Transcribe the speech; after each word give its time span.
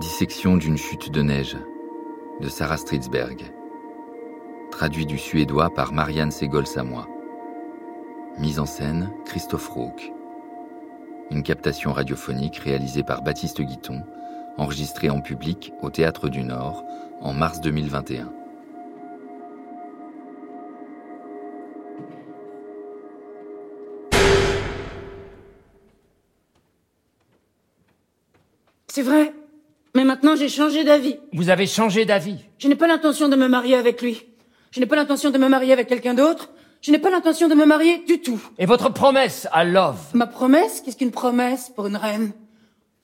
Dissection 0.00 0.56
d'une 0.56 0.78
chute 0.78 1.10
de 1.10 1.20
neige 1.20 1.58
de 2.40 2.48
Sarah 2.48 2.78
Stridsberg. 2.78 3.52
Traduit 4.70 5.04
du 5.04 5.18
suédois 5.18 5.68
par 5.74 5.92
Marianne 5.92 6.30
Segol-Samoa. 6.30 7.06
Mise 8.38 8.60
en 8.60 8.64
scène 8.64 9.10
Christophe 9.26 9.68
Rauque. 9.68 10.10
Une 11.30 11.42
captation 11.42 11.92
radiophonique 11.92 12.56
réalisée 12.56 13.02
par 13.02 13.20
Baptiste 13.20 13.60
Guiton, 13.60 14.02
enregistrée 14.56 15.10
en 15.10 15.20
public 15.20 15.74
au 15.82 15.90
Théâtre 15.90 16.30
du 16.30 16.44
Nord 16.44 16.82
en 17.20 17.34
mars 17.34 17.60
2021. 17.60 18.39
Changé 30.50 30.84
d'avis. 30.84 31.16
Vous 31.32 31.48
avez 31.48 31.66
changé 31.66 32.04
d'avis. 32.04 32.36
Je 32.58 32.68
n'ai 32.68 32.74
pas 32.74 32.86
l'intention 32.86 33.28
de 33.28 33.36
me 33.36 33.48
marier 33.48 33.76
avec 33.76 34.02
lui. 34.02 34.22
Je 34.70 34.80
n'ai 34.80 34.86
pas 34.86 34.96
l'intention 34.96 35.30
de 35.30 35.38
me 35.38 35.48
marier 35.48 35.72
avec 35.72 35.88
quelqu'un 35.88 36.12
d'autre. 36.12 36.50
Je 36.82 36.92
n'ai 36.92 36.98
pas 36.98 37.10
l'intention 37.10 37.48
de 37.48 37.54
me 37.54 37.64
marier 37.64 37.98
du 38.06 38.20
tout. 38.20 38.40
Et 38.58 38.66
votre 38.66 38.92
promesse 38.92 39.48
à 39.52 39.64
Love 39.64 39.98
Ma 40.14 40.26
promesse 40.26 40.82
Qu'est-ce 40.82 40.96
qu'une 40.96 41.10
promesse 41.10 41.70
pour 41.74 41.86
une 41.86 41.96
reine? 41.96 42.32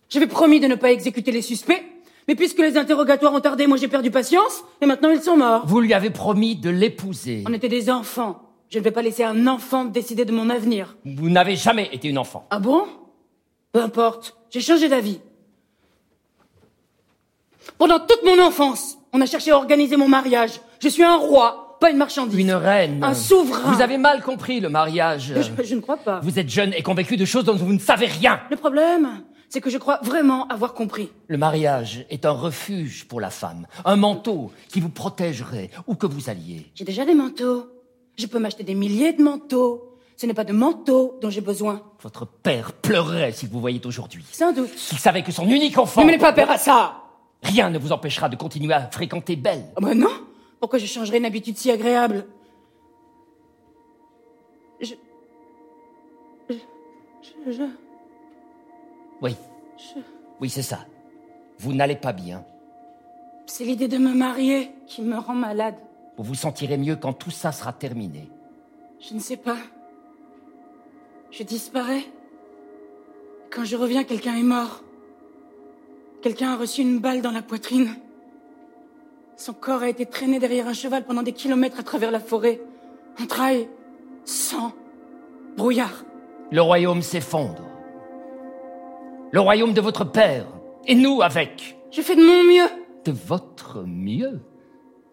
J'avais 0.09 0.27
promis 0.27 0.61
de 0.61 0.67
ne 0.67 0.75
pas 0.77 0.93
exécuter 0.93 1.33
les 1.33 1.43
suspects, 1.43 1.83
mais 2.29 2.35
puisque 2.35 2.59
les 2.59 2.77
interrogatoires 2.77 3.35
ont 3.35 3.41
tardé, 3.41 3.67
moi 3.67 3.77
j'ai 3.77 3.89
perdu 3.89 4.11
patience, 4.11 4.65
et 4.81 4.87
maintenant 4.87 5.11
ils 5.11 5.23
sont 5.23 5.37
morts. 5.37 5.67
Vous 5.67 5.81
lui 5.81 5.95
avez 5.95 6.11
promis 6.11 6.57
de 6.57 6.71
l'épouser. 6.71 7.45
On 7.49 7.53
était 7.53 7.69
des 7.69 7.91
enfants. 7.91 8.43
Je 8.69 8.79
ne 8.79 8.85
vais 8.85 8.91
pas 8.91 9.03
laisser 9.03 9.25
un 9.25 9.47
enfant 9.47 9.85
décider 9.85 10.25
de 10.25 10.33
mon 10.33 10.49
avenir. 10.51 10.97
Vous 11.05 11.29
n'avez 11.29 11.57
jamais 11.57 11.89
été 11.93 12.09
une 12.09 12.19
enfant. 12.19 12.47
Ah 12.51 12.59
bon? 12.59 12.85
Peu 13.73 13.81
importe. 13.81 14.37
J'ai 14.51 14.61
changé 14.61 14.89
d'avis. 14.89 15.21
Pendant 17.79 17.99
toute 18.01 18.23
mon 18.25 18.43
enfance, 18.43 18.99
on 19.13 19.21
a 19.21 19.27
cherché 19.27 19.51
à 19.51 19.57
organiser 19.57 19.97
mon 19.97 20.09
mariage. 20.09 20.61
Je 20.81 20.89
suis 20.89 21.03
un 21.03 21.17
roi, 21.17 21.77
pas 21.81 21.91
une 21.91 21.97
marchandise. 21.97 22.39
Une 22.39 22.53
reine. 22.53 23.03
Un 23.03 23.15
souverain. 23.15 23.73
Vous 23.73 23.83
avez 23.83 23.99
mal 23.99 24.23
compris 24.23 24.61
le 24.61 24.69
mariage. 24.69 25.35
Je, 25.35 25.65
je 25.65 25.75
ne 25.75 25.81
crois 25.81 25.97
pas. 25.97 26.21
Vous 26.23 26.39
êtes 26.39 26.49
jeune 26.49 26.73
et 26.75 26.83
convaincu 26.83 27.17
de 27.17 27.25
choses 27.25 27.45
dont 27.45 27.55
vous 27.55 27.73
ne 27.73 27.79
savez 27.79 28.07
rien. 28.07 28.41
Le 28.51 28.57
problème, 28.57 29.23
c'est 29.49 29.61
que 29.61 29.71
je 29.71 29.79
crois 29.79 30.01
vraiment 30.03 30.47
avoir 30.49 30.75
compris. 30.75 31.11
Le 31.29 31.39
mariage 31.39 32.07
est 32.11 32.27
un 32.27 32.31
refuge 32.31 33.07
pour 33.07 33.21
la 33.21 33.31
femme, 33.31 33.67
un 33.85 33.97
manteau 33.97 34.51
qui 34.69 34.81
vous 34.81 34.91
protégerait 34.91 35.71
où 35.87 35.95
que 35.95 36.07
vous 36.07 36.31
alliez. 36.31 36.71
J'ai 36.75 36.85
déjà 36.85 37.05
des 37.05 37.15
manteaux. 37.15 37.67
Je 38.17 38.27
peux 38.27 38.39
m'acheter 38.39 38.65
des 38.65 38.75
milliers 38.75 39.13
de 39.13 39.23
manteaux. 39.23 39.93
Ce 40.17 40.25
n'est 40.25 40.35
pas 40.35 40.45
de 40.45 40.55
manteaux 40.55 41.19
dont 41.21 41.29
j'ai 41.29 41.43
besoin. 41.43 41.83
Votre 42.03 42.27
père 42.27 42.73
pleurerait 42.73 43.33
si 43.33 43.47
vous 43.47 43.61
voyiez 43.61 43.83
aujourd'hui. 43.85 44.25
Sans 44.33 44.53
doute. 44.53 44.71
Il 44.93 44.99
savait 44.99 45.23
que 45.23 45.31
son 45.31 45.47
unique 45.47 45.77
enfant... 45.77 46.01
Ne 46.01 46.07
menez 46.07 46.19
pas 46.19 46.33
peur 46.33 46.51
à 46.51 46.57
ça 46.57 47.03
Rien 47.47 47.71
ne 47.71 47.79
vous 47.79 47.93
empêchera 47.93 48.29
de 48.29 48.37
continuer 48.37 48.75
à 48.75 48.89
fréquenter 48.91 49.37
Belle. 49.37 49.65
Oh 49.77 49.81
ben 49.81 49.95
non 49.95 50.11
Pourquoi 50.61 50.79
je 50.79 50.87
changerais 50.87 51.19
une 51.19 51.25
habitude 51.25 51.57
si 51.57 51.71
agréable? 51.71 52.27
Je... 54.81 54.95
Je... 56.51 56.55
Je... 57.45 57.53
je- 57.53 57.63
Oui, 59.23 59.35
je- 59.79 60.01
oui, 60.41 60.51
c'est 60.51 60.63
ça. 60.63 60.81
Vous 61.59 61.73
n'allez 61.73 61.97
pas 61.97 62.13
bien. 62.13 62.45
C'est 63.47 63.65
l'idée 63.65 63.89
de 63.89 63.99
me 63.99 64.13
marier 64.13 64.71
qui 64.87 65.03
me 65.03 65.17
rend 65.19 65.35
malade. 65.35 65.77
Vous 66.19 66.25
vous 66.25 66.35
sentirez 66.35 66.77
mieux 66.79 66.97
quand 66.97 67.13
tout 67.13 67.31
ça 67.31 67.53
sera 67.53 67.73
terminé. 67.73 68.29
Je 69.01 69.15
ne 69.15 69.21
sais 69.21 69.37
pas. 69.37 69.59
Je 71.31 71.43
disparais. 71.43 72.05
Quand 73.51 73.65
je 73.65 73.77
reviens, 73.77 74.05
quelqu'un 74.05 74.37
est 74.37 74.43
mort. 74.43 74.83
Quelqu'un 76.27 76.55
a 76.55 76.57
reçu 76.57 76.81
une 76.81 76.99
balle 76.99 77.23
dans 77.23 77.31
la 77.31 77.41
poitrine. 77.41 77.95
Son 79.37 79.53
corps 79.53 79.83
a 79.83 79.89
été 79.89 80.07
traîné 80.07 80.41
derrière 80.41 80.67
un 80.67 80.73
cheval 80.73 81.05
pendant 81.05 81.23
des 81.23 81.31
kilomètres 81.31 81.79
à 81.79 81.85
travers 81.85 82.11
la 82.11 82.19
forêt. 82.19 82.61
Entrailles, 83.23 83.69
sang, 84.25 84.73
brouillard. 85.57 86.05
Le 86.51 86.61
royaume 86.61 87.01
s'effondre. 87.01 87.63
Le 89.31 89.39
royaume 89.39 89.73
de 89.73 89.81
votre 89.81 90.03
père. 90.03 90.47
Et 90.89 90.97
nous 90.97 91.23
avec. 91.23 91.79
Je 91.93 92.03
fais 92.03 92.17
de 92.17 92.25
mon 92.25 92.43
mieux. 92.43 92.71
De 93.05 93.13
votre 93.13 93.85
mieux. 93.87 94.41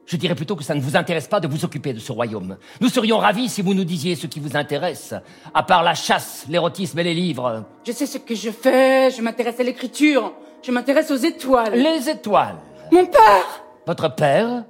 Je 0.08 0.18
dirais 0.18 0.34
plutôt 0.34 0.56
que 0.56 0.64
ça 0.64 0.74
ne 0.74 0.82
vous 0.82 0.98
intéresse 0.98 1.28
pas 1.28 1.40
de 1.40 1.48
vous 1.48 1.64
occuper 1.64 1.94
de 1.94 2.00
ce 2.00 2.12
royaume. 2.12 2.58
Nous 2.82 2.90
serions 2.90 3.20
ravis 3.20 3.50
si 3.50 3.62
vous 3.62 3.76
nous 3.76 3.86
disiez 3.86 4.16
ce 4.16 4.26
qui 4.26 4.40
vous 4.40 4.58
intéresse, 4.58 5.14
à 5.54 5.62
part 5.62 5.84
la 5.84 5.94
chasse, 5.94 6.48
l'érotisme 6.50 6.98
et 6.98 7.04
les 7.04 7.14
livres. 7.14 7.66
Je 7.86 7.92
sais 7.92 8.08
ce 8.08 8.18
que 8.18 8.34
je 8.34 8.50
fais. 8.50 9.12
Je 9.12 9.22
m'intéresse 9.22 9.60
à 9.60 9.64
l'écriture. 9.64 10.34
Je 10.63 10.72
m'intéresse 10.72 11.12
aux 11.12 11.18
étoiles. 11.18 11.75
Les 11.75 12.09
étoiles. 12.09 12.56
Mon 12.91 13.06
père 13.06 13.63
Votre 13.85 14.16
père 14.16 14.63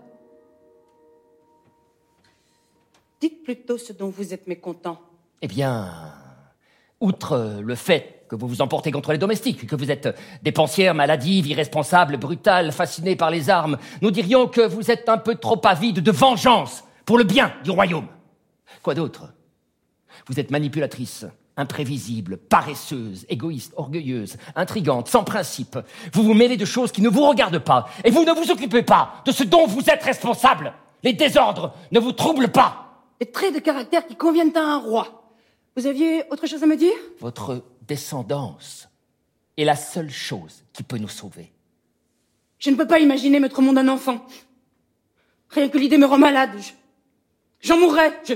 Dites 3.22 3.44
plutôt 3.44 3.78
ce 3.78 3.94
dont 3.94 4.10
vous 4.10 4.34
êtes 4.34 4.48
mécontent. 4.48 5.00
Eh 5.42 5.48
bien, 5.48 5.90
outre 7.00 7.60
le 7.62 7.76
fait 7.76 8.26
que 8.28 8.36
vous 8.36 8.48
vous 8.48 8.62
emportez 8.62 8.92
contre 8.92 9.12
les 9.12 9.18
domestiques, 9.18 9.68
que 9.68 9.76
vous 9.76 9.92
êtes 9.92 10.18
dépensière, 10.42 10.94
maladive, 10.96 11.48
irresponsable, 11.48 12.18
brutale, 12.18 12.72
fascinée 12.72 13.16
par 13.16 13.30
les 13.30 13.50
armes, 13.50 13.78
nous 14.02 14.12
dirions 14.12 14.48
que 14.48 14.62
vous 14.62 14.90
êtes 14.90 15.08
un 15.08 15.18
peu 15.18 15.36
trop 15.36 15.62
avide 15.66 16.00
de 16.00 16.12
vengeance 16.12 16.84
pour 17.06 17.18
le 17.18 17.24
bien 17.24 17.54
du 17.64 17.72
royaume. 17.72 18.08
Quoi 18.82 18.96
d'autre? 18.96 19.34
Vous 20.28 20.40
êtes 20.40 20.52
manipulatrice, 20.52 21.26
imprévisible, 21.58 22.38
paresseuse, 22.38 23.26
égoïste, 23.30 23.74
orgueilleuse, 23.78 24.38
intrigante, 24.56 25.08
sans 25.08 25.24
principe. 25.24 25.78
Vous 26.14 26.24
vous 26.24 26.34
mêlez 26.34 26.58
de 26.58 26.66
choses 26.66 26.92
qui 26.92 27.02
ne 27.02 27.10
vous 27.10 27.26
regardent 27.28 27.60
pas, 27.60 27.88
et 28.04 28.12
vous 28.12 28.24
ne 28.26 28.32
vous 28.32 28.52
occupez 28.52 28.82
pas 28.84 29.22
de 29.26 29.32
ce 29.32 29.44
dont 29.44 29.68
vous 29.68 29.90
êtes 29.90 30.04
responsable. 30.04 30.74
Les 31.04 31.14
désordres 31.14 31.74
ne 31.92 32.00
vous 32.00 32.12
troublent 32.14 32.48
pas. 32.52 33.04
Des 33.20 33.30
traits 33.32 33.54
de 33.54 33.60
caractère 33.60 34.08
qui 34.08 34.16
conviennent 34.16 34.56
à 34.58 34.62
un 34.62 34.78
roi. 34.80 35.30
Vous 35.76 35.86
aviez 35.88 36.24
autre 36.32 36.48
chose 36.48 36.64
à 36.64 36.66
me 36.68 36.76
dire? 36.78 36.94
Votre 37.20 37.64
descendance 37.88 38.88
est 39.58 39.66
la 39.66 39.76
seule 39.76 40.10
chose 40.10 40.64
qui 40.74 40.84
peut 40.84 40.98
nous 40.98 41.08
sauver. 41.10 41.52
Je 42.60 42.70
ne 42.70 42.76
peux 42.76 42.88
pas 42.88 43.00
imaginer 43.00 43.40
mettre 43.40 43.60
au 43.60 43.62
monde 43.62 43.78
un 43.78 43.88
enfant. 43.90 44.26
Rien 45.50 45.70
que 45.70 45.78
l'idée 45.78 45.98
me 45.98 46.06
rend 46.06 46.18
malade. 46.18 46.52
Je- 46.58 46.72
J'en 47.68 47.78
mourrais. 47.78 48.20
Je... 48.28 48.34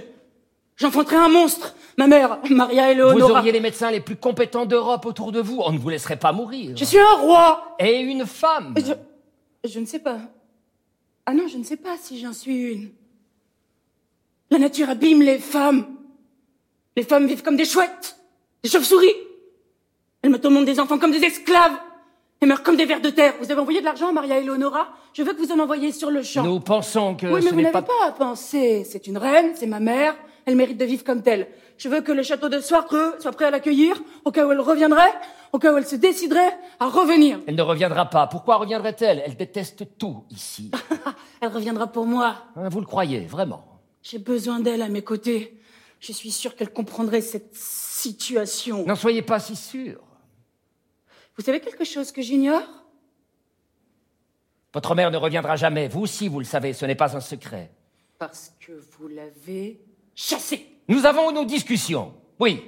J'enfanterais 0.78 1.18
un 1.18 1.30
monstre. 1.30 1.76
Ma 1.98 2.08
mère, 2.08 2.40
Maria 2.50 2.86
Vous 2.86 2.92
Eleonora. 2.92 3.40
auriez 3.40 3.52
les 3.52 3.60
médecins 3.60 3.90
les 3.92 4.00
plus 4.00 4.16
compétents 4.16 4.66
d'Europe 4.66 5.06
autour 5.06 5.32
de 5.32 5.42
vous. 5.42 5.60
On 5.66 5.72
ne 5.72 5.80
vous 5.80 5.90
laisserait 5.90 6.18
pas 6.18 6.32
mourir. 6.32 6.78
Je 6.78 6.86
suis 6.86 7.00
un 7.00 7.14
roi. 7.16 7.76
Et 7.80 8.00
une 8.00 8.26
femme. 8.26 8.76
Je... 8.78 8.94
Je 9.68 9.80
ne 9.80 9.86
sais 9.86 10.00
pas. 10.00 10.20
Ah 11.26 11.34
non, 11.34 11.48
je 11.48 11.58
ne 11.58 11.64
sais 11.64 11.78
pas 11.78 11.98
si 12.00 12.20
j'en 12.20 12.32
suis 12.32 12.74
une. 12.74 12.90
La 14.52 14.60
nature 14.60 14.90
abîme 14.90 15.24
les 15.24 15.40
femmes. 15.40 15.86
Les 16.96 17.04
femmes 17.04 17.28
vivent 17.28 17.44
comme 17.44 17.58
des 17.58 17.66
chouettes, 17.66 18.18
des 18.64 18.70
chauves-souris. 18.70 19.14
Elles 20.22 20.30
mettent 20.30 20.46
au 20.46 20.50
monde 20.50 20.66
des 20.66 20.80
enfants 20.80 20.98
comme 20.98 21.12
des 21.12 21.24
esclaves. 21.24 21.74
Et 22.40 22.46
meurent 22.46 22.62
comme 22.62 22.76
des 22.78 22.86
vers 22.86 23.02
de 23.02 23.10
terre. 23.10 23.34
Vous 23.40 23.52
avez 23.52 23.60
envoyé 23.60 23.80
de 23.80 23.86
l'argent 23.86 24.10
à 24.10 24.12
Maria 24.12 24.38
Eleonora? 24.38 24.90
Je 25.14 25.24
veux 25.24 25.34
que 25.34 25.40
vous 25.42 25.52
en 25.52 25.60
envoyiez 25.60 25.92
sur 25.92 26.12
le 26.12 26.22
champ. 26.22 26.44
Nous 26.44 26.60
pensons 26.60 27.16
que 27.16 27.26
Oui, 27.26 27.42
ce 27.42 27.46
mais 27.46 27.52
vous 27.52 27.62
n'avez 27.62 27.72
pas... 27.74 27.82
pas... 27.82 28.06
à 28.06 28.12
penser. 28.12 28.84
C'est 28.88 29.08
une 29.08 29.18
reine, 29.18 29.54
c'est 29.56 29.66
ma 29.66 29.80
mère. 29.80 30.16
Elle 30.48 30.56
mérite 30.56 30.78
de 30.78 30.86
vivre 30.86 31.04
comme 31.04 31.22
telle. 31.22 31.50
Je 31.78 31.90
veux 31.90 32.00
que 32.00 32.14
le 32.14 32.24
château 32.24 32.48
de 32.48 32.62
Soirtreux 32.62 33.16
soit 33.20 33.34
prêt 33.34 33.46
à 33.46 33.52
l'accueillir, 33.52 34.02
au 34.24 34.32
cas 34.32 34.48
où 34.48 34.52
elle 34.54 34.62
reviendrait, 34.62 35.12
au 35.52 35.60
cas 35.60 35.74
où 35.74 35.78
elle 35.78 35.86
se 35.86 35.98
déciderait 35.98 36.58
à 36.80 36.88
revenir. 36.88 37.42
Elle 37.48 37.56
ne 37.56 37.62
reviendra 37.62 38.10
pas. 38.10 38.28
Pourquoi 38.28 38.56
reviendrait-elle? 38.56 39.22
Elle 39.26 39.36
déteste 39.36 39.98
tout 39.98 40.24
ici. 40.30 40.72
Elle 41.42 41.50
reviendra 41.50 41.86
pour 41.86 42.06
moi. 42.06 42.46
Hein, 42.56 42.70
vous 42.70 42.80
le 42.80 42.86
croyez, 42.86 43.26
vraiment? 43.26 43.82
J'ai 44.02 44.20
besoin 44.20 44.60
d'elle 44.60 44.82
à 44.82 44.88
mes 44.88 45.04
côtés. 45.04 45.60
Je 46.00 46.14
suis 46.14 46.32
sûre 46.32 46.56
qu'elle 46.56 46.72
comprendrait 46.72 47.22
cette 47.22 47.54
situation. 47.54 48.86
N'en 48.86 48.96
soyez 48.96 49.22
pas 49.22 49.40
si 49.40 49.56
sûr. 49.56 50.02
Vous 51.36 51.44
savez 51.44 51.60
quelque 51.60 51.84
chose 51.84 52.12
que 52.14 52.22
j'ignore? 52.22 52.64
Votre 54.74 54.96
mère 54.96 55.12
ne 55.12 55.18
reviendra 55.18 55.58
jamais. 55.58 55.90
Vous 55.90 56.02
aussi, 56.02 56.30
vous 56.30 56.40
le 56.40 56.46
savez, 56.46 56.72
ce 56.72 56.86
n'est 56.86 56.96
pas 56.96 57.18
un 57.18 57.22
secret. 57.22 57.70
Parce 58.18 58.54
que 58.60 58.72
vous 58.98 59.10
l'avez 59.10 59.87
chassée. 60.18 60.68
Nous 60.90 61.06
avons 61.06 61.32
nos 61.32 61.46
discussions. 61.46 62.14
Oui. 62.40 62.62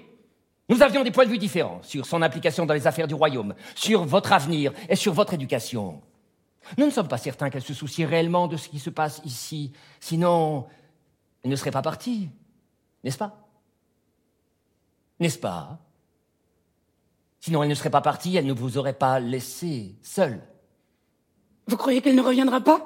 Nous 0.70 0.84
avions 0.84 1.04
des 1.04 1.12
points 1.12 1.26
de 1.26 1.32
vue 1.32 1.40
différents 1.40 1.82
sur 1.82 2.06
son 2.06 2.22
implication 2.22 2.66
dans 2.66 2.76
les 2.76 2.86
affaires 2.86 3.08
du 3.08 3.16
royaume, 3.16 3.56
sur 3.76 4.06
votre 4.06 4.32
avenir 4.32 4.72
et 4.88 4.96
sur 4.96 5.14
votre 5.14 5.34
éducation. 5.34 6.02
Nous 6.78 6.86
ne 6.86 6.92
sommes 6.92 7.08
pas 7.08 7.18
certains 7.18 7.50
qu'elle 7.50 7.64
se 7.64 7.74
soucie 7.74 8.06
réellement 8.06 8.48
de 8.48 8.56
ce 8.56 8.70
qui 8.70 8.78
se 8.78 8.92
passe 8.92 9.22
ici. 9.26 9.74
Sinon, 10.00 10.68
elle 11.44 11.50
ne 11.50 11.56
serait 11.56 11.72
pas 11.72 11.82
partie. 11.82 12.30
N'est-ce 13.04 13.18
pas? 13.18 13.50
N'est-ce 15.20 15.40
pas? 15.40 15.80
Sinon, 17.40 17.64
elle 17.64 17.70
ne 17.70 17.76
serait 17.76 17.90
pas 17.90 18.02
partie, 18.02 18.36
elle 18.36 18.46
ne 18.46 18.54
vous 18.54 18.78
aurait 18.78 18.94
pas 18.94 19.20
laissé 19.20 19.96
seul. 20.04 20.42
Vous 21.68 21.78
croyez 21.78 22.02
qu'elle 22.02 22.16
ne 22.16 22.22
reviendra 22.22 22.62
pas? 22.62 22.86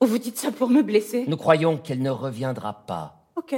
Ou 0.00 0.06
vous 0.06 0.18
dites 0.18 0.38
ça 0.38 0.52
pour 0.52 0.70
me 0.70 0.82
blesser? 0.82 1.26
Nous 1.26 1.36
croyons 1.36 1.76
qu'elle 1.76 2.00
ne 2.00 2.10
reviendra 2.10 2.86
pas. 2.86 3.23
Ok. 3.44 3.56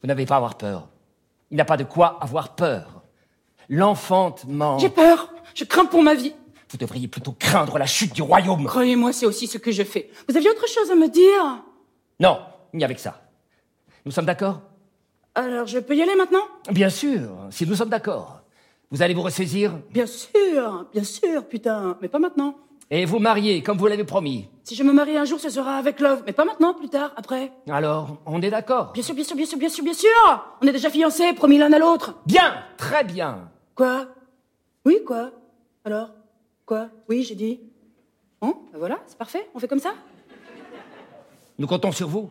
Vous 0.00 0.06
n'avez 0.06 0.26
pas 0.26 0.34
à 0.34 0.36
avoir 0.36 0.56
peur. 0.56 0.88
Il 1.50 1.56
n'y 1.56 1.60
a 1.60 1.64
pas 1.64 1.76
de 1.76 1.84
quoi 1.84 2.18
avoir 2.20 2.54
peur. 2.54 3.02
L'enfantement. 3.68 4.78
J'ai 4.78 4.90
peur. 4.90 5.32
Je 5.54 5.64
crains 5.64 5.86
pour 5.86 6.02
ma 6.02 6.14
vie. 6.14 6.34
Vous 6.70 6.76
devriez 6.76 7.08
plutôt 7.08 7.32
craindre 7.32 7.78
la 7.78 7.86
chute 7.86 8.14
du 8.14 8.22
royaume. 8.22 8.66
Croyez-moi, 8.66 9.12
c'est 9.12 9.26
aussi 9.26 9.46
ce 9.46 9.58
que 9.58 9.72
je 9.72 9.82
fais. 9.82 10.10
Vous 10.28 10.36
aviez 10.36 10.50
autre 10.50 10.68
chose 10.68 10.90
à 10.90 10.94
me 10.94 11.08
dire? 11.08 11.64
Non, 12.20 12.40
il 12.72 12.78
n'y 12.78 12.84
avait 12.84 12.94
que 12.94 13.00
ça. 13.00 13.22
Nous 14.04 14.12
sommes 14.12 14.26
d'accord? 14.26 14.60
Alors, 15.34 15.66
je 15.66 15.78
peux 15.78 15.96
y 15.96 16.02
aller 16.02 16.14
maintenant? 16.14 16.42
Bien 16.70 16.90
sûr, 16.90 17.30
si 17.50 17.66
nous 17.66 17.74
sommes 17.74 17.88
d'accord. 17.88 18.42
Vous 18.90 19.02
allez 19.02 19.14
vous 19.14 19.22
ressaisir? 19.22 19.72
Bien 19.90 20.06
sûr, 20.06 20.86
bien 20.92 21.04
sûr, 21.04 21.46
putain. 21.46 21.96
Mais 22.00 22.08
pas 22.08 22.18
maintenant. 22.18 22.54
Et 22.90 23.04
vous 23.04 23.18
marier 23.18 23.62
comme 23.62 23.78
vous 23.78 23.86
l'avez 23.86 24.04
promis. 24.04 24.48
Si 24.64 24.74
je 24.74 24.82
me 24.82 24.92
marie 24.92 25.16
un 25.16 25.24
jour, 25.24 25.40
ce 25.40 25.50
sera 25.50 25.76
avec 25.76 26.00
Love. 26.00 26.22
Mais 26.26 26.32
pas 26.32 26.44
maintenant, 26.44 26.74
plus 26.74 26.88
tard, 26.88 27.12
après. 27.16 27.52
Alors, 27.70 28.18
on 28.26 28.40
est 28.42 28.50
d'accord 28.50 28.92
Bien 28.92 29.02
sûr, 29.02 29.14
bien 29.14 29.24
sûr, 29.24 29.36
bien 29.36 29.46
sûr, 29.46 29.58
bien 29.58 29.68
sûr, 29.68 29.84
bien 29.84 29.94
sûr 29.94 30.10
On 30.60 30.66
est 30.66 30.72
déjà 30.72 30.90
fiancés, 30.90 31.32
promis 31.32 31.58
l'un 31.58 31.72
à 31.72 31.78
l'autre. 31.78 32.14
Bien, 32.26 32.54
très 32.76 33.04
bien. 33.04 33.50
Quoi? 33.74 34.06
Oui, 34.84 34.98
quoi? 35.06 35.30
Alors? 35.84 36.10
Quoi? 36.66 36.88
Oui, 37.08 37.22
j'ai 37.22 37.34
dit. 37.34 37.60
Bon, 38.40 38.54
ben 38.72 38.78
voilà, 38.78 38.98
c'est 39.06 39.18
parfait, 39.18 39.48
on 39.54 39.58
fait 39.58 39.68
comme 39.68 39.80
ça? 39.80 39.94
Nous 41.58 41.66
comptons 41.66 41.90
sur 41.92 42.08
vous. 42.08 42.30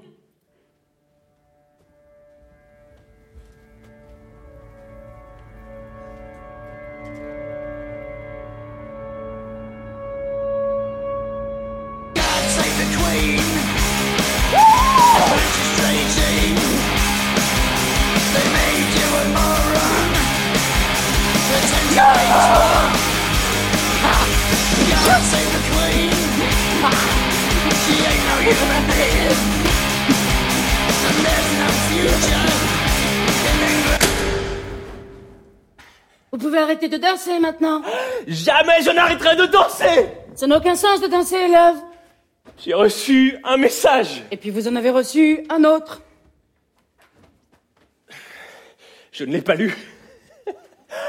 Vous 36.38 36.44
pouvez 36.50 36.60
arrêter 36.60 36.88
de 36.88 36.98
danser 36.98 37.40
maintenant. 37.40 37.82
Jamais 38.28 38.84
je 38.84 38.92
n'arrêterai 38.92 39.36
de 39.38 39.48
danser 39.48 40.08
Ça 40.36 40.46
n'a 40.46 40.58
aucun 40.58 40.76
sens 40.76 41.02
de 41.02 41.08
danser, 41.08 41.48
Love. 41.48 41.78
J'ai 42.60 42.76
reçu 42.76 43.40
un 43.44 43.58
message. 43.58 44.22
Et 44.30 44.38
puis 44.38 44.52
vous 44.52 44.68
en 44.68 44.76
avez 44.76 44.92
reçu 44.92 45.44
un 45.50 45.64
autre. 45.64 46.04
Je 49.12 49.24
ne 49.24 49.32
l'ai 49.32 49.42
pas 49.42 49.56
lu. 49.56 49.76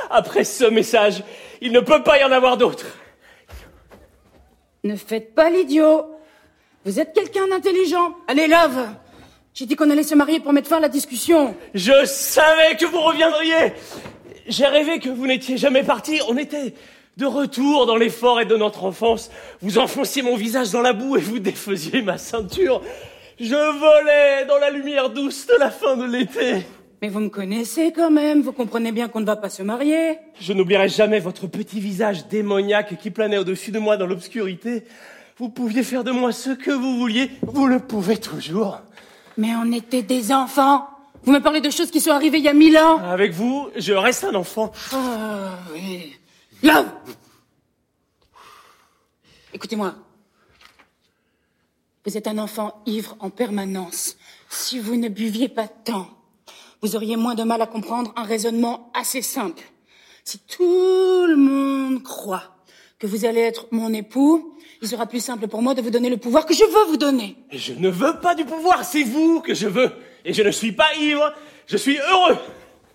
Après 0.08 0.44
ce 0.44 0.64
message, 0.64 1.22
il 1.60 1.72
ne 1.72 1.80
peut 1.80 2.02
pas 2.02 2.19
y 2.19 2.25
en 2.25 2.32
avoir 2.32 2.56
d'autre. 2.56 2.86
Ne 4.82 4.96
faites 4.96 5.34
pas 5.34 5.50
l'idiot. 5.50 6.06
Vous 6.86 7.00
êtes 7.00 7.12
quelqu'un 7.12 7.48
d'intelligent. 7.48 8.14
Allez, 8.28 8.46
Love. 8.46 8.88
J'ai 9.52 9.66
dit 9.66 9.76
qu'on 9.76 9.90
allait 9.90 10.04
se 10.04 10.14
marier 10.14 10.40
pour 10.40 10.54
mettre 10.54 10.69
fin 10.69 10.78
à 10.78 10.80
la 10.80 10.88
discussion. 10.88 11.54
Je 11.75 12.06
savais 12.06 12.76
que 12.76 12.86
vous 12.86 13.00
reviendriez. 13.00 13.75
J'ai 14.48 14.64
rêvé 14.64 14.98
que 14.98 15.10
vous 15.10 15.26
n'étiez 15.26 15.58
jamais 15.58 15.82
parti. 15.82 16.20
On 16.26 16.38
était 16.38 16.72
de 17.18 17.26
retour 17.26 17.84
dans 17.84 17.96
les 17.96 18.08
forêts 18.08 18.46
de 18.46 18.56
notre 18.56 18.84
enfance. 18.84 19.30
Vous 19.60 19.76
enfonciez 19.76 20.22
mon 20.22 20.36
visage 20.36 20.70
dans 20.70 20.80
la 20.80 20.94
boue 20.94 21.18
et 21.18 21.20
vous 21.20 21.38
défaisiez 21.38 22.00
ma 22.00 22.16
ceinture. 22.16 22.80
Je 23.38 23.54
volais 23.54 24.46
dans 24.46 24.56
la 24.58 24.70
lumière 24.70 25.10
douce 25.10 25.46
de 25.46 25.54
la 25.60 25.70
fin 25.70 25.98
de 25.98 26.04
l'été. 26.04 26.64
Mais 27.02 27.10
vous 27.10 27.20
me 27.20 27.28
connaissez 27.28 27.92
quand 27.92 28.10
même. 28.10 28.40
Vous 28.40 28.52
comprenez 28.52 28.90
bien 28.90 29.08
qu'on 29.08 29.20
ne 29.20 29.26
va 29.26 29.36
pas 29.36 29.50
se 29.50 29.62
marier. 29.62 30.16
Je 30.40 30.54
n'oublierai 30.54 30.88
jamais 30.88 31.20
votre 31.20 31.46
petit 31.46 31.78
visage 31.78 32.26
démoniaque 32.28 32.98
qui 32.98 33.10
planait 33.10 33.38
au-dessus 33.38 33.70
de 33.70 33.78
moi 33.78 33.98
dans 33.98 34.06
l'obscurité. 34.06 34.84
Vous 35.36 35.50
pouviez 35.50 35.82
faire 35.82 36.04
de 36.04 36.10
moi 36.10 36.32
ce 36.32 36.50
que 36.50 36.70
vous 36.70 36.96
vouliez. 36.96 37.30
Vous 37.42 37.66
le 37.66 37.80
pouvez 37.80 38.16
toujours. 38.16 38.80
Mais 39.36 39.50
on 39.62 39.70
était 39.72 40.02
des 40.02 40.32
enfants. 40.32 40.88
Vous 41.28 41.34
me 41.34 41.42
parlez 41.42 41.60
de 41.60 41.69
choses 41.69 41.90
qui 41.90 42.00
sont 42.00 42.12
arrivées 42.12 42.38
il 42.38 42.44
y 42.44 42.48
a 42.48 42.54
mille 42.54 42.78
ans. 42.78 43.00
Avec 43.00 43.32
vous, 43.32 43.69
je 43.76 43.92
reste 43.92 44.25
un 44.25 44.34
enfant. 44.34 44.72
Ah, 44.94 45.58
oui. 45.75 46.16
Love 46.62 46.86
Écoutez-moi. 49.52 49.94
Vous 52.06 52.16
êtes 52.16 52.28
un 52.28 52.38
enfant 52.38 52.82
ivre 52.86 53.14
en 53.20 53.28
permanence. 53.28 54.16
Si 54.48 54.78
vous 54.78 54.96
ne 54.96 55.10
buviez 55.10 55.50
pas 55.50 55.69
tant, 55.69 56.08
vous 56.80 56.96
auriez 56.96 57.19
moins 57.19 57.34
de 57.34 57.42
mal 57.42 57.60
à 57.60 57.66
comprendre 57.66 58.10
un 58.16 58.25
raisonnement 58.25 58.90
assez 58.94 59.20
simple. 59.20 59.64
Si 60.25 60.38
tout 60.38 61.26
le 61.26 61.36
monde 61.36 62.02
croit 62.02 62.56
que 62.98 63.06
vous 63.06 63.26
allez 63.26 63.40
être 63.40 63.66
mon 63.70 63.92
époux, 63.92 64.56
il 64.80 64.88
sera 64.88 65.04
plus 65.04 65.20
simple 65.22 65.46
pour 65.46 65.60
moi 65.60 65.75
de 65.75 65.82
vous 65.82 65.90
donner 65.90 66.08
le 66.08 66.16
pouvoir 66.16 66.46
que 66.46 66.54
je 66.54 66.64
veux 66.64 66.90
vous 66.90 66.96
donner. 66.96 67.36
Et 67.50 67.58
je 67.58 67.75
ne 67.75 67.90
veux 67.90 68.19
pas 68.19 68.34
du 68.34 68.46
pouvoir, 68.46 68.82
c'est 68.82 69.02
vous 69.02 69.42
que 69.42 69.52
je 69.52 69.66
veux. 69.66 69.92
Et 70.24 70.32
je 70.32 70.42
ne 70.42 70.50
suis 70.50 70.72
pas 70.72 70.94
ivre, 70.98 71.32
je 71.66 71.76
suis 71.76 71.98
heureux. 71.98 72.36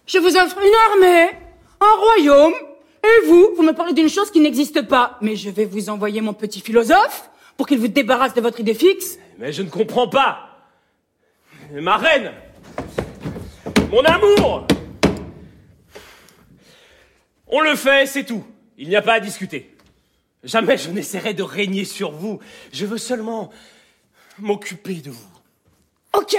Je 0.05 0.17
vous 0.19 0.35
offre 0.35 0.57
une 0.57 0.91
armée, 0.91 1.29
un 1.79 1.95
royaume, 1.95 2.53
et 3.03 3.25
vous, 3.27 3.49
vous 3.55 3.63
me 3.63 3.73
parlez 3.73 3.93
d'une 3.93 4.09
chose 4.09 4.31
qui 4.31 4.39
n'existe 4.39 4.83
pas. 4.83 5.17
Mais 5.21 5.35
je 5.35 5.49
vais 5.49 5.65
vous 5.65 5.89
envoyer 5.89 6.21
mon 6.21 6.33
petit 6.33 6.61
philosophe 6.61 7.29
pour 7.57 7.67
qu'il 7.67 7.79
vous 7.79 7.87
débarrasse 7.87 8.33
de 8.33 8.41
votre 8.41 8.59
idée 8.59 8.73
fixe. 8.73 9.17
Mais 9.37 9.51
je 9.51 9.61
ne 9.61 9.69
comprends 9.69 10.07
pas. 10.07 10.49
Ma 11.71 11.97
reine 11.97 12.31
Mon 13.91 14.03
amour 14.03 14.67
On 17.47 17.61
le 17.61 17.75
fait, 17.75 18.05
c'est 18.05 18.25
tout. 18.25 18.43
Il 18.77 18.89
n'y 18.89 18.95
a 18.95 19.01
pas 19.01 19.13
à 19.13 19.19
discuter. 19.19 19.75
Jamais 20.43 20.77
je 20.77 20.89
n'essaierai 20.89 21.33
de 21.33 21.43
régner 21.43 21.85
sur 21.85 22.11
vous. 22.11 22.39
Je 22.71 22.85
veux 22.85 22.97
seulement 22.97 23.51
m'occuper 24.39 24.95
de 24.95 25.11
vous. 25.11 25.29
Ok, 26.13 26.35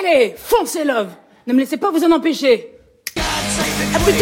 allez, 0.00 0.34
foncez, 0.36 0.84
Love. 0.84 1.10
Ne 1.46 1.52
me 1.52 1.60
laissez 1.60 1.76
pas 1.76 1.90
vous 1.90 2.04
en 2.04 2.12
empêcher. 2.12 2.78
À 3.16 3.98
plus. 3.98 4.12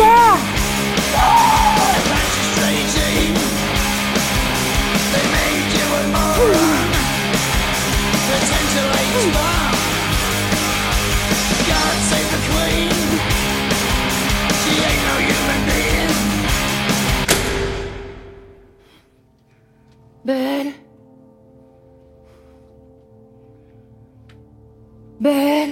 Belle. 25.21 25.71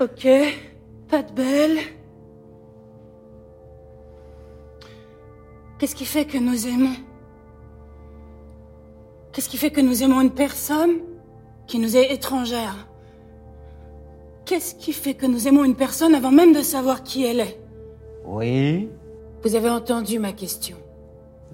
Ok, 0.00 0.26
pas 1.08 1.22
de 1.22 1.32
belle. 1.32 1.78
Qu'est-ce 5.78 5.94
qui 5.94 6.04
fait 6.04 6.24
que 6.24 6.38
nous 6.38 6.66
aimons? 6.66 6.96
Qu'est-ce 9.32 9.48
qui 9.48 9.56
fait 9.56 9.70
que 9.70 9.80
nous 9.80 10.02
aimons 10.02 10.20
une 10.20 10.30
personne 10.32 10.96
qui 11.66 11.78
nous 11.78 11.96
est 11.96 12.12
étrangère? 12.12 12.88
Qu'est-ce 14.44 14.74
qui 14.74 14.92
fait 14.92 15.14
que 15.14 15.26
nous 15.26 15.48
aimons 15.48 15.64
une 15.64 15.76
personne 15.76 16.14
avant 16.14 16.32
même 16.32 16.52
de 16.52 16.60
savoir 16.62 17.02
qui 17.02 17.24
elle 17.24 17.40
est? 17.40 17.60
Oui, 18.26 18.88
Vous 19.42 19.54
avez 19.56 19.70
entendu 19.70 20.18
ma 20.18 20.32
question. 20.32 20.76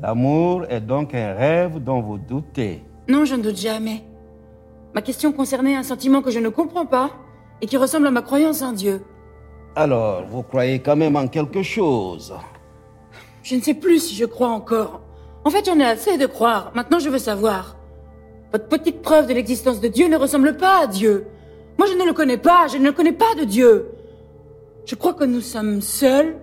l'amour 0.02 0.64
est 0.68 0.80
donc 0.80 1.14
un 1.14 1.32
rêve 1.34 1.78
dont 1.82 2.00
vous 2.02 2.18
doutez. 2.18 2.82
Non, 3.08 3.24
je 3.24 3.34
ne 3.34 3.42
doute 3.42 3.56
jamais. 3.56 4.04
Ma 4.94 5.00
question 5.00 5.32
concernait 5.32 5.74
un 5.74 5.82
sentiment 5.82 6.20
que 6.20 6.30
je 6.30 6.38
ne 6.38 6.50
comprends 6.50 6.86
pas 6.86 7.10
et 7.62 7.66
qui 7.66 7.76
ressemble 7.76 8.06
à 8.06 8.10
ma 8.10 8.22
croyance 8.22 8.62
en 8.62 8.72
Dieu. 8.72 9.02
Alors, 9.74 10.24
vous 10.26 10.42
croyez 10.42 10.80
quand 10.80 10.96
même 10.96 11.16
en 11.16 11.26
quelque 11.26 11.62
chose? 11.62 12.34
Je 13.42 13.56
ne 13.56 13.60
sais 13.60 13.74
plus 13.74 14.00
si 14.00 14.14
je 14.14 14.24
crois 14.24 14.48
encore. 14.48 15.00
En 15.44 15.50
fait, 15.50 15.64
j'en 15.64 15.78
ai 15.78 15.84
assez 15.84 16.18
de 16.18 16.26
croire. 16.26 16.70
Maintenant, 16.74 16.98
je 16.98 17.08
veux 17.08 17.18
savoir. 17.18 17.76
Votre 18.52 18.68
petite 18.68 19.02
preuve 19.02 19.26
de 19.26 19.34
l'existence 19.34 19.80
de 19.80 19.88
Dieu 19.88 20.08
ne 20.08 20.16
ressemble 20.16 20.56
pas 20.56 20.82
à 20.82 20.86
Dieu. 20.86 21.26
Moi, 21.78 21.86
je 21.86 21.96
ne 21.96 22.04
le 22.04 22.12
connais 22.12 22.38
pas. 22.38 22.66
Je 22.66 22.76
ne 22.76 22.90
connais 22.90 23.12
pas 23.12 23.34
de 23.38 23.44
Dieu. 23.44 23.90
Je 24.84 24.94
crois 24.94 25.14
que 25.14 25.24
nous 25.24 25.40
sommes 25.40 25.80
seuls, 25.80 26.36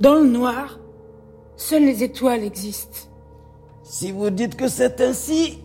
dans 0.00 0.14
le 0.14 0.26
noir. 0.26 0.78
Seules 1.56 1.84
les 1.84 2.02
étoiles 2.02 2.44
existent. 2.44 3.08
Si 3.82 4.12
vous 4.12 4.30
dites 4.30 4.56
que 4.56 4.68
c'est 4.68 5.00
ainsi, 5.00 5.60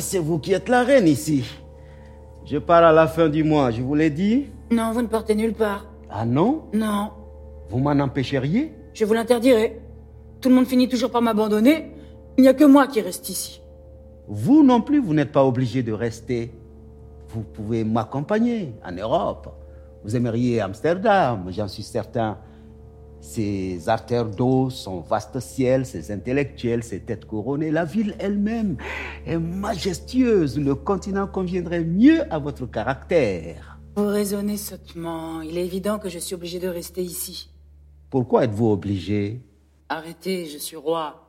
c'est 0.00 0.18
vous 0.18 0.38
qui 0.38 0.52
êtes 0.52 0.68
la 0.68 0.82
reine 0.84 1.06
ici. 1.08 1.44
Je 2.44 2.58
pars 2.58 2.82
à 2.84 2.92
la 2.92 3.06
fin 3.06 3.28
du 3.28 3.44
mois, 3.44 3.70
je 3.70 3.82
vous 3.82 3.94
l'ai 3.94 4.10
dit. 4.10 4.46
Non, 4.70 4.92
vous 4.92 5.02
ne 5.02 5.06
partez 5.06 5.34
nulle 5.34 5.54
part. 5.54 5.86
Ah 6.10 6.24
non? 6.26 6.64
Non, 6.72 7.10
Vous 7.70 7.78
m'en 7.78 7.90
empêcheriez? 7.92 8.72
Je 8.94 9.04
vous 9.04 9.14
l'interdirai. 9.14 9.80
Tout 10.40 10.48
le 10.48 10.54
monde 10.56 10.66
finit 10.66 10.88
toujours 10.88 11.10
par 11.10 11.22
m'abandonner. 11.22 11.92
Il 12.36 12.42
n'y 12.42 12.48
a 12.48 12.54
que 12.54 12.64
moi 12.64 12.86
qui 12.86 13.00
reste 13.00 13.28
ici. 13.30 13.62
Vous 14.28 14.62
non 14.62 14.80
plus, 14.80 15.00
vous 15.00 15.14
n'êtes 15.14 15.32
pas 15.32 15.44
obligé 15.44 15.82
de 15.82 15.92
rester. 15.92 16.52
Vous 17.28 17.42
pouvez 17.42 17.84
m'accompagner 17.84 18.74
en 18.84 18.92
Europe. 18.92 19.54
Vous 20.04 20.16
aimeriez 20.16 20.60
Amsterdam, 20.60 21.44
j'en 21.50 21.68
suis 21.68 21.82
certain. 21.82 22.38
Ses 23.22 23.88
artères 23.88 24.28
d'eau, 24.28 24.68
son 24.68 25.00
vaste 25.00 25.38
ciel, 25.38 25.86
ses 25.86 26.10
intellectuels, 26.10 26.82
ses 26.82 27.00
têtes 27.00 27.24
couronnées, 27.24 27.70
la 27.70 27.84
ville 27.84 28.16
elle-même 28.18 28.76
est 29.24 29.38
majestueuse. 29.38 30.58
Le 30.58 30.74
continent 30.74 31.28
conviendrait 31.28 31.84
mieux 31.84 32.20
à 32.32 32.40
votre 32.40 32.66
caractère. 32.66 33.78
Vous 33.94 34.08
raisonnez 34.08 34.56
sottement. 34.56 35.40
Il 35.40 35.56
est 35.56 35.64
évident 35.64 36.00
que 36.00 36.08
je 36.08 36.18
suis 36.18 36.34
obligé 36.34 36.58
de 36.58 36.66
rester 36.66 37.00
ici. 37.00 37.48
Pourquoi 38.10 38.42
êtes-vous 38.42 38.70
obligé? 38.70 39.40
Arrêtez, 39.88 40.46
je 40.46 40.58
suis 40.58 40.76
roi. 40.76 41.28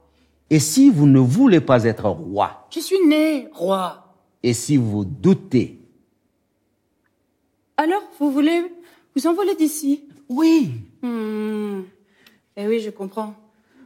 Et 0.50 0.60
si 0.60 0.90
vous 0.90 1.06
ne 1.06 1.20
voulez 1.20 1.62
pas 1.62 1.84
être 1.84 2.10
roi? 2.10 2.68
Je 2.72 2.80
suis 2.80 3.06
né 3.08 3.50
roi. 3.54 4.16
Et 4.42 4.54
si 4.54 4.78
vous 4.78 5.06
doutez? 5.06 5.80
Alors, 7.78 8.02
vous 8.20 8.32
voulez 8.32 8.64
vous 9.16 9.28
envoler 9.28 9.56
d'ici? 9.56 10.06
Oui. 10.28 10.72
Hmm. 11.04 11.82
Eh 12.56 12.68
oui, 12.68 12.80
je 12.80 12.90
comprends. 12.90 13.34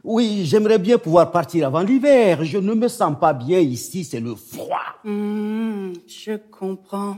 Oui, 0.04 0.42
j'aimerais 0.44 0.78
bien 0.78 0.96
pouvoir 0.98 1.30
partir 1.32 1.66
avant 1.66 1.80
l'hiver. 1.82 2.44
Je 2.44 2.58
ne 2.58 2.72
me 2.74 2.88
sens 2.88 3.14
pas 3.20 3.32
bien 3.32 3.58
ici, 3.58 4.04
c'est 4.04 4.20
le 4.20 4.34
froid. 4.34 4.78
Hmm, 5.04 5.92
je 6.06 6.36
comprends. 6.50 7.16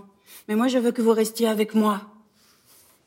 Mais 0.49 0.57
moi, 0.57 0.69
je 0.69 0.78
veux 0.78 0.90
que 0.90 1.02
vous 1.02 1.12
restiez 1.12 1.47
avec 1.49 1.75
moi. 1.75 2.00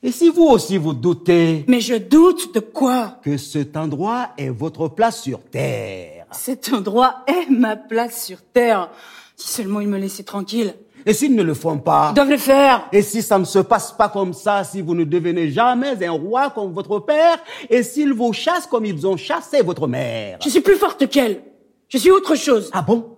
Et 0.03 0.11
si 0.11 0.29
vous 0.29 0.43
aussi 0.43 0.77
vous 0.77 0.93
doutez 0.93 1.63
Mais 1.67 1.79
je 1.79 1.95
doute 1.95 2.53
de 2.53 2.59
quoi? 2.59 3.19
que 3.23 3.37
cet 3.37 3.75
endroit 3.77 4.29
est 4.37 4.49
votre 4.49 4.89
place 4.89 5.21
sur 5.21 5.41
Terre 5.41 6.25
Cet 6.31 6.71
endroit 6.73 7.23
est 7.25 7.49
ma 7.49 7.75
place 7.77 8.25
sur 8.25 8.41
Terre. 8.41 8.89
Si 9.37 9.47
seulement 9.49 9.79
ils 9.79 9.87
me 9.87 9.97
laissaient 9.97 10.23
tranquille. 10.23 10.75
Et 11.05 11.13
s'ils 11.13 11.35
ne 11.35 11.43
le 11.43 11.53
font 11.53 11.77
pas 11.77 12.09
Ils 12.11 12.15
doivent 12.15 12.29
le 12.29 12.37
faire. 12.37 12.87
Et 12.91 13.01
si 13.01 13.21
ça 13.21 13.37
ne 13.37 13.43
se 13.43 13.59
passe 13.59 13.91
pas 13.91 14.09
comme 14.09 14.33
ça, 14.33 14.63
si 14.63 14.81
vous 14.81 14.95
ne 14.95 15.03
devenez 15.03 15.49
jamais 15.49 16.03
un 16.05 16.11
roi 16.11 16.49
comme 16.51 16.71
votre 16.71 16.99
père, 16.99 17.37
et 17.69 17.83
s'ils 17.83 18.13
vous 18.13 18.33
chassent 18.33 18.67
comme 18.67 18.85
ils 18.85 19.05
ont 19.05 19.17
chassé 19.17 19.61
votre 19.61 19.87
mère 19.87 20.39
Je 20.43 20.49
suis 20.49 20.61
plus 20.61 20.75
forte 20.75 21.09
qu'elle. 21.09 21.41
Je 21.89 21.97
suis 21.97 22.11
autre 22.11 22.35
chose. 22.35 22.69
Ah 22.73 22.81
bon? 22.81 23.17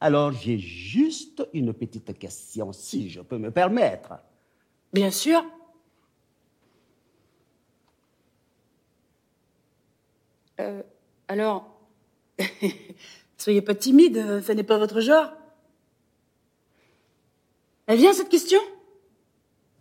Alors 0.00 0.32
j'ai 0.32 0.58
juste 0.58 1.46
une 1.52 1.72
petite 1.72 2.18
question, 2.18 2.72
si 2.72 3.08
je 3.08 3.20
peux 3.20 3.38
me 3.38 3.50
permettre. 3.50 4.14
Bien 4.92 5.10
sûr. 5.10 5.44
Euh, 10.60 10.82
alors, 11.28 11.78
soyez 13.38 13.62
pas 13.62 13.74
timide, 13.74 14.42
ça 14.42 14.54
n'est 14.54 14.62
pas 14.62 14.78
votre 14.78 15.00
genre. 15.00 15.30
Elle 17.86 17.98
vient 17.98 18.12
cette 18.12 18.28
question? 18.28 18.60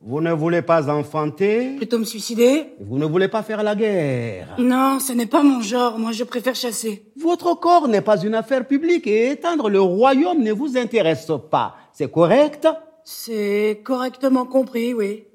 Vous 0.04 0.20
ne 0.20 0.32
voulez 0.32 0.64
pas 0.64 0.90
enfanter? 0.90 1.76
Plutôt 1.76 2.00
me 2.00 2.04
suicider? 2.04 2.74
Vous 2.80 2.98
ne 2.98 3.06
voulez 3.06 3.28
pas 3.28 3.44
faire 3.44 3.62
la 3.62 3.76
guerre? 3.76 4.56
Non, 4.58 5.00
ce 5.00 5.14
n'est 5.14 5.28
pas 5.28 5.44
mon 5.44 5.62
genre, 5.62 6.00
moi 6.00 6.12
je 6.12 6.24
préfère 6.24 6.56
chasser. 6.56 7.12
Votre 7.16 7.54
corps 7.54 7.88
n'est 7.88 8.02
pas 8.02 8.20
une 8.20 8.34
affaire 8.34 8.68
publique 8.68 9.06
et 9.06 9.30
éteindre 9.30 9.70
le 9.70 9.80
royaume 9.80 10.42
ne 10.42 10.52
vous 10.52 10.76
intéresse 10.76 11.32
pas. 11.52 11.76
C'est 11.94 12.12
correct? 12.12 12.68
C'est 13.04 13.82
correctement 13.84 14.46
compris, 14.46 14.96
oui. 14.96 15.26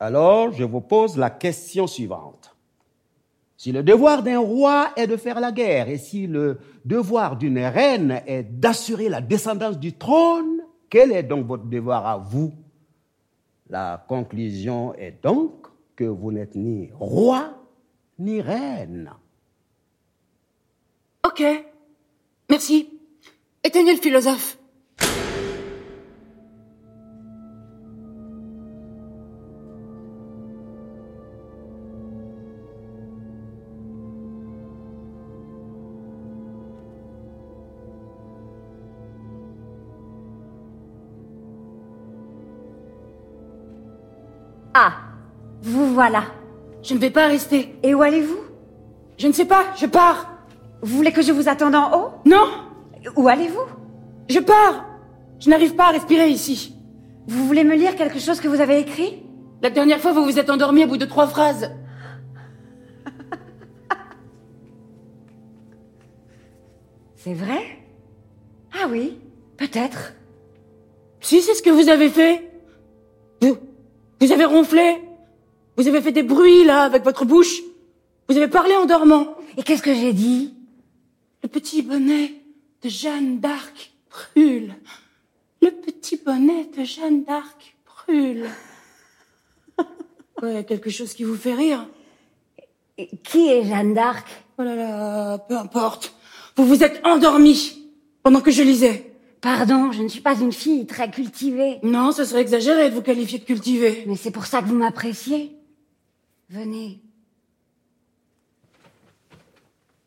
Alors, 0.00 0.52
je 0.52 0.64
vous 0.64 0.80
pose 0.80 1.18
la 1.18 1.28
question 1.28 1.86
suivante. 1.86 2.56
Si 3.58 3.70
le 3.72 3.82
devoir 3.82 4.22
d'un 4.22 4.38
roi 4.38 4.88
est 4.96 5.06
de 5.06 5.16
faire 5.16 5.40
la 5.40 5.52
guerre 5.52 5.90
et 5.90 5.98
si 5.98 6.26
le 6.26 6.58
devoir 6.86 7.36
d'une 7.36 7.58
reine 7.58 8.22
est 8.26 8.42
d'assurer 8.42 9.10
la 9.10 9.20
descendance 9.20 9.78
du 9.78 9.92
trône, 9.92 10.63
quel 10.94 11.10
est 11.10 11.24
donc 11.24 11.48
votre 11.48 11.64
devoir 11.64 12.06
à 12.06 12.18
vous? 12.18 12.52
La 13.68 14.04
conclusion 14.06 14.94
est 14.94 15.20
donc 15.24 15.66
que 15.96 16.04
vous 16.04 16.30
n'êtes 16.30 16.54
ni 16.54 16.92
roi 16.94 17.52
ni 18.20 18.40
reine. 18.40 19.10
Ok. 21.26 21.42
Merci. 22.48 22.90
Éteignez 23.64 23.94
le 23.94 24.00
philosophe. 24.00 24.56
Voilà. 45.94 46.24
Je 46.82 46.92
ne 46.94 46.98
vais 46.98 47.10
pas 47.10 47.28
rester. 47.28 47.74
Et 47.82 47.94
où 47.94 48.02
allez-vous? 48.02 48.40
Je 49.16 49.26
ne 49.28 49.32
sais 49.32 49.46
pas, 49.46 49.64
je 49.76 49.86
pars. 49.86 50.30
Vous 50.82 50.96
voulez 50.96 51.12
que 51.12 51.22
je 51.22 51.32
vous 51.32 51.48
attende 51.48 51.74
en 51.74 51.96
haut? 51.96 52.10
Non, 52.26 52.44
Où 53.16 53.28
allez-vous? 53.28 53.66
Je 54.28 54.40
pars. 54.40 54.84
Je 55.38 55.48
n'arrive 55.48 55.74
pas 55.74 55.86
à 55.86 55.90
respirer 55.92 56.28
ici. 56.28 56.74
Vous 57.26 57.46
voulez 57.46 57.64
me 57.64 57.74
lire 57.74 57.96
quelque 57.96 58.18
chose 58.18 58.40
que 58.40 58.48
vous 58.48 58.60
avez 58.60 58.78
écrit? 58.80 59.22
La 59.62 59.70
dernière 59.70 60.00
fois, 60.00 60.12
vous 60.12 60.24
vous 60.24 60.38
êtes 60.38 60.50
endormi 60.50 60.84
au 60.84 60.88
bout 60.88 60.98
de 60.98 61.06
trois 61.06 61.26
phrases. 61.26 61.70
C'est 67.16 67.32
vrai? 67.34 67.62
Ah 68.74 68.86
oui, 68.90 69.18
peut-être. 69.56 70.12
Si, 71.20 71.40
c'est 71.40 71.54
ce 71.54 71.62
que 71.62 71.70
vous 71.70 71.88
avez 71.88 72.10
fait. 72.10 72.50
Vous, 73.40 73.56
vous 74.20 74.32
avez 74.32 74.44
ronflé. 74.44 75.03
Vous 75.76 75.88
avez 75.88 76.00
fait 76.00 76.12
des 76.12 76.22
bruits, 76.22 76.64
là, 76.64 76.82
avec 76.82 77.04
votre 77.04 77.24
bouche. 77.24 77.60
Vous 78.28 78.36
avez 78.36 78.48
parlé 78.48 78.74
en 78.76 78.86
dormant. 78.86 79.34
Et 79.56 79.62
qu'est-ce 79.62 79.82
que 79.82 79.94
j'ai 79.94 80.12
dit? 80.12 80.54
Le 81.42 81.48
petit 81.48 81.82
bonnet 81.82 82.32
de 82.82 82.88
Jeanne 82.88 83.40
d'Arc 83.40 83.92
brûle. 84.10 84.74
Le 85.62 85.70
petit 85.70 86.16
bonnet 86.24 86.68
de 86.76 86.84
Jeanne 86.84 87.24
d'Arc 87.24 87.76
brûle. 87.86 88.46
Ouais, 90.42 90.64
quelque 90.64 90.90
chose 90.90 91.14
qui 91.14 91.22
vous 91.24 91.36
fait 91.36 91.54
rire. 91.54 91.86
Et 92.98 93.08
Qui 93.22 93.48
est 93.48 93.64
Jeanne 93.64 93.94
d'Arc? 93.94 94.26
Oh 94.58 94.62
là 94.62 94.74
là, 94.74 95.38
peu 95.38 95.56
importe. 95.56 96.14
Vous 96.56 96.66
vous 96.66 96.82
êtes 96.82 97.00
endormi 97.06 97.88
pendant 98.22 98.40
que 98.40 98.50
je 98.50 98.62
lisais. 98.62 99.14
Pardon, 99.40 99.92
je 99.92 100.02
ne 100.02 100.08
suis 100.08 100.20
pas 100.20 100.34
une 100.34 100.52
fille 100.52 100.86
très 100.86 101.10
cultivée. 101.10 101.78
Non, 101.82 102.12
ce 102.12 102.24
serait 102.24 102.40
exagéré 102.40 102.90
de 102.90 102.94
vous 102.94 103.02
qualifier 103.02 103.38
de 103.38 103.44
cultivé. 103.44 104.04
Mais 104.06 104.16
c'est 104.16 104.30
pour 104.30 104.46
ça 104.46 104.60
que 104.60 104.66
vous 104.66 104.76
m'appréciez. 104.76 105.53
Venez. 106.50 107.00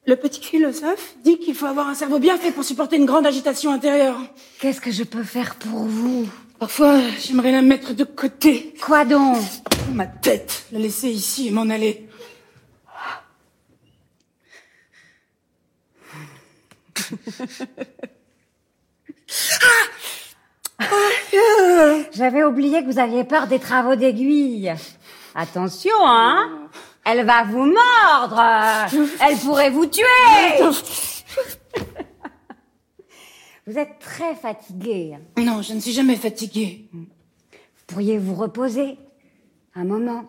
Le 0.06 0.15
petit 0.15 0.41
philosophe 0.41 1.15
dit 1.24 1.38
qu'il 1.38 1.53
faut 1.53 1.65
avoir 1.65 1.88
un 1.88 1.94
cerveau 1.94 2.20
bien 2.20 2.38
fait 2.38 2.51
pour 2.51 2.63
supporter 2.63 2.96
une 2.96 3.06
grande 3.06 3.25
agitation 3.25 3.72
intérieure. 3.72 4.17
Qu'est-ce 4.60 4.79
que 4.79 4.91
je 4.91 5.03
peux 5.03 5.24
faire 5.24 5.56
pour 5.56 5.84
vous? 5.84 6.29
Parfois, 6.60 7.01
j'aimerais 7.20 7.51
la 7.51 7.62
mettre 7.62 7.94
de 7.94 8.03
côté. 8.03 8.74
Quoi 8.82 9.03
donc? 9.03 9.38
Ma 9.94 10.08
tête, 10.08 10.65
la 10.72 10.79
laisser 10.79 11.10
ici 11.10 11.50
et 11.50 11.51
m'en 11.51 11.70
aller. 11.70 12.08
J'avais 22.13 22.44
oublié 22.44 22.82
que 22.82 22.91
vous 22.91 23.00
aviez 23.00 23.24
peur 23.24 23.48
des 23.48 23.60
travaux 23.60 23.96
d'aiguille. 23.96 24.74
Attention, 25.39 25.94
hein 26.01 26.67
Elle 27.06 27.24
va 27.24 27.44
vous 27.44 27.65
mordre 27.65 28.41
Elle 29.22 29.38
pourrait 29.38 29.70
vous 29.70 29.86
tuer 29.86 30.03
Vous 33.67 33.77
êtes 33.77 34.00
très 34.00 34.34
fatigué. 34.34 35.15
Non, 35.38 35.62
je 35.62 35.74
ne 35.74 35.79
suis 35.79 35.91
jamais 35.91 36.15
fatiguée. 36.15 36.86
Vous 36.91 37.86
pourriez 37.86 38.17
vous 38.17 38.34
reposer 38.34 38.98
un 39.75 39.84
moment 39.84 40.25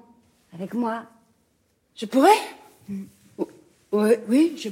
avec 0.53 0.75
moi? 0.75 1.05
Je 1.97 2.05
pourrais? 2.05 2.29
Oui, 3.93 4.13
oui, 4.29 4.53
je... 4.63 4.69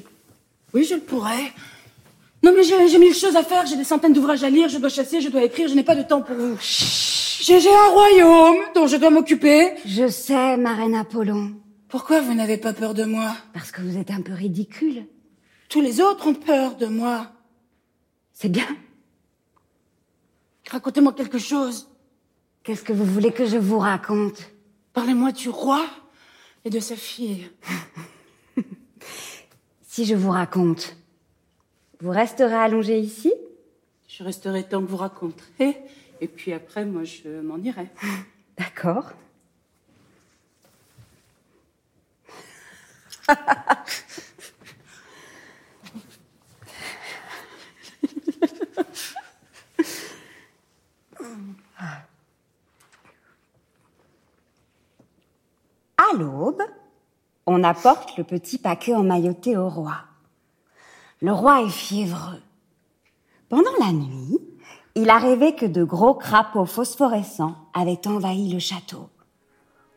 Oui, 0.75 0.85
je 0.85 0.97
le 0.97 1.01
pourrais. 1.01 1.51
Non, 2.43 2.53
mais 2.55 2.63
j'ai 2.63 2.99
mille 2.99 3.15
choses 3.15 3.37
à 3.37 3.43
faire, 3.43 3.65
j'ai 3.65 3.77
des 3.77 3.85
centaines 3.85 4.13
d'ouvrages 4.13 4.45
à 4.45 4.51
lire, 4.51 4.69
je 4.69 4.77
dois 4.77 4.91
chasser, 4.91 5.23
je 5.23 5.31
dois 5.31 5.45
écrire, 5.45 5.69
je 5.69 5.75
n'ai 5.75 5.83
pas 5.83 5.97
de 5.97 6.03
temps 6.03 6.21
pour 6.21 6.37
vous. 6.37 6.59
J'ai 7.41 7.75
un 7.75 7.89
royaume 7.89 8.57
dont 8.75 8.87
je 8.87 8.97
dois 8.97 9.11
m'occuper. 9.11 9.73
Je 9.85 10.09
sais, 10.09 10.57
ma 10.57 10.75
reine 10.75 10.95
Apollon, 10.95 11.55
Pourquoi 11.89 12.21
vous 12.21 12.35
n'avez 12.35 12.57
pas 12.57 12.73
peur 12.73 12.95
de 12.95 13.05
moi? 13.05 13.35
Parce 13.53 13.71
que 13.71 13.81
vous 13.83 13.97
êtes 13.97 14.11
un 14.11 14.23
peu 14.23 14.33
ridicule. 14.33 15.07
Tous 15.69 15.81
les 15.81 16.01
autres 16.01 16.27
ont 16.27 16.35
peur 16.35 16.77
de 16.77 16.87
moi. 16.87 17.33
C'est 18.33 18.49
bien. 18.49 18.67
Racontez-moi 20.71 21.13
quelque 21.13 21.39
chose. 21.39 21.89
Qu'est-ce 22.63 22.83
que 22.83 22.93
vous 22.93 23.05
voulez 23.05 23.33
que 23.33 23.47
je 23.47 23.57
vous 23.57 23.79
raconte? 23.79 24.51
Parlez-moi 24.93 25.33
du 25.33 25.49
roi 25.49 25.87
et 26.65 26.71
de 26.71 26.81
sa 26.81 26.97
fille. 26.97 27.51
Si 29.89 30.05
je 30.05 30.15
vous 30.15 30.31
raconte, 30.31 30.95
vous 32.01 32.11
resterez 32.11 32.53
allongé 32.55 32.99
ici? 32.99 33.33
Je 34.09 34.23
resterai 34.23 34.63
tant 34.65 34.83
que 34.83 34.87
vous 34.91 34.99
raconterez, 34.99 35.79
et 36.21 36.29
puis 36.29 36.53
après, 36.53 36.85
moi, 36.85 37.05
je 37.05 37.41
m'en 37.41 37.59
irai. 37.59 37.89
D'accord. 38.59 39.13
À 55.99 56.15
l'aube, 56.17 56.63
on 57.47 57.65
apporte 57.65 58.17
le 58.17 58.25
petit 58.25 58.59
paquet 58.59 58.95
emmailloté 58.95 59.57
au 59.57 59.69
roi. 59.69 60.05
Le 61.21 61.33
roi 61.33 61.63
est 61.63 61.71
fiévreux. 61.71 62.43
Pendant 63.49 63.73
la 63.81 63.93
nuit, 63.93 64.39
il 64.97 65.11
a 65.11 65.19
rêvé 65.19 65.55
que 65.55 65.67
de 65.67 65.85
gros 65.85 66.15
crapauds 66.15 66.65
phosphorescents 66.65 67.55
avaient 67.75 68.09
envahi 68.09 68.51
le 68.51 68.59
château. 68.59 69.11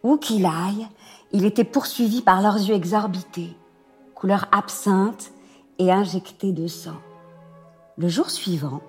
Où 0.03 0.17
qu'il 0.17 0.45
aille, 0.45 0.87
il 1.31 1.45
était 1.45 1.63
poursuivi 1.63 2.21
par 2.21 2.41
leurs 2.41 2.57
yeux 2.57 2.75
exorbités, 2.75 3.55
couleur 4.13 4.45
absinthe 4.51 5.31
et 5.79 5.89
injectés 5.89 6.51
de 6.51 6.67
sang. 6.67 6.97
Le 7.97 8.09
jour 8.09 8.29
suivant, 8.29 8.81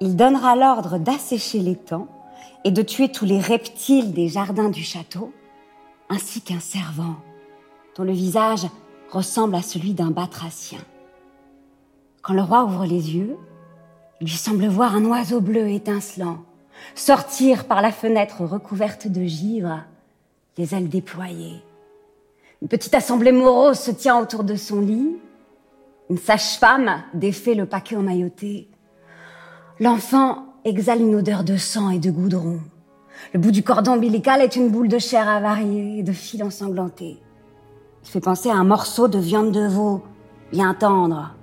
il 0.00 0.16
donnera 0.16 0.56
l'ordre 0.56 0.98
d'assécher 0.98 1.58
l'étang 1.58 2.08
et 2.64 2.70
de 2.70 2.82
tuer 2.82 3.12
tous 3.12 3.26
les 3.26 3.40
reptiles 3.40 4.14
des 4.14 4.28
jardins 4.28 4.70
du 4.70 4.82
château, 4.82 5.30
ainsi 6.08 6.40
qu'un 6.40 6.60
servant 6.60 7.16
dont 7.96 8.04
le 8.04 8.12
visage 8.12 8.66
ressemble 9.10 9.56
à 9.56 9.62
celui 9.62 9.92
d'un 9.92 10.10
batracien. 10.10 10.80
Quand 12.22 12.32
le 12.32 12.42
roi 12.42 12.64
ouvre 12.64 12.86
les 12.86 13.14
yeux, 13.14 13.36
lui 14.20 14.30
semble 14.30 14.66
voir 14.66 14.94
un 14.94 15.04
oiseau 15.04 15.40
bleu 15.40 15.68
étincelant 15.68 16.44
sortir 16.94 17.64
par 17.64 17.82
la 17.82 17.92
fenêtre 17.92 18.44
recouverte 18.44 19.08
de 19.08 19.24
givre, 19.24 19.80
les 20.56 20.74
ailes 20.74 20.88
déployées. 20.88 21.62
Une 22.62 22.68
petite 22.68 22.94
assemblée 22.94 23.32
morose 23.32 23.78
se 23.78 23.90
tient 23.90 24.18
autour 24.18 24.44
de 24.44 24.56
son 24.56 24.80
lit. 24.80 25.16
Une 26.10 26.18
sage-femme 26.18 27.02
défait 27.12 27.54
le 27.54 27.66
paquet 27.66 27.96
emmailloté. 27.96 28.68
L'enfant 29.80 30.46
exhale 30.64 31.00
une 31.00 31.16
odeur 31.16 31.44
de 31.44 31.56
sang 31.56 31.90
et 31.90 31.98
de 31.98 32.10
goudron. 32.10 32.60
Le 33.32 33.40
bout 33.40 33.50
du 33.50 33.62
cordon 33.62 33.92
ombilical 33.92 34.40
est 34.40 34.56
une 34.56 34.70
boule 34.70 34.88
de 34.88 34.98
chair 34.98 35.28
avariée 35.28 35.98
et 35.98 36.02
de 36.02 36.12
fils 36.12 36.42
ensanglantés. 36.42 37.18
Il 38.02 38.08
fait 38.08 38.20
penser 38.20 38.50
à 38.50 38.54
un 38.54 38.64
morceau 38.64 39.08
de 39.08 39.18
viande 39.18 39.52
de 39.52 39.66
veau, 39.66 40.02
bien 40.52 40.74
tendre. 40.74 41.34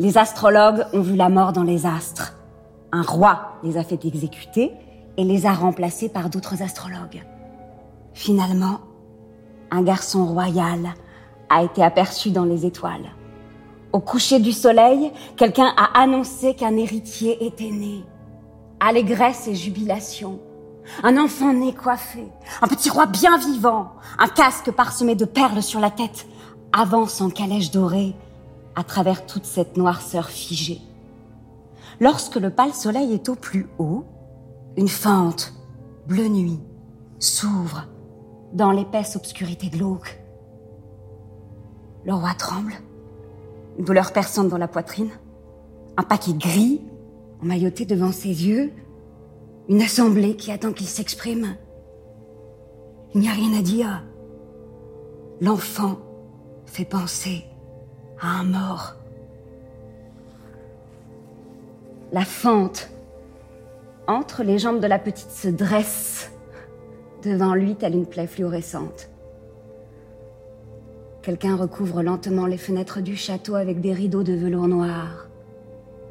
Les 0.00 0.16
astrologues 0.16 0.86
ont 0.92 1.00
vu 1.00 1.16
la 1.16 1.28
mort 1.28 1.52
dans 1.52 1.64
les 1.64 1.84
astres. 1.84 2.36
Un 2.92 3.02
roi 3.02 3.58
les 3.64 3.76
a 3.76 3.82
fait 3.82 4.04
exécuter 4.04 4.70
et 5.16 5.24
les 5.24 5.44
a 5.44 5.52
remplacés 5.52 6.08
par 6.08 6.30
d'autres 6.30 6.62
astrologues. 6.62 7.24
Finalement, 8.14 8.78
un 9.72 9.82
garçon 9.82 10.24
royal 10.24 10.94
a 11.50 11.64
été 11.64 11.82
aperçu 11.82 12.30
dans 12.30 12.44
les 12.44 12.64
étoiles. 12.64 13.10
Au 13.92 13.98
coucher 13.98 14.38
du 14.38 14.52
soleil, 14.52 15.10
quelqu'un 15.36 15.72
a 15.76 16.00
annoncé 16.00 16.54
qu'un 16.54 16.76
héritier 16.76 17.44
était 17.44 17.72
né. 17.72 18.04
Allégresse 18.78 19.48
et 19.48 19.56
jubilation. 19.56 20.38
Un 21.02 21.18
enfant 21.18 21.52
né 21.52 21.74
coiffé, 21.74 22.24
un 22.62 22.68
petit 22.68 22.88
roi 22.88 23.06
bien 23.06 23.36
vivant, 23.36 23.90
un 24.20 24.28
casque 24.28 24.70
parsemé 24.70 25.16
de 25.16 25.24
perles 25.24 25.62
sur 25.62 25.80
la 25.80 25.90
tête, 25.90 26.28
avance 26.72 27.20
en 27.20 27.30
calèche 27.30 27.72
dorée 27.72 28.14
à 28.78 28.84
travers 28.84 29.26
toute 29.26 29.44
cette 29.44 29.76
noirceur 29.76 30.30
figée. 30.30 30.80
Lorsque 31.98 32.36
le 32.36 32.48
pâle 32.48 32.72
soleil 32.72 33.12
est 33.12 33.28
au 33.28 33.34
plus 33.34 33.66
haut, 33.80 34.04
une 34.76 34.86
fente, 34.86 35.52
bleu 36.06 36.28
nuit, 36.28 36.60
s'ouvre 37.18 37.88
dans 38.52 38.70
l'épaisse 38.70 39.16
obscurité 39.16 39.66
glauque. 39.66 40.22
Le 42.04 42.14
roi 42.14 42.34
tremble, 42.38 42.72
une 43.80 43.84
douleur 43.84 44.12
perçante 44.12 44.48
dans 44.48 44.58
la 44.58 44.68
poitrine, 44.68 45.10
un 45.96 46.04
paquet 46.04 46.34
gris 46.34 46.80
emmailloté 47.42 47.84
devant 47.84 48.12
ses 48.12 48.46
yeux, 48.46 48.72
une 49.68 49.82
assemblée 49.82 50.36
qui 50.36 50.52
attend 50.52 50.72
qu'il 50.72 50.86
s'exprime. 50.86 51.56
Il 53.12 53.22
n'y 53.22 53.28
a 53.28 53.32
rien 53.32 53.58
à 53.58 53.62
dire. 53.62 54.04
L'enfant 55.40 55.98
fait 56.66 56.84
penser 56.84 57.44
un 58.22 58.44
mort. 58.44 58.94
La 62.12 62.24
fente 62.24 62.90
entre 64.06 64.42
les 64.42 64.58
jambes 64.58 64.80
de 64.80 64.86
la 64.86 64.98
petite 64.98 65.30
se 65.30 65.48
dresse 65.48 66.32
devant 67.22 67.54
lui 67.54 67.74
telle 67.76 67.94
une 67.94 68.06
plaie 68.06 68.26
fluorescente. 68.26 69.10
Quelqu'un 71.22 71.56
recouvre 71.56 72.02
lentement 72.02 72.46
les 72.46 72.56
fenêtres 72.56 73.00
du 73.00 73.16
château 73.16 73.54
avec 73.54 73.80
des 73.80 73.92
rideaux 73.92 74.22
de 74.22 74.32
velours 74.32 74.68
noir. 74.68 75.28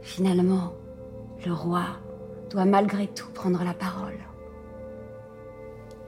Finalement, 0.02 0.74
le 1.46 1.54
roi 1.54 1.86
doit 2.52 2.65
malgré 2.65 3.08
tout 3.08 3.30
prendre 3.34 3.63
la 3.63 3.74
parole. 3.74 4.17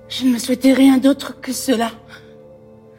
Je 0.09 0.25
ne 0.25 0.33
me 0.33 0.37
souhaitais 0.37 0.73
rien 0.73 0.97
d'autre 0.97 1.39
que 1.41 1.51
cela. 1.51 1.91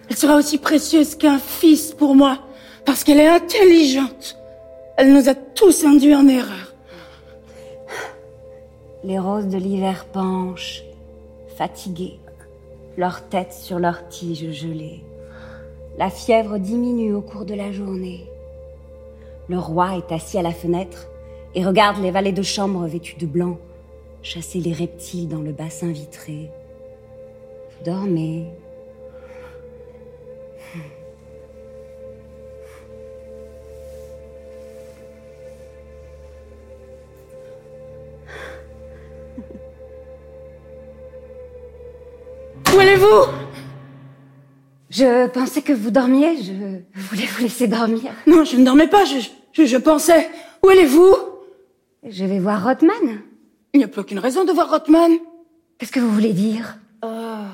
Elle 0.08 0.16
sera 0.16 0.36
aussi 0.36 0.58
précieuse 0.58 1.14
qu'un 1.14 1.38
fils 1.38 1.92
pour 1.92 2.16
moi, 2.16 2.38
parce 2.84 3.04
qu'elle 3.04 3.20
est 3.20 3.28
intelligente. 3.28 4.36
Elle 4.96 5.12
nous 5.12 5.28
a 5.28 5.34
tous 5.34 5.84
induits 5.84 6.14
en 6.14 6.28
erreur. 6.28 6.74
Les 9.04 9.18
roses 9.18 9.48
de 9.48 9.56
l'hiver 9.56 10.06
penchent, 10.12 10.82
fatiguées, 11.56 12.18
leur 12.96 13.26
tête 13.28 13.52
sur 13.52 13.78
leurs 13.78 14.08
tiges 14.08 14.52
gelées. 14.52 15.02
La 15.98 16.10
fièvre 16.10 16.58
diminue 16.58 17.14
au 17.14 17.22
cours 17.22 17.44
de 17.44 17.54
la 17.54 17.72
journée. 17.72 18.26
Le 19.48 19.58
roi 19.58 19.96
est 19.96 20.12
assis 20.12 20.38
à 20.38 20.42
la 20.42 20.52
fenêtre 20.52 21.08
et 21.54 21.64
regarde 21.64 22.00
les 22.02 22.10
valets 22.10 22.32
de 22.32 22.42
chambre 22.42 22.86
vêtus 22.86 23.16
de 23.16 23.26
blanc 23.26 23.58
chasser 24.22 24.60
les 24.60 24.72
reptiles 24.72 25.28
dans 25.28 25.40
le 25.40 25.52
bassin 25.52 25.92
vitré. 25.92 26.50
Vous 27.70 27.84
dormez. 27.84 28.46
Allez-vous 43.00 43.32
Je 44.90 45.28
pensais 45.28 45.62
que 45.62 45.72
vous 45.72 45.90
dormiez, 45.90 46.36
je 46.36 46.52
voulais 47.00 47.26
vous 47.26 47.42
laisser 47.42 47.66
dormir. 47.66 48.12
Non, 48.26 48.44
je 48.44 48.56
ne 48.56 48.64
dormais 48.64 48.88
pas, 48.88 49.04
je, 49.04 49.20
je, 49.52 49.64
je 49.64 49.76
pensais. 49.78 50.28
Où 50.62 50.68
allez-vous? 50.68 51.14
Je 52.06 52.24
vais 52.26 52.38
voir 52.38 52.62
Rothman. 52.62 53.22
Il 53.72 53.78
n'y 53.78 53.84
a 53.84 53.88
plus 53.88 54.02
aucune 54.02 54.18
raison 54.18 54.44
de 54.44 54.52
voir 54.52 54.70
Rothman. 54.70 55.12
Qu'est-ce 55.78 55.92
que 55.92 56.00
vous 56.00 56.10
voulez 56.10 56.34
dire? 56.34 56.76
Oh, 57.02 57.44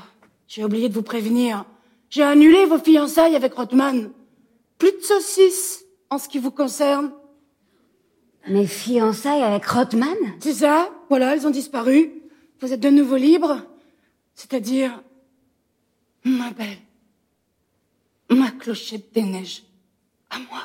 j'ai 0.48 0.64
oublié 0.64 0.88
de 0.88 0.94
vous 0.94 1.02
prévenir. 1.02 1.64
J'ai 2.10 2.24
annulé 2.24 2.64
vos 2.64 2.78
fiançailles 2.78 3.36
avec 3.36 3.54
Rothman. 3.54 4.10
Plus 4.78 4.92
de 4.92 5.02
saucisses 5.02 5.84
en 6.10 6.18
ce 6.18 6.28
qui 6.28 6.38
vous 6.38 6.50
concerne. 6.50 7.12
Mes 8.48 8.66
fiançailles 8.66 9.42
avec 9.42 9.64
Rothman 9.64 10.16
C'est 10.40 10.54
ça, 10.54 10.88
voilà, 11.08 11.34
elles 11.34 11.46
ont 11.46 11.50
disparu. 11.50 12.12
Vous 12.60 12.72
êtes 12.72 12.80
de 12.80 12.90
nouveau 12.90 13.16
libre. 13.16 13.62
C'est-à-dire, 14.34 15.02
ma 16.26 16.50
belle, 16.50 16.78
ma 18.30 18.50
clochette 18.50 19.14
des 19.14 19.22
neiges, 19.22 19.62
à 20.28 20.38
moi. 20.40 20.62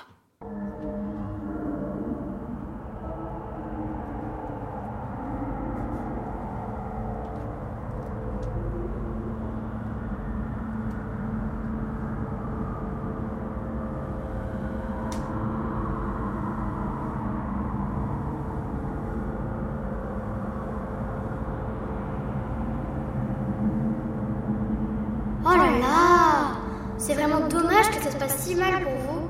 Oh 25.43 25.49
là 25.57 25.79
là 25.79 26.57
C'est 26.97 27.13
vraiment 27.15 27.47
dommage 27.47 27.89
que 27.89 28.01
ça 28.03 28.11
se 28.11 28.17
passe 28.17 28.37
si 28.37 28.53
mal 28.53 28.83
pour 28.83 28.93
vous. 28.93 29.27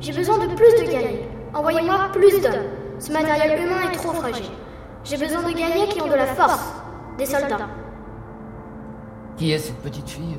J'ai 0.00 0.12
besoin 0.12 0.38
de 0.38 0.54
plus 0.54 0.74
de 0.80 0.90
guerriers. 0.90 1.28
Envoyez-moi 1.54 2.10
plus 2.12 2.40
d'hommes. 2.42 2.68
Ce 2.98 3.09
matériel 3.22 3.62
humain 3.64 3.90
est 3.90 3.96
trop 3.96 4.12
fragile. 4.12 4.50
J'ai 5.04 5.16
besoin 5.16 5.42
de 5.42 5.52
guerriers 5.52 5.88
qui 5.88 6.00
ont 6.00 6.08
de 6.08 6.14
la 6.14 6.26
force. 6.26 6.72
Des 7.18 7.26
soldats. 7.26 7.68
Qui 9.36 9.52
est 9.52 9.58
cette 9.58 9.78
petite 9.78 10.08
fille? 10.08 10.38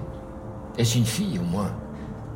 Est-ce 0.77 0.97
une 0.97 1.05
fille 1.05 1.39
au 1.39 1.43
moins? 1.43 1.71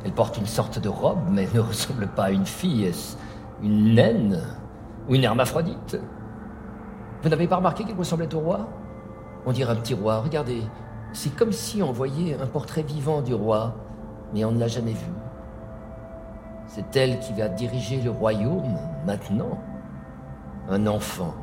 Elle 0.04 0.12
porte 0.12 0.36
une 0.36 0.46
sorte 0.46 0.78
de 0.78 0.88
robe, 0.88 1.20
mais 1.30 1.48
ne 1.54 1.60
ressemble 1.70 2.06
pas 2.08 2.24
à 2.24 2.30
une 2.30 2.46
fille. 2.46 2.84
Est-ce 2.84 3.16
une 3.62 3.94
naine 3.94 4.40
Ou 5.08 5.14
une 5.14 5.24
hermaphrodite? 5.24 5.98
Vous 7.22 7.28
n'avez 7.28 7.48
pas 7.48 7.56
remarqué 7.56 7.84
qu'elle 7.84 7.96
ressemblait 7.96 8.32
au 8.34 8.40
roi? 8.40 8.68
On 9.46 9.52
dirait 9.52 9.72
un 9.72 9.76
petit 9.76 9.94
roi. 9.94 10.20
Regardez, 10.20 10.62
c'est 11.12 11.34
comme 11.34 11.52
si 11.52 11.82
on 11.82 11.92
voyait 11.92 12.36
un 12.40 12.46
portrait 12.46 12.82
vivant 12.82 13.22
du 13.22 13.34
roi, 13.34 13.74
mais 14.34 14.44
on 14.44 14.52
ne 14.52 14.60
l'a 14.60 14.68
jamais 14.68 14.92
vue. 14.92 15.12
C'est 16.66 16.96
elle 16.96 17.18
qui 17.20 17.32
va 17.32 17.48
diriger 17.48 18.00
le 18.00 18.10
royaume 18.10 18.76
maintenant. 19.06 19.58
Un 20.68 20.86
enfant, 20.86 21.34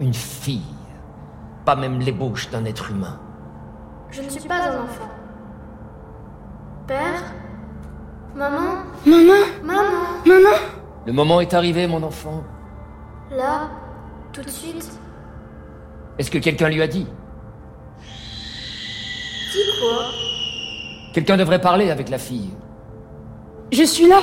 une 0.00 0.14
fille, 0.14 0.62
pas 1.64 1.76
même 1.76 2.00
l'ébauche 2.00 2.50
d'un 2.50 2.64
être 2.64 2.90
humain. 2.90 3.20
Je 4.10 4.22
ne 4.22 4.28
suis 4.28 4.48
pas 4.48 4.56
un 4.56 4.82
enfant. 4.82 5.08
Père 6.86 7.32
Maman 8.34 8.82
Maman 9.06 9.32
Maman 9.62 9.82
Maman 10.26 10.56
Le 11.06 11.12
moment 11.12 11.40
est 11.40 11.54
arrivé, 11.54 11.86
mon 11.86 12.02
enfant. 12.02 12.42
Là 13.30 13.70
Tout 14.32 14.42
de 14.42 14.48
suite 14.50 14.90
Est-ce 16.18 16.30
que 16.30 16.38
quelqu'un 16.38 16.68
lui 16.68 16.82
a 16.82 16.88
dit? 16.88 17.06
Dis 19.52 19.80
quoi? 19.80 20.06
Quelqu'un 21.14 21.36
devrait 21.36 21.60
parler 21.60 21.90
avec 21.90 22.08
la 22.08 22.18
fille. 22.18 22.50
Je 23.70 23.84
suis 23.84 24.08
là. 24.08 24.20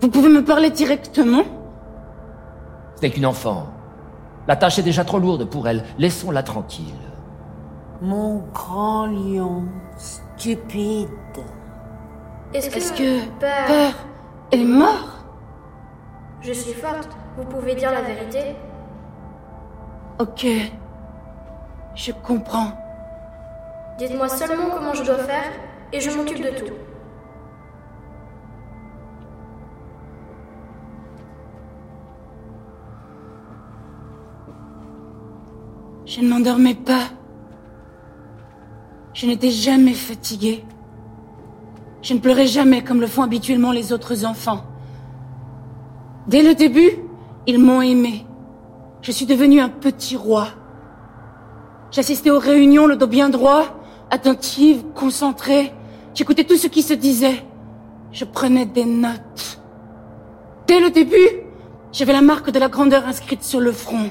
Vous 0.00 0.08
pouvez 0.10 0.28
me 0.28 0.44
parler 0.44 0.70
directement? 0.70 1.44
Ce 2.98 3.02
n'est 3.06 3.12
qu'une 3.12 3.26
enfant. 3.26 3.68
La 4.48 4.56
tâche 4.56 4.80
est 4.80 4.82
déjà 4.82 5.04
trop 5.04 5.20
lourde 5.20 5.44
pour 5.44 5.68
elle. 5.68 5.84
Laissons-la 5.98 6.42
tranquille. 6.42 6.96
Mon 8.02 8.38
grand 8.52 9.06
lion, 9.06 9.66
stupide. 9.96 11.08
Est-ce 12.52 12.70
que, 12.70 12.98
que 12.98 13.24
Père, 13.38 13.66
Père 13.68 13.94
est 14.50 14.64
mort? 14.64 15.22
Je 16.40 16.52
suis 16.52 16.72
forte. 16.72 17.10
Vous 17.36 17.44
pouvez 17.44 17.76
dire 17.76 17.92
la 17.92 18.02
vérité 18.02 18.56
Ok. 20.18 20.46
Je 21.94 22.10
comprends. 22.10 22.72
Dites-moi 23.98 24.28
seulement 24.28 24.70
comment 24.74 24.94
je 24.94 25.04
dois 25.04 25.18
faire 25.18 25.52
et 25.92 26.00
je 26.00 26.10
m'occupe 26.10 26.42
de 26.42 26.50
tout. 26.50 26.74
Je 36.18 36.24
ne 36.24 36.30
m'endormais 36.30 36.74
pas. 36.74 37.04
Je 39.14 39.26
n'étais 39.26 39.52
jamais 39.52 39.92
fatiguée. 39.92 40.64
Je 42.02 42.12
ne 42.12 42.18
pleurais 42.18 42.48
jamais 42.48 42.82
comme 42.82 43.00
le 43.00 43.06
font 43.06 43.22
habituellement 43.22 43.70
les 43.70 43.92
autres 43.92 44.24
enfants. 44.24 44.64
Dès 46.26 46.42
le 46.42 46.56
début, 46.56 46.90
ils 47.46 47.60
m'ont 47.60 47.82
aimé. 47.82 48.26
Je 49.00 49.12
suis 49.12 49.26
devenue 49.26 49.60
un 49.60 49.68
petit 49.68 50.16
roi. 50.16 50.48
J'assistais 51.92 52.30
aux 52.30 52.40
réunions 52.40 52.88
le 52.88 52.96
dos 52.96 53.06
bien 53.06 53.28
droit, 53.28 53.80
attentive, 54.10 54.82
concentrée. 54.96 55.72
J'écoutais 56.14 56.42
tout 56.42 56.56
ce 56.56 56.66
qui 56.66 56.82
se 56.82 56.94
disait. 56.94 57.44
Je 58.10 58.24
prenais 58.24 58.66
des 58.66 58.86
notes. 58.86 59.60
Dès 60.66 60.80
le 60.80 60.90
début, 60.90 61.28
j'avais 61.92 62.12
la 62.12 62.22
marque 62.22 62.50
de 62.50 62.58
la 62.58 62.68
grandeur 62.68 63.06
inscrite 63.06 63.44
sur 63.44 63.60
le 63.60 63.70
front. 63.70 64.10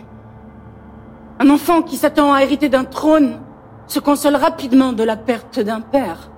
Un 1.39 1.49
enfant 1.49 1.81
qui 1.81 1.97
s'attend 1.97 2.33
à 2.33 2.41
hériter 2.43 2.69
d'un 2.69 2.83
trône 2.83 3.39
se 3.87 3.99
console 3.99 4.35
rapidement 4.35 4.91
de 4.93 5.03
la 5.03 5.15
perte 5.15 5.59
d'un 5.59 5.81
père. 5.81 6.29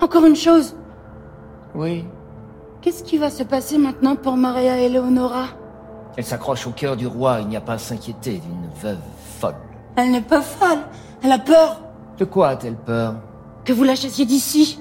Encore 0.00 0.24
une 0.26 0.36
chose, 0.36 0.76
Oui. 1.74 2.04
qu'est-ce 2.82 3.02
qui 3.04 3.16
va 3.18 3.30
se 3.30 3.42
passer 3.42 3.78
maintenant 3.78 4.16
pour 4.16 4.36
Maria 4.36 4.78
Eleonora? 4.78 5.46
Elle 6.16 6.24
s'accroche 6.24 6.66
au 6.66 6.70
cœur 6.70 6.96
du 6.96 7.06
roi. 7.06 7.38
Il 7.40 7.48
n'y 7.48 7.56
a 7.56 7.60
pas 7.60 7.74
à 7.74 7.78
s'inquiéter 7.78 8.38
d'une 8.38 8.68
veuve 8.82 8.98
folle. 9.40 9.54
Elle 9.96 10.10
n'est 10.10 10.20
pas 10.20 10.40
folle, 10.42 10.78
elle 11.22 11.32
a 11.32 11.38
peur 11.38 11.80
De 12.18 12.24
quoi 12.24 12.48
a-t-elle 12.48 12.76
peur? 12.76 13.14
Que 13.64 13.72
vous 13.72 13.84
la 13.84 13.94
chassiez 13.94 14.24
d'ici. 14.24 14.80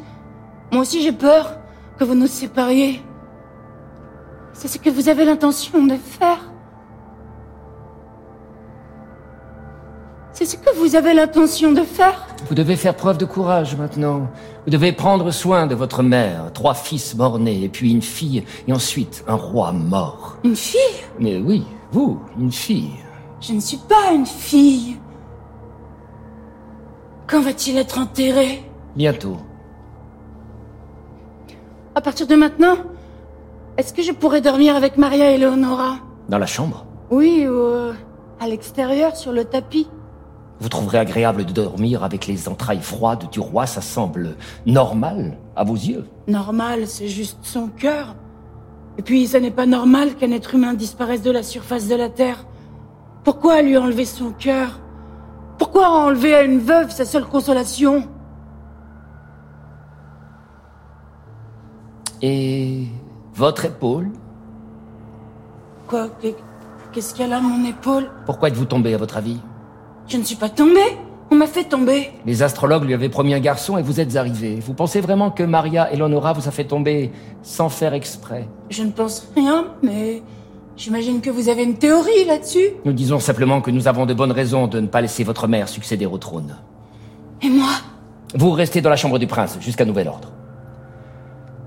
Moi 0.72 0.82
aussi 0.82 1.02
j'ai 1.02 1.12
peur 1.12 1.58
que 2.00 2.04
vous 2.04 2.16
nous 2.16 2.28
sépariez. 2.28 3.04
C'est 4.54 4.68
ce 4.68 4.80
que 4.80 4.90
vous 4.90 5.10
avez 5.10 5.26
l'intention 5.26 5.84
de 5.86 5.96
faire. 5.96 6.47
C'est 10.40 10.46
ce 10.46 10.56
que 10.56 10.70
vous 10.76 10.96
avez 10.96 11.16
l'intention 11.16 11.72
de 11.72 11.82
faire. 11.82 12.28
Vous 12.48 12.54
devez 12.54 12.76
faire 12.76 12.94
preuve 12.94 13.18
de 13.18 13.26
courage 13.26 13.76
maintenant. 13.76 14.30
Vous 14.66 14.70
devez 14.72 14.92
prendre 14.92 15.32
soin 15.32 15.66
de 15.66 15.74
votre 15.74 16.04
mère, 16.04 16.54
trois 16.54 16.76
fils 16.76 17.16
morts-nés, 17.16 17.64
et 17.64 17.70
puis 17.70 17.92
une 17.92 18.04
fille, 18.04 18.44
et 18.68 18.72
ensuite 18.72 19.24
un 19.28 19.34
roi 19.34 19.72
mort. 19.72 20.38
Une 20.44 20.56
fille 20.56 20.80
Mais 21.20 21.40
oui, 21.40 21.64
vous, 21.92 22.20
une 22.38 22.52
fille. 22.52 22.92
Je 23.42 23.54
ne 23.54 23.60
suis 23.60 23.80
pas 23.90 24.14
une 24.14 24.28
fille. 24.28 24.98
Quand 27.26 27.42
va-t-il 27.42 27.76
être 27.80 27.98
enterré 27.98 28.64
Bientôt. 28.96 29.38
À 31.96 32.02
partir 32.02 32.28
de 32.28 32.36
maintenant, 32.36 32.76
est-ce 33.80 33.92
que 33.92 34.04
je 34.04 34.12
pourrais 34.12 34.42
dormir 34.42 34.76
avec 34.76 35.00
Maria 35.00 35.32
Eleonora 35.32 35.96
Dans 36.30 36.38
la 36.38 36.46
chambre 36.46 36.86
Oui, 37.10 37.48
ou 37.48 37.54
euh, 37.54 37.94
à 38.40 38.48
l'extérieur, 38.48 39.18
sur 39.18 39.32
le 39.32 39.44
tapis. 39.44 39.88
Vous 40.60 40.70
trouverez 40.70 40.98
agréable 41.00 41.46
de 41.46 41.52
dormir 41.54 42.04
avec 42.04 42.26
les 42.26 42.50
entrailles 42.50 42.82
froides 42.82 43.30
du 43.32 43.40
roi, 43.40 43.68
ça 43.68 43.82
semble 43.82 44.36
normal 44.66 45.38
à 45.56 45.64
vos 45.64 45.76
yeux. 45.76 46.06
Normal, 46.28 46.88
c'est 46.88 47.08
juste 47.08 47.38
son 47.44 47.68
cœur. 47.68 48.16
Et 48.98 49.04
puis, 49.04 49.28
ça 49.28 49.40
n'est 49.40 49.52
pas 49.52 49.68
normal 49.68 50.16
qu'un 50.16 50.32
être 50.32 50.56
humain 50.56 50.74
disparaisse 50.74 51.22
de 51.22 51.30
la 51.30 51.44
surface 51.44 51.88
de 51.88 51.96
la 51.96 52.10
Terre. 52.10 52.46
Pourquoi 53.24 53.62
lui 53.62 53.78
enlever 53.78 54.06
son 54.06 54.32
cœur? 54.32 54.80
Pourquoi 55.60 55.90
enlever 55.90 56.34
à 56.34 56.42
une 56.44 56.60
veuve 56.60 56.90
sa 56.90 57.06
seule 57.06 57.26
consolation? 57.26 58.08
Et 62.22 62.88
votre 63.36 63.66
épaule? 63.66 64.10
Quoi? 65.88 66.08
Qu'est- 66.20 66.36
Qu'est-ce 66.92 67.14
qu'elle 67.14 67.34
a 67.34 67.42
mon 67.42 67.64
épaule? 67.68 68.10
Pourquoi 68.26 68.48
êtes-vous 68.48 68.66
tombé 68.66 68.94
à 68.96 68.98
votre 68.98 69.18
avis? 69.18 69.40
Je 70.08 70.18
ne 70.18 70.24
suis 70.24 70.36
pas 70.36 70.50
tombée. 70.50 70.98
On 71.30 71.36
m'a 71.36 71.48
fait 71.48 71.66
tomber. 71.66 72.12
Les 72.26 72.42
astrologues 72.42 72.86
lui 72.86 72.94
avaient 72.94 73.10
promis 73.10 73.34
un 73.34 73.42
garçon 73.42 73.78
et 73.78 73.82
vous 73.82 74.00
êtes 74.00 74.16
arrivé. 74.16 74.60
Vous 74.62 74.74
pensez 74.74 75.02
vraiment 75.02 75.30
que 75.30 75.44
Maria 75.44 75.92
Eleonora 75.92 76.32
vous 76.32 76.48
a 76.48 76.52
fait 76.52 76.64
tomber 76.64 77.12
sans 77.44 77.68
faire 77.68 77.94
exprès? 77.94 78.48
Je 78.70 78.84
ne 78.84 78.92
pense 78.92 79.28
rien, 79.36 79.66
mais 79.84 80.24
j'imagine 80.78 81.20
que 81.20 81.30
vous 81.30 81.50
avez 81.50 81.64
une 81.64 81.76
théorie 81.76 82.24
là-dessus. 82.26 82.70
Nous 82.86 82.94
disons 82.94 83.20
simplement 83.20 83.60
que 83.60 83.72
nous 83.72 83.90
avons 83.90 84.06
de 84.06 84.14
bonnes 84.14 84.32
raisons 84.32 84.68
de 84.68 84.80
ne 84.80 84.88
pas 84.88 85.02
laisser 85.02 85.26
votre 85.26 85.50
mère 85.50 85.68
succéder 85.68 86.06
au 86.06 86.18
trône. 86.18 86.56
Et 87.42 87.50
moi? 87.50 87.72
Vous 88.34 88.52
restez 88.52 88.80
dans 88.80 88.90
la 88.90 88.96
chambre 88.96 89.20
du 89.20 89.28
prince 89.28 89.58
jusqu'à 89.60 89.84
nouvel 89.84 90.08
ordre. 90.08 90.32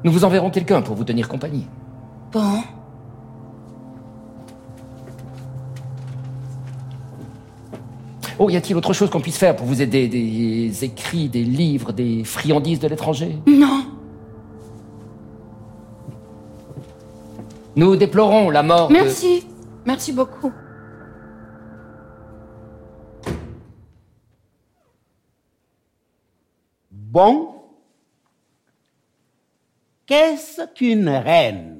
Nous 0.04 0.12
vous 0.12 0.24
enverrons 0.24 0.48
quelqu'un 0.48 0.80
pour 0.80 0.96
vous 0.96 1.04
tenir 1.04 1.28
compagnie. 1.28 1.66
Bon. 2.32 2.62
Oh, 8.42 8.48
y 8.48 8.56
a-t-il 8.56 8.74
autre 8.74 8.94
chose 8.94 9.10
qu'on 9.10 9.20
puisse 9.20 9.36
faire 9.36 9.54
pour 9.54 9.66
vous 9.66 9.82
aider? 9.82 10.08
Des 10.08 10.82
écrits, 10.82 11.28
des 11.28 11.44
livres, 11.44 11.92
des 11.92 12.24
friandises 12.24 12.80
de 12.80 12.88
l'étranger? 12.88 13.36
Non. 13.46 13.84
Nous 17.76 17.96
déplorons 17.96 18.48
la 18.48 18.62
mort 18.62 18.88
de... 18.88 18.94
Merci. 18.94 19.46
Merci 19.84 20.14
beaucoup. 20.14 20.50
Bon, 26.90 27.56
qu'est-ce 30.06 30.62
qu'une 30.74 31.10
reine? 31.10 31.79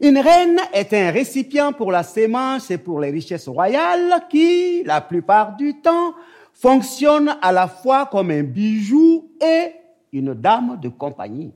Une 0.00 0.18
reine 0.18 0.60
est 0.72 0.92
un 0.92 1.10
récipient 1.10 1.72
pour 1.72 1.90
la 1.90 2.04
sémence 2.04 2.70
et 2.70 2.78
pour 2.78 3.00
les 3.00 3.10
richesses 3.10 3.48
royales 3.48 4.26
qui, 4.30 4.84
la 4.84 5.00
plupart 5.00 5.56
du 5.56 5.80
temps, 5.80 6.14
fonctionne 6.52 7.36
à 7.42 7.50
la 7.50 7.66
fois 7.66 8.06
comme 8.06 8.30
un 8.30 8.44
bijou 8.44 9.32
et 9.40 9.72
une 10.12 10.34
dame 10.34 10.78
de 10.80 10.88
compagnie. 10.88 11.52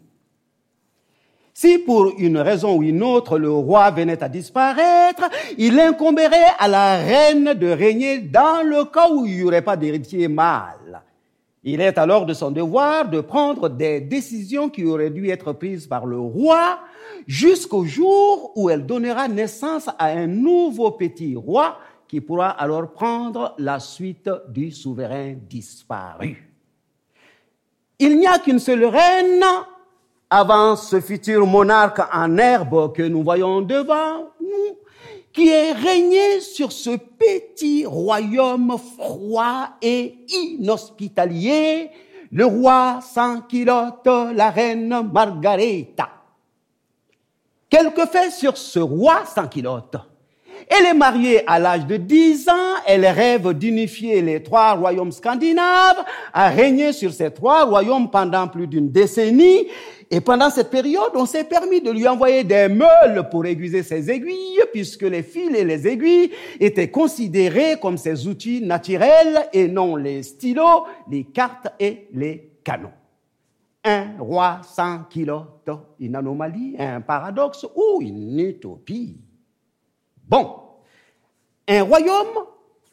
Si 1.54 1.78
pour 1.78 2.14
une 2.18 2.38
raison 2.38 2.78
ou 2.78 2.82
une 2.82 3.02
autre 3.02 3.38
le 3.38 3.50
roi 3.50 3.90
venait 3.90 4.22
à 4.22 4.28
disparaître, 4.28 5.28
il 5.58 5.78
incomberait 5.78 6.54
à 6.58 6.66
la 6.66 6.96
reine 6.96 7.54
de 7.54 7.68
régner 7.68 8.18
dans 8.18 8.62
le 8.64 8.86
cas 8.86 9.08
où 9.10 9.24
il 9.24 9.36
n'y 9.36 9.44
aurait 9.44 9.62
pas 9.62 9.76
d'héritier 9.76 10.26
mâle. 10.26 11.02
Il 11.64 11.80
est 11.80 11.96
alors 11.96 12.26
de 12.26 12.34
son 12.34 12.50
devoir 12.50 13.08
de 13.08 13.20
prendre 13.20 13.68
des 13.68 14.00
décisions 14.00 14.68
qui 14.68 14.84
auraient 14.84 15.10
dû 15.10 15.28
être 15.28 15.52
prises 15.52 15.86
par 15.86 16.06
le 16.06 16.18
roi 16.18 16.80
jusqu'au 17.28 17.84
jour 17.84 18.52
où 18.56 18.68
elle 18.68 18.84
donnera 18.84 19.28
naissance 19.28 19.88
à 19.98 20.06
un 20.06 20.26
nouveau 20.26 20.90
petit 20.90 21.36
roi 21.36 21.78
qui 22.08 22.20
pourra 22.20 22.50
alors 22.50 22.92
prendre 22.92 23.54
la 23.58 23.78
suite 23.78 24.28
du 24.48 24.72
souverain 24.72 25.34
disparu. 25.48 26.50
Il 27.98 28.18
n'y 28.18 28.26
a 28.26 28.40
qu'une 28.40 28.58
seule 28.58 28.84
reine 28.84 29.44
avant 30.28 30.74
ce 30.74 31.00
futur 31.00 31.46
monarque 31.46 32.00
en 32.12 32.38
herbe 32.38 32.92
que 32.92 33.02
nous 33.02 33.22
voyons 33.22 33.60
devant 33.60 34.30
nous, 34.40 34.78
qui 35.32 35.48
est 35.48 35.72
régné 35.72 36.40
sur 36.40 36.72
ce 36.72 36.90
petit 36.90 37.86
royaume 37.86 38.76
froid 38.98 39.70
et 39.80 40.18
inhospitalier 40.28 41.90
le 42.30 42.46
roi 42.46 43.00
sans 43.02 43.42
kilote, 43.42 44.06
la 44.06 44.50
reine 44.50 45.10
Margareta. 45.12 46.08
Quelques 47.68 48.06
faits 48.06 48.32
sur 48.32 48.56
ce 48.56 48.78
roi 48.78 49.24
sans 49.26 49.48
kilote. 49.48 49.96
Elle 50.68 50.86
est 50.86 50.94
mariée 50.94 51.42
à 51.46 51.58
l'âge 51.58 51.86
de 51.86 51.96
10 51.96 52.48
ans, 52.48 52.80
elle 52.86 53.04
rêve 53.06 53.52
d'unifier 53.52 54.22
les 54.22 54.42
trois 54.42 54.72
royaumes 54.72 55.12
scandinaves, 55.12 56.04
a 56.32 56.48
régné 56.48 56.92
sur 56.92 57.12
ces 57.12 57.30
trois 57.30 57.64
royaumes 57.64 58.10
pendant 58.10 58.48
plus 58.48 58.66
d'une 58.66 58.90
décennie, 58.90 59.66
et 60.14 60.20
pendant 60.20 60.50
cette 60.50 60.68
période, 60.68 61.12
on 61.14 61.24
s'est 61.24 61.44
permis 61.44 61.80
de 61.80 61.90
lui 61.90 62.06
envoyer 62.06 62.44
des 62.44 62.68
meules 62.68 63.30
pour 63.30 63.46
aiguiser 63.46 63.82
ses 63.82 64.10
aiguilles, 64.10 64.60
puisque 64.70 65.04
les 65.04 65.22
fils 65.22 65.56
et 65.56 65.64
les 65.64 65.88
aiguilles 65.88 66.30
étaient 66.60 66.90
considérés 66.90 67.80
comme 67.80 67.96
ses 67.96 68.26
outils 68.26 68.60
naturels 68.60 69.48
et 69.54 69.68
non 69.68 69.96
les 69.96 70.22
stylos, 70.22 70.84
les 71.10 71.24
cartes 71.24 71.68
et 71.80 72.08
les 72.12 72.58
canons. 72.62 72.92
Un 73.84 74.18
roi 74.18 74.60
sans 74.62 75.04
kilote, 75.04 75.70
une 75.98 76.14
anomalie, 76.14 76.76
un 76.78 77.00
paradoxe 77.00 77.66
ou 77.74 78.02
une 78.02 78.38
utopie. 78.38 79.16
Bon, 80.28 80.56
un 81.66 81.84
royaume 81.84 82.44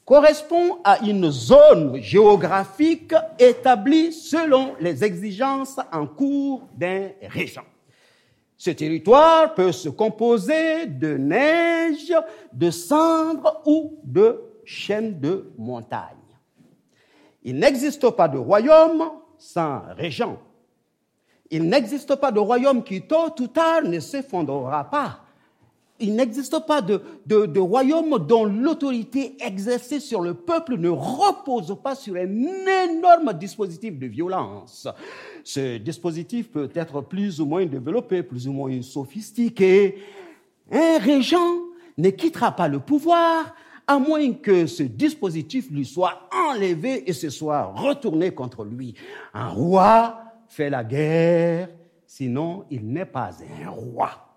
correspond 0.10 0.80
à 0.84 1.06
une 1.06 1.30
zone 1.30 2.02
géographique 2.02 3.14
établie 3.38 4.12
selon 4.12 4.74
les 4.80 5.04
exigences 5.04 5.80
en 5.92 6.08
cours 6.08 6.68
d'un 6.76 7.10
régent. 7.22 7.68
Ce 8.58 8.72
territoire 8.72 9.54
peut 9.54 9.72
se 9.72 9.88
composer 9.88 10.88
de 10.88 11.16
neige, 11.16 12.12
de 12.52 12.72
cendres 12.72 13.62
ou 13.68 14.00
de 14.04 14.42
chaînes 14.66 15.20
de 15.20 15.54
montagne. 15.60 16.18
Il 17.44 17.60
n'existe 17.60 18.10
pas 18.10 18.28
de 18.28 18.40
royaume 18.40 19.12
sans 19.38 19.84
régent. 19.96 20.40
Il 21.52 21.70
n'existe 21.70 22.16
pas 22.16 22.32
de 22.32 22.40
royaume 22.40 22.84
qui, 22.84 23.04
tôt 23.04 23.36
ou 23.40 23.46
tard, 23.48 23.84
ne 23.84 24.00
s'effondrera 24.00 24.90
pas 24.90 25.20
il 26.00 26.16
n'existe 26.16 26.66
pas 26.66 26.82
de, 26.82 27.02
de, 27.26 27.60
royaume 27.60 28.18
dont 28.26 28.46
l'autorité 28.46 29.36
exercée 29.40 30.00
sur 30.00 30.22
le 30.22 30.34
peuple 30.34 30.78
ne 30.78 30.90
repose 30.90 31.76
pas 31.84 31.96
sur 31.96 32.16
un 32.16 32.88
énorme 32.90 33.34
dispositif 33.34 34.00
de 34.00 34.08
violence. 34.08 34.88
Ce 35.44 35.78
dispositif 35.78 36.52
peut 36.52 36.70
être 36.74 37.02
plus 37.02 37.42
ou 37.42 37.46
moins 37.46 37.66
développé, 37.66 38.24
plus 38.24 38.48
ou 38.48 38.54
moins 38.54 38.82
sophistiqué. 38.82 39.98
Un 40.72 41.00
régent 41.00 41.64
ne 41.98 42.10
quittera 42.12 42.52
pas 42.52 42.68
le 42.68 42.80
pouvoir 42.80 43.54
à 43.86 43.98
moins 43.98 44.34
que 44.34 44.68
ce 44.68 44.84
dispositif 44.84 45.70
lui 45.72 45.84
soit 45.84 46.30
enlevé 46.32 47.10
et 47.10 47.14
se 47.14 47.30
soit 47.30 47.64
retourné 47.64 48.32
contre 48.32 48.64
lui. 48.64 48.94
Un 49.34 49.50
roi 49.50 50.22
fait 50.48 50.70
la 50.70 50.84
guerre, 50.84 51.70
sinon 52.06 52.66
il 52.70 52.88
n'est 52.88 53.06
pas 53.06 53.32
un 53.64 53.70
roi. 53.70 54.29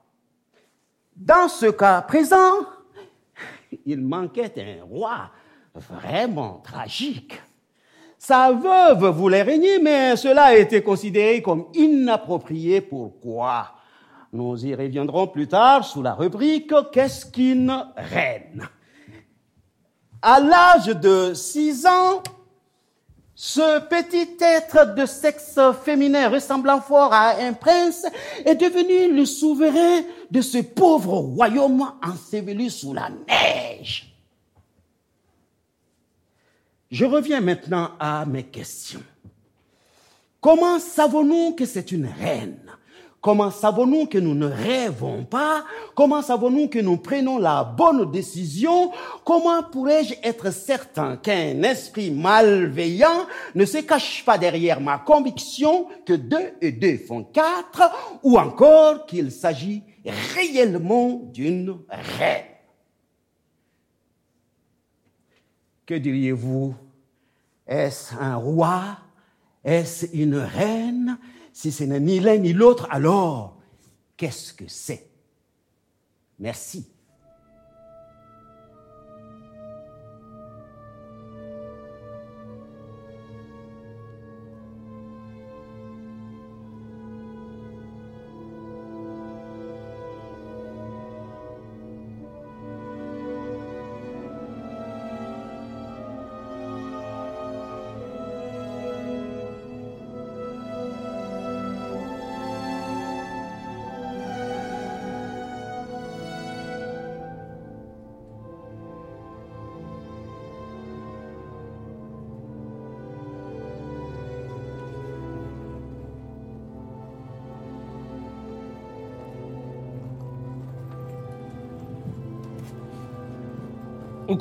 Dans 1.17 1.49
ce 1.49 1.67
cas 1.67 2.03
présent, 2.03 2.67
il 3.85 4.01
manquait 4.01 4.53
un 4.59 4.85
roi 4.85 5.31
vraiment 5.75 6.61
tragique. 6.65 7.41
Sa 8.19 8.53
veuve 8.53 9.07
voulait 9.07 9.43
régner, 9.43 9.79
mais 9.79 10.17
cela 10.17 10.45
a 10.45 10.55
été 10.55 10.83
considéré 10.83 11.43
comme 11.43 11.67
inapproprié. 11.75 12.81
Pourquoi? 12.81 13.73
Nous 14.33 14.65
y 14.65 14.75
reviendrons 14.75 15.27
plus 15.27 15.49
tard 15.49 15.85
sous 15.85 16.03
la 16.03 16.15
rubrique 16.15 16.73
Qu'est-ce 16.93 17.27
qu'une 17.27 17.85
reine? 17.97 18.69
À 20.23 20.41
l'âge 20.41 20.87
de 20.87 21.35
six 21.35 21.85
ans, 21.87 22.23
ce 23.45 23.81
petit 23.81 24.37
être 24.41 24.95
de 24.95 25.05
sexe 25.05 25.59
féminin 25.85 26.29
ressemblant 26.29 26.81
fort 26.81 27.13
à 27.13 27.39
un 27.41 27.53
prince 27.55 28.07
est 28.45 28.55
devenu 28.55 29.17
le 29.17 29.27
souverain 29.27 30.03
de 30.31 30.41
ce 30.41 30.59
pauvre 30.59 31.17
royaume 31.17 31.93
enseveli 32.05 32.71
sous 32.71 32.95
la 32.95 33.11
neige. 33.11 34.15
Je 36.93 37.05
reviens 37.05 37.41
maintenant 37.41 37.91
à 37.99 38.25
mes 38.27 38.45
questions. 38.45 39.03
Comment 40.41 40.79
savons-nous 40.79 41.57
que 41.57 41.67
c'est 41.67 41.91
une 41.91 42.07
reine? 42.07 42.61
Comment 43.23 43.53
savons-nous 43.53 44.07
que 44.07 44.19
nous 44.19 44.35
ne 44.35 44.47
rêvons 44.47 45.25
pas? 45.25 45.65
Comment 45.95 46.23
savons-nous 46.23 46.67
que 46.67 46.81
nous 46.81 46.97
prenons 46.97 47.39
la 47.39 47.63
bonne 47.63 48.11
décision? 48.11 48.91
Comment 49.25 49.63
pourrais-je 49.63 50.15
être 50.25 50.53
certain 50.53 51.17
qu'un 51.19 51.63
esprit 51.63 52.11
malveillant 52.11 53.29
ne 53.55 53.65
se 53.65 53.79
cache 53.79 54.25
pas 54.25 54.39
derrière 54.39 54.81
ma 54.81 54.99
conviction 54.99 55.87
que 56.05 56.15
deux 56.15 56.53
et 56.61 56.73
deux 56.73 56.97
font 56.97 57.23
quatre 57.23 58.19
ou 58.25 58.37
encore 58.37 59.07
qu'il 59.07 59.31
s'agit 59.31 59.85
réellement 60.35 61.21
d'une 61.33 61.79
reine 62.19 62.43
Que 65.87 65.95
diriez-vous? 65.95 66.75
Est-ce 67.69 68.17
un 68.17 68.35
roi? 68.35 68.99
Est-ce 69.65 70.07
une 70.13 70.39
reine? 70.39 71.19
Si 71.63 71.71
ce 71.71 71.85
n'est 71.85 72.01
ni 72.01 72.19
l'un 72.19 72.39
ni 72.39 72.53
l'autre, 72.53 72.89
alors 72.91 73.57
qu'est-ce 74.17 74.53
que 74.53 74.65
c'est? 74.67 75.09
Merci. 76.41 76.92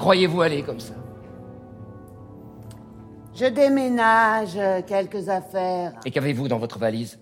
Croyez-vous 0.02 0.42
aller 0.42 0.64
comme 0.64 0.80
ça? 0.80 0.96
Je 3.36 3.46
déménage 3.46 4.60
quelques 4.88 5.30
affaires. 5.30 5.94
Et 6.06 6.12
qu'avez-vous 6.12 6.48
dans 6.48 6.58
votre 6.58 6.80
valise? 6.80 7.20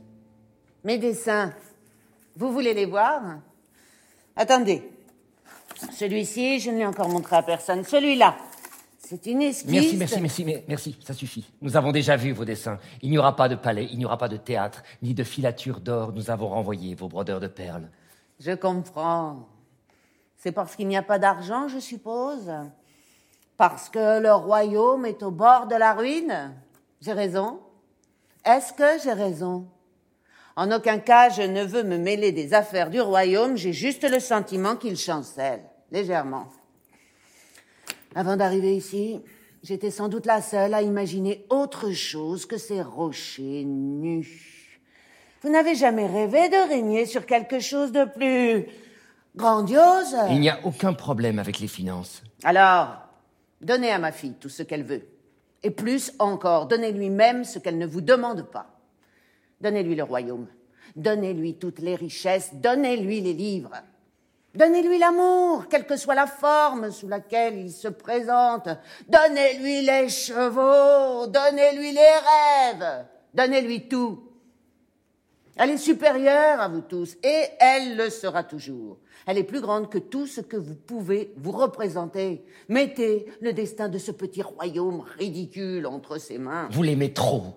Mes 0.83 0.97
dessins. 0.97 1.53
Vous 2.37 2.51
voulez 2.51 2.73
les 2.73 2.85
voir? 2.85 3.21
Attendez. 4.35 4.89
Celui-ci, 5.91 6.59
je 6.59 6.71
ne 6.71 6.77
l'ai 6.77 6.85
encore 6.85 7.09
montré 7.09 7.35
à 7.35 7.43
personne. 7.43 7.83
Celui-là, 7.83 8.37
c'est 8.97 9.25
une 9.25 9.41
esquisse. 9.41 9.71
Merci, 9.71 9.97
merci, 9.97 10.21
merci, 10.21 10.63
merci, 10.67 10.97
ça 11.05 11.13
suffit. 11.13 11.51
Nous 11.61 11.75
avons 11.75 11.91
déjà 11.91 12.15
vu 12.15 12.31
vos 12.31 12.45
dessins. 12.45 12.79
Il 13.01 13.09
n'y 13.11 13.17
aura 13.17 13.35
pas 13.35 13.49
de 13.49 13.55
palais, 13.55 13.87
il 13.91 13.97
n'y 13.97 14.05
aura 14.05 14.17
pas 14.17 14.29
de 14.29 14.37
théâtre, 14.37 14.83
ni 15.01 15.13
de 15.13 15.23
filature 15.23 15.81
d'or. 15.81 16.13
Nous 16.13 16.31
avons 16.31 16.47
renvoyé 16.47 16.95
vos 16.95 17.09
brodeurs 17.09 17.41
de 17.41 17.47
perles. 17.47 17.89
Je 18.39 18.51
comprends. 18.51 19.47
C'est 20.39 20.53
parce 20.53 20.77
qu'il 20.77 20.87
n'y 20.87 20.95
a 20.95 21.03
pas 21.03 21.19
d'argent, 21.19 21.67
je 21.67 21.79
suppose? 21.79 22.49
Parce 23.57 23.89
que 23.89 24.21
le 24.21 24.31
royaume 24.31 25.05
est 25.05 25.21
au 25.21 25.31
bord 25.31 25.67
de 25.67 25.75
la 25.75 25.93
ruine? 25.93 26.55
J'ai 27.01 27.11
raison 27.11 27.59
Est-ce 28.45 28.71
que 28.71 29.03
j'ai 29.03 29.11
raison? 29.11 29.67
En 30.55 30.71
aucun 30.71 30.99
cas, 30.99 31.29
je 31.29 31.41
ne 31.41 31.65
veux 31.65 31.83
me 31.83 31.97
mêler 31.97 32.31
des 32.31 32.53
affaires 32.53 32.89
du 32.89 33.01
royaume, 33.01 33.57
j'ai 33.57 33.73
juste 33.73 34.09
le 34.09 34.21
sentiment 34.21 34.77
qu'il 34.77 34.97
chancelle, 34.97 35.61
légèrement. 35.91 36.47
Avant 38.15 38.37
d'arriver 38.37 38.77
ici, 38.77 39.21
j'étais 39.61 39.91
sans 39.91 40.07
doute 40.07 40.25
la 40.25 40.41
seule 40.41 40.73
à 40.73 40.81
imaginer 40.81 41.45
autre 41.49 41.91
chose 41.91 42.45
que 42.45 42.57
ces 42.57 42.81
rochers 42.81 43.65
nus. 43.65 44.79
Vous 45.41 45.49
n'avez 45.49 45.75
jamais 45.75 46.07
rêvé 46.07 46.47
de 46.47 46.69
régner 46.69 47.05
sur 47.05 47.25
quelque 47.25 47.59
chose 47.59 47.91
de 47.91 48.05
plus 48.05 48.65
Grandiose 49.35 50.15
Il 50.29 50.39
n'y 50.39 50.49
a 50.49 50.59
aucun 50.63 50.93
problème 50.93 51.39
avec 51.39 51.59
les 51.59 51.67
finances. 51.67 52.23
Alors, 52.43 52.97
donnez 53.61 53.91
à 53.91 53.99
ma 53.99 54.11
fille 54.11 54.35
tout 54.39 54.49
ce 54.49 54.63
qu'elle 54.63 54.83
veut. 54.83 55.07
Et 55.63 55.71
plus 55.71 56.13
encore, 56.19 56.67
donnez-lui 56.67 57.09
même 57.09 57.43
ce 57.43 57.59
qu'elle 57.59 57.77
ne 57.77 57.85
vous 57.85 58.01
demande 58.01 58.43
pas. 58.49 58.79
Donnez-lui 59.61 59.95
le 59.95 60.03
royaume. 60.03 60.47
Donnez-lui 60.95 61.55
toutes 61.55 61.79
les 61.79 61.95
richesses. 61.95 62.51
Donnez-lui 62.53 63.21
les 63.21 63.33
livres. 63.33 63.73
Donnez-lui 64.55 64.97
l'amour, 64.97 65.67
quelle 65.69 65.85
que 65.85 65.95
soit 65.95 66.15
la 66.15 66.25
forme 66.25 66.91
sous 66.91 67.07
laquelle 67.07 67.57
il 67.57 67.71
se 67.71 67.87
présente. 67.87 68.67
Donnez-lui 69.07 69.81
les 69.83 70.09
chevaux. 70.09 71.27
Donnez-lui 71.27 71.91
les 71.91 71.99
rêves. 71.99 73.05
Donnez-lui 73.33 73.87
tout. 73.87 74.23
Elle 75.55 75.71
est 75.71 75.77
supérieure 75.77 76.61
à 76.61 76.69
vous 76.69 76.81
tous 76.81 77.15
et 77.21 77.43
elle 77.59 77.97
le 77.97 78.09
sera 78.09 78.43
toujours. 78.43 78.97
Elle 79.29 79.37
est 79.37 79.43
plus 79.43 79.61
grande 79.61 79.91
que 79.91 79.99
tout 79.99 80.25
ce 80.25 80.41
que 80.41 80.57
vous 80.57 80.73
pouvez 80.73 81.31
vous 81.37 81.51
représenter. 81.51 82.43
Mettez 82.67 83.27
le 83.41 83.53
destin 83.53 83.87
de 83.87 83.99
ce 83.99 84.09
petit 84.09 84.41
royaume 84.41 85.01
ridicule 85.19 85.85
entre 85.85 86.17
ses 86.17 86.39
mains. 86.39 86.67
Vous 86.71 86.81
l'aimez 86.81 87.13
trop. 87.13 87.53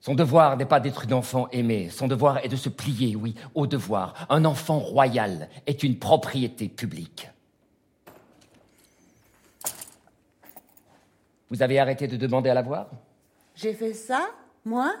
Son 0.00 0.14
devoir 0.14 0.56
n'est 0.56 0.64
pas 0.64 0.80
d'être 0.80 1.04
une 1.04 1.12
enfant 1.12 1.48
aimée, 1.50 1.90
son 1.90 2.08
devoir 2.08 2.38
est 2.38 2.48
de 2.48 2.56
se 2.56 2.70
plier, 2.70 3.14
oui, 3.14 3.34
au 3.54 3.66
devoir. 3.66 4.26
Un 4.30 4.46
enfant 4.46 4.78
royal 4.78 5.50
est 5.66 5.82
une 5.82 5.98
propriété 5.98 6.70
publique. 6.70 7.28
Vous 11.50 11.60
avez 11.60 11.78
arrêté 11.78 12.08
de 12.08 12.16
demander 12.16 12.48
à 12.48 12.54
la 12.54 12.62
voir? 12.62 12.88
J'ai 13.54 13.74
fait 13.74 13.92
ça, 13.92 14.30
moi? 14.64 14.94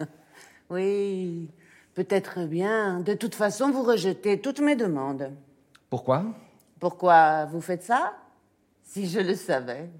Oui, 0.70 1.50
peut-être 1.94 2.44
bien. 2.44 3.00
De 3.00 3.14
toute 3.14 3.34
façon, 3.34 3.70
vous 3.70 3.82
rejetez 3.82 4.40
toutes 4.40 4.60
mes 4.60 4.76
demandes. 4.76 5.32
Pourquoi? 5.90 6.24
Pourquoi 6.80 7.44
vous 7.46 7.60
faites 7.60 7.84
ça? 7.84 8.14
Si 8.82 9.08
je 9.08 9.20
le 9.20 9.34
savais. 9.34 9.90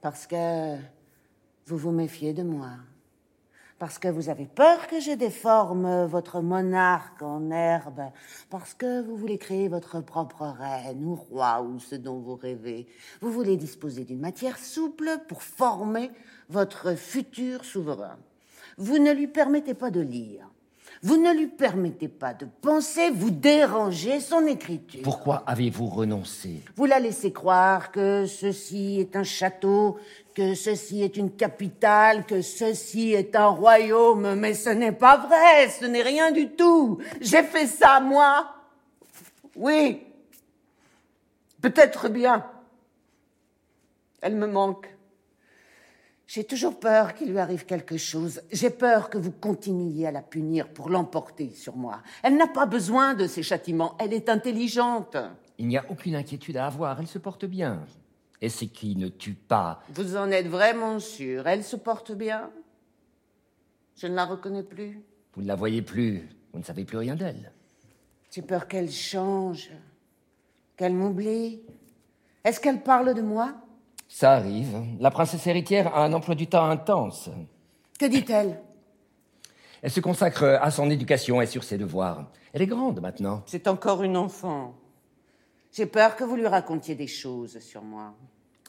Parce 0.00 0.26
que 0.26 0.76
vous 1.66 1.76
vous 1.76 1.92
méfiez 1.92 2.32
de 2.32 2.42
moi. 2.42 2.70
Parce 3.78 3.98
que 3.98 4.06
vous 4.06 4.28
avez 4.28 4.46
peur 4.46 4.86
que 4.86 5.00
je 5.00 5.10
déforme 5.10 6.04
votre 6.04 6.40
monarque 6.40 7.20
en 7.20 7.50
herbe. 7.50 8.02
Parce 8.48 8.74
que 8.74 9.02
vous 9.02 9.16
voulez 9.16 9.38
créer 9.38 9.66
votre 9.66 10.00
propre 10.00 10.46
reine 10.46 11.04
ou 11.04 11.16
roi 11.16 11.62
ou 11.62 11.80
ce 11.80 11.96
dont 11.96 12.20
vous 12.20 12.36
rêvez. 12.36 12.86
Vous 13.20 13.32
voulez 13.32 13.56
disposer 13.56 14.04
d'une 14.04 14.20
matière 14.20 14.56
souple 14.56 15.10
pour 15.26 15.42
former 15.42 16.12
votre 16.48 16.94
futur 16.94 17.64
souverain. 17.64 18.18
Vous 18.78 18.98
ne 18.98 19.12
lui 19.12 19.26
permettez 19.26 19.74
pas 19.74 19.90
de 19.90 20.00
lire. 20.00 20.48
Vous 21.04 21.16
ne 21.16 21.34
lui 21.34 21.48
permettez 21.48 22.06
pas 22.06 22.32
de 22.32 22.46
penser, 22.46 23.10
vous 23.10 23.30
dérangez 23.30 24.20
son 24.20 24.46
écriture. 24.46 25.02
Pourquoi 25.02 25.42
avez-vous 25.48 25.86
renoncé? 25.88 26.62
Vous 26.76 26.84
la 26.84 27.00
laissez 27.00 27.32
croire 27.32 27.90
que 27.90 28.26
ceci 28.26 29.00
est 29.00 29.16
un 29.16 29.24
château, 29.24 29.98
que 30.32 30.54
ceci 30.54 31.02
est 31.02 31.16
une 31.16 31.32
capitale, 31.32 32.24
que 32.24 32.40
ceci 32.40 33.14
est 33.14 33.34
un 33.34 33.48
royaume, 33.48 34.36
mais 34.36 34.54
ce 34.54 34.70
n'est 34.70 34.92
pas 34.92 35.16
vrai, 35.16 35.70
ce 35.70 35.86
n'est 35.86 36.02
rien 36.02 36.30
du 36.30 36.50
tout. 36.50 36.98
J'ai 37.20 37.42
fait 37.42 37.66
ça, 37.66 37.98
moi. 37.98 38.54
Oui. 39.56 40.02
Peut-être 41.60 42.08
bien. 42.10 42.46
Elle 44.20 44.36
me 44.36 44.46
manque. 44.46 44.91
J'ai 46.34 46.44
toujours 46.44 46.80
peur 46.80 47.12
qu'il 47.12 47.30
lui 47.30 47.38
arrive 47.38 47.66
quelque 47.66 47.98
chose. 47.98 48.40
J'ai 48.50 48.70
peur 48.70 49.10
que 49.10 49.18
vous 49.18 49.32
continuiez 49.32 50.06
à 50.06 50.10
la 50.10 50.22
punir 50.22 50.72
pour 50.72 50.88
l'emporter 50.88 51.50
sur 51.50 51.76
moi. 51.76 52.02
Elle 52.22 52.38
n'a 52.38 52.46
pas 52.46 52.64
besoin 52.64 53.12
de 53.12 53.26
ces 53.26 53.42
châtiments. 53.42 53.98
Elle 53.98 54.14
est 54.14 54.30
intelligente. 54.30 55.18
Il 55.58 55.68
n'y 55.68 55.76
a 55.76 55.84
aucune 55.90 56.14
inquiétude 56.14 56.56
à 56.56 56.64
avoir, 56.64 56.98
elle 56.98 57.06
se 57.06 57.18
porte 57.18 57.44
bien. 57.44 57.84
Et 58.40 58.48
ce 58.48 58.64
qui 58.64 58.96
ne 58.96 59.08
tue 59.08 59.34
pas. 59.34 59.82
Vous 59.90 60.16
en 60.16 60.30
êtes 60.30 60.46
vraiment 60.46 61.00
sûr? 61.00 61.46
Elle 61.46 61.62
se 61.62 61.76
porte 61.76 62.12
bien? 62.12 62.48
Je 63.96 64.06
ne 64.06 64.14
la 64.14 64.24
reconnais 64.24 64.62
plus. 64.62 65.02
Vous 65.34 65.42
ne 65.42 65.48
la 65.48 65.54
voyez 65.54 65.82
plus, 65.82 66.26
vous 66.54 66.60
ne 66.60 66.64
savez 66.64 66.86
plus 66.86 66.96
rien 66.96 67.14
d'elle. 67.14 67.52
J'ai 68.30 68.40
peur 68.40 68.68
qu'elle 68.68 68.90
change, 68.90 69.70
qu'elle 70.78 70.94
m'oublie. 70.94 71.60
Est-ce 72.42 72.58
qu'elle 72.58 72.82
parle 72.82 73.12
de 73.12 73.20
moi? 73.20 73.52
Ça 74.12 74.34
arrive. 74.34 74.84
La 75.00 75.10
princesse 75.10 75.46
héritière 75.46 75.96
a 75.96 76.04
un 76.04 76.12
emploi 76.12 76.34
du 76.34 76.46
temps 76.46 76.66
intense. 76.66 77.30
Que 77.98 78.04
dit-elle? 78.04 78.60
Elle 79.80 79.90
se 79.90 80.00
consacre 80.00 80.44
à 80.60 80.70
son 80.70 80.90
éducation 80.90 81.40
et 81.40 81.46
sur 81.46 81.64
ses 81.64 81.78
devoirs. 81.78 82.30
Elle 82.52 82.60
est 82.60 82.66
grande 82.66 83.00
maintenant. 83.00 83.42
C'est 83.46 83.66
encore 83.66 84.02
une 84.02 84.18
enfant. 84.18 84.74
J'ai 85.72 85.86
peur 85.86 86.14
que 86.14 86.24
vous 86.24 86.36
lui 86.36 86.46
racontiez 86.46 86.94
des 86.94 87.06
choses 87.06 87.58
sur 87.60 87.82
moi. 87.82 88.14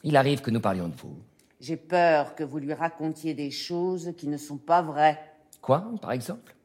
Il 0.02 0.16
arrive 0.16 0.40
que 0.40 0.50
nous 0.50 0.62
parlions 0.62 0.88
de 0.88 0.96
vous. 0.96 1.18
J'ai 1.60 1.76
peur 1.76 2.34
que 2.34 2.42
vous 2.42 2.58
lui 2.58 2.72
racontiez 2.72 3.34
des 3.34 3.50
choses 3.50 4.14
qui 4.16 4.28
ne 4.28 4.38
sont 4.38 4.56
pas 4.56 4.80
vraies. 4.80 5.20
Quoi, 5.60 5.84
par 6.00 6.12
exemple? 6.12 6.56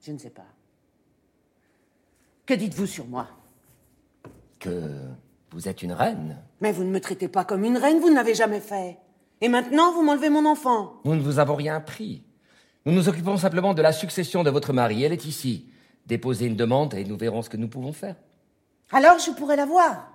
Je 0.00 0.12
ne 0.12 0.18
sais 0.18 0.30
pas. 0.30 0.46
Que 2.46 2.54
dites-vous 2.54 2.86
sur 2.86 3.08
moi? 3.08 3.26
Que 4.60 5.10
vous 5.50 5.68
êtes 5.68 5.82
une 5.82 5.92
reine. 5.92 6.38
Mais 6.60 6.72
vous 6.72 6.84
ne 6.84 6.90
me 6.90 7.00
traitez 7.00 7.28
pas 7.28 7.44
comme 7.44 7.64
une 7.64 7.76
reine, 7.76 8.00
vous 8.00 8.10
ne 8.10 8.14
l'avez 8.14 8.34
jamais 8.34 8.60
fait. 8.60 8.98
Et 9.40 9.48
maintenant, 9.48 9.92
vous 9.92 10.02
m'enlevez 10.02 10.30
mon 10.30 10.46
enfant. 10.46 10.94
Nous 11.04 11.14
ne 11.14 11.20
vous 11.20 11.38
avons 11.38 11.54
rien 11.54 11.80
pris. 11.80 12.24
Nous 12.84 12.92
nous 12.92 13.08
occupons 13.08 13.36
simplement 13.36 13.74
de 13.74 13.82
la 13.82 13.92
succession 13.92 14.42
de 14.42 14.50
votre 14.50 14.72
mari. 14.72 15.04
Elle 15.04 15.12
est 15.12 15.24
ici. 15.24 15.70
Déposez 16.06 16.46
une 16.46 16.56
demande 16.56 16.94
et 16.94 17.04
nous 17.04 17.16
verrons 17.16 17.42
ce 17.42 17.50
que 17.50 17.56
nous 17.56 17.68
pouvons 17.68 17.92
faire. 17.92 18.16
Alors 18.90 19.18
je 19.18 19.30
pourrais 19.30 19.56
la 19.56 19.66
voir. 19.66 20.10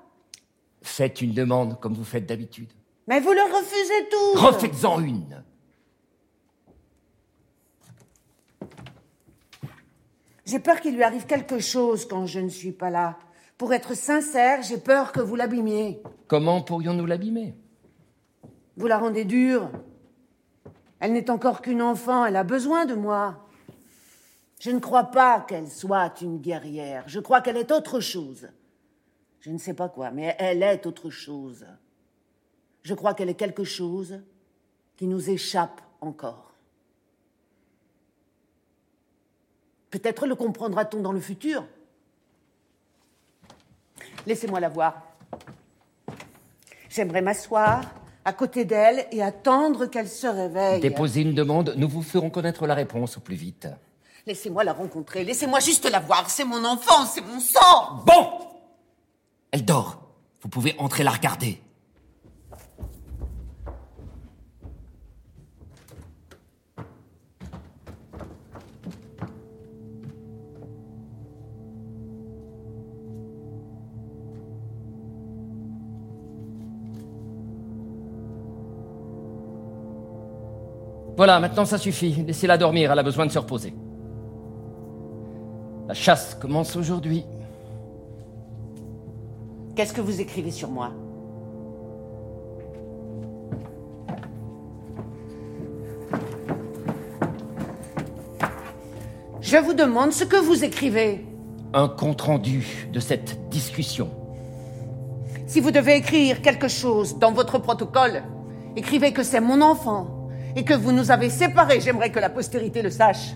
Faites 0.81 1.21
une 1.21 1.33
demande 1.33 1.79
comme 1.79 1.93
vous 1.93 2.03
faites 2.03 2.25
d'habitude. 2.25 2.69
Mais 3.07 3.19
vous 3.19 3.31
le 3.31 3.41
refusez 3.41 4.09
tous. 4.09 4.39
Refaites-en 4.39 5.01
une. 5.01 5.43
J'ai 10.45 10.59
peur 10.59 10.81
qu'il 10.81 10.95
lui 10.95 11.03
arrive 11.03 11.25
quelque 11.25 11.59
chose 11.59 12.05
quand 12.07 12.25
je 12.25 12.39
ne 12.39 12.49
suis 12.49 12.71
pas 12.71 12.89
là. 12.89 13.17
Pour 13.57 13.73
être 13.73 13.93
sincère, 13.93 14.61
j'ai 14.61 14.77
peur 14.77 15.11
que 15.11 15.19
vous 15.19 15.35
l'abîmiez. 15.35 16.01
Comment 16.27 16.61
pourrions-nous 16.61 17.05
l'abîmer? 17.05 17.55
Vous 18.75 18.87
la 18.87 18.97
rendez 18.97 19.25
dure. 19.25 19.69
Elle 20.99 21.13
n'est 21.13 21.29
encore 21.29 21.61
qu'une 21.61 21.81
enfant, 21.81 22.25
elle 22.25 22.35
a 22.35 22.43
besoin 22.43 22.85
de 22.85 22.95
moi. 22.95 23.45
Je 24.59 24.71
ne 24.71 24.79
crois 24.79 25.05
pas 25.05 25.41
qu'elle 25.41 25.67
soit 25.67 26.21
une 26.21 26.39
guerrière. 26.39 27.03
Je 27.07 27.19
crois 27.19 27.41
qu'elle 27.41 27.57
est 27.57 27.71
autre 27.71 27.99
chose. 27.99 28.47
Je 29.41 29.51
ne 29.51 29.57
sais 29.57 29.73
pas 29.73 29.89
quoi, 29.89 30.09
mais 30.11 30.35
elle 30.39 30.63
est 30.63 30.85
autre 30.85 31.09
chose. 31.09 31.65
Je 32.81 32.93
crois 32.93 33.13
qu'elle 33.13 33.29
est 33.29 33.35
quelque 33.35 33.65
chose 33.65 34.21
qui 34.95 35.05
nous 35.05 35.29
échappe 35.29 35.81
encore. 35.99 36.53
Peut-être 39.89 40.25
le 40.25 40.35
comprendra-t-on 40.35 41.01
dans 41.01 41.11
le 41.11 41.19
futur. 41.19 41.67
Laissez-moi 44.25 44.59
la 44.59 44.69
voir. 44.69 45.01
J'aimerais 46.89 47.21
m'asseoir 47.21 47.81
à 48.25 48.33
côté 48.33 48.65
d'elle 48.65 49.05
et 49.12 49.21
attendre 49.21 49.88
qu'elle 49.88 50.07
se 50.07 50.27
réveille. 50.27 50.79
Déposez 50.79 51.21
une 51.21 51.33
demande, 51.33 51.73
nous 51.77 51.89
vous 51.89 52.01
ferons 52.03 52.29
connaître 52.29 52.65
la 52.67 52.73
réponse 52.75 53.17
au 53.17 53.19
plus 53.19 53.36
vite. 53.36 53.67
Laissez-moi 54.25 54.63
la 54.63 54.73
rencontrer, 54.73 55.23
laissez-moi 55.23 55.59
juste 55.59 55.89
la 55.89 55.99
voir. 55.99 56.29
C'est 56.29 56.45
mon 56.45 56.63
enfant, 56.63 57.05
c'est 57.05 57.21
mon 57.21 57.39
sang. 57.39 58.03
Bon 58.05 58.29
Elle 59.51 59.65
dort. 59.65 59.99
Vous 60.41 60.49
pouvez 60.49 60.75
entrer 60.77 61.03
la 61.03 61.12
regarder. 61.12 61.62
Voilà, 81.25 81.39
maintenant 81.39 81.63
ça 81.63 81.77
suffit. 81.77 82.21
Laissez-la 82.27 82.57
dormir, 82.57 82.91
elle 82.91 82.99
a 82.99 83.01
besoin 83.01 83.25
de 83.25 83.31
se 83.31 83.39
reposer. 83.39 83.73
La 85.88 85.93
chasse 85.93 86.36
commence 86.36 86.76
aujourd'hui. 86.76 87.24
Qu'est-ce 89.74 89.93
que 89.93 90.01
vous 90.01 90.19
écrivez 90.19 90.51
sur 90.51 90.69
moi? 90.69 90.91
Je 99.39 99.55
vous 99.55 99.74
demande 99.74 100.11
ce 100.11 100.26
que 100.26 100.36
vous 100.36 100.65
écrivez. 100.65 101.26
Un 101.74 101.88
compte-rendu 101.88 102.89
de 102.91 102.99
cette 102.99 103.47
discussion. 103.47 104.09
Si 105.47 105.61
vous 105.61 105.71
devez 105.71 105.95
écrire 105.95 106.41
quelque 106.41 106.67
chose 106.67 107.17
dans 107.17 107.32
votre 107.32 107.59
protocole, 107.59 108.24
écrivez 108.76 109.13
que 109.13 109.24
c'est 109.24 109.39
mon 109.39 109.61
enfant 109.61 110.12
et 110.56 110.64
que 110.64 110.74
vous 110.74 110.91
nous 110.91 111.12
avez 111.12 111.30
séparés. 111.30 111.80
J'aimerais 111.82 112.12
que 112.12 112.20
la 112.20 112.30
postérité 112.30 112.82
le 112.82 112.89
sache. 112.89 113.36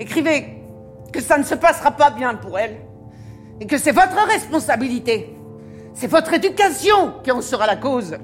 Écrivez 0.00 0.62
que 1.12 1.20
ça 1.20 1.38
ne 1.38 1.42
se 1.42 1.54
passera 1.54 1.92
pas 1.92 2.10
bien 2.10 2.34
pour 2.34 2.58
elle 2.58 2.76
et 3.60 3.66
que 3.66 3.78
c'est 3.78 3.92
votre 3.92 4.26
responsabilité. 4.26 5.34
C'est 5.94 6.06
votre 6.06 6.32
éducation 6.32 7.14
qui 7.24 7.32
en 7.32 7.40
sera 7.40 7.66
la 7.66 7.76
cause. 7.76 8.16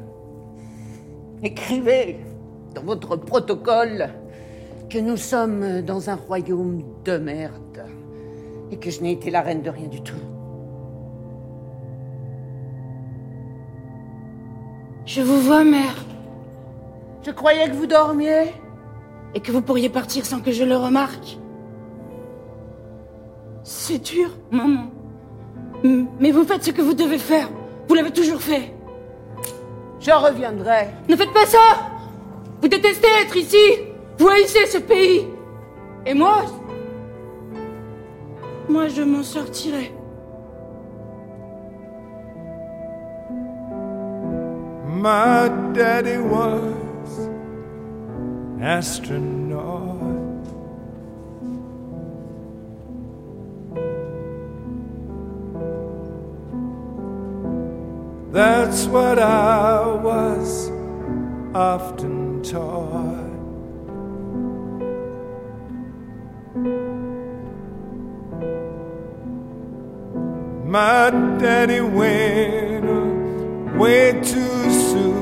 Écrivez 1.43 2.21
dans 2.75 2.83
votre 2.83 3.17
protocole 3.17 4.09
que 4.89 4.99
nous 4.99 5.17
sommes 5.17 5.83
dans 5.83 6.09
un 6.11 6.15
royaume 6.15 6.83
de 7.05 7.19
merde 7.19 7.85
et 8.71 8.77
que 8.77 8.91
je 8.91 9.01
n'ai 9.01 9.13
été 9.13 9.31
la 9.31 9.41
reine 9.41 9.63
de 9.63 9.71
rien 9.71 9.89
du 9.89 10.01
tout. 10.03 10.15
Je 15.07 15.21
vous 15.21 15.41
vois, 15.41 15.65
mère. 15.65 16.14
Je 17.25 17.31
croyais 17.31 17.69
que 17.69 17.75
vous 17.75 17.87
dormiez. 17.87 18.53
et 19.37 19.41
que 19.41 19.51
vous 19.51 19.63
pourriez 19.63 19.89
partir 19.89 20.25
sans 20.25 20.41
que 20.41 20.53
je 20.53 20.63
le 20.63 20.77
remarque. 20.77 21.39
C'est 23.65 23.99
dur, 23.99 24.31
maman. 24.53 24.85
Mais 26.21 26.31
vous 26.31 26.45
faites 26.45 26.63
ce 26.63 26.71
que 26.71 26.83
vous 26.83 26.95
devez 26.95 27.19
faire. 27.19 27.49
Vous 27.89 27.95
l'avez 27.95 28.13
toujours 28.13 28.41
fait. 28.41 28.73
Je 29.99 30.11
reviendrai. 30.13 30.89
Ne 31.09 31.17
faites 31.17 31.33
pas 31.33 31.47
ça 31.47 31.59
Vous 32.61 32.69
détestez 32.69 33.09
être 33.23 33.37
ici 33.37 33.67
Vous 34.19 34.29
haïssez 34.29 34.67
ce 34.67 34.79
pays 34.79 35.27
Et 36.07 36.15
moi 36.15 36.43
Moi, 38.69 38.87
je 38.89 39.03
m'en 39.03 39.23
sortirai. 39.23 39.93
My 44.87 45.49
daddy 45.75 46.19
was 46.19 46.84
astronaut. 48.61 50.15
That's 58.33 58.87
what 58.87 59.19
I 59.19 59.87
was 60.03 60.71
often 61.55 62.43
taught. 62.43 63.25
My 70.67 71.11
daddy 71.39 71.81
went 71.81 72.85
away 72.85 74.21
too 74.21 74.71
soon. 74.73 75.14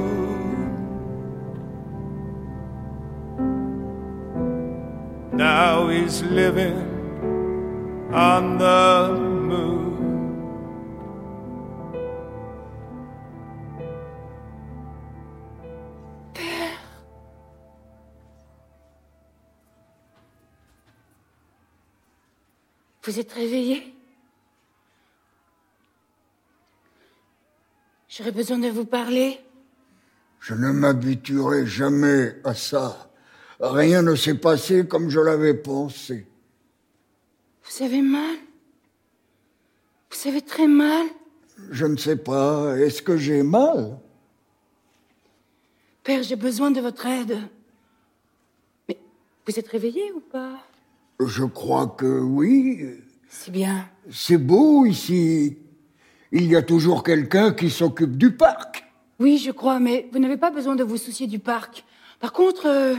Now 5.32 5.88
he's 5.88 6.22
living 6.22 6.76
on 8.12 8.58
the 8.58 9.18
moon. 9.48 9.92
Vous 23.04 23.18
êtes 23.18 23.32
réveillé? 23.32 23.94
J'aurais 28.08 28.30
besoin 28.32 28.58
de 28.58 28.68
vous 28.68 28.84
parler. 28.84 29.40
Je 30.40 30.54
ne 30.54 30.70
m'habituerai 30.70 31.66
jamais 31.66 32.36
à 32.44 32.54
ça. 32.54 33.11
Rien 33.62 34.02
ne 34.02 34.16
s'est 34.16 34.34
passé 34.34 34.88
comme 34.88 35.08
je 35.08 35.20
l'avais 35.20 35.54
pensé. 35.54 36.26
Vous 37.62 37.84
avez 37.84 38.02
mal? 38.02 38.36
Vous 40.10 40.28
avez 40.28 40.42
très 40.42 40.66
mal? 40.66 41.06
Je 41.70 41.86
ne 41.86 41.96
sais 41.96 42.16
pas, 42.16 42.76
est-ce 42.76 43.02
que 43.02 43.16
j'ai 43.16 43.44
mal? 43.44 43.98
Père, 46.02 46.24
j'ai 46.24 46.34
besoin 46.34 46.72
de 46.72 46.80
votre 46.80 47.06
aide. 47.06 47.38
Mais 48.88 48.98
vous 49.46 49.56
êtes 49.56 49.68
réveillé 49.68 50.12
ou 50.12 50.18
pas? 50.18 50.58
Je 51.24 51.44
crois 51.44 51.86
que 51.86 52.18
oui. 52.20 52.84
C'est 53.28 53.52
bien. 53.52 53.88
C'est 54.10 54.38
beau 54.38 54.86
ici. 54.86 55.56
Il 56.32 56.46
y 56.46 56.56
a 56.56 56.62
toujours 56.62 57.04
quelqu'un 57.04 57.52
qui 57.52 57.70
s'occupe 57.70 58.18
du 58.18 58.32
parc. 58.32 58.84
Oui, 59.20 59.38
je 59.38 59.52
crois, 59.52 59.78
mais 59.78 60.08
vous 60.12 60.18
n'avez 60.18 60.36
pas 60.36 60.50
besoin 60.50 60.74
de 60.74 60.82
vous 60.82 60.96
soucier 60.96 61.28
du 61.28 61.38
parc. 61.38 61.84
Par 62.18 62.32
contre, 62.32 62.66
euh, 62.66 62.96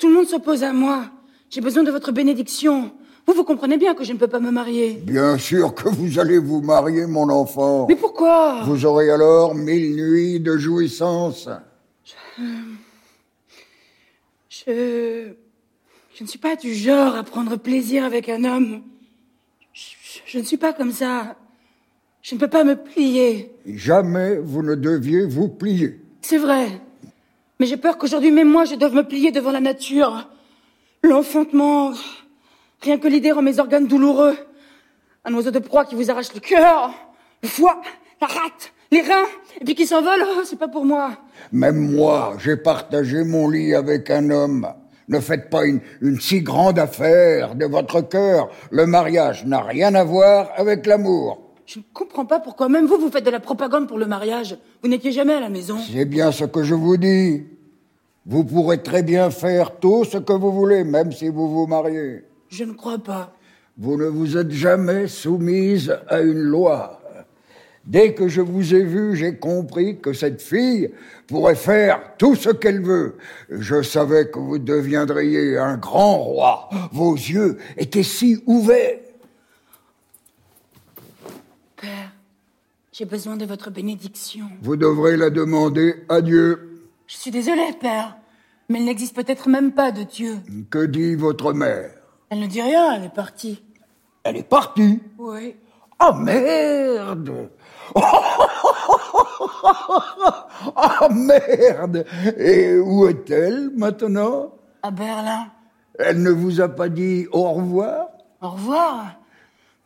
tout 0.00 0.08
le 0.08 0.14
monde 0.14 0.26
s'oppose 0.26 0.64
à 0.64 0.72
moi. 0.72 1.04
J'ai 1.50 1.60
besoin 1.60 1.82
de 1.84 1.90
votre 1.92 2.10
bénédiction. 2.10 2.90
Vous, 3.26 3.34
vous 3.34 3.44
comprenez 3.44 3.76
bien 3.76 3.94
que 3.94 4.02
je 4.02 4.12
ne 4.12 4.18
peux 4.18 4.26
pas 4.28 4.40
me 4.40 4.50
marier. 4.50 4.94
Bien 4.94 5.36
sûr 5.38 5.74
que 5.74 5.88
vous 5.88 6.18
allez 6.18 6.38
vous 6.38 6.62
marier, 6.62 7.06
mon 7.06 7.28
enfant. 7.28 7.86
Mais 7.88 7.94
pourquoi? 7.96 8.62
Vous 8.64 8.84
aurez 8.86 9.10
alors 9.10 9.54
mille 9.54 9.94
nuits 9.94 10.40
de 10.40 10.56
jouissance. 10.56 11.48
Je... 14.48 15.28
Je 16.14 16.24
ne 16.24 16.28
suis 16.28 16.38
pas 16.38 16.56
du 16.56 16.74
genre 16.74 17.14
à 17.16 17.22
prendre 17.22 17.56
plaisir 17.56 18.04
avec 18.04 18.28
un 18.28 18.44
homme. 18.44 18.82
Je, 19.72 19.80
je- 20.02 20.20
je 20.26 20.38
ne 20.38 20.44
suis 20.44 20.56
pas 20.58 20.72
comme 20.72 20.92
ça. 20.92 21.36
Je 22.22 22.34
ne 22.34 22.40
peux 22.40 22.48
pas 22.48 22.64
me 22.64 22.74
plier. 22.76 23.52
Jamais 23.66 24.36
vous 24.36 24.62
ne 24.62 24.74
deviez 24.74 25.24
vous 25.24 25.48
plier. 25.48 25.98
C'est 26.20 26.36
vrai. 26.36 26.68
Mais 27.60 27.66
j'ai 27.66 27.76
peur 27.76 27.98
qu'aujourd'hui, 27.98 28.30
même 28.30 28.48
moi, 28.48 28.64
je 28.64 28.74
doive 28.74 28.94
me 28.94 29.02
plier 29.02 29.32
devant 29.32 29.52
la 29.52 29.60
nature. 29.60 30.26
L'enfantement. 31.02 31.92
Rien 32.80 32.96
que 32.96 33.06
l'idée 33.06 33.32
rend 33.32 33.42
mes 33.42 33.58
organes 33.58 33.86
douloureux. 33.86 34.34
Un 35.26 35.34
oiseau 35.34 35.50
de 35.50 35.58
proie 35.58 35.84
qui 35.84 35.94
vous 35.94 36.10
arrache 36.10 36.32
le 36.32 36.40
cœur, 36.40 36.90
le 37.42 37.48
foie, 37.48 37.82
la 38.22 38.26
rate, 38.26 38.72
les 38.90 39.02
reins, 39.02 39.26
et 39.60 39.64
puis 39.66 39.74
qui 39.74 39.86
s'envole, 39.86 40.24
oh, 40.26 40.40
c'est 40.44 40.58
pas 40.58 40.68
pour 40.68 40.86
moi. 40.86 41.18
Même 41.52 41.94
moi, 41.94 42.38
j'ai 42.42 42.56
partagé 42.56 43.24
mon 43.24 43.50
lit 43.50 43.74
avec 43.74 44.08
un 44.08 44.30
homme. 44.30 44.66
Ne 45.08 45.20
faites 45.20 45.50
pas 45.50 45.66
une, 45.66 45.82
une 46.00 46.18
si 46.18 46.40
grande 46.40 46.78
affaire 46.78 47.54
de 47.54 47.66
votre 47.66 48.00
cœur. 48.00 48.48
Le 48.70 48.86
mariage 48.86 49.44
n'a 49.44 49.60
rien 49.60 49.94
à 49.94 50.04
voir 50.04 50.48
avec 50.56 50.86
l'amour. 50.86 51.50
Je 51.72 51.78
ne 51.78 51.84
comprends 51.92 52.24
pas 52.24 52.40
pourquoi 52.40 52.68
même 52.68 52.86
vous, 52.86 52.96
vous 52.96 53.10
faites 53.10 53.24
de 53.24 53.30
la 53.30 53.38
propagande 53.38 53.86
pour 53.86 53.98
le 53.98 54.06
mariage. 54.06 54.58
Vous 54.82 54.88
n'étiez 54.88 55.12
jamais 55.12 55.34
à 55.34 55.40
la 55.40 55.50
maison. 55.50 55.76
C'est 55.78 56.04
bien 56.04 56.32
ce 56.32 56.44
que 56.44 56.64
je 56.64 56.74
vous 56.74 56.96
dis. 56.96 57.44
Vous 58.30 58.44
pourrez 58.44 58.80
très 58.80 59.02
bien 59.02 59.28
faire 59.30 59.80
tout 59.80 60.04
ce 60.04 60.16
que 60.16 60.32
vous 60.32 60.52
voulez, 60.52 60.84
même 60.84 61.10
si 61.10 61.28
vous 61.28 61.50
vous 61.50 61.66
mariez. 61.66 62.22
Je 62.48 62.62
ne 62.62 62.74
crois 62.74 63.00
pas. 63.00 63.34
Vous 63.76 63.96
ne 63.96 64.06
vous 64.06 64.36
êtes 64.36 64.52
jamais 64.52 65.08
soumise 65.08 65.92
à 66.06 66.20
une 66.20 66.38
loi. 66.38 67.02
Dès 67.84 68.14
que 68.14 68.28
je 68.28 68.40
vous 68.40 68.72
ai 68.72 68.84
vu, 68.84 69.16
j'ai 69.16 69.36
compris 69.36 69.98
que 69.98 70.12
cette 70.12 70.40
fille 70.40 70.92
pourrait 71.26 71.56
faire 71.56 72.00
tout 72.18 72.36
ce 72.36 72.50
qu'elle 72.50 72.82
veut. 72.82 73.16
Je 73.50 73.82
savais 73.82 74.30
que 74.30 74.38
vous 74.38 74.58
deviendriez 74.58 75.58
un 75.58 75.76
grand 75.76 76.18
roi. 76.18 76.68
Vos 76.92 77.14
yeux 77.14 77.58
étaient 77.76 78.04
si 78.04 78.40
ouverts. 78.46 79.00
Père, 81.80 82.12
j'ai 82.92 83.06
besoin 83.06 83.36
de 83.36 83.44
votre 83.44 83.72
bénédiction. 83.72 84.46
Vous 84.62 84.76
devrez 84.76 85.16
la 85.16 85.30
demander 85.30 86.04
à 86.08 86.20
Dieu. 86.20 86.86
Je 87.08 87.16
suis 87.16 87.32
désolée, 87.32 87.72
Père, 87.80 88.19
mais 88.70 88.78
il 88.78 88.84
n'existe 88.84 89.14
peut-être 89.16 89.48
même 89.48 89.72
pas 89.72 89.90
de 89.90 90.04
Dieu. 90.04 90.38
Que 90.70 90.86
dit 90.86 91.16
votre 91.16 91.52
mère? 91.52 91.90
Elle 92.30 92.38
ne 92.38 92.46
dit 92.46 92.62
rien, 92.62 92.94
elle 92.94 93.04
est 93.04 93.14
partie. 93.14 93.62
Elle 94.22 94.36
est 94.36 94.48
partie? 94.48 95.00
Oui. 95.18 95.56
Oh 96.00 96.14
merde 96.14 97.50
Oh 97.96 98.00
merde 101.10 102.06
Et 102.38 102.78
où 102.78 103.08
est-elle 103.08 103.70
maintenant? 103.76 104.54
À 104.82 104.92
Berlin. 104.92 105.48
Elle 105.98 106.22
ne 106.22 106.30
vous 106.30 106.60
a 106.60 106.68
pas 106.68 106.88
dit 106.88 107.26
au 107.32 107.50
revoir? 107.50 108.06
Au 108.40 108.50
revoir. 108.50 109.16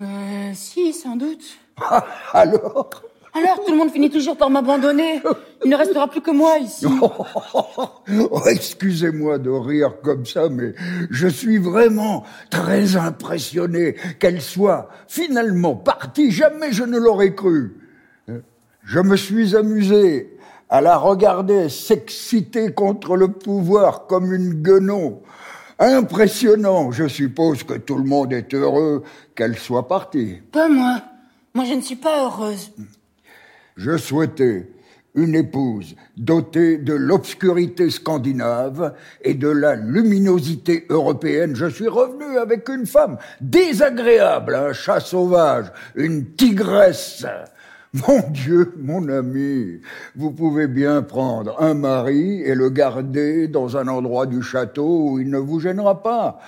Euh, 0.02 0.50
si, 0.52 0.92
sans 0.92 1.16
doute. 1.16 1.58
Ah, 1.80 2.04
Alors? 2.34 3.03
Alors, 3.36 3.64
tout 3.64 3.72
le 3.72 3.76
monde 3.76 3.90
finit 3.90 4.10
toujours 4.10 4.36
par 4.36 4.48
m'abandonner. 4.48 5.20
Il 5.64 5.70
ne 5.70 5.76
restera 5.76 6.06
plus 6.08 6.20
que 6.20 6.30
moi 6.30 6.58
ici. 6.58 6.86
Oh, 8.30 8.40
Excusez-moi 8.46 9.38
de 9.38 9.50
rire 9.50 9.94
comme 10.02 10.24
ça, 10.26 10.48
mais 10.48 10.74
je 11.10 11.26
suis 11.26 11.58
vraiment 11.58 12.22
très 12.50 12.96
impressionné 12.96 13.96
qu'elle 14.20 14.40
soit 14.40 14.88
finalement 15.08 15.74
partie. 15.74 16.30
Jamais 16.30 16.72
je 16.72 16.84
ne 16.84 16.98
l'aurais 16.98 17.34
cru. 17.34 17.76
Je 18.84 19.00
me 19.00 19.16
suis 19.16 19.56
amusé 19.56 20.36
à 20.68 20.80
la 20.80 20.96
regarder 20.96 21.68
s'exciter 21.68 22.72
contre 22.72 23.16
le 23.16 23.28
pouvoir 23.28 24.06
comme 24.06 24.32
une 24.32 24.62
guenon. 24.62 25.22
Impressionnant. 25.78 26.92
Je 26.92 27.08
suppose 27.08 27.64
que 27.64 27.74
tout 27.74 27.96
le 27.96 28.04
monde 28.04 28.32
est 28.32 28.54
heureux 28.54 29.02
qu'elle 29.34 29.58
soit 29.58 29.88
partie. 29.88 30.40
Pas 30.52 30.68
moi. 30.68 31.00
Moi, 31.54 31.64
je 31.64 31.74
ne 31.74 31.80
suis 31.80 31.96
pas 31.96 32.24
heureuse. 32.24 32.72
Je 33.76 33.96
souhaitais 33.96 34.68
une 35.14 35.34
épouse 35.34 35.94
dotée 36.16 36.78
de 36.78 36.92
l'obscurité 36.92 37.90
scandinave 37.90 38.94
et 39.22 39.34
de 39.34 39.48
la 39.48 39.76
luminosité 39.76 40.86
européenne. 40.88 41.54
Je 41.54 41.66
suis 41.66 41.88
revenu 41.88 42.38
avec 42.38 42.68
une 42.68 42.86
femme 42.86 43.18
désagréable, 43.40 44.54
un 44.54 44.72
chat 44.72 45.00
sauvage, 45.00 45.66
une 45.94 46.34
tigresse. 46.34 47.26
Mon 48.08 48.28
Dieu, 48.30 48.74
mon 48.80 49.08
ami, 49.08 49.80
vous 50.16 50.32
pouvez 50.32 50.66
bien 50.66 51.02
prendre 51.02 51.62
un 51.62 51.74
mari 51.74 52.42
et 52.42 52.56
le 52.56 52.68
garder 52.68 53.46
dans 53.46 53.76
un 53.76 53.86
endroit 53.86 54.26
du 54.26 54.42
château 54.42 55.10
où 55.10 55.20
il 55.20 55.30
ne 55.30 55.38
vous 55.38 55.60
gênera 55.60 56.02
pas. 56.02 56.40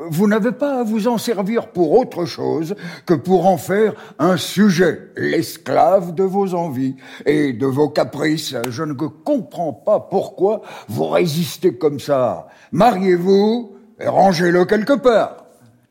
Vous 0.00 0.28
n'avez 0.28 0.52
pas 0.52 0.78
à 0.78 0.82
vous 0.84 1.08
en 1.08 1.18
servir 1.18 1.72
pour 1.72 1.98
autre 1.98 2.24
chose 2.24 2.76
que 3.04 3.14
pour 3.14 3.46
en 3.46 3.58
faire 3.58 3.94
un 4.20 4.36
sujet, 4.36 5.10
l'esclave 5.16 6.14
de 6.14 6.22
vos 6.22 6.54
envies 6.54 6.94
et 7.26 7.52
de 7.52 7.66
vos 7.66 7.88
caprices. 7.88 8.54
Je 8.68 8.84
ne 8.84 8.92
comprends 8.92 9.72
pas 9.72 9.98
pourquoi 9.98 10.62
vous 10.88 11.08
résistez 11.08 11.76
comme 11.76 11.98
ça. 11.98 12.46
Mariez-vous 12.70 13.72
et 13.98 14.06
rangez-le 14.06 14.64
quelque 14.66 14.92
part. 14.92 15.46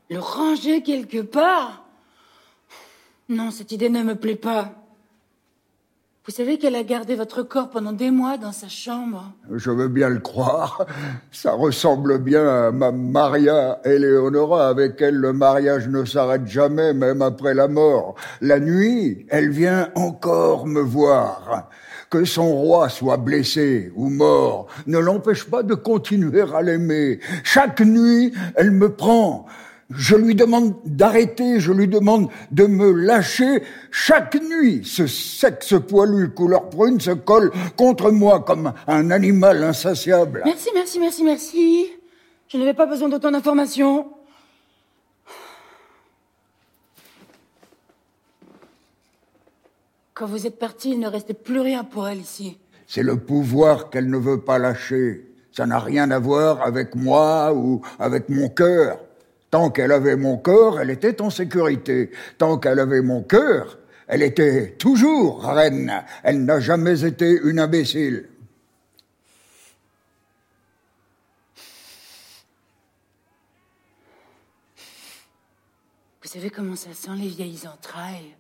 Le 0.10 0.20
ranger 0.20 0.84
quelque 0.84 1.22
part? 1.22 1.84
Non, 3.28 3.52
cette 3.52 3.74
idée 3.74 3.90
ne 3.90 4.04
me 4.04 4.16
plaît 4.16 4.36
pas. 4.38 4.72
Vous 6.28 6.34
savez 6.34 6.58
qu'elle 6.58 6.76
a 6.76 6.84
gardé 6.84 7.16
votre 7.16 7.42
corps 7.42 7.70
pendant 7.70 7.94
des 7.94 8.12
mois 8.12 8.38
dans 8.38 8.52
sa 8.52 8.68
chambre. 8.68 9.32
Je 9.50 9.72
veux 9.72 9.88
bien 9.88 10.10
le 10.10 10.20
croire. 10.20 10.86
Ça 11.32 11.54
ressemble 11.54 12.18
bien 12.18 12.46
à 12.46 12.72
ma 12.72 12.92
Maria 12.92 13.80
Eleonora, 13.86 14.68
avec 14.68 15.02
elle 15.02 15.16
le 15.16 15.32
mariage 15.32 15.88
ne 15.88 16.04
s'arrête 16.04 16.46
jamais, 16.46 16.94
même 16.94 17.22
après 17.22 17.54
la 17.54 17.70
mort. 17.70 18.16
La 18.42 18.60
nuit, 18.60 19.26
elle 19.30 19.52
vient 19.52 19.90
encore 19.96 20.68
me 20.68 20.82
voir. 20.82 21.70
Que 22.10 22.26
son 22.26 22.52
roi 22.52 22.90
soit 22.90 23.16
blessé 23.16 23.94
ou 23.96 24.10
mort 24.10 24.68
ne 24.86 24.98
l'empêche 24.98 25.46
pas 25.46 25.64
de 25.64 25.76
continuer 25.76 26.44
à 26.54 26.62
l'aimer. 26.62 27.22
Chaque 27.46 27.80
nuit, 27.80 28.34
elle 28.56 28.72
me 28.72 28.94
prend. 28.94 29.46
Je 29.90 30.18
lui 30.18 30.36
demande 30.36 30.76
d'arrêter, 30.84 31.62
je 31.62 31.72
lui 31.72 31.88
demande 31.88 32.30
de 32.52 32.66
me 32.66 32.92
lâcher. 32.92 33.64
Chaque 33.90 34.36
nuit, 34.36 34.82
ce 34.84 35.08
sexe 35.08 35.76
poilu 35.88 36.30
couleur 36.30 36.70
prune 36.70 37.00
se 37.00 37.12
colle 37.12 37.52
contre 37.78 38.12
moi 38.12 38.42
comme 38.42 38.74
un 38.86 39.12
animal 39.12 39.64
insatiable. 39.64 40.42
Merci, 40.44 40.70
merci, 40.74 41.00
merci, 41.00 41.24
merci. 41.24 41.88
Je 42.50 42.58
n'avais 42.58 42.74
pas 42.74 42.86
besoin 42.86 43.08
d'autant 43.08 43.32
d'informations. 43.32 44.08
Quand 50.14 50.26
vous 50.26 50.48
êtes 50.48 50.60
parti, 50.60 50.92
il 50.92 51.00
ne 51.00 51.08
restait 51.08 51.34
plus 51.34 51.62
rien 51.62 51.86
pour 51.86 52.10
elle 52.10 52.20
ici. 52.20 52.58
C'est 52.88 53.04
le 53.04 53.18
pouvoir 53.18 53.90
qu'elle 53.90 54.10
ne 54.10 54.18
veut 54.18 54.42
pas 54.42 54.58
lâcher. 54.58 55.32
Ça 55.54 55.66
n'a 55.66 55.80
rien 55.80 56.12
à 56.12 56.20
voir 56.20 56.62
avec 56.62 56.96
moi 56.96 57.54
ou 57.54 57.82
avec 58.00 58.28
mon 58.28 58.50
cœur. 58.50 59.00
Tant 59.58 59.72
qu'elle 59.72 59.92
avait 59.92 60.16
mon 60.16 60.38
corps, 60.38 60.80
elle 60.80 60.92
était 60.92 61.20
en 61.20 61.32
sécurité. 61.32 62.12
Tant 62.38 62.60
qu'elle 62.60 62.78
avait 62.78 63.02
mon 63.02 63.24
cœur, 63.24 63.80
elle 64.06 64.22
était 64.22 64.74
toujours 64.74 65.44
reine. 65.44 66.06
Elle 66.22 66.46
n'a 66.46 66.60
jamais 66.60 67.04
été 67.04 67.40
une 67.44 67.58
imbécile. 67.58 68.30
Vous 76.22 76.30
savez 76.30 76.52
comment 76.52 76.76
ça 76.76 76.94
sent 76.94 77.16
les 77.18 77.28
vieilles 77.28 77.68
entrailles? 77.68 78.36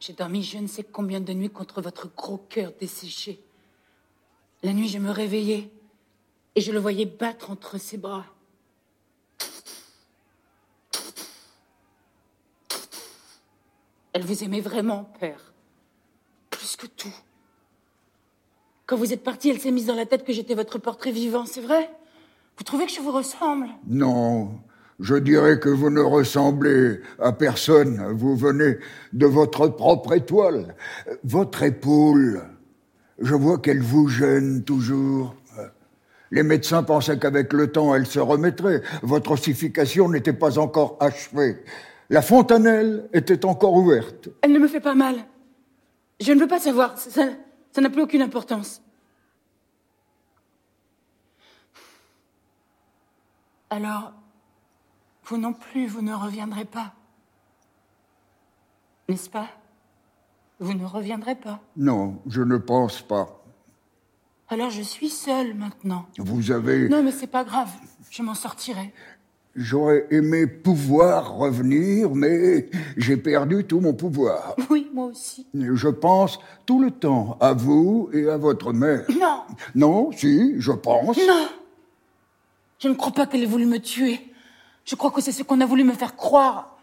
J'ai 0.00 0.14
dormi 0.14 0.42
je 0.42 0.58
ne 0.58 0.66
sais 0.66 0.82
combien 0.82 1.20
de 1.20 1.32
nuits 1.32 1.48
contre 1.48 1.80
votre 1.80 2.12
gros 2.12 2.38
cœur 2.38 2.72
desséché. 2.80 3.40
La 4.64 4.72
nuit, 4.72 4.88
je 4.88 4.98
me 4.98 5.12
réveillais 5.12 5.70
et 6.56 6.60
je 6.60 6.72
le 6.72 6.80
voyais 6.80 7.06
battre 7.06 7.52
entre 7.52 7.78
ses 7.78 7.98
bras. 7.98 8.26
Elle 14.18 14.24
vous 14.24 14.42
aimait 14.42 14.60
vraiment, 14.60 15.08
père. 15.20 15.52
Plus 16.50 16.74
que 16.74 16.88
tout. 16.88 17.14
Quand 18.84 18.96
vous 18.96 19.12
êtes 19.12 19.22
parti, 19.22 19.48
elle 19.48 19.60
s'est 19.60 19.70
mise 19.70 19.86
dans 19.86 19.94
la 19.94 20.06
tête 20.06 20.24
que 20.24 20.32
j'étais 20.32 20.56
votre 20.56 20.78
portrait 20.78 21.12
vivant, 21.12 21.46
c'est 21.46 21.60
vrai? 21.60 21.88
Vous 22.56 22.64
trouvez 22.64 22.86
que 22.86 22.90
je 22.90 23.00
vous 23.00 23.12
ressemble? 23.12 23.68
Non, 23.86 24.58
je 24.98 25.14
dirais 25.14 25.60
que 25.60 25.68
vous 25.68 25.90
ne 25.90 26.00
ressemblez 26.00 27.00
à 27.20 27.30
personne. 27.30 28.10
Vous 28.12 28.34
venez 28.34 28.78
de 29.12 29.26
votre 29.26 29.68
propre 29.68 30.14
étoile. 30.14 30.74
Votre 31.22 31.62
épaule, 31.62 32.42
je 33.20 33.36
vois 33.36 33.58
qu'elle 33.58 33.82
vous 33.82 34.08
gêne 34.08 34.64
toujours. 34.64 35.36
Les 36.32 36.42
médecins 36.42 36.82
pensaient 36.82 37.20
qu'avec 37.20 37.52
le 37.52 37.70
temps, 37.70 37.94
elle 37.94 38.06
se 38.06 38.18
remettrait. 38.18 38.82
Votre 39.04 39.30
ossification 39.30 40.08
n'était 40.08 40.32
pas 40.32 40.58
encore 40.58 40.96
achevée. 40.98 41.62
La 42.10 42.22
fontanelle 42.22 43.08
était 43.12 43.44
encore 43.44 43.74
ouverte. 43.74 44.28
Elle 44.42 44.52
ne 44.52 44.58
me 44.58 44.68
fait 44.68 44.80
pas 44.80 44.94
mal. 44.94 45.16
Je 46.20 46.32
ne 46.32 46.40
veux 46.40 46.48
pas 46.48 46.58
savoir. 46.60 46.96
Ça 46.98 47.24
ça 47.72 47.80
n'a 47.80 47.90
plus 47.90 48.02
aucune 48.02 48.22
importance. 48.22 48.82
Alors, 53.70 54.12
vous 55.24 55.36
non 55.36 55.52
plus, 55.52 55.86
vous 55.86 56.02
ne 56.02 56.14
reviendrez 56.14 56.64
pas. 56.64 56.94
N'est-ce 59.08 59.28
pas? 59.28 59.48
Vous 60.58 60.74
ne 60.74 60.84
reviendrez 60.84 61.34
pas. 61.34 61.60
Non, 61.76 62.20
je 62.26 62.42
ne 62.42 62.56
pense 62.56 63.02
pas. 63.02 63.44
Alors 64.48 64.70
je 64.70 64.82
suis 64.82 65.10
seule 65.10 65.54
maintenant. 65.54 66.06
Vous 66.18 66.50
avez... 66.50 66.88
Non, 66.88 67.02
mais 67.02 67.12
c'est 67.12 67.26
pas 67.26 67.44
grave. 67.44 67.70
Je 68.10 68.22
m'en 68.22 68.34
sortirai. 68.34 68.92
J'aurais 69.60 70.06
aimé 70.12 70.46
pouvoir 70.46 71.34
revenir, 71.34 72.14
mais 72.14 72.70
j'ai 72.96 73.16
perdu 73.16 73.64
tout 73.64 73.80
mon 73.80 73.92
pouvoir. 73.92 74.54
Oui, 74.70 74.88
moi 74.94 75.06
aussi. 75.06 75.46
Je 75.52 75.88
pense 75.88 76.38
tout 76.64 76.80
le 76.80 76.92
temps 76.92 77.36
à 77.40 77.54
vous 77.54 78.08
et 78.12 78.28
à 78.28 78.36
votre 78.36 78.72
mère. 78.72 79.04
Non. 79.18 79.40
Non, 79.74 80.12
si, 80.12 80.54
je 80.60 80.70
pense. 80.70 81.16
Non. 81.16 81.48
Je 82.78 82.86
ne 82.86 82.94
crois 82.94 83.10
pas 83.10 83.26
qu'elle 83.26 83.42
ait 83.42 83.46
voulu 83.46 83.66
me 83.66 83.78
tuer. 83.78 84.20
Je 84.84 84.94
crois 84.94 85.10
que 85.10 85.20
c'est 85.20 85.32
ce 85.32 85.42
qu'on 85.42 85.60
a 85.60 85.66
voulu 85.66 85.82
me 85.82 85.94
faire 85.94 86.14
croire. 86.14 86.78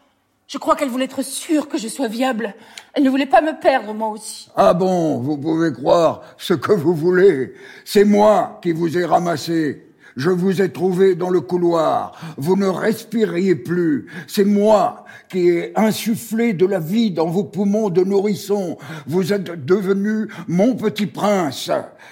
Je 0.48 0.58
crois 0.58 0.76
qu'elle 0.76 0.90
voulait 0.90 1.06
être 1.06 1.22
sûre 1.24 1.70
que 1.70 1.78
je 1.78 1.88
sois 1.88 2.10
viable. 2.10 2.56
Elle 2.94 3.04
ne 3.04 3.10
voulait 3.10 3.26
pas 3.26 3.42
me 3.42 3.58
perdre, 3.58 3.94
moi 3.94 4.10
aussi. 4.10 4.50
Ah 4.56 4.74
bon, 4.74 5.20
vous 5.20 5.38
pouvez 5.38 5.72
croire 5.72 6.24
ce 6.38 6.54
que 6.54 6.74
vous 6.74 6.94
voulez. 6.94 7.54
C'est 7.86 8.04
moi 8.04 8.60
qui 8.62 8.74
vous 8.74 8.98
ai 8.98 9.06
ramassé. 9.06 9.95
Je 10.16 10.30
vous 10.30 10.62
ai 10.62 10.72
trouvé 10.72 11.16
dans 11.16 11.30
le 11.30 11.42
couloir. 11.42 12.20
Vous 12.38 12.56
ne 12.56 12.68
respiriez 12.68 13.56
plus. 13.56 14.08
C'est 14.28 14.46
moi 14.46 15.06
qui 15.30 15.50
ai 15.50 15.78
insufflé 15.78 16.54
de 16.54 16.66
la 16.66 16.80
vie 16.80 17.12
dans 17.12 17.28
vos 17.28 17.44
poumons 17.44 17.90
de 17.90 18.04
nourrisson. 18.04 18.78
Vous 19.08 19.34
êtes 19.34 19.66
devenu 19.66 20.30
mon 20.48 20.76
petit 20.76 21.08
prince. 21.08 21.70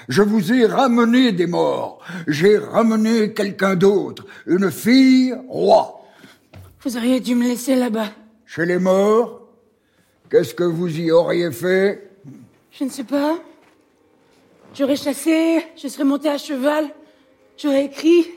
Je 0.10 0.22
vous 0.22 0.52
ai 0.52 0.66
ramené 0.66 1.32
des 1.32 1.48
morts. 1.48 2.00
J'ai 2.28 2.58
ramené 2.58 3.34
quelqu'un 3.34 3.76
d'autre. 3.76 4.26
Une 4.48 4.70
fille 4.70 5.34
roi. 5.48 6.04
Vous 6.82 6.98
auriez 6.98 7.22
dû 7.22 7.36
me 7.36 7.48
laisser 7.48 7.76
là-bas. 7.76 8.10
Chez 8.46 8.66
les 8.66 8.80
morts 8.80 9.40
Qu'est-ce 10.34 10.56
que 10.56 10.64
vous 10.64 10.90
y 11.00 11.12
auriez 11.12 11.52
fait? 11.52 12.10
Je 12.72 12.84
ne 12.86 12.90
sais 12.90 13.04
pas. 13.04 13.38
J'aurais 14.74 14.96
chassé, 14.96 15.64
je 15.78 15.88
serais 15.88 16.06
monté 16.06 16.28
à 16.28 16.40
cheval. 16.40 16.90
J'aurais 17.58 17.86
écrit. 17.86 18.28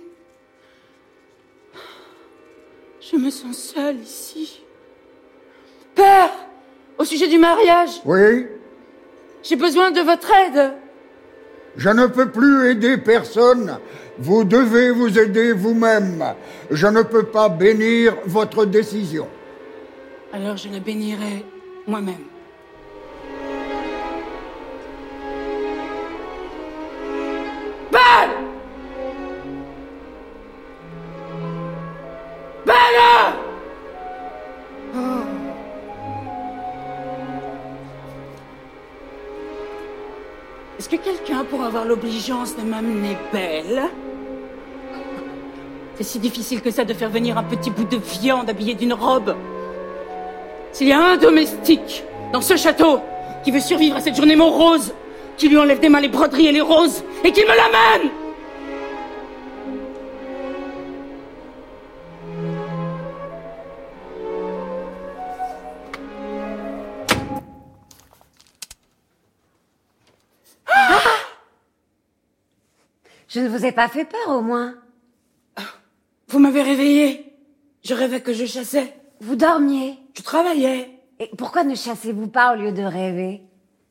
Je 3.00 3.16
me 3.16 3.30
sens 3.30 3.56
seule 3.74 3.96
ici. 4.00 4.60
Père, 5.94 6.30
au 6.98 7.04
sujet 7.04 7.28
du 7.28 7.38
mariage. 7.38 7.90
Oui 8.04 8.46
J'ai 9.42 9.56
besoin 9.56 9.90
de 9.90 10.00
votre 10.00 10.30
aide. 10.32 10.72
Je 11.76 11.88
ne 11.90 12.06
peux 12.06 12.30
plus 12.30 12.70
aider 12.70 12.96
personne. 12.96 13.78
Vous 14.18 14.44
devez 14.44 14.90
vous 14.90 15.18
aider 15.18 15.52
vous-même. 15.52 16.24
Je 16.70 16.86
ne 16.86 17.02
peux 17.02 17.24
pas 17.24 17.48
bénir 17.48 18.16
votre 18.24 18.64
décision. 18.64 19.28
Alors 20.32 20.56
je 20.56 20.68
la 20.68 20.80
bénirai 20.80 21.44
moi-même. 21.86 22.24
L'obligeance 41.84 42.56
de 42.56 42.62
m'amener 42.62 43.16
belle 43.32 43.82
C'est 45.96 46.04
si 46.04 46.18
difficile 46.18 46.62
que 46.62 46.70
ça 46.70 46.84
de 46.84 46.94
faire 46.94 47.10
venir 47.10 47.36
un 47.38 47.42
petit 47.42 47.70
bout 47.70 47.84
de 47.84 47.96
viande 47.96 48.48
habillé 48.48 48.74
d'une 48.74 48.92
robe. 48.92 49.34
S'il 50.72 50.88
y 50.88 50.92
a 50.92 51.00
un 51.00 51.16
domestique 51.16 52.04
dans 52.32 52.40
ce 52.40 52.56
château 52.56 53.00
qui 53.44 53.50
veut 53.50 53.60
survivre 53.60 53.96
à 53.96 54.00
cette 54.00 54.16
journée 54.16 54.36
morose, 54.36 54.92
qui 55.36 55.48
lui 55.48 55.58
enlève 55.58 55.80
des 55.80 55.88
mains 55.88 56.00
les 56.00 56.08
broderies 56.08 56.48
et 56.48 56.52
les 56.52 56.60
roses, 56.60 57.02
et 57.24 57.32
qu'il 57.32 57.44
me 57.44 57.56
l'amène 57.56 58.10
Je 73.36 73.42
ne 73.42 73.48
vous 73.48 73.66
ai 73.66 73.72
pas 73.72 73.88
fait 73.88 74.06
peur 74.06 74.30
au 74.30 74.40
moins. 74.40 74.76
Vous 76.28 76.38
m'avez 76.38 76.62
réveillé. 76.62 77.34
Je 77.84 77.92
rêvais 77.92 78.22
que 78.22 78.32
je 78.32 78.46
chassais. 78.46 78.94
Vous 79.20 79.36
dormiez. 79.36 79.98
Je 80.16 80.22
travaillais. 80.22 81.02
Et 81.18 81.28
pourquoi 81.36 81.62
ne 81.62 81.74
chassez-vous 81.74 82.28
pas 82.28 82.54
au 82.54 82.56
lieu 82.56 82.72
de 82.72 82.82
rêver? 82.82 83.42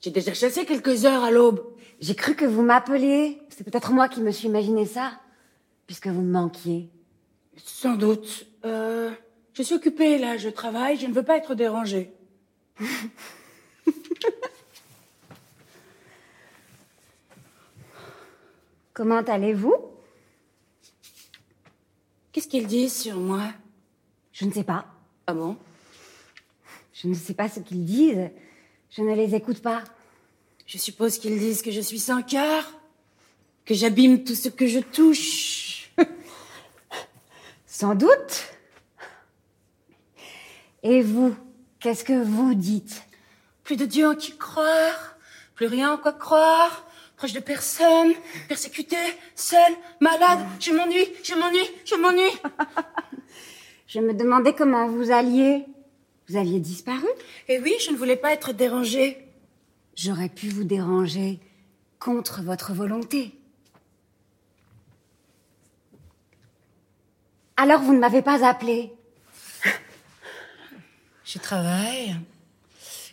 J'ai 0.02 0.10
déjà 0.10 0.34
chassé 0.34 0.66
quelques 0.66 1.06
heures 1.06 1.24
à 1.24 1.30
l'aube. 1.30 1.64
J'ai 2.00 2.16
cru 2.16 2.34
que 2.34 2.46
vous 2.46 2.64
m'appeliez. 2.64 3.39
C'est 3.50 3.64
peut-être 3.64 3.91
moi 3.91 4.10
qui 4.10 4.22
me 4.22 4.32
suis 4.32 4.48
imaginé 4.48 4.88
ça, 4.88 5.12
puisque 5.86 6.08
vous 6.08 6.24
me 6.24 6.32
manquiez. 6.32 6.89
Sans 7.56 7.98
doute. 7.98 8.48
Euh, 8.66 9.12
je 9.54 9.62
suis 9.62 9.76
occupée 9.76 10.18
là, 10.18 10.38
je 10.38 10.50
travaille, 10.50 10.98
je 10.98 11.06
ne 11.06 11.14
veux 11.14 11.22
pas 11.22 11.38
être 11.38 11.54
dérangée. 11.54 12.12
Comment 18.96 19.20
allez-vous? 19.24 19.76
Qu'est-ce 22.32 22.48
qu'ils 22.48 22.66
disent 22.66 22.98
sur 22.98 23.18
moi? 23.18 23.52
Je 24.32 24.46
ne 24.46 24.54
sais 24.54 24.64
pas. 24.64 24.86
Ah 25.28 25.34
bon? 25.34 25.58
Je 26.93 27.10
ne 27.10 27.14
sais 27.14 27.34
pas 27.34 27.50
ce 27.50 27.60
qu'ils 27.60 27.84
disent. 27.84 28.30
Je 28.89 29.02
ne 29.02 29.14
les 29.14 29.36
écoute 29.36 29.62
pas. 29.62 29.84
Je 30.66 30.78
suppose 30.78 31.20
qu'ils 31.20 31.38
disent 31.38 31.62
que 31.62 31.72
je 31.72 31.82
suis 31.82 32.00
sans 32.00 32.24
cœur, 32.24 32.64
que 33.66 33.74
j'abîme 33.74 34.24
tout 34.24 34.34
ce 34.34 34.48
que 34.48 34.66
je 34.66 34.80
touche. 34.80 35.91
Sans 37.68 37.96
doute. 37.96 38.56
Et 40.84 41.02
vous, 41.02 41.36
qu'est-ce 41.82 42.06
que 42.06 42.24
vous 42.24 42.54
dites? 42.54 43.04
Plus 43.66 43.76
de 43.76 43.86
Dieu 43.86 44.08
en 44.08 44.16
qui 44.16 44.38
croire, 44.38 45.18
plus 45.54 45.68
rien 45.68 45.91
en 45.91 45.98
quoi 45.98 46.14
croire, 46.14 46.86
proche 47.26 47.34
de 47.34 47.39
personne, 47.39 48.13
persécuté, 48.47 48.97
seul, 49.34 49.73
malade, 49.99 50.45
je 50.59 50.71
m'ennuie, 50.71 51.07
je 51.23 51.34
m'ennuie, 51.34 51.69
je 51.84 51.95
m'ennuie. 51.95 52.38
Je 53.88 53.99
me 53.99 54.13
demandais 54.13 54.53
comment 54.53 54.88
vous 54.88 55.11
alliez. 55.11 55.63
Vous 56.28 56.36
aviez 56.36 56.59
disparu? 56.59 57.07
Et 57.47 57.59
oui, 57.59 57.73
je 57.86 57.91
ne 57.91 57.97
voulais 57.97 58.15
pas 58.15 58.34
être 58.34 58.51
dérangée. 58.51 59.26
J'aurais 59.95 60.28
pu 60.28 60.49
vous 60.49 60.63
déranger 60.63 61.39
contre 61.99 62.41
votre 62.41 62.73
volonté. 62.73 63.32
Alors 67.57 67.82
vous 67.82 67.93
ne 67.93 67.99
m'avez 67.99 68.23
pas 68.23 68.45
appelé. 68.45 68.91
Je 71.23 71.38
travaille, 71.38 72.15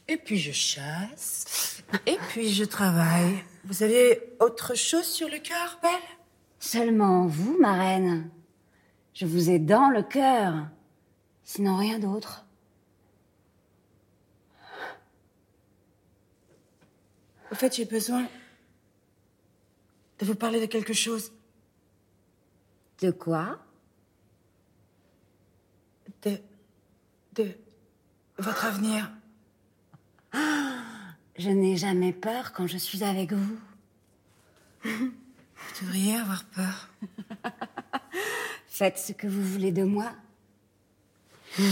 et 0.08 0.16
puis 0.16 0.38
je 0.38 0.52
chasse, 0.52 1.82
et 2.06 2.18
puis 2.30 2.52
je 2.52 2.64
travaille. 2.64 3.44
Vous 3.64 3.82
avez 3.82 4.34
autre 4.40 4.74
chose 4.74 5.06
sur 5.06 5.28
le 5.28 5.38
cœur, 5.38 5.78
Belle? 5.82 5.92
Seulement 6.58 7.26
vous, 7.26 7.56
ma 7.58 7.74
reine. 7.74 8.30
Je 9.14 9.26
vous 9.26 9.50
ai 9.50 9.58
dans 9.58 9.88
le 9.88 10.02
cœur. 10.02 10.66
Sinon 11.44 11.76
rien 11.76 11.98
d'autre. 11.98 12.44
Au 17.50 17.54
fait, 17.54 17.76
j'ai 17.76 17.84
besoin 17.84 18.26
de 20.18 20.24
vous 20.24 20.34
parler 20.34 20.60
de 20.60 20.66
quelque 20.66 20.94
chose. 20.94 21.32
De 23.00 23.10
quoi? 23.10 23.58
De. 26.22 26.38
de. 27.34 27.54
votre 28.38 28.64
avenir. 28.64 29.10
Je 31.36 31.50
n'ai 31.50 31.76
jamais 31.76 32.12
peur 32.12 32.52
quand 32.52 32.66
je 32.66 32.76
suis 32.76 33.02
avec 33.02 33.32
vous. 33.32 33.58
Vous 34.84 35.12
devriez 35.80 36.16
avoir 36.16 36.44
peur. 36.44 36.88
Faites 38.66 38.98
ce 38.98 39.12
que 39.12 39.26
vous 39.26 39.42
voulez 39.42 39.72
de 39.72 39.84
moi. 39.84 40.12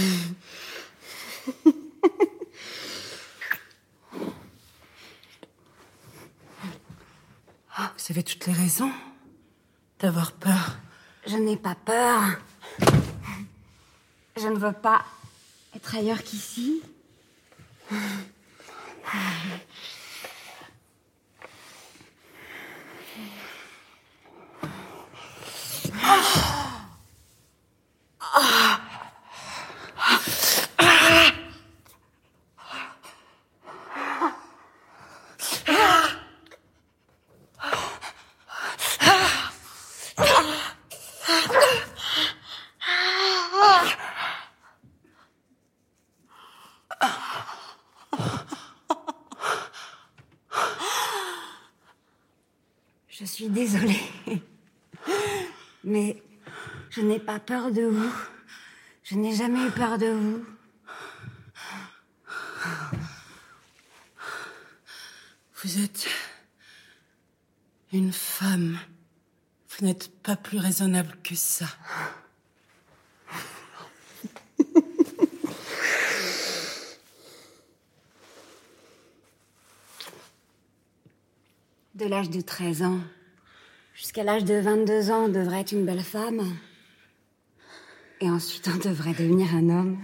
Vous 8.11 8.17
avez 8.17 8.25
toutes 8.25 8.45
les 8.47 8.53
raisons 8.53 8.91
d'avoir 10.01 10.33
peur. 10.33 10.79
Je 11.29 11.37
n'ai 11.37 11.57
pas 11.57 11.77
peur. 11.77 12.41
Je 14.37 14.49
ne 14.49 14.59
veux 14.59 14.73
pas 14.73 15.05
être 15.77 15.95
ailleurs 15.95 16.25
qu'ici. 16.25 16.83
Je 19.05 19.61
suis 53.51 53.67
désolée. 53.67 54.01
Mais 55.85 56.23
je 56.91 57.01
n'ai 57.01 57.19
pas 57.19 57.41
peur 57.41 57.71
de 57.73 57.83
vous. 57.83 58.13
Je 59.03 59.17
n'ai 59.17 59.35
jamais 59.35 59.67
eu 59.67 59.71
peur 59.71 59.99
de 59.99 60.11
vous. 60.11 60.47
Vous 65.63 65.79
êtes 65.83 66.09
une 67.93 68.13
femme. 68.13 68.79
Vous 69.69 69.87
n'êtes 69.87 70.11
pas 70.23 70.37
plus 70.37 70.59
raisonnable 70.59 71.17
que 71.23 71.35
ça. 71.35 71.67
De 81.95 82.07
l'âge 82.07 82.31
de 82.31 82.41
13 82.41 82.83
ans 82.83 83.01
jusqu'à 84.01 84.25
l'âge 84.25 84.45
de 84.45 84.55
22 84.55 85.11
ans, 85.11 85.25
on 85.27 85.29
devrait 85.29 85.61
être 85.61 85.73
une 85.73 85.85
belle 85.85 86.01
femme. 86.01 86.57
Et 88.23 88.31
ensuite, 88.31 88.67
on 88.75 88.89
devrait 88.89 89.13
devenir 89.13 89.55
un 89.55 89.69
homme. 89.69 89.99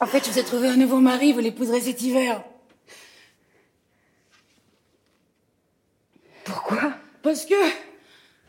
En 0.00 0.06
fait, 0.06 0.24
je 0.26 0.30
vous 0.30 0.38
ai 0.38 0.44
trouvé 0.44 0.68
un 0.68 0.76
nouveau 0.76 1.00
mari, 1.00 1.32
vous 1.32 1.38
l'épouserez 1.38 1.80
cet 1.80 2.02
hiver. 2.02 2.44
Pourquoi 6.44 6.92
Parce 7.30 7.46
que 7.46 7.54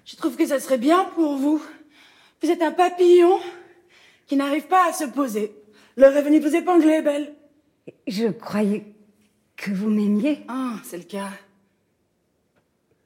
je 0.06 0.16
trouve 0.16 0.36
que 0.36 0.48
ça 0.48 0.60
serait 0.60 0.80
bien 0.80 1.04
pour 1.14 1.38
vous. 1.38 1.64
Vous 2.42 2.50
êtes 2.50 2.64
un 2.64 2.72
papillon 2.72 3.40
qui 4.26 4.36
n'arrive 4.36 4.66
pas 4.66 4.90
à 4.90 4.92
se 4.92 5.04
poser. 5.04 5.56
L'heure 5.98 6.18
est 6.18 6.24
venue 6.24 6.40
de 6.40 6.50
vous 6.50 6.56
épingler, 6.56 7.04
Belle. 7.04 7.36
Je 8.08 8.30
croyais 8.30 8.92
que 9.56 9.70
vous 9.70 9.92
m'aimiez. 9.92 10.44
Ah, 10.48 10.78
c'est 10.84 10.98
le 10.98 11.04
cas. 11.04 11.30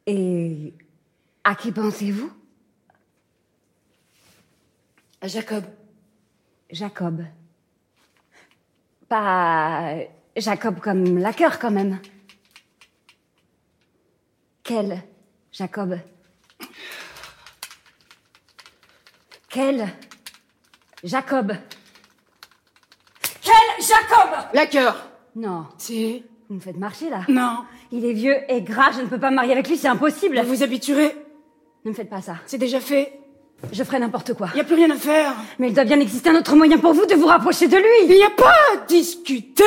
Et 0.08 0.74
à 1.44 1.56
qui 1.56 1.74
pensez-vous? 1.74 2.32
À 5.20 5.28
Jacob. 5.28 5.66
Jacob. 6.72 7.26
Pas 9.10 9.98
Jacob 10.38 10.80
comme 10.80 11.18
la 11.18 11.34
cœur 11.34 11.60
quand 11.60 11.72
même. 11.72 12.00
Quel 14.64 15.04
Jacob 15.58 15.98
Quel 19.50 19.88
Jacob 21.04 21.54
Quel 23.42 23.54
Jacob 23.86 24.30
La 24.54 24.66
cœur. 24.66 25.10
Non, 25.36 25.66
Si. 25.78 26.24
vous 26.50 26.56
me 26.56 26.60
faites 26.60 26.78
marcher 26.78 27.10
là. 27.10 27.22
Non. 27.28 27.60
Il 27.92 28.04
est 28.06 28.14
vieux 28.14 28.36
et 28.50 28.62
gras, 28.62 28.92
je 28.92 29.02
ne 29.02 29.08
peux 29.08 29.20
pas 29.20 29.30
me 29.30 29.36
marier 29.36 29.54
avec 29.54 29.68
lui, 29.70 29.78
c'est 29.78 29.88
impossible. 29.88 30.40
Vous 30.42 30.56
vous 30.56 30.64
habituerez. 30.64 31.16
Ne 31.86 31.92
me 31.92 31.96
faites 31.96 32.10
pas 32.10 32.22
ça. 32.22 32.38
C'est 32.48 32.58
déjà 32.58 32.80
fait. 32.80 33.20
Je 33.72 33.84
ferai 33.84 34.00
n'importe 34.00 34.34
quoi. 34.34 34.48
Il 34.52 34.56
n'y 34.56 34.62
a 34.62 34.66
plus 34.66 34.76
rien 34.76 34.90
à 34.92 34.96
faire. 34.98 35.34
Mais 35.60 35.70
il 35.70 35.74
doit 35.74 35.86
bien 35.86 36.00
exister 36.00 36.30
un 36.30 36.36
autre 36.36 36.56
moyen 36.56 36.78
pour 36.80 36.94
vous 36.94 37.06
de 37.06 37.16
vous 37.16 37.28
rapprocher 37.28 37.68
de 37.68 37.78
Il 37.78 38.08
lui. 38.10 38.16
n'y 38.18 38.24
a 38.24 38.30
pas 38.32 38.52
à 38.74 38.78
discuter. 38.88 39.64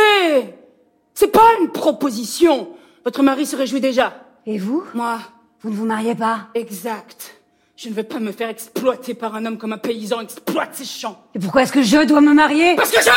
C'est 1.14 1.32
pas 1.32 1.48
une 1.60 1.70
proposition. 1.70 2.76
Votre 3.04 3.22
mari 3.22 3.46
se 3.46 3.56
réjouit 3.56 3.80
déjà. 3.80 4.24
Et 4.46 4.58
vous? 4.58 4.84
Moi, 4.94 5.18
Vous 5.60 5.70
ne 5.70 5.74
vous 5.74 5.86
mariez 5.86 6.14
pas 6.14 6.48
exact. 6.54 7.34
Je 7.76 7.88
ne 7.88 7.94
veux 7.94 8.02
pas 8.02 8.18
me 8.18 8.32
faire 8.32 8.48
exploiter 8.48 9.14
par 9.14 9.34
un 9.34 9.46
homme 9.46 9.58
comme 9.58 9.72
un 9.72 9.78
paysan 9.78 10.20
exploite 10.20 10.74
ses 10.74 10.84
champs. 10.84 11.22
Et 11.34 11.38
pourquoi 11.38 11.62
est-ce 11.62 11.72
que 11.72 11.82
je 11.82 12.06
dois 12.06 12.20
me 12.20 12.34
marier 12.34 12.74
Parce 12.76 12.90
que 12.90 13.00
je 13.00 13.10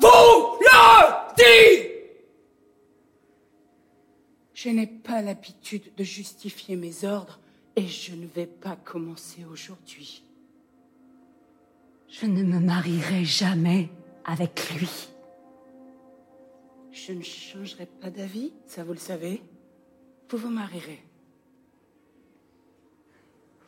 vous 0.00 0.58
le 0.60 1.36
dis 1.36 1.92
Je 4.54 4.70
n'ai 4.70 4.86
pas 4.86 5.22
l'habitude 5.22 5.92
de 5.96 6.04
justifier 6.04 6.76
mes 6.76 7.04
ordres 7.04 7.38
et 7.76 7.86
je 7.86 8.12
ne 8.14 8.26
vais 8.26 8.46
pas 8.46 8.76
commencer 8.76 9.44
aujourd'hui. 9.50 10.24
Je 12.08 12.26
ne 12.26 12.42
me 12.42 12.58
marierai 12.58 13.24
jamais 13.24 13.90
avec 14.24 14.70
lui. 14.74 15.08
Je 16.90 17.12
ne 17.12 17.22
changerai 17.22 17.86
pas 17.86 18.10
d'avis, 18.10 18.52
ça 18.66 18.82
vous 18.82 18.92
le 18.92 18.98
savez. 18.98 19.42
Vous 20.30 20.38
vous 20.38 20.48
marierez. 20.48 21.05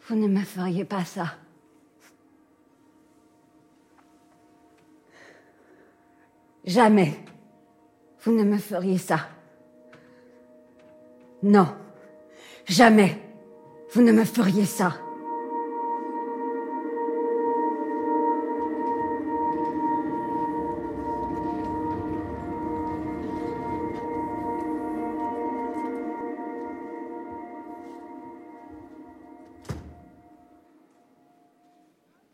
Vous 0.09 0.17
ne 0.17 0.27
me 0.27 0.41
feriez 0.41 0.87
pas 0.87 1.05
ça. 1.05 1.35
Jamais. 6.65 7.19
Vous 8.21 8.33
ne 8.33 8.43
me 8.43 8.57
feriez 8.57 8.97
ça. 8.97 9.29
Non. 11.43 11.69
Jamais. 12.67 13.21
Vous 13.93 14.01
ne 14.01 14.13
me 14.13 14.25
feriez 14.25 14.65
ça. 14.65 14.95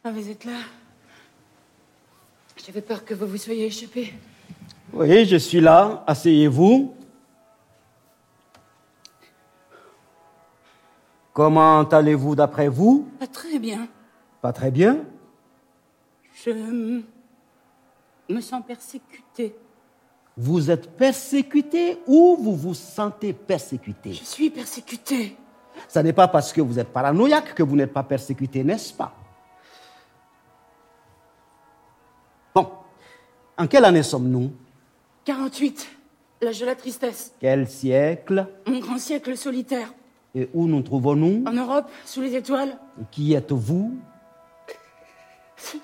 Ah, 0.07 0.11
vous 0.11 0.29
êtes 0.29 0.45
là 0.45 0.59
J'avais 2.63 2.83
peur 2.83 3.07
que 3.07 3.15
vous 3.15 3.27
vous 3.27 3.39
soyez 3.39 3.65
échappé. 3.65 4.13
Oui, 4.93 5.25
je 5.25 5.37
suis 5.37 5.63
là. 5.63 6.05
Asseyez-vous. 6.07 6.93
Comment 11.33 11.89
allez-vous 11.89 12.37
d'après 12.37 12.69
vous? 12.69 13.09
Pas 13.19 13.27
très 13.27 13.59
bien. 13.59 13.89
Pas 14.43 14.53
très 14.53 14.71
bien? 14.71 15.07
Je 16.45 16.51
me 18.29 18.41
sens 18.43 18.63
persécutée. 18.67 19.57
Vous 20.37 20.71
êtes 20.71 20.99
persécuté 20.99 21.97
ou 22.07 22.37
vous 22.39 22.55
vous 22.55 22.75
sentez 22.75 23.33
persécuté 23.33 24.13
Je 24.13 24.25
suis 24.25 24.51
persécutée. 24.51 25.35
Ce 25.89 25.99
n'est 26.01 26.13
pas 26.13 26.29
parce 26.29 26.53
que 26.53 26.61
vous 26.61 26.79
êtes 26.79 26.93
paranoïaque 26.93 27.55
que 27.55 27.63
vous 27.63 27.75
n'êtes 27.75 27.95
pas 27.95 28.03
persécuté, 28.03 28.63
n'est-ce 28.63 28.93
pas? 28.93 29.24
En 33.59 33.67
quelle 33.67 33.85
année 33.85 34.03
sommes-nous 34.03 34.53
48. 35.25 35.89
L'âge 36.43 36.61
de 36.61 36.67
la 36.67 36.75
tristesse. 36.75 37.33
Quel 37.41 37.69
siècle 37.69 38.47
Mon 38.67 38.79
grand 38.81 38.99
siècle 38.99 39.37
solitaire. 39.37 39.93
Et 40.35 40.49
où 40.53 40.67
nous 40.67 40.83
trouvons-nous 40.83 41.45
En 41.47 41.53
Europe, 41.53 41.89
sous 42.05 42.21
les 42.21 42.35
étoiles. 42.35 42.77
Qui 43.11 43.35
êtes-vous 43.35 43.97
c'est- 45.57 45.79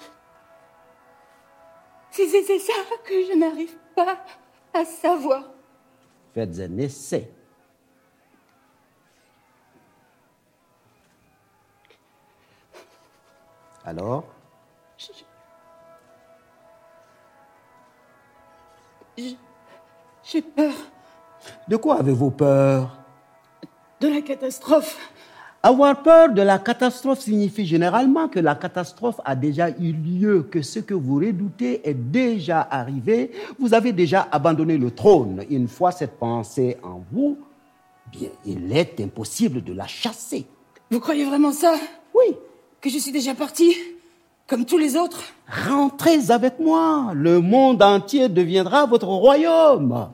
c'est 2.12 2.59
ça 2.59 2.73
que 3.05 3.14
je 3.29 3.39
n'arrive 3.39 3.75
pas 3.95 4.18
à 4.75 4.85
savoir. 4.85 5.45
Faites 6.35 6.59
un 6.61 6.77
essai. 6.79 7.31
Alors 13.85 14.25
J'ai 20.23 20.43
peur 20.43 20.73
De 21.68 21.77
quoi 21.77 21.99
avez-vous 21.99 22.31
peur? 22.31 22.99
De 24.01 24.09
la 24.09 24.21
catastrophe. 24.21 24.99
Avoir 25.62 26.03
peur 26.03 26.33
de 26.33 26.41
la 26.41 26.59
catastrophe 26.59 27.21
signifie 27.21 27.66
généralement 27.66 28.29
que 28.29 28.41
la 28.41 28.55
catastrophe 28.55 29.21
a 29.27 29.37
déjà 29.37 29.68
eu 29.68 29.93
lieu, 29.93 30.43
que 30.43 30.62
ce 30.62 30.79
que 30.79 30.95
vous 30.95 31.16
redoutez 31.16 31.87
est 31.87 31.93
déjà 31.93 32.62
arrivé. 32.62 33.31
Vous 33.59 33.75
avez 33.75 33.93
déjà 33.93 34.27
abandonné 34.33 34.79
le 34.79 34.91
trône. 34.91 35.45
Une 35.51 35.68
fois 35.68 35.93
cette 35.93 36.18
pensée 36.18 36.79
en 36.83 37.03
vous, 37.12 37.37
bien, 38.11 38.31
il 38.47 38.75
est 38.75 39.01
impossible 39.01 39.62
de 39.62 39.75
la 39.75 39.87
chasser. 39.87 40.47
Vous 40.91 40.99
croyez 40.99 41.27
vraiment 41.27 41.53
ça? 41.53 41.75
Oui. 42.14 42.37
Que 42.81 42.89
je 42.89 42.97
suis 42.97 43.12
déjà 43.12 43.35
partie? 43.35 43.75
Comme 44.51 44.65
tous 44.65 44.79
les 44.79 44.97
autres 44.97 45.23
Rentrez 45.69 46.33
avec 46.33 46.59
moi. 46.59 47.13
Le 47.15 47.41
monde 47.41 47.81
entier 47.85 48.29
deviendra 48.29 48.85
votre 48.85 49.07
royaume. 49.07 50.11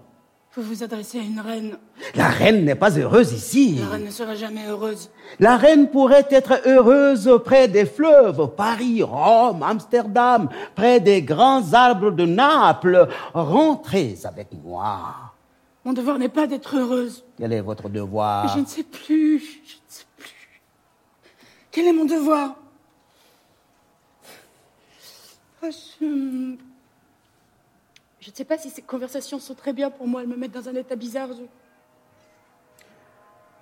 Vous 0.54 0.62
vous 0.62 0.82
adressez 0.82 1.20
à 1.20 1.22
une 1.22 1.40
reine. 1.40 1.78
La 2.14 2.28
reine 2.28 2.62
n'est 2.66 2.74
pas 2.74 2.98
heureuse 2.98 3.32
ici. 3.32 3.78
La 3.80 3.88
reine 3.88 4.04
ne 4.04 4.10
sera 4.10 4.34
jamais 4.34 4.66
heureuse. 4.66 5.08
La 5.40 5.56
reine 5.56 5.88
pourrait 5.88 6.26
être 6.30 6.60
heureuse 6.66 7.30
près 7.46 7.66
des 7.68 7.86
fleuves, 7.86 8.50
Paris, 8.54 9.02
Rome, 9.02 9.62
Amsterdam, 9.62 10.50
près 10.74 11.00
des 11.00 11.22
grands 11.22 11.72
arbres 11.72 12.10
de 12.10 12.26
Naples. 12.26 13.08
Rentrez 13.32 14.18
avec 14.24 14.48
moi. 14.62 15.14
Mon 15.82 15.94
devoir 15.94 16.18
n'est 16.18 16.28
pas 16.28 16.46
d'être 16.46 16.76
heureuse. 16.76 17.24
Quel 17.38 17.54
est 17.54 17.62
votre 17.62 17.88
devoir? 17.88 18.48
Je 18.54 18.60
ne 18.60 18.66
sais 18.66 18.82
plus. 18.82 19.62
Je 19.64 19.76
ne 19.76 19.88
sais 19.88 20.04
plus. 20.18 20.60
Quel 21.70 21.86
est 21.86 21.92
mon 21.94 22.04
devoir? 22.04 22.54
Je... 25.70 26.56
je 28.20 28.30
ne 28.30 28.34
sais 28.34 28.44
pas 28.44 28.58
si 28.58 28.70
ces 28.70 28.82
conversations 28.82 29.38
sont 29.38 29.54
très 29.54 29.72
bien 29.72 29.90
pour 29.90 30.06
moi. 30.06 30.22
Elles 30.22 30.28
me 30.28 30.36
mettent 30.36 30.52
dans 30.52 30.68
un 30.68 30.74
état 30.74 30.96
bizarre. 30.96 31.28
Je- 31.32 31.42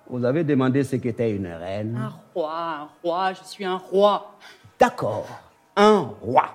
Vous 0.07 0.23
avez 0.23 0.43
demandé 0.43 0.83
ce 0.83 0.95
qu'était 0.97 1.31
une 1.35 1.47
reine. 1.47 1.97
Un 1.97 2.13
roi, 2.33 2.53
un 2.53 2.89
roi, 3.03 3.33
je 3.33 3.43
suis 3.43 3.65
un 3.65 3.77
roi. 3.77 4.35
D'accord, 4.79 5.27
un 5.75 5.99
roi. 6.21 6.49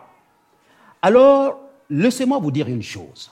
Alors, 1.02 1.58
laissez-moi 1.88 2.38
vous 2.38 2.50
dire 2.50 2.68
une 2.68 2.82
chose. 2.82 3.30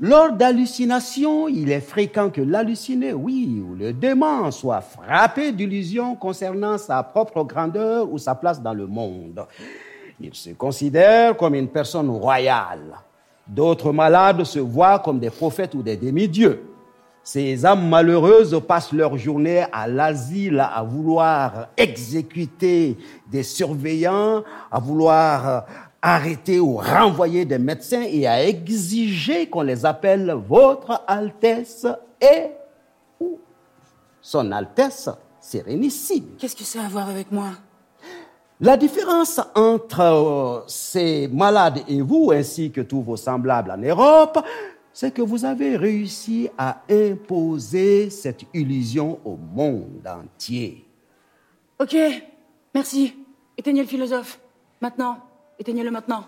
Lors 0.00 0.32
d'hallucinations, 0.32 1.46
il 1.46 1.70
est 1.70 1.80
fréquent 1.82 2.30
que 2.30 2.40
l'halluciné, 2.40 3.12
oui, 3.12 3.62
ou 3.64 3.74
le 3.76 3.92
dément, 3.92 4.50
soit 4.50 4.80
frappé 4.80 5.52
d'illusions 5.52 6.16
concernant 6.16 6.76
sa 6.78 7.02
propre 7.04 7.44
grandeur 7.44 8.10
ou 8.10 8.18
sa 8.18 8.34
place 8.34 8.60
dans 8.60 8.74
le 8.74 8.86
monde. 8.86 9.46
Il 10.20 10.34
se 10.34 10.50
considère 10.50 11.36
comme 11.36 11.54
une 11.54 11.68
personne 11.68 12.10
royale. 12.10 12.94
D'autres 13.46 13.92
malades 13.92 14.44
se 14.44 14.58
voient 14.58 14.98
comme 15.00 15.18
des 15.18 15.30
prophètes 15.30 15.74
ou 15.74 15.82
des 15.82 15.96
demi-dieux. 15.96 16.62
Ces 17.24 17.64
âmes 17.64 17.88
malheureuses 17.88 18.60
passent 18.66 18.92
leur 18.92 19.16
journée 19.16 19.64
à 19.72 19.86
l'asile 19.86 20.58
à 20.60 20.82
vouloir 20.82 21.68
exécuter 21.76 22.96
des 23.30 23.44
surveillants, 23.44 24.42
à 24.70 24.80
vouloir 24.80 25.66
arrêter 26.00 26.58
ou 26.58 26.76
renvoyer 26.76 27.44
des 27.44 27.58
médecins 27.58 28.02
et 28.02 28.26
à 28.26 28.44
exiger 28.44 29.48
qu'on 29.48 29.62
les 29.62 29.86
appelle 29.86 30.34
Votre 30.48 31.02
Altesse 31.06 31.86
et 32.20 32.50
ou 33.20 33.38
Son 34.20 34.50
Altesse 34.50 35.08
Sérénissime. 35.38 36.36
Qu'est-ce 36.38 36.56
que 36.56 36.64
ça 36.64 36.82
a 36.82 36.86
à 36.86 36.88
voir 36.88 37.08
avec 37.08 37.30
moi? 37.30 37.50
La 38.62 38.76
différence 38.76 39.40
entre 39.56 40.00
euh, 40.00 40.60
ces 40.68 41.26
malades 41.26 41.80
et 41.88 42.00
vous, 42.00 42.30
ainsi 42.30 42.70
que 42.70 42.80
tous 42.80 43.02
vos 43.02 43.16
semblables 43.16 43.72
en 43.72 43.76
Europe, 43.76 44.38
c'est 44.92 45.12
que 45.12 45.20
vous 45.20 45.44
avez 45.44 45.76
réussi 45.76 46.48
à 46.56 46.80
imposer 46.88 48.08
cette 48.08 48.44
illusion 48.54 49.18
au 49.24 49.36
monde 49.36 50.06
entier. 50.06 50.86
Ok, 51.80 51.96
merci. 52.72 53.16
Éteignez 53.58 53.82
le 53.82 53.88
philosophe. 53.88 54.38
Maintenant. 54.80 55.16
Éteignez-le 55.58 55.90
maintenant. 55.90 56.24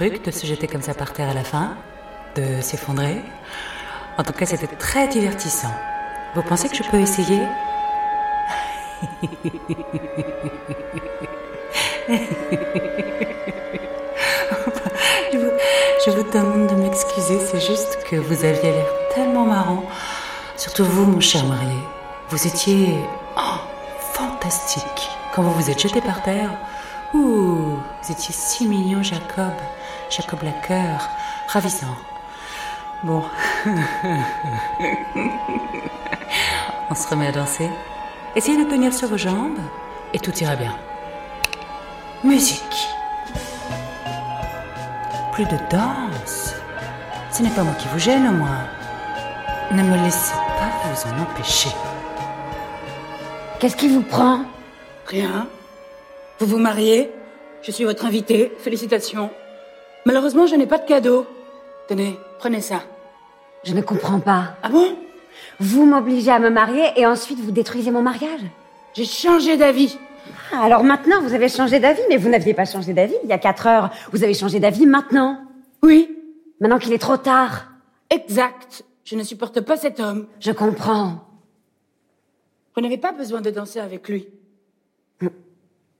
De 0.00 0.30
se 0.30 0.46
jeter 0.46 0.66
comme 0.66 0.82
ça 0.82 0.92
par 0.92 1.12
terre 1.12 1.28
à 1.30 1.34
la 1.34 1.44
fin, 1.44 1.76
de 2.34 2.60
s'effondrer. 2.60 3.22
En 4.18 4.24
tout 4.24 4.32
cas, 4.32 4.44
c'était 4.44 4.66
très 4.66 5.06
divertissant. 5.06 5.72
Vous 6.34 6.42
pensez 6.42 6.68
que 6.68 6.76
je 6.76 6.82
peux 6.82 6.98
essayer? 6.98 7.42
Je, 16.04 16.10
vous, 16.10 16.22
demande 16.30 16.66
de 16.68 16.74
m'excuser, 16.74 17.38
c'est 17.40 17.60
juste 17.60 17.98
que 18.08 18.16
vous 18.16 18.44
aviez 18.44 18.72
l'air 18.72 18.86
tellement 19.14 19.46
marrant. 19.46 19.84
Surtout 20.56 20.84
vous, 20.84 21.06
mon 21.06 21.20
cher 21.20 21.44
marié. 21.46 21.78
Vous 22.28 22.46
étiez 22.46 22.94
oh, 23.36 23.58
fantastique. 24.12 25.08
Quand 25.34 25.42
vous 25.42 25.52
vous 25.52 25.70
êtes 25.70 25.80
jeté 25.80 26.00
par 26.02 26.22
terre, 26.22 26.50
vous 27.14 27.78
étiez 28.10 28.34
si 28.34 28.66
mignon, 28.66 29.02
Jacob. 29.02 29.54
Jacob 30.10 30.42
Lacoeur. 30.42 31.08
Ravissant. 31.48 31.96
Bon. 33.02 33.22
On 36.90 36.94
se 36.94 37.08
remet 37.08 37.28
à 37.28 37.32
danser. 37.32 37.68
Essayez 38.36 38.62
de 38.62 38.70
tenir 38.70 38.92
sur 38.92 39.08
vos 39.08 39.16
jambes 39.16 39.58
et 40.12 40.18
tout 40.18 40.34
ira 40.38 40.56
bien. 40.56 40.76
Musique. 42.22 42.88
Plus 45.32 45.44
de 45.44 45.56
danse. 45.70 46.54
Ce 47.30 47.42
n'est 47.42 47.50
pas 47.50 47.64
moi 47.64 47.74
qui 47.74 47.88
vous 47.88 47.98
gêne, 47.98 48.28
au 48.28 48.32
moins. 48.32 48.68
Ne 49.72 49.82
me 49.82 49.96
laissez 50.04 50.34
pas 50.34 50.70
vous 50.88 51.08
en 51.10 51.22
empêcher. 51.22 51.70
Qu'est-ce 53.58 53.76
qui 53.76 53.88
vous 53.88 54.02
prend? 54.02 54.44
Rien. 55.06 55.48
Vous 56.38 56.46
vous 56.46 56.58
mariez? 56.58 57.10
Je 57.62 57.70
suis 57.70 57.84
votre 57.84 58.04
invité. 58.04 58.52
Félicitations. 58.58 59.30
Malheureusement, 60.04 60.46
je 60.46 60.54
n'ai 60.56 60.66
pas 60.66 60.78
de 60.78 60.86
cadeau. 60.86 61.26
Tenez, 61.88 62.18
prenez 62.38 62.60
ça. 62.60 62.82
Je 63.64 63.74
ne 63.74 63.80
comprends 63.80 64.20
pas. 64.20 64.56
Ah 64.62 64.68
bon? 64.68 64.96
Vous 65.60 65.86
m'obligez 65.86 66.30
à 66.30 66.38
me 66.38 66.50
marier 66.50 66.84
et 66.96 67.06
ensuite 67.06 67.40
vous 67.40 67.50
détruisez 67.50 67.90
mon 67.90 68.02
mariage 68.02 68.40
J'ai 68.94 69.04
changé 69.04 69.56
d'avis. 69.56 69.98
Ah, 70.52 70.64
alors 70.64 70.84
maintenant, 70.84 71.20
vous 71.20 71.34
avez 71.34 71.48
changé 71.48 71.80
d'avis, 71.80 72.02
mais 72.08 72.16
vous 72.16 72.28
n'aviez 72.28 72.54
pas 72.54 72.64
changé 72.64 72.92
d'avis 72.92 73.14
il 73.22 73.28
y 73.28 73.32
a 73.32 73.38
quatre 73.38 73.66
heures. 73.66 73.90
Vous 74.12 74.24
avez 74.24 74.34
changé 74.34 74.60
d'avis 74.60 74.86
maintenant. 74.86 75.38
Oui. 75.82 76.10
Maintenant 76.60 76.78
qu'il 76.78 76.92
est 76.92 76.98
trop 76.98 77.16
tard. 77.16 77.66
Exact. 78.10 78.84
Je 79.04 79.16
ne 79.16 79.22
supporte 79.22 79.60
pas 79.60 79.76
cet 79.76 80.00
homme. 80.00 80.26
Je 80.40 80.52
comprends. 80.52 81.24
Vous 82.74 82.82
n'avez 82.82 82.98
pas 82.98 83.12
besoin 83.12 83.40
de 83.40 83.50
danser 83.50 83.80
avec 83.80 84.08
lui. 84.08 84.28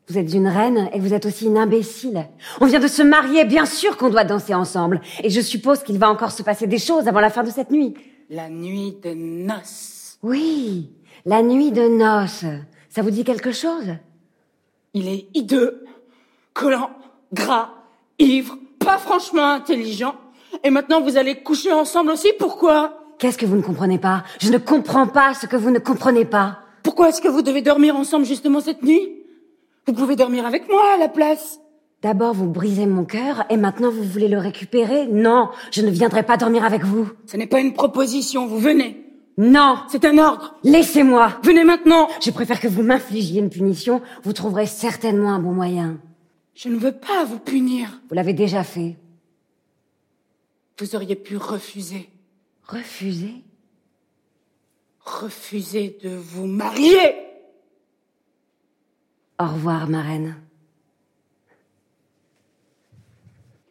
Vous 0.08 0.18
êtes 0.18 0.34
une 0.34 0.48
reine 0.48 0.90
et 0.92 1.00
vous 1.00 1.14
êtes 1.14 1.24
aussi 1.24 1.46
une 1.46 1.56
imbécile. 1.56 2.26
On 2.60 2.66
vient 2.66 2.80
de 2.80 2.88
se 2.88 3.02
marier, 3.02 3.46
bien 3.46 3.64
sûr 3.64 3.96
qu'on 3.96 4.10
doit 4.10 4.24
danser 4.24 4.54
ensemble. 4.54 5.00
Et 5.22 5.30
je 5.30 5.40
suppose 5.40 5.82
qu'il 5.82 5.98
va 5.98 6.10
encore 6.10 6.30
se 6.30 6.42
passer 6.42 6.66
des 6.66 6.78
choses 6.78 7.08
avant 7.08 7.20
la 7.20 7.30
fin 7.30 7.42
de 7.42 7.50
cette 7.50 7.70
nuit. 7.70 7.94
La 8.28 8.50
nuit 8.50 8.96
de 9.02 9.14
noces. 9.14 10.18
Oui, 10.22 10.90
la 11.24 11.42
nuit 11.42 11.72
de 11.72 11.88
noces. 11.88 12.44
Ça 12.90 13.00
vous 13.00 13.10
dit 13.10 13.24
quelque 13.24 13.52
chose? 13.52 13.94
Il 14.92 15.08
est 15.08 15.26
hideux, 15.34 15.84
collant, 16.52 16.90
gras, 17.32 17.70
ivre, 18.18 18.58
pas 18.78 18.98
franchement 18.98 19.52
intelligent. 19.52 20.14
Et 20.62 20.70
maintenant 20.70 21.00
vous 21.00 21.16
allez 21.16 21.42
coucher 21.42 21.72
ensemble 21.72 22.10
aussi, 22.10 22.28
pourquoi? 22.38 23.00
Qu'est-ce 23.18 23.38
que 23.38 23.46
vous 23.46 23.56
ne 23.56 23.62
comprenez 23.62 23.98
pas? 23.98 24.22
Je 24.40 24.50
ne 24.50 24.58
comprends 24.58 25.06
pas 25.06 25.32
ce 25.34 25.46
que 25.46 25.56
vous 25.56 25.70
ne 25.70 25.78
comprenez 25.78 26.26
pas. 26.26 26.58
Pourquoi 26.82 27.08
est-ce 27.08 27.22
que 27.22 27.28
vous 27.28 27.42
devez 27.42 27.62
dormir 27.62 27.96
ensemble 27.96 28.26
justement 28.26 28.60
cette 28.60 28.82
nuit? 28.82 29.13
Vous 29.86 29.92
pouvez 29.92 30.16
dormir 30.16 30.46
avec 30.46 30.68
moi 30.68 30.82
à 30.94 30.98
la 30.98 31.08
place. 31.08 31.60
D'abord, 32.02 32.34
vous 32.34 32.48
brisez 32.48 32.86
mon 32.86 33.04
cœur 33.04 33.44
et 33.50 33.56
maintenant 33.56 33.90
vous 33.90 34.02
voulez 34.02 34.28
le 34.28 34.38
récupérer? 34.38 35.06
Non, 35.06 35.50
je 35.70 35.82
ne 35.82 35.90
viendrai 35.90 36.22
pas 36.22 36.36
dormir 36.36 36.64
avec 36.64 36.84
vous. 36.84 37.10
Ce 37.26 37.36
n'est 37.36 37.46
pas 37.46 37.60
une 37.60 37.72
proposition, 37.72 38.46
vous 38.46 38.58
venez. 38.58 39.04
Non 39.36 39.78
C'est 39.88 40.04
un 40.04 40.18
ordre. 40.18 40.54
Laissez-moi 40.64 41.38
Venez 41.42 41.64
maintenant. 41.64 42.08
Je 42.22 42.30
préfère 42.30 42.60
que 42.60 42.68
vous 42.68 42.82
m'infligiez 42.82 43.40
une 43.40 43.50
punition. 43.50 44.00
Vous 44.22 44.32
trouverez 44.32 44.66
certainement 44.66 45.32
un 45.32 45.38
bon 45.40 45.52
moyen. 45.52 45.98
Je 46.54 46.68
ne 46.68 46.76
veux 46.76 46.92
pas 46.92 47.24
vous 47.24 47.38
punir. 47.38 48.00
Vous 48.08 48.14
l'avez 48.14 48.32
déjà 48.32 48.62
fait. 48.62 48.96
Vous 50.78 50.94
auriez 50.94 51.16
pu 51.16 51.36
refuser. 51.36 52.08
Refuser? 52.66 53.42
Refuser 55.04 55.98
de 56.02 56.10
vous 56.10 56.46
marier. 56.46 57.16
Au 59.38 59.46
revoir, 59.46 59.88
ma 59.88 60.02
reine. 60.02 60.36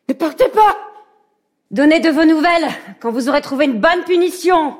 Ne 0.10 0.14
partez 0.14 0.50
pas 0.50 0.78
Donnez 1.74 2.00
de 2.00 2.10
vos 2.10 2.24
nouvelles 2.24 2.70
quand 3.00 3.10
vous 3.12 3.30
aurez 3.30 3.42
trouvé 3.42 3.66
une 3.66 3.80
bonne 3.80 4.04
punition. 4.06 4.78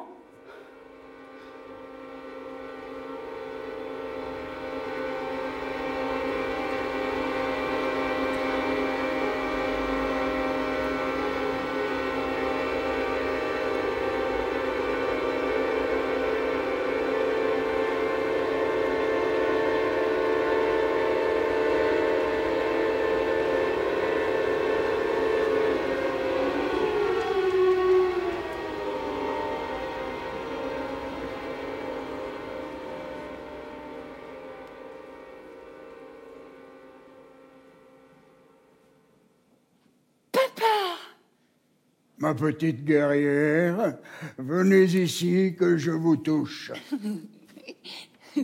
Ma 42.24 42.34
petite 42.34 42.86
guerrière, 42.86 43.98
venez 44.38 44.86
ici 44.86 45.58
que 45.60 45.76
je 45.76 45.92
vous 45.92 46.16
touche. 46.16 46.72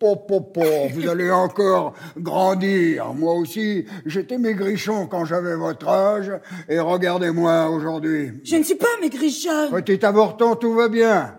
Popopo, 0.00 0.88
vous 0.94 1.08
allez 1.08 1.30
encore 1.30 1.94
grandir. 2.16 3.14
Moi 3.14 3.34
aussi, 3.34 3.86
j'étais 4.04 4.36
maigrichon 4.36 5.06
quand 5.06 5.26
j'avais 5.26 5.54
votre 5.54 5.86
âge, 5.86 6.32
et 6.68 6.80
regardez-moi 6.80 7.68
aujourd'hui. 7.70 8.32
Je 8.42 8.56
ne 8.56 8.64
suis 8.64 8.74
pas 8.74 8.88
maigrichonne. 9.00 9.70
Petit 9.70 10.04
avorton, 10.04 10.56
tout 10.56 10.74
va 10.74 10.88
bien. 10.88 11.38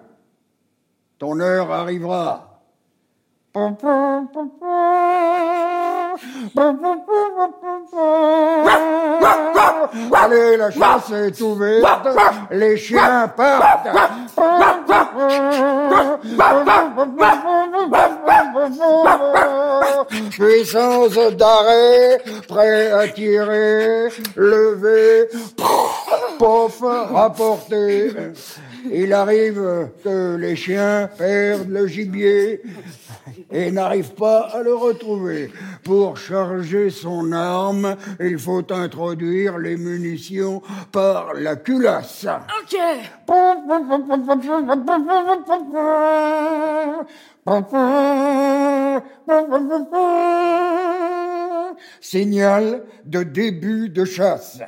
Ton 1.17 1.41
heure 1.41 1.73
arrivera. 1.73 2.63
Allez, 10.13 10.57
la 10.57 10.72
chasse 10.72 11.11
est 11.11 11.41
ouverte, 11.41 12.07
les 12.51 12.78
chiens 12.78 13.28
partent. 13.36 13.88
Puissance 20.32 21.15
d'arrêt, 21.34 22.22
prêt 22.47 22.91
à 22.91 23.07
tirer, 23.07 24.09
lever, 24.36 25.30
pof, 26.38 26.82
rapporter. 27.11 28.11
Il 28.91 29.13
arrive 29.13 29.89
que 30.03 30.36
les 30.36 30.55
chiens 30.55 31.09
perdent 31.17 31.69
le 31.69 31.88
gibier 31.88 32.61
et 33.51 33.71
n'arrivent 33.71 34.13
pas 34.13 34.49
à 34.53 34.61
le 34.61 34.73
retrouver. 34.73 35.51
Pour 35.84 36.17
charger 36.17 36.89
son 36.89 37.32
arme, 37.32 37.95
il 38.19 38.38
faut 38.38 38.65
introduire 38.71 39.57
les 39.57 39.77
munitions 39.77 40.61
par 40.91 41.34
la 41.34 41.55
culasse. 41.55 42.25
Ok. 42.61 42.77
Signal 52.01 52.84
de 53.05 53.23
début 53.23 53.89
de 53.89 54.05
chasse. 54.05 54.59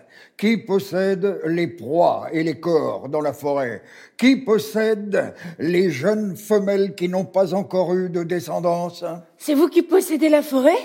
Qui 0.42 0.58
possède 0.58 1.39
les 1.46 1.68
proies 1.68 2.28
et 2.32 2.42
les 2.42 2.60
corps 2.60 3.10
dans 3.10 3.22
la 3.22 3.32
forêt? 3.32 3.84
Qui 4.18 4.38
possède 4.38 5.36
les 5.60 5.92
jeunes 5.92 6.36
femelles 6.36 6.96
qui 6.96 7.10
n'ont 7.10 7.26
pas 7.26 7.54
encore 7.54 7.94
eu 7.94 8.10
de 8.10 8.24
descendance? 8.24 9.06
C'est 9.38 9.54
vous 9.54 9.68
qui 9.68 9.84
possédez 9.84 10.30
la 10.30 10.42
forêt? 10.42 10.80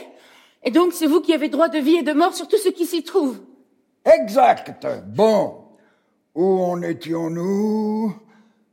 Et 0.63 0.71
donc 0.71 0.93
c'est 0.93 1.07
vous 1.07 1.23
qui 1.23 1.33
avez 1.33 1.49
droit 1.49 1.71
de 1.71 1.79
vie 1.79 1.97
et 1.97 2.03
de 2.03 2.13
mort 2.13 2.35
sur 2.35 2.49
tout 2.49 2.59
ce 2.59 2.69
qui 2.69 2.85
s'y 2.85 3.03
trouve? 3.03 3.39
Exact. 4.05 4.87
Bon. 5.07 5.55
Où 6.35 6.61
en 6.61 6.83
étions-nous? 6.83 8.15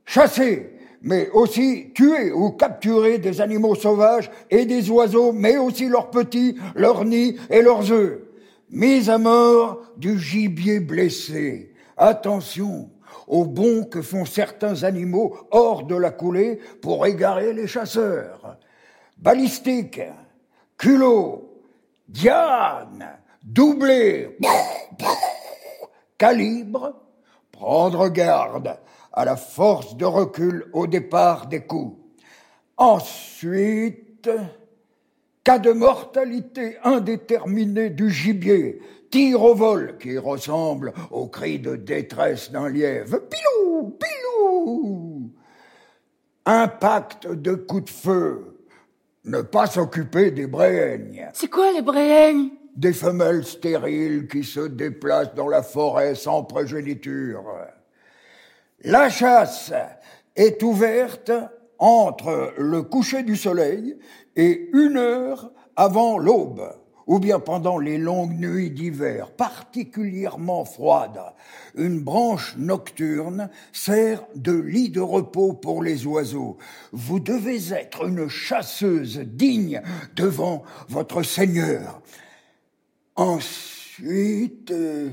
Chasser 0.06 0.70
mais 1.02 1.30
aussi 1.32 1.92
tuer 1.94 2.34
ou 2.34 2.52
capturer 2.52 3.20
des 3.20 3.40
animaux 3.40 3.76
sauvages 3.76 4.30
et 4.50 4.66
des 4.66 4.90
oiseaux, 4.90 5.34
mais 5.34 5.58
aussi 5.58 5.88
leurs 5.88 6.10
petits, 6.10 6.56
leurs 6.76 7.04
nids 7.04 7.38
et 7.50 7.62
leurs 7.62 7.92
œufs. 7.92 8.20
Mise 8.74 9.12
à 9.12 9.20
mort 9.20 9.84
du 9.98 10.18
gibier 10.18 10.80
blessé. 10.80 11.76
Attention 11.96 12.90
au 13.28 13.46
bond 13.46 13.84
que 13.84 14.02
font 14.02 14.26
certains 14.26 14.82
animaux 14.84 15.38
hors 15.52 15.84
de 15.84 15.96
la 15.96 16.10
coulée 16.10 16.60
pour 16.82 17.06
égarer 17.06 17.54
les 17.54 17.68
chasseurs. 17.68 18.58
Balistique, 19.20 20.02
culot, 20.76 21.62
diane, 22.08 23.20
doublé, 23.44 24.40
calibre, 26.18 26.96
prendre 27.52 28.10
garde 28.10 28.80
à 29.12 29.24
la 29.24 29.36
force 29.36 29.96
de 29.98 30.06
recul 30.06 30.66
au 30.74 30.88
départ 30.88 31.46
des 31.46 31.62
coups. 31.62 31.96
Ensuite, 32.78 34.32
cas 35.44 35.60
de 35.60 35.72
mortalité 35.72 36.78
indéterminée 36.84 37.90
du 37.90 38.10
gibier, 38.10 38.80
tir 39.12 39.44
au 39.44 39.56
vol 39.56 39.98
qui 40.00 40.18
ressemble 40.18 40.94
au 41.12 41.28
cri 41.28 41.60
de 41.60 41.76
détresse 41.76 42.52
d'un 42.52 42.70
lièvre, 42.70 43.20
pilou, 43.20 43.98
pilou, 44.00 45.32
impact 46.46 47.28
de 47.28 47.56
coups 47.56 47.86
de 47.86 47.90
feu, 47.90 48.58
ne 49.26 49.42
pas 49.42 49.68
s'occuper 49.68 50.32
des 50.32 50.48
bréignes. 50.48 51.30
C'est 51.34 51.50
quoi 51.50 51.72
les 51.74 51.82
bréignes 51.82 52.50
Des 52.76 52.94
femelles 52.94 53.46
stériles 53.46 54.28
qui 54.28 54.44
se 54.44 54.62
déplacent 54.62 55.36
dans 55.36 55.50
la 55.50 55.64
forêt 55.64 56.16
sans 56.16 56.44
progéniture. 56.44 57.44
La 58.84 59.10
chasse 59.10 59.74
est 60.36 60.64
ouverte 60.64 61.32
entre 61.80 62.54
le 62.58 62.82
coucher 62.82 63.24
du 63.24 63.36
soleil 63.36 63.98
et 64.36 64.70
une 64.74 64.98
heure 64.98 65.52
avant 65.76 66.18
l'aube, 66.18 66.74
ou 67.08 67.20
bien 67.20 67.40
pendant 67.40 67.78
les 67.78 67.98
longues 67.98 68.40
nuits 68.40 68.72
d'hiver 68.72 69.32
particulièrement 69.32 70.66
froides. 70.66 71.22
Une 71.76 72.00
branche 72.00 72.56
nocturne 72.58 73.50
sert 73.72 74.24
de 74.36 74.54
lit 74.54 74.90
de 74.90 75.02
repos 75.02 75.54
pour 75.54 75.84
les 75.84 76.06
oiseaux. 76.06 76.58
Vous 76.92 77.20
devez 77.20 77.74
être 77.74 78.08
une 78.08 78.28
chasseuse 78.30 79.20
digne 79.20 79.82
devant 80.16 80.64
votre 80.88 81.24
Seigneur. 81.24 82.02
Ensuite, 83.16 84.72
euh, 84.72 85.10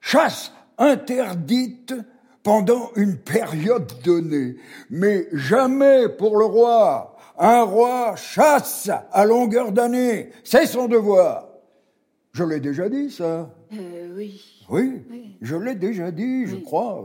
chasse 0.00 0.52
interdite 0.78 1.94
pendant 2.42 2.90
une 2.94 3.16
période 3.16 3.92
donnée, 4.04 4.56
mais 4.90 5.26
jamais 5.32 6.08
pour 6.08 6.36
le 6.36 6.44
roi. 6.44 7.15
Un 7.38 7.62
roi 7.62 8.16
chasse 8.16 8.90
à 9.12 9.24
longueur 9.24 9.72
d'année, 9.72 10.30
c'est 10.42 10.66
son 10.66 10.88
devoir. 10.88 11.48
Je 12.32 12.44
l'ai 12.44 12.60
déjà 12.60 12.88
dit, 12.88 13.10
ça. 13.10 13.50
Euh, 13.72 14.14
oui. 14.16 14.42
Oui, 14.68 15.02
je 15.40 15.56
l'ai 15.56 15.74
déjà 15.74 16.10
dit, 16.10 16.46
je 16.46 16.56
crois. 16.56 17.04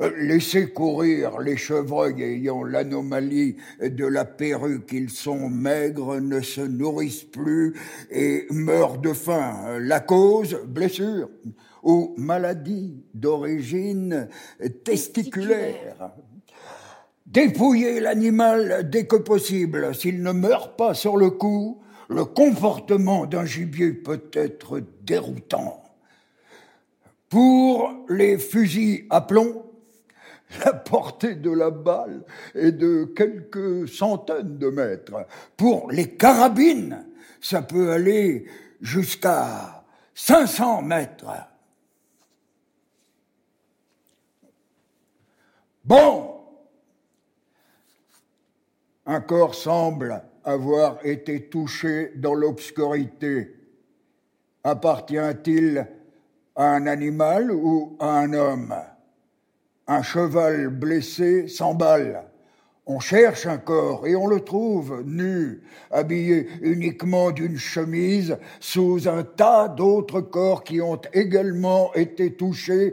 Euh, 0.00 0.10
Laissez 0.16 0.70
courir 0.70 1.38
les 1.40 1.56
chevreuils 1.56 2.22
ayant 2.22 2.64
l'anomalie 2.64 3.56
de 3.80 4.06
la 4.06 4.24
perruque. 4.24 4.90
Ils 4.92 5.10
sont 5.10 5.48
maigres, 5.48 6.20
ne 6.20 6.40
se 6.40 6.60
nourrissent 6.60 7.24
plus 7.24 7.74
et 8.10 8.46
meurent 8.50 8.98
de 8.98 9.12
faim. 9.12 9.78
La 9.80 10.00
cause, 10.00 10.58
blessure 10.66 11.28
ou 11.82 12.14
maladie 12.16 13.04
d'origine 13.12 14.28
testiculaire. 14.84 16.12
Dépouiller 17.26 18.00
l'animal 18.00 18.88
dès 18.90 19.06
que 19.06 19.16
possible. 19.16 19.94
S'il 19.94 20.22
ne 20.22 20.32
meurt 20.32 20.76
pas 20.76 20.94
sur 20.94 21.16
le 21.16 21.30
coup, 21.30 21.82
le 22.08 22.24
comportement 22.24 23.26
d'un 23.26 23.46
gibier 23.46 23.92
peut 23.92 24.30
être 24.34 24.80
déroutant. 25.02 25.82
Pour 27.28 28.04
les 28.08 28.38
fusils 28.38 29.06
à 29.10 29.22
plomb, 29.22 29.64
la 30.64 30.74
portée 30.74 31.34
de 31.34 31.50
la 31.50 31.70
balle 31.70 32.24
est 32.54 32.72
de 32.72 33.04
quelques 33.04 33.88
centaines 33.88 34.58
de 34.58 34.68
mètres. 34.68 35.26
Pour 35.56 35.90
les 35.90 36.10
carabines, 36.10 37.06
ça 37.40 37.62
peut 37.62 37.90
aller 37.90 38.46
jusqu'à 38.80 39.84
500 40.14 40.82
mètres. 40.82 41.26
Bon, 45.84 46.33
un 49.06 49.20
corps 49.20 49.54
semble 49.54 50.22
avoir 50.44 51.04
été 51.04 51.48
touché 51.48 52.12
dans 52.16 52.34
l'obscurité. 52.34 53.54
Appartient-il 54.62 55.86
à 56.56 56.74
un 56.74 56.86
animal 56.86 57.50
ou 57.50 57.96
à 57.98 58.18
un 58.20 58.32
homme? 58.32 58.74
Un 59.86 60.02
cheval 60.02 60.68
blessé 60.68 61.48
s'emballe. 61.48 62.24
On 62.86 63.00
cherche 63.00 63.46
un 63.46 63.56
corps 63.56 64.06
et 64.06 64.14
on 64.14 64.26
le 64.26 64.40
trouve 64.40 65.02
nu, 65.06 65.62
habillé 65.90 66.48
uniquement 66.60 67.30
d'une 67.30 67.56
chemise, 67.56 68.36
sous 68.60 69.08
un 69.08 69.22
tas 69.22 69.68
d'autres 69.68 70.20
corps 70.20 70.64
qui 70.64 70.82
ont 70.82 71.00
également 71.14 71.94
été 71.94 72.34
touchés. 72.34 72.92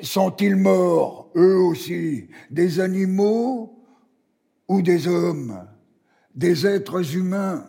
Sont-ils 0.00 0.56
morts, 0.56 1.30
eux 1.36 1.58
aussi, 1.58 2.28
des 2.50 2.80
animaux 2.80 3.77
ou 4.68 4.82
des 4.82 5.08
hommes, 5.08 5.66
des 6.34 6.66
êtres 6.66 7.16
humains, 7.16 7.66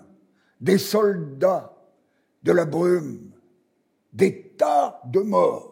des 0.62 0.78
soldats, 0.78 1.76
de 2.44 2.52
la 2.52 2.66
brume, 2.66 3.32
des 4.14 4.54
tas 4.58 5.02
de 5.06 5.20
morts 5.22 5.70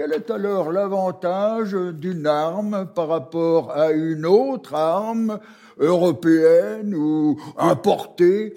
quel 0.00 0.14
est 0.14 0.30
alors 0.30 0.72
l'avantage 0.72 1.74
d'une 1.74 2.26
arme 2.26 2.90
par 2.94 3.08
rapport 3.08 3.70
à 3.72 3.90
une 3.90 4.24
autre 4.24 4.72
arme 4.72 5.38
européenne 5.76 6.94
ou 6.94 7.38
importée? 7.58 8.54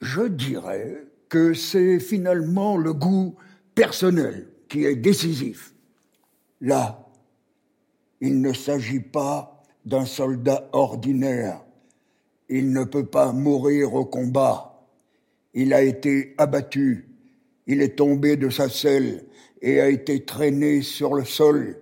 Je 0.00 0.22
dirais 0.22 1.04
que 1.28 1.52
c'est 1.52 2.00
finalement 2.00 2.78
le 2.78 2.94
goût 2.94 3.34
personnel 3.74 4.48
qui 4.70 4.86
est 4.86 4.96
décisif. 4.96 5.74
Là, 6.62 7.06
il 8.22 8.40
ne 8.40 8.54
s'agit 8.54 9.00
pas 9.00 9.49
d'un 9.84 10.04
soldat 10.04 10.68
ordinaire. 10.72 11.62
Il 12.48 12.72
ne 12.72 12.84
peut 12.84 13.06
pas 13.06 13.32
mourir 13.32 13.94
au 13.94 14.04
combat. 14.04 14.86
Il 15.54 15.72
a 15.72 15.82
été 15.82 16.34
abattu. 16.38 17.08
Il 17.66 17.82
est 17.82 17.96
tombé 17.96 18.36
de 18.36 18.50
sa 18.50 18.68
selle 18.68 19.24
et 19.62 19.80
a 19.80 19.88
été 19.88 20.24
traîné 20.24 20.82
sur 20.82 21.14
le 21.14 21.24
sol. 21.24 21.76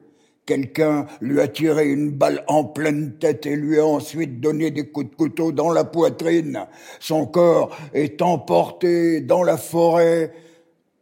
Quelqu'un 0.45 1.07
lui 1.21 1.41
a 1.41 1.49
tiré 1.49 1.91
une 1.91 2.11
balle 2.11 2.43
en 2.49 2.65
pleine 2.65 3.19
tête 3.19 3.45
et 3.45 3.55
lui 3.55 3.79
a 3.79 3.87
ensuite 3.87 4.41
donné 4.41 4.71
des 4.71 4.89
coups 4.89 5.11
de 5.11 5.15
couteau 5.15 5.53
dans 5.53 5.71
la 5.71 5.85
poitrine. 5.85 6.67
Son 7.01 7.27
corps 7.27 7.77
est 7.93 8.23
emporté 8.23 9.21
dans 9.21 9.43
la 9.43 9.59
forêt. 9.59 10.33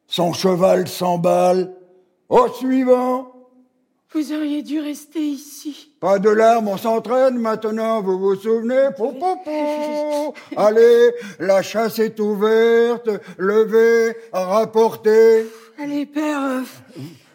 Son 0.09 0.33
cheval 0.33 0.89
s'emballe. 0.89 1.73
Au 2.29 2.49
suivant. 2.49 3.36
Vous 4.13 4.33
auriez 4.33 4.63
dû 4.63 4.79
rester 4.81 5.21
ici. 5.21 5.93
Pas 6.01 6.19
de 6.19 6.31
larmes, 6.31 6.69
on 6.69 6.77
s'entraîne 6.77 7.39
maintenant, 7.39 8.01
vous 8.03 8.19
vous 8.19 8.37
souvenez? 8.37 8.89
Pou, 8.97 9.13
pou, 9.13 9.37
pou. 9.45 10.33
Allez, 10.57 11.11
la 11.41 11.61
chasse 11.63 11.99
est 11.99 12.19
ouverte, 12.21 13.11
levez, 13.37 14.15
rapportez. 14.33 15.47
Allez, 15.79 16.07
père. 16.07 16.41
euh, 16.41 16.63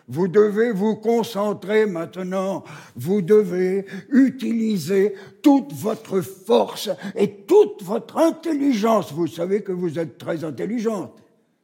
Vous 0.08 0.28
devez 0.30 0.72
vous 0.72 0.96
concentrer 0.96 1.86
maintenant. 1.86 2.64
Vous 2.96 3.22
devez 3.22 3.86
utiliser 4.10 5.14
toute 5.44 5.74
votre 5.74 6.22
force 6.22 6.90
et 7.16 7.30
toute 7.46 7.84
votre 7.84 8.18
intelligence. 8.18 9.12
Vous 9.14 9.28
savez 9.28 9.62
que 9.62 9.72
vous 9.74 10.00
êtes 10.00 10.18
très 10.18 10.44
intelligente. 10.44 11.14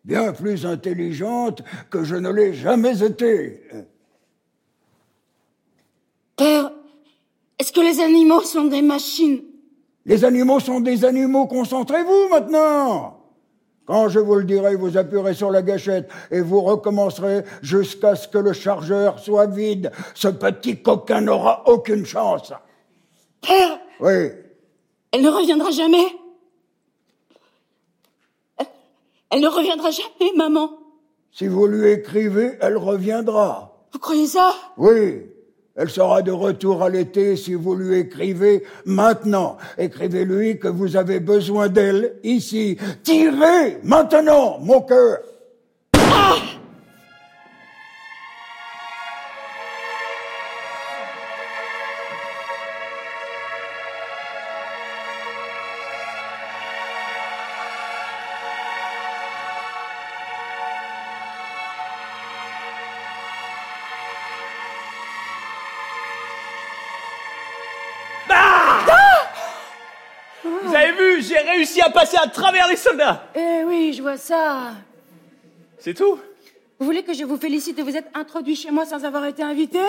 Bien 0.04 0.32
plus 0.34 0.66
intelligente 0.66 1.64
que 1.90 2.04
je 2.04 2.16
ne 2.16 2.30
l'ai 2.30 2.54
jamais 2.54 3.04
été. 3.04 3.64
Père, 6.38 6.72
est-ce 7.60 7.72
que 7.74 7.82
les 7.82 8.00
animaux 8.00 8.42
sont 8.42 8.66
des 8.66 8.82
machines? 8.82 9.42
Les 10.06 10.24
animaux 10.24 10.60
sont 10.62 10.80
des 10.80 11.04
animaux. 11.04 11.48
Concentrez-vous 11.48 12.30
maintenant. 12.30 13.16
Quand 13.86 14.10
je 14.10 14.20
vous 14.20 14.36
le 14.36 14.44
dirai, 14.44 14.76
vous 14.76 14.98
appuierez 14.98 15.34
sur 15.34 15.50
la 15.50 15.62
gâchette 15.62 16.10
et 16.30 16.42
vous 16.42 16.62
recommencerez 16.62 17.44
jusqu'à 17.62 18.16
ce 18.16 18.28
que 18.28 18.38
le 18.38 18.54
chargeur 18.54 19.18
soit 19.20 19.48
vide. 19.48 19.92
Ce 20.14 20.28
petit 20.28 20.82
coquin 20.82 21.22
n'aura 21.22 21.64
aucune 21.68 22.06
chance. 22.06 22.52
Père, 23.42 23.80
Oui. 24.00 24.30
elle 25.12 25.22
ne 25.22 25.30
reviendra 25.30 25.72
jamais. 25.72 26.06
Elle, 28.58 28.68
elle 29.32 29.42
ne 29.42 29.48
reviendra 29.48 29.90
jamais, 29.92 30.32
maman. 30.36 30.72
Si 31.32 31.48
vous 31.48 31.66
lui 31.68 31.90
écrivez, 31.92 32.58
elle 32.62 32.78
reviendra. 32.78 33.86
Vous 33.94 34.00
croyez 34.00 34.28
ça? 34.28 34.54
Oui. 34.78 35.24
Elle 35.78 35.92
sera 35.92 36.24
de 36.24 36.32
retour 36.32 36.82
à 36.82 36.90
l'été 36.90 37.36
si 37.36 37.54
vous 37.54 37.76
lui 37.76 38.00
écrivez 38.00 38.64
maintenant. 38.86 39.58
Écrivez-lui 39.78 40.58
que 40.58 40.68
vous 40.68 40.98
avez 40.98 41.20
besoin 41.20 41.68
d'elle 41.68 42.16
ici. 42.24 42.78
Tirez 43.04 43.78
maintenant, 43.84 44.58
mon 44.60 44.82
cœur. 44.82 45.20
Vous 45.94 46.02
vu, 71.18 71.24
j'ai 71.24 71.38
réussi 71.38 71.82
à 71.82 71.90
passer 71.90 72.18
à 72.22 72.28
travers 72.28 72.68
les 72.68 72.76
soldats. 72.76 73.30
Eh 73.36 73.64
oui, 73.66 73.94
je 73.94 74.02
vois 74.02 74.18
ça. 74.18 74.74
C'est 75.80 75.94
tout 75.94 76.20
Vous 76.80 76.86
voulez 76.86 77.04
que 77.04 77.14
je 77.14 77.24
vous 77.24 77.38
félicite 77.38 77.78
de 77.78 77.84
vous 77.84 77.96
être 77.96 78.10
introduit 78.14 78.56
chez 78.56 78.72
moi 78.72 78.86
sans 78.86 79.04
avoir 79.06 79.26
été 79.26 79.44
invité? 79.44 79.80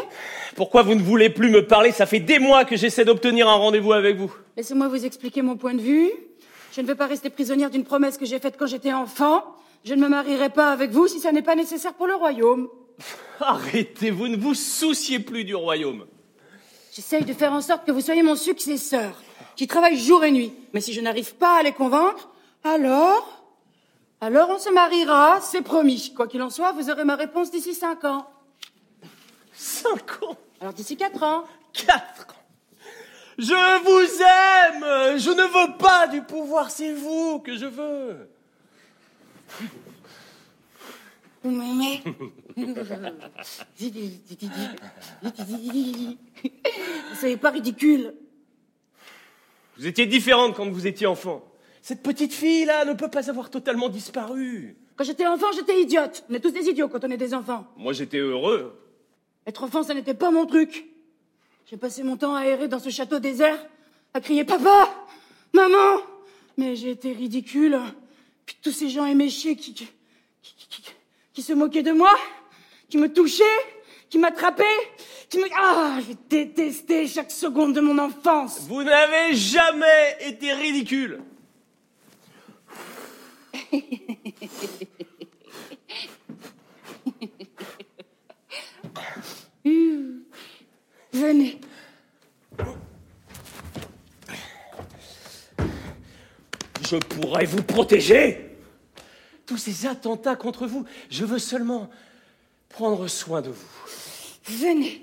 Pourquoi 0.56 0.82
vous 0.82 0.94
ne 0.94 1.02
voulez 1.02 1.30
plus 1.30 1.50
me 1.50 1.66
parler? 1.66 1.92
Ça 1.92 2.06
fait 2.06 2.20
des 2.20 2.38
mois 2.38 2.64
que 2.64 2.76
j'essaie 2.76 3.04
d'obtenir 3.04 3.48
un 3.48 3.54
rendez-vous 3.54 3.92
avec 3.92 4.16
vous. 4.16 4.32
Laissez-moi 4.56 4.88
vous 4.88 5.04
expliquer 5.04 5.42
mon 5.42 5.56
point 5.56 5.74
de 5.74 5.80
vue. 5.80 6.10
Je 6.72 6.80
ne 6.80 6.86
veux 6.86 6.94
pas 6.94 7.06
rester 7.06 7.30
prisonnière 7.30 7.70
d'une 7.70 7.84
promesse 7.84 8.18
que 8.18 8.26
j'ai 8.26 8.38
faite 8.38 8.56
quand 8.58 8.66
j'étais 8.66 8.92
enfant. 8.92 9.44
Je 9.84 9.94
ne 9.94 10.00
me 10.00 10.08
marierai 10.08 10.50
pas 10.50 10.70
avec 10.70 10.90
vous 10.90 11.08
si 11.08 11.20
ça 11.20 11.32
n'est 11.32 11.42
pas 11.42 11.54
nécessaire 11.54 11.94
pour 11.94 12.06
le 12.06 12.14
royaume. 12.14 12.68
Arrêtez, 13.40 14.10
vous 14.10 14.28
ne 14.28 14.36
vous 14.36 14.54
souciez 14.54 15.18
plus 15.20 15.44
du 15.44 15.54
royaume. 15.54 16.04
J'essaye 16.92 17.24
de 17.24 17.32
faire 17.32 17.52
en 17.52 17.60
sorte 17.60 17.86
que 17.86 17.92
vous 17.92 18.00
soyez 18.00 18.22
mon 18.24 18.34
successeur, 18.34 19.22
qui 19.58 19.66
travaille 19.66 19.98
jour 19.98 20.24
et 20.24 20.30
nuit. 20.30 20.54
Mais 20.72 20.80
si 20.80 20.92
je 20.92 21.00
n'arrive 21.00 21.34
pas 21.34 21.58
à 21.58 21.64
les 21.64 21.72
convaincre, 21.72 22.28
alors... 22.62 23.34
Alors 24.20 24.50
on 24.50 24.58
se 24.58 24.70
mariera, 24.70 25.40
c'est 25.40 25.62
promis. 25.62 26.12
Quoi 26.14 26.28
qu'il 26.28 26.42
en 26.42 26.50
soit, 26.50 26.70
vous 26.72 26.90
aurez 26.90 27.04
ma 27.04 27.16
réponse 27.16 27.50
d'ici 27.50 27.74
cinq 27.74 28.04
ans. 28.04 28.30
Cinq 29.52 30.22
ans 30.22 30.36
Alors 30.60 30.72
d'ici 30.72 30.96
quatre 30.96 31.20
ans. 31.22 31.44
Quatre 31.72 32.28
ans 32.30 32.34
Je 33.36 33.82
vous 33.82 34.22
aime 34.22 35.18
Je 35.18 35.30
ne 35.30 35.42
veux 35.42 35.76
pas 35.76 36.06
du 36.06 36.22
pouvoir, 36.22 36.70
c'est 36.70 36.92
vous 36.92 37.40
que 37.40 37.56
je 37.56 37.66
veux. 37.66 38.30
Vous 41.42 41.50
m'aimez 41.50 42.04
Soyez 47.20 47.36
pas 47.36 47.50
ridicule. 47.50 48.14
Vous 49.78 49.86
étiez 49.86 50.06
différente 50.06 50.54
quand 50.56 50.68
vous 50.68 50.86
étiez 50.86 51.06
enfant. 51.06 51.44
Cette 51.82 52.02
petite 52.02 52.32
fille-là 52.34 52.84
ne 52.84 52.94
peut 52.94 53.08
pas 53.08 53.30
avoir 53.30 53.50
totalement 53.50 53.88
disparu. 53.88 54.76
Quand 54.96 55.04
j'étais 55.04 55.26
enfant, 55.26 55.46
j'étais 55.54 55.80
idiote. 55.80 56.24
On 56.28 56.34
est 56.34 56.40
tous 56.40 56.50
des 56.50 56.68
idiots 56.68 56.88
quand 56.88 57.04
on 57.04 57.10
est 57.10 57.16
des 57.16 57.32
enfants. 57.32 57.66
Moi, 57.76 57.92
j'étais 57.92 58.18
heureux. 58.18 58.76
Être 59.46 59.62
enfant, 59.62 59.82
ça 59.84 59.94
n'était 59.94 60.14
pas 60.14 60.30
mon 60.30 60.44
truc. 60.46 60.86
J'ai 61.70 61.76
passé 61.76 62.02
mon 62.02 62.16
temps 62.16 62.34
à 62.34 62.44
errer 62.44 62.66
dans 62.66 62.80
ce 62.80 62.90
château 62.90 63.20
désert, 63.20 63.58
à 64.14 64.20
crier 64.20 64.44
papa, 64.44 64.92
maman. 65.52 66.02
Mais 66.56 66.74
j'ai 66.74 66.90
été 66.90 67.12
ridicule. 67.12 67.78
Puis 68.44 68.56
tous 68.62 68.72
ces 68.72 68.88
gens 68.88 69.06
éméchés 69.06 69.54
qui, 69.54 69.72
qui, 69.74 69.86
qui, 70.42 70.54
qui- 70.68 70.82
qui 71.32 71.42
se 71.42 71.52
moquaient 71.52 71.84
de 71.84 71.92
moi, 71.92 72.12
qui 72.88 72.98
me 72.98 73.12
touchaient, 73.12 73.44
qui 74.10 74.18
m'attrapaient, 74.18 74.64
qui 75.28 75.38
me... 75.38 75.44
Ah, 75.56 75.98
j'ai 76.06 76.16
détesté 76.28 77.06
chaque 77.06 77.30
seconde 77.30 77.74
de 77.74 77.80
mon 77.80 77.98
enfance. 77.98 78.60
Vous 78.68 78.82
n'avez 78.82 79.34
jamais 79.34 80.16
été 80.20 80.52
ridicule. 80.52 81.20
Venez. 91.12 91.60
Je 96.88 96.96
pourrais 96.96 97.44
vous 97.44 97.62
protéger. 97.62 98.56
Tous 99.44 99.58
ces 99.58 99.86
attentats 99.86 100.36
contre 100.36 100.66
vous, 100.66 100.84
je 101.10 101.24
veux 101.24 101.38
seulement 101.38 101.90
prendre 102.68 103.08
soin 103.08 103.42
de 103.42 103.50
vous. 103.50 103.97
Venez. 104.48 105.02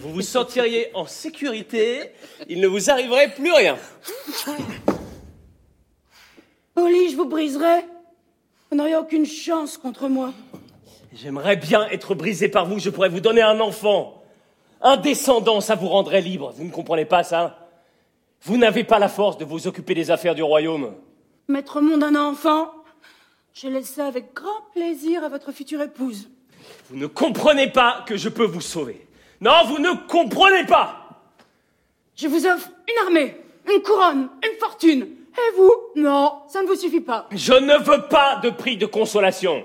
Vous 0.00 0.12
vous 0.12 0.22
sentiriez 0.22 0.90
en 0.94 1.06
sécurité, 1.06 2.10
il 2.48 2.60
ne 2.60 2.66
vous 2.66 2.90
arriverait 2.90 3.32
plus 3.32 3.52
rien. 3.52 3.76
Au 6.76 6.86
lit, 6.86 7.10
je 7.10 7.16
vous 7.16 7.26
briserai. 7.26 7.84
Vous 8.70 8.76
n'auriez 8.76 8.96
aucune 8.96 9.26
chance 9.26 9.76
contre 9.76 10.08
moi. 10.08 10.32
J'aimerais 11.12 11.56
bien 11.56 11.86
être 11.88 12.14
brisé 12.14 12.48
par 12.48 12.66
vous, 12.66 12.78
je 12.78 12.90
pourrais 12.90 13.08
vous 13.08 13.20
donner 13.20 13.42
un 13.42 13.60
enfant. 13.60 14.22
Un 14.80 14.96
descendant, 14.96 15.60
ça 15.60 15.74
vous 15.74 15.88
rendrait 15.88 16.22
libre. 16.22 16.52
Vous 16.56 16.64
ne 16.64 16.70
comprenez 16.70 17.04
pas 17.04 17.22
ça 17.22 17.68
Vous 18.42 18.56
n'avez 18.56 18.82
pas 18.82 18.98
la 18.98 19.08
force 19.08 19.38
de 19.38 19.44
vous 19.44 19.66
occuper 19.66 19.94
des 19.94 20.10
affaires 20.10 20.34
du 20.34 20.42
royaume. 20.42 20.94
Mettre 21.48 21.76
au 21.76 21.80
monde 21.82 22.02
un 22.02 22.16
enfant, 22.16 22.72
je 23.52 23.68
laisse 23.68 23.90
ça 23.90 24.06
avec 24.06 24.34
grand 24.34 24.62
plaisir 24.72 25.22
à 25.22 25.28
votre 25.28 25.52
future 25.52 25.82
épouse. 25.82 26.28
Vous 26.90 26.96
ne 26.96 27.06
comprenez 27.06 27.68
pas 27.70 28.04
que 28.06 28.16
je 28.16 28.28
peux 28.28 28.44
vous 28.44 28.60
sauver. 28.60 29.06
Non, 29.40 29.64
vous 29.66 29.78
ne 29.78 29.92
comprenez 30.08 30.64
pas 30.66 31.20
Je 32.16 32.28
vous 32.28 32.46
offre 32.46 32.70
une 32.88 33.06
armée, 33.06 33.36
une 33.72 33.82
couronne, 33.82 34.28
une 34.44 34.58
fortune. 34.58 35.02
Et 35.02 35.56
vous? 35.56 35.72
Non, 35.96 36.42
ça 36.48 36.62
ne 36.62 36.66
vous 36.66 36.76
suffit 36.76 37.00
pas. 37.00 37.26
Je 37.32 37.54
ne 37.54 37.76
veux 37.78 38.02
pas 38.08 38.36
de 38.36 38.50
prix 38.50 38.76
de 38.76 38.86
consolation. 38.86 39.64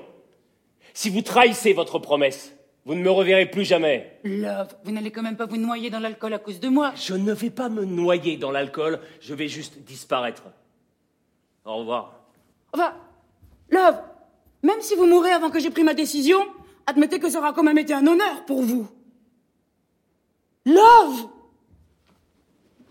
Si 0.93 1.09
vous 1.09 1.21
trahissez 1.21 1.73
votre 1.73 1.99
promesse, 1.99 2.53
vous 2.85 2.95
ne 2.95 3.01
me 3.01 3.11
reverrez 3.11 3.45
plus 3.47 3.65
jamais. 3.65 4.17
Love, 4.23 4.69
vous 4.85 4.91
n'allez 4.91 5.11
quand 5.11 5.21
même 5.21 5.35
pas 5.35 5.45
vous 5.45 5.57
noyer 5.57 5.89
dans 5.89 5.99
l'alcool 5.99 6.33
à 6.33 6.39
cause 6.39 6.61
de 6.61 6.69
moi. 6.69 6.93
Je 6.95 7.13
ne 7.13 7.33
vais 7.33 7.49
pas 7.49 7.67
me 7.67 7.83
noyer 7.83 8.37
dans 8.37 8.49
l'alcool, 8.49 9.01
je 9.19 9.33
vais 9.33 9.49
juste 9.49 9.79
disparaître. 9.79 10.43
Au 11.65 11.75
revoir. 11.75 12.13
Enfin, 12.71 12.93
Love, 13.69 13.97
même 14.63 14.79
si 14.79 14.95
vous 14.95 15.05
mourrez 15.05 15.31
avant 15.31 15.49
que 15.49 15.59
j'ai 15.59 15.69
pris 15.69 15.83
ma 15.83 15.93
décision, 15.93 16.39
admettez 16.87 17.19
que 17.19 17.29
ça 17.29 17.39
aura 17.39 17.53
quand 17.53 17.63
même 17.63 17.77
été 17.77 17.93
un 17.93 18.07
honneur 18.07 18.45
pour 18.45 18.63
vous. 18.63 18.87
Love! 20.65 21.29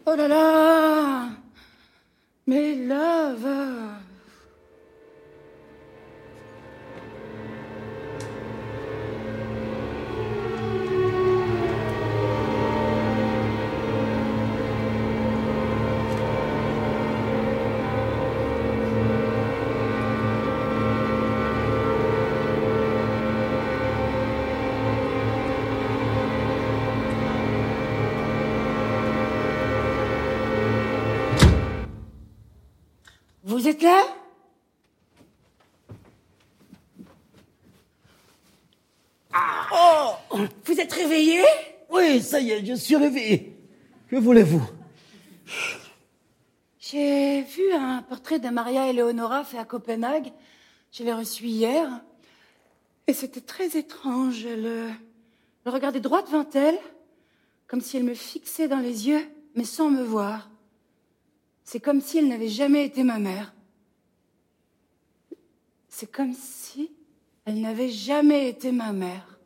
Oh 0.07 0.15
là 0.15 0.29
là! 0.29 1.29
Mais 2.47 2.77
Love 2.77 3.96
Vous 33.47 33.69
êtes 33.69 33.81
là? 33.81 34.03
Ah 39.33 39.69
Oh 39.73 40.39
Vous 40.65 40.81
êtes 40.81 40.93
réveillé? 40.93 41.45
Oui, 41.89 42.21
ça 42.21 42.41
y 42.41 42.51
est, 42.51 42.67
je 42.67 42.75
suis 42.75 42.97
réveillé. 42.97 43.57
Que 44.09 44.17
voulez-vous? 44.17 44.69
J'ai 46.81 47.43
vu 47.43 47.73
un 47.73 48.03
portrait 48.03 48.41
de 48.41 48.49
Maria 48.49 48.91
Eleonora 48.91 49.45
fait 49.45 49.59
à 49.59 49.65
Copenhague. 49.65 50.33
Je 50.91 51.05
l'ai 51.05 51.13
reçu 51.13 51.45
hier. 51.45 51.89
Et 53.07 53.13
c'était 53.13 53.41
très 53.41 53.79
étrange. 53.79 54.45
Elle, 54.45 54.67
euh, 54.67 54.91
elle 55.65 55.73
regardait 55.73 56.01
droit 56.01 56.23
devant 56.23 56.51
elle, 56.53 56.79
comme 57.69 57.81
si 57.81 57.97
elle 57.97 58.03
me 58.03 58.15
fixait 58.15 58.67
dans 58.67 58.81
les 58.81 59.07
yeux, 59.07 59.25
mais 59.55 59.63
sans 59.63 59.89
me 59.89 60.03
voir. 60.03 60.51
C'est 61.67 61.81
comme 61.81 62.01
si 62.01 62.19
elle 62.19 62.29
n'avait 62.29 62.49
jamais 62.49 62.87
été 62.87 63.03
ma 63.03 63.19
mère. 63.19 63.53
C'est 65.89 66.11
comme 66.11 66.33
si 66.33 66.93
elle 67.45 67.61
n'avait 67.61 67.89
jamais 67.89 68.49
été 68.49 68.71
ma 68.71 68.93
mère. 68.93 69.41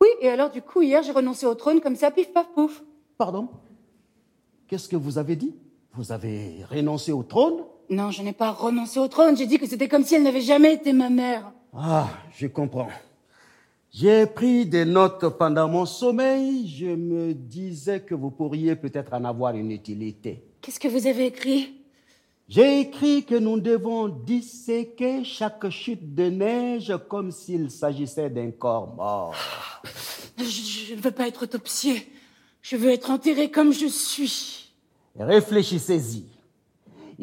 Oui, 0.00 0.08
et 0.20 0.28
alors 0.28 0.50
du 0.50 0.60
coup, 0.60 0.82
hier, 0.82 1.00
j'ai 1.04 1.12
renoncé 1.12 1.46
au 1.46 1.54
trône 1.54 1.80
comme 1.80 1.94
ça, 1.94 2.10
pif 2.10 2.32
paf 2.32 2.48
pouf. 2.54 2.82
Pardon? 3.16 3.48
Qu'est-ce 4.66 4.88
que 4.88 4.96
vous 4.96 5.16
avez 5.16 5.36
dit? 5.36 5.54
Vous 5.92 6.10
avez 6.10 6.64
renoncé 6.68 7.12
au 7.12 7.22
trône? 7.22 7.62
Non, 7.88 8.10
je 8.10 8.22
n'ai 8.22 8.32
pas 8.32 8.50
renoncé 8.50 8.98
au 8.98 9.06
trône. 9.06 9.36
J'ai 9.36 9.46
dit 9.46 9.58
que 9.58 9.66
c'était 9.66 9.88
comme 9.88 10.02
si 10.02 10.16
elle 10.16 10.24
n'avait 10.24 10.40
jamais 10.40 10.74
été 10.74 10.92
ma 10.92 11.08
mère. 11.08 11.52
Ah, 11.72 12.08
je 12.32 12.48
comprends. 12.48 12.88
J'ai 13.94 14.24
pris 14.24 14.64
des 14.64 14.86
notes 14.86 15.36
pendant 15.36 15.68
mon 15.68 15.84
sommeil. 15.84 16.66
Je 16.66 16.86
me 16.86 17.34
disais 17.34 18.00
que 18.00 18.14
vous 18.14 18.30
pourriez 18.30 18.74
peut-être 18.74 19.12
en 19.12 19.22
avoir 19.24 19.54
une 19.54 19.70
utilité. 19.70 20.42
Qu'est-ce 20.62 20.80
que 20.80 20.88
vous 20.88 21.06
avez 21.06 21.26
écrit? 21.26 21.74
J'ai 22.48 22.80
écrit 22.80 23.24
que 23.24 23.34
nous 23.34 23.60
devons 23.60 24.08
disséquer 24.08 25.24
chaque 25.24 25.68
chute 25.68 26.14
de 26.14 26.24
neige 26.30 26.94
comme 27.10 27.30
s'il 27.30 27.70
s'agissait 27.70 28.30
d'un 28.30 28.50
corps 28.50 28.94
mort. 28.94 29.34
je, 30.38 30.44
je 30.44 30.94
ne 30.94 31.00
veux 31.00 31.10
pas 31.10 31.28
être 31.28 31.42
autopsié. 31.42 32.06
Je 32.62 32.76
veux 32.76 32.90
être 32.90 33.10
enterré 33.10 33.50
comme 33.50 33.74
je 33.74 33.86
suis. 33.86 34.72
Réfléchissez-y. 35.18 36.31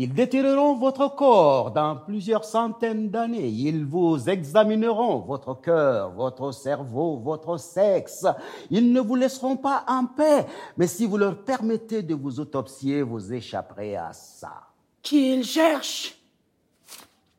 Ils 0.02 0.14
déterreront 0.14 0.76
votre 0.76 1.14
corps 1.14 1.72
dans 1.72 1.98
plusieurs 1.98 2.46
centaines 2.46 3.10
d'années. 3.10 3.50
Ils 3.50 3.84
vous 3.84 4.30
examineront 4.30 5.20
votre 5.20 5.60
cœur, 5.60 6.12
votre 6.12 6.54
cerveau, 6.54 7.18
votre 7.18 7.58
sexe. 7.58 8.26
Ils 8.72 8.94
ne 8.94 9.02
vous 9.02 9.16
laisseront 9.16 9.58
pas 9.58 9.84
en 9.90 10.06
paix. 10.06 10.46
Mais 10.78 10.88
si 10.88 11.06
vous 11.06 11.18
leur 11.18 11.44
permettez 11.44 12.02
de 12.02 12.16
vous 12.16 12.40
autopsier, 12.40 13.02
vous 13.02 13.34
échapperez 13.34 13.98
à 13.98 14.14
ça. 14.14 14.70
Qu'ils 15.02 15.44
cherchent. 15.44 16.18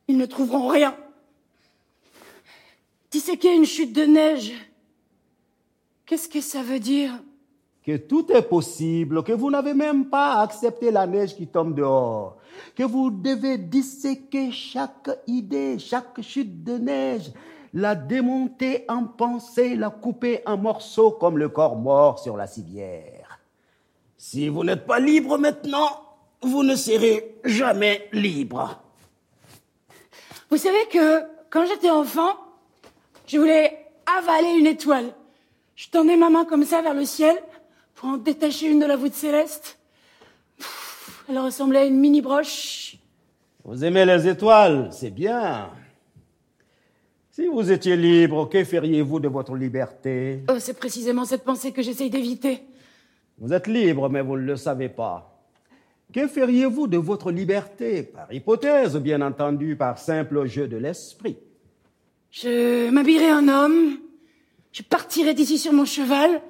Ils 0.07 0.17
ne 0.17 0.27
trouveront 0.27 0.67
rien. 0.67 0.95
Disséquer 3.09 3.55
une 3.55 3.65
chute 3.65 3.93
de 3.93 4.03
neige. 4.03 4.53
Qu'est-ce 6.05 6.29
que 6.29 6.41
ça 6.41 6.61
veut 6.61 6.79
dire? 6.79 7.11
Que 7.85 7.97
tout 7.97 8.31
est 8.31 8.43
possible, 8.43 9.23
que 9.23 9.31
vous 9.31 9.49
n'avez 9.49 9.73
même 9.73 10.05
pas 10.05 10.41
accepté 10.41 10.91
la 10.91 11.07
neige 11.07 11.35
qui 11.35 11.47
tombe 11.47 11.73
dehors, 11.73 12.37
que 12.75 12.83
vous 12.83 13.09
devez 13.09 13.57
disséquer 13.57 14.51
chaque 14.51 15.09
idée, 15.27 15.79
chaque 15.79 16.21
chute 16.21 16.63
de 16.63 16.77
neige, 16.77 17.31
la 17.73 17.95
démonter 17.95 18.85
en 18.87 19.05
pensée, 19.05 19.75
la 19.75 19.89
couper 19.89 20.41
en 20.45 20.57
morceaux 20.57 21.11
comme 21.11 21.37
le 21.37 21.49
corps 21.49 21.75
mort 21.75 22.19
sur 22.19 22.37
la 22.37 22.45
civière. 22.45 23.39
Si 24.17 24.49
vous 24.49 24.63
n'êtes 24.63 24.85
pas 24.85 24.99
libre 24.99 25.37
maintenant, 25.37 26.03
vous 26.43 26.63
ne 26.63 26.75
serez 26.75 27.39
jamais 27.43 28.09
libre. 28.11 28.79
Vous 30.49 30.57
savez 30.57 30.85
que 30.91 31.23
quand 31.49 31.65
j'étais 31.65 31.89
enfant, 31.89 32.35
je 33.25 33.39
voulais 33.39 33.87
avaler 34.05 34.59
une 34.59 34.67
étoile. 34.67 35.13
Je 35.75 35.89
tendais 35.89 36.17
ma 36.17 36.29
main 36.29 36.45
comme 36.45 36.65
ça 36.65 36.81
vers 36.81 36.93
le 36.93 37.05
ciel 37.05 37.35
pour 38.01 38.09
en 38.09 38.17
détacher 38.17 38.67
une 38.67 38.79
de 38.79 38.85
la 38.87 38.95
voûte 38.95 39.13
céleste. 39.13 39.77
Elle 41.29 41.37
ressemblait 41.37 41.81
à 41.81 41.85
une 41.85 41.99
mini-broche. 41.99 42.97
Vous 43.63 43.85
aimez 43.85 44.05
les 44.05 44.27
étoiles, 44.27 44.89
c'est 44.91 45.11
bien. 45.11 45.69
Si 47.29 47.45
vous 47.45 47.71
étiez 47.71 47.95
libre, 47.95 48.49
que 48.49 48.63
feriez-vous 48.63 49.19
de 49.19 49.27
votre 49.27 49.55
liberté? 49.55 50.43
Oh, 50.49 50.55
C'est 50.57 50.73
précisément 50.73 51.25
cette 51.25 51.43
pensée 51.43 51.71
que 51.71 51.83
j'essaye 51.83 52.09
d'éviter. 52.09 52.63
Vous 53.37 53.53
êtes 53.53 53.67
libre, 53.67 54.09
mais 54.09 54.21
vous 54.21 54.35
ne 54.35 54.45
le 54.45 54.55
savez 54.55 54.89
pas. 54.89 55.39
Que 56.11 56.27
feriez-vous 56.27 56.87
de 56.87 56.97
votre 56.97 57.31
liberté? 57.31 58.01
Par 58.01 58.33
hypothèse, 58.33 58.97
bien 58.97 59.21
entendu, 59.21 59.75
par 59.75 59.99
simple 59.99 60.47
jeu 60.47 60.67
de 60.67 60.77
l'esprit. 60.77 61.37
Je 62.31 62.89
m'habillerais 62.89 63.33
en 63.33 63.47
homme, 63.47 63.99
je 64.71 64.81
partirais 64.81 65.35
d'ici 65.35 65.59
sur 65.59 65.71
mon 65.71 65.85
cheval, 65.85 66.41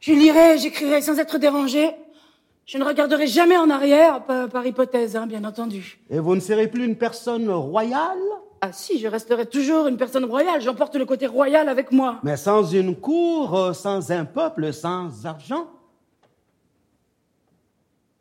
je 0.00 0.12
lirai, 0.12 0.58
j'écrirai 0.58 1.00
sans 1.02 1.18
être 1.18 1.38
dérangé. 1.38 1.90
Je 2.66 2.76
ne 2.76 2.84
regarderai 2.84 3.26
jamais 3.26 3.56
en 3.56 3.70
arrière, 3.70 4.24
par, 4.24 4.66
hypothèse, 4.66 5.16
hein, 5.16 5.26
bien 5.26 5.42
entendu. 5.44 5.98
Et 6.10 6.18
vous 6.18 6.34
ne 6.34 6.40
serez 6.40 6.68
plus 6.68 6.84
une 6.84 6.96
personne 6.96 7.48
royale? 7.48 8.18
Ah 8.60 8.72
si, 8.72 8.98
je 8.98 9.08
resterai 9.08 9.46
toujours 9.46 9.86
une 9.86 9.96
personne 9.96 10.24
royale. 10.24 10.60
J'emporte 10.60 10.96
le 10.96 11.06
côté 11.06 11.26
royal 11.26 11.68
avec 11.68 11.92
moi. 11.92 12.18
Mais 12.22 12.36
sans 12.36 12.64
une 12.64 12.94
cour, 12.94 13.54
euh, 13.56 13.72
sans 13.72 14.10
un 14.10 14.24
peuple, 14.24 14.72
sans 14.72 15.24
argent? 15.24 15.68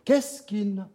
Qu'est-ce 0.05 0.43
qu'une 0.43 0.87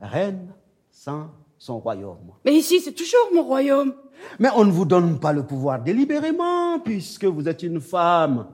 reine 0.00 0.48
sans 0.90 1.26
son 1.58 1.78
royaume? 1.78 2.32
Mais 2.46 2.54
ici, 2.54 2.80
c'est 2.80 2.92
toujours 2.92 3.28
mon 3.34 3.42
royaume. 3.42 3.92
Mais 4.38 4.48
on 4.56 4.64
ne 4.64 4.72
vous 4.72 4.86
donne 4.86 5.20
pas 5.20 5.34
le 5.34 5.44
pouvoir 5.44 5.82
délibérément, 5.82 6.78
puisque 6.80 7.24
vous 7.26 7.46
êtes 7.46 7.62
une 7.62 7.80
femme. 7.82 8.46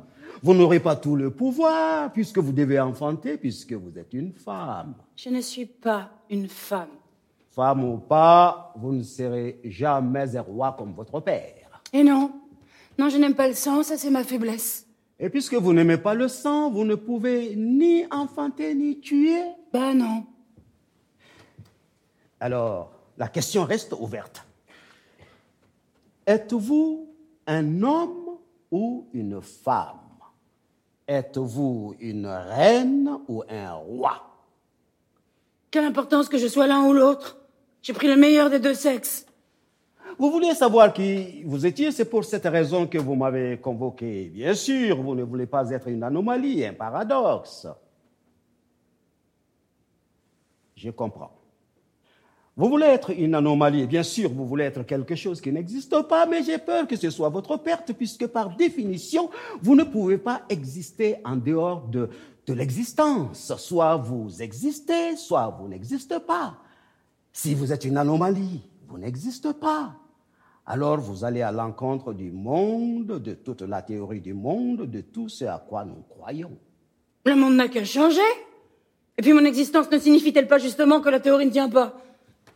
Vous 0.43 0.55
n'aurez 0.55 0.81
pas 0.81 0.97
tout 0.97 1.15
le 1.15 1.31
pouvoir 1.31 2.13
puisque 2.13 2.39
vous 2.39 2.51
devez 2.51 2.81
enfanter, 2.81 3.37
puisque 3.37 3.75
vous 3.75 3.97
êtes 3.97 4.13
une 4.13 4.33
femme. 4.33 4.95
Je 5.15 5.29
ne 5.29 5.41
suis 5.41 5.67
pas 5.67 6.11
une 6.29 6.49
femme. 6.49 6.89
Femme 7.51 7.85
ou 7.85 7.99
pas, 7.99 8.73
vous 8.77 8.93
ne 8.93 9.03
serez 9.05 9.61
jamais 9.65 10.37
un 10.37 10.43
roi 10.43 10.75
comme 10.77 10.95
votre 10.95 11.21
père. 11.21 11.81
Et 11.93 12.03
non, 12.03 12.33
non, 12.99 13.09
je 13.09 13.19
n'aime 13.19 13.35
pas 13.35 13.47
le 13.47 13.55
sang, 13.55 13.85
ça 13.85 13.97
c'est 13.97 14.11
ma 14.11 14.25
faiblesse. 14.25 14.87
Et 15.21 15.29
puisque 15.29 15.55
vous 15.55 15.73
n'aimez 15.73 15.99
pas 15.99 16.15
le 16.15 16.27
sang, 16.27 16.71
vous 16.71 16.85
ne 16.85 16.97
pouvez 16.97 17.55
ni 17.55 18.05
enfanter 18.11 18.75
ni 18.75 18.99
tuer 18.99 19.43
Ben 19.73 19.95
non. 19.95 20.27
Alors, 22.41 22.91
la 23.17 23.29
question 23.29 23.63
reste 23.65 23.95
ouverte. 24.01 24.45
Êtes-vous 26.27 27.09
un 27.47 27.83
homme 27.83 28.39
ou 28.73 29.07
une 29.13 29.41
femme? 29.41 29.99
Êtes-vous 31.09 31.95
une 32.01 32.27
reine 32.27 33.19
ou 33.29 33.43
un 33.49 33.73
roi? 33.73 34.23
Quelle 35.71 35.85
importance 35.85 36.29
que 36.29 36.39
je 36.39 36.47
sois 36.47 36.67
l'un 36.67 36.83
ou 36.87 36.93
l'autre 36.93 37.39
J'ai 37.83 37.93
pris 37.93 38.09
le 38.09 38.17
meilleur 38.17 38.51
des 38.51 38.61
deux 38.61 38.75
sexes. 38.75 39.27
Vous 40.19 40.31
voulez 40.31 40.55
savoir 40.55 40.93
qui 40.93 41.43
vous 41.45 41.67
étiez, 41.67 41.91
c'est 41.91 42.05
pour 42.05 42.25
cette 42.25 42.45
raison 42.45 42.87
que 42.87 42.99
vous 42.99 43.15
m'avez 43.15 43.59
convoqué. 43.59 44.29
Bien 44.29 44.55
sûr, 44.55 45.01
vous 45.01 45.15
ne 45.15 45.23
voulez 45.23 45.47
pas 45.47 45.71
être 45.71 45.89
une 45.89 46.03
anomalie, 46.03 46.65
un 46.65 46.75
paradoxe. 46.75 47.67
Je 50.77 50.91
comprends. 50.91 51.42
Vous 52.55 52.69
voulez 52.69 52.87
être 52.87 53.11
une 53.11 53.35
anomalie, 53.35 53.87
bien 53.87 54.03
sûr, 54.03 54.31
vous 54.31 54.47
voulez 54.47 54.65
être 54.65 54.83
quelque 54.83 55.15
chose 55.15 55.41
qui 55.41 55.51
n'existe 55.51 56.03
pas, 56.03 56.27
mais 56.27 56.43
j'ai 56.43 56.59
peur 56.59 56.87
que 56.87 56.97
ce 56.97 57.09
soit 57.09 57.31
votre 57.31 57.57
perte, 57.57 57.95
puisque 57.95 58.27
par 58.27 58.57
définition, 58.57 59.31
vous 59.63 59.75
ne 59.75 59.85
pouvez 59.85 60.19
pas 60.19 60.43
exister 60.51 61.17
en 61.25 61.37
dehors 61.37 61.89
de, 61.89 62.11
de 62.47 62.53
l'existence. 62.53 63.57
Soit 63.57 63.97
vous 63.97 64.43
existez, 64.43 65.17
soit 65.17 65.57
vous 65.59 65.67
n'existez 65.67 66.21
pas. 66.21 66.59
Si 67.33 67.55
vous 67.55 67.73
êtes 67.73 67.87
une 67.87 67.97
anomalie, 67.97 68.61
vous 68.87 68.99
n'existez 68.99 69.55
pas. 69.55 69.95
Alors 70.67 71.01
vous 71.01 71.25
allez 71.25 71.41
à 71.41 71.53
l'encontre 71.53 72.13
du 72.13 72.31
monde, 72.31 73.19
de 73.19 73.33
toute 73.33 73.63
la 73.63 73.81
théorie 73.81 74.21
du 74.21 74.35
monde, 74.35 74.83
de 74.91 75.01
tout 75.01 75.31
ce 75.31 75.47
à 75.47 75.59
quoi 75.59 75.87
nous 75.87 76.03
croyons. 76.09 76.53
Le 77.25 77.35
monde 77.35 77.57
n'a 77.57 77.69
qu'à 77.69 77.85
changer. 77.85 78.21
Et 79.17 79.23
puis 79.23 79.33
mon 79.33 79.45
existence 79.45 79.91
ne 79.91 79.99
signifie-t-elle 79.99 80.49
pas 80.49 80.59
justement 80.59 81.01
que 81.01 81.09
la 81.09 81.19
théorie 81.19 81.47
ne 81.47 81.51
tient 81.51 81.71
pas? 81.71 81.97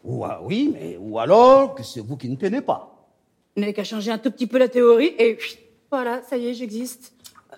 Ou, 0.07 0.25
ah 0.25 0.41
oui, 0.43 0.71
mais, 0.73 0.97
ou 0.97 1.19
alors 1.19 1.75
que 1.75 1.83
c'est 1.83 2.01
vous 2.01 2.17
qui 2.17 2.29
ne 2.29 2.37
tenez 2.37 2.61
pas. 2.61 3.11
Vous 3.55 3.61
n'avez 3.61 3.73
qu'à 3.73 3.85
changer 3.85 4.13
un 4.13 4.19
tout 4.19 4.31
petit 4.31 4.47
peu 4.47 4.59
la 4.59 4.69
théorie 4.69 5.15
et 5.19 5.37
voilà, 5.91 6.23
ça 6.23 6.37
y 6.37 6.47
est, 6.47 6.55
j'existe. 6.55 7.13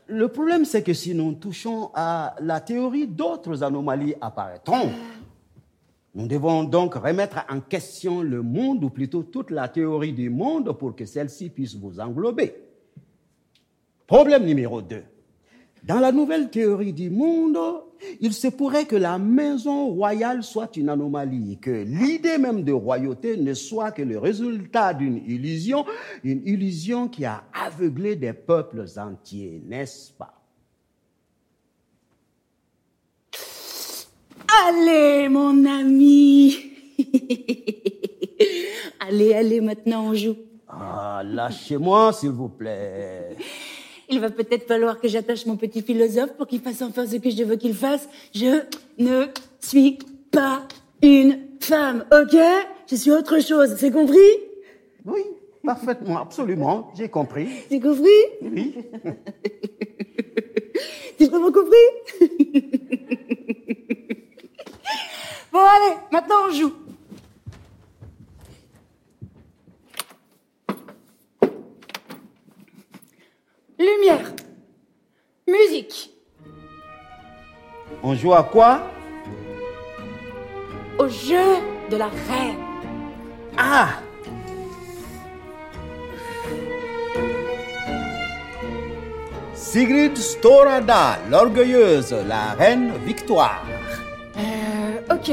Le 0.07 0.29
problème, 0.29 0.65
c'est 0.65 0.83
que 0.83 0.95
si 0.95 1.15
nous 1.15 1.35
touchons 1.35 1.91
à 1.95 2.35
la 2.41 2.61
théorie, 2.61 3.07
d'autres 3.07 3.62
anomalies 3.62 4.15
apparaîtront. 4.20 4.91
Nous 6.15 6.27
devons 6.27 6.65
donc 6.65 6.95
remettre 6.95 7.45
en 7.51 7.61
question 7.61 8.23
le 8.23 8.43
monde, 8.43 8.83
ou 8.83 8.91
plutôt 8.91 9.23
toute 9.23 9.51
la 9.51 9.69
théorie 9.69 10.15
du 10.15 10.31
monde, 10.31 10.73
pour 10.73 10.97
que 10.97 11.05
celle-ci 11.05 11.51
puisse 11.51 11.75
vous 11.75 12.01
englober. 12.01 12.55
Problème 14.07 14.45
numéro 14.47 14.81
2. 14.81 15.03
Dans 15.85 16.01
la 16.01 16.12
nouvelle 16.12 16.49
théorie 16.49 16.95
du 16.95 17.11
monde, 17.11 17.59
il 18.20 18.33
se 18.33 18.49
pourrait 18.49 18.87
que 18.87 18.97
la 18.97 19.19
maison 19.19 19.89
royale 19.89 20.43
soit 20.43 20.77
une 20.77 20.89
anomalie, 20.89 21.59
que 21.59 21.70
l'idée 21.70 22.39
même 22.39 22.62
de 22.62 22.73
royauté 22.73 23.37
ne 23.37 23.55
soit 23.55 23.91
que 23.91 24.03
le 24.03 24.19
résultat 24.19 24.95
d'une 24.95 25.19
illusion, 25.27 25.85
une 26.25 26.43
illusion 26.47 27.09
qui 27.09 27.25
a 27.25 27.45
aveuglé 27.53 28.16
des 28.16 28.33
peuples 28.33 28.85
entiers, 28.97 29.62
n'est-ce 29.66 30.12
pas? 30.12 30.35
Allez, 34.66 35.29
mon 35.29 35.65
ami 35.65 36.57
Allez, 39.01 39.33
allez, 39.35 39.61
maintenant 39.61 40.07
on 40.07 40.15
joue. 40.15 40.37
Ah, 40.69 41.23
lâchez-moi, 41.25 42.12
s'il 42.12 42.31
vous 42.31 42.49
plaît. 42.49 43.37
Il 44.10 44.20
va 44.20 44.30
peut-être 44.30 44.66
falloir 44.66 45.01
que 45.01 45.09
j'attache 45.09 45.47
mon 45.47 45.56
petit 45.56 45.82
philosophe 45.82 46.32
pour 46.36 46.47
qu'il 46.47 46.60
fasse 46.60 46.82
enfin 46.82 47.06
ce 47.06 47.16
que 47.16 47.30
je 47.30 47.43
veux 47.44 47.56
qu'il 47.56 47.74
fasse. 47.74 48.09
Je 48.35 48.62
ne 48.98 49.26
suis 49.60 49.98
pas 50.30 50.66
une 51.02 51.39
femme, 51.60 52.05
ok? 52.10 52.36
Je 52.90 52.97
suis 52.97 53.10
autre 53.10 53.40
chose, 53.40 53.76
c'est 53.76 53.90
compris? 53.90 54.16
Oui, 55.05 55.20
parfaitement, 55.62 56.20
absolument, 56.20 56.90
j'ai 56.97 57.09
compris. 57.09 57.48
J'ai 57.70 57.80
compris? 57.80 58.09
Oui. 58.43 58.74
T'as 61.18 61.26
vraiment 61.26 61.52
compris? 61.52 61.76
Bon, 65.51 65.60
allez, 65.60 65.97
maintenant 66.12 66.35
on 66.48 66.52
joue. 66.52 66.72
Lumière. 73.78 74.32
Musique. 75.46 76.10
On 78.02 78.14
joue 78.14 78.34
à 78.34 78.42
quoi? 78.42 78.82
Au 80.98 81.09
jeu 81.09 81.56
de 81.88 81.96
la 81.96 82.06
reine. 82.06 82.56
Ah 83.56 84.00
Sigrid 89.55 90.16
Storada, 90.16 91.18
l'orgueilleuse, 91.30 92.12
la 92.26 92.55
reine 92.59 92.92
Victoire. 93.05 93.64
Euh, 94.36 95.14
ok. 95.14 95.30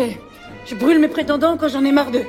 Je 0.66 0.76
brûle 0.76 1.00
mes 1.00 1.08
prétendants 1.08 1.58
quand 1.58 1.70
j'en 1.70 1.84
ai 1.84 1.92
marre 1.92 2.12
d'eux. 2.12 2.26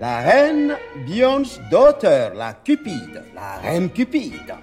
La 0.00 0.18
reine 0.20 0.76
Björns 1.06 1.60
daughter, 1.70 2.30
la 2.34 2.52
Cupide, 2.52 3.22
la 3.34 3.58
reine 3.62 3.88
Cupide. 3.90 4.54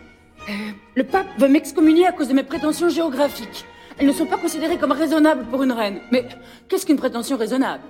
Euh, 0.50 0.52
le 0.96 1.04
pape 1.04 1.28
veut 1.38 1.48
m'excommunier 1.48 2.06
à 2.06 2.12
cause 2.12 2.28
de 2.28 2.34
mes 2.34 2.44
prétentions 2.44 2.90
géographiques. 2.90 3.66
Elles 3.98 4.08
ne 4.08 4.12
sont 4.12 4.26
pas 4.26 4.38
considérées 4.38 4.78
comme 4.78 4.92
raisonnables 4.92 5.46
pour 5.46 5.64
une 5.64 5.72
reine. 5.72 6.02
Mais 6.12 6.26
qu'est-ce 6.68 6.86
qu'une 6.86 6.98
prétention 6.98 7.38
raisonnable? 7.38 7.84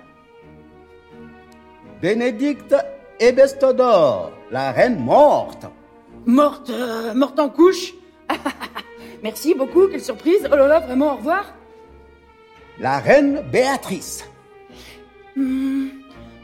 Bénédicte 2.01 2.75
Ebestodor, 3.19 4.31
la 4.51 4.71
reine 4.71 4.99
morte. 4.99 5.65
Morte, 6.25 6.69
euh, 6.69 7.13
morte 7.13 7.39
en 7.39 7.49
couche? 7.49 7.93
Merci 9.23 9.55
beaucoup, 9.55 9.87
quelle 9.87 10.01
surprise. 10.01 10.47
Oh 10.51 10.55
là 10.55 10.67
là, 10.67 10.79
vraiment, 10.79 11.13
au 11.13 11.17
revoir. 11.17 11.53
La 12.79 12.99
reine 12.99 13.43
Béatrice. 13.51 14.25
Hmm, 15.35 15.87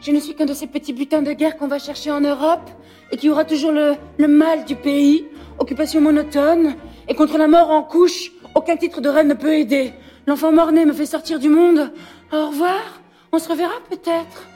je 0.00 0.10
ne 0.12 0.20
suis 0.20 0.34
qu'un 0.34 0.46
de 0.46 0.54
ces 0.54 0.66
petits 0.66 0.92
butins 0.92 1.22
de 1.22 1.32
guerre 1.32 1.56
qu'on 1.56 1.68
va 1.68 1.78
chercher 1.78 2.10
en 2.10 2.20
Europe 2.20 2.70
et 3.10 3.16
qui 3.16 3.28
aura 3.30 3.44
toujours 3.44 3.72
le, 3.72 3.94
le 4.18 4.28
mal 4.28 4.64
du 4.64 4.76
pays, 4.76 5.26
occupation 5.58 6.00
monotone, 6.00 6.74
et 7.08 7.14
contre 7.14 7.38
la 7.38 7.48
mort 7.48 7.70
en 7.70 7.82
couche, 7.82 8.32
aucun 8.54 8.76
titre 8.76 9.00
de 9.00 9.08
reine 9.08 9.28
ne 9.28 9.34
peut 9.34 9.54
aider. 9.54 9.92
L'enfant 10.26 10.52
mort-né 10.52 10.84
me 10.84 10.92
fait 10.92 11.06
sortir 11.06 11.38
du 11.38 11.48
monde. 11.48 11.90
Au 12.32 12.48
revoir, 12.48 13.00
on 13.32 13.38
se 13.38 13.48
reverra 13.48 13.74
peut-être. 13.88 14.46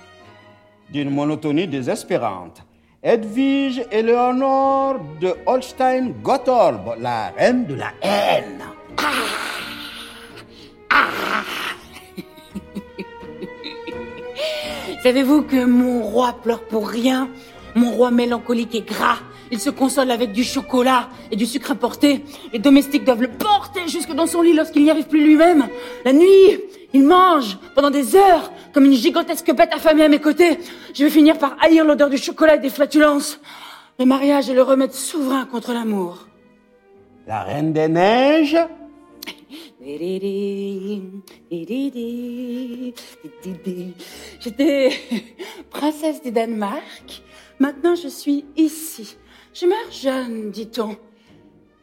D'une 0.90 1.10
monotonie 1.10 1.66
désespérante. 1.66 2.62
Edwige 3.02 3.84
Eleonore 3.90 5.00
de 5.20 5.34
Holstein-Gottorp, 5.46 7.00
la 7.00 7.30
reine 7.36 7.66
de 7.66 7.74
la 7.74 7.92
haine. 8.02 8.62
Savez-vous 15.02 15.42
que 15.42 15.64
mon 15.64 16.00
roi 16.00 16.32
pleure 16.44 16.62
pour 16.62 16.88
rien? 16.88 17.28
Mon 17.74 17.90
roi 17.90 18.12
mélancolique 18.12 18.76
et 18.76 18.82
gras. 18.82 19.18
Il 19.50 19.58
se 19.58 19.68
console 19.68 20.12
avec 20.12 20.30
du 20.30 20.44
chocolat 20.44 21.08
et 21.32 21.36
du 21.36 21.44
sucre 21.44 21.72
importé. 21.72 22.24
Les 22.52 22.60
domestiques 22.60 23.02
doivent 23.04 23.22
le 23.22 23.28
porter 23.28 23.88
jusque 23.88 24.12
dans 24.12 24.28
son 24.28 24.42
lit 24.42 24.52
lorsqu'il 24.52 24.84
n'y 24.84 24.90
arrive 24.90 25.08
plus 25.08 25.24
lui-même. 25.24 25.66
La 26.04 26.12
nuit, 26.12 26.60
il 26.92 27.02
mange 27.04 27.58
pendant 27.74 27.90
des 27.90 28.14
heures 28.14 28.52
comme 28.72 28.84
une 28.84 28.94
gigantesque 28.94 29.52
bête 29.52 29.74
affamée 29.74 30.04
à 30.04 30.08
mes 30.08 30.20
côtés. 30.20 30.60
Je 30.94 31.02
vais 31.02 31.10
finir 31.10 31.36
par 31.36 31.56
haïr 31.60 31.84
l'odeur 31.84 32.08
du 32.08 32.16
chocolat 32.16 32.54
et 32.54 32.60
des 32.60 32.70
flatulences. 32.70 33.40
Le 33.98 34.04
mariage 34.04 34.48
est 34.50 34.54
le 34.54 34.62
remède 34.62 34.92
souverain 34.92 35.46
contre 35.46 35.72
l'amour. 35.72 36.28
La 37.26 37.42
reine 37.42 37.72
des 37.72 37.88
neiges? 37.88 38.56
J'étais 44.40 44.90
princesse 45.70 46.22
du 46.22 46.30
Danemark. 46.30 47.22
Maintenant, 47.58 47.94
je 47.94 48.08
suis 48.08 48.44
ici. 48.56 49.16
Je 49.54 49.66
meurs 49.66 49.90
jeune, 49.90 50.50
dit-on. 50.50 50.96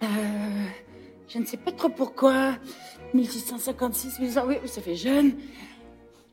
Euh, 0.04 0.06
je 1.28 1.38
ne 1.38 1.46
sais 1.46 1.58
pas 1.58 1.72
trop 1.72 1.90
pourquoi. 1.90 2.56
1656, 3.14 4.20
1800, 4.20 4.44
oui, 4.48 4.56
ça 4.66 4.82
fait 4.82 4.96
jeune. 4.96 5.34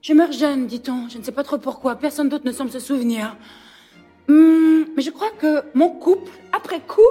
Je 0.02 0.12
meurs 0.12 0.32
jeune, 0.32 0.66
dit-on. 0.66 1.08
Je 1.08 1.18
ne 1.18 1.22
sais 1.22 1.32
pas 1.32 1.42
trop 1.42 1.58
pourquoi. 1.58 1.96
Personne 1.96 2.28
d'autre 2.28 2.46
ne 2.46 2.52
semble 2.52 2.70
se 2.70 2.78
souvenir. 2.78 3.36
Hmm, 4.28 4.84
mais 4.96 5.02
je 5.02 5.10
crois 5.10 5.30
que 5.30 5.64
mon 5.74 5.90
couple, 5.90 6.32
après 6.52 6.80
coup, 6.80 7.02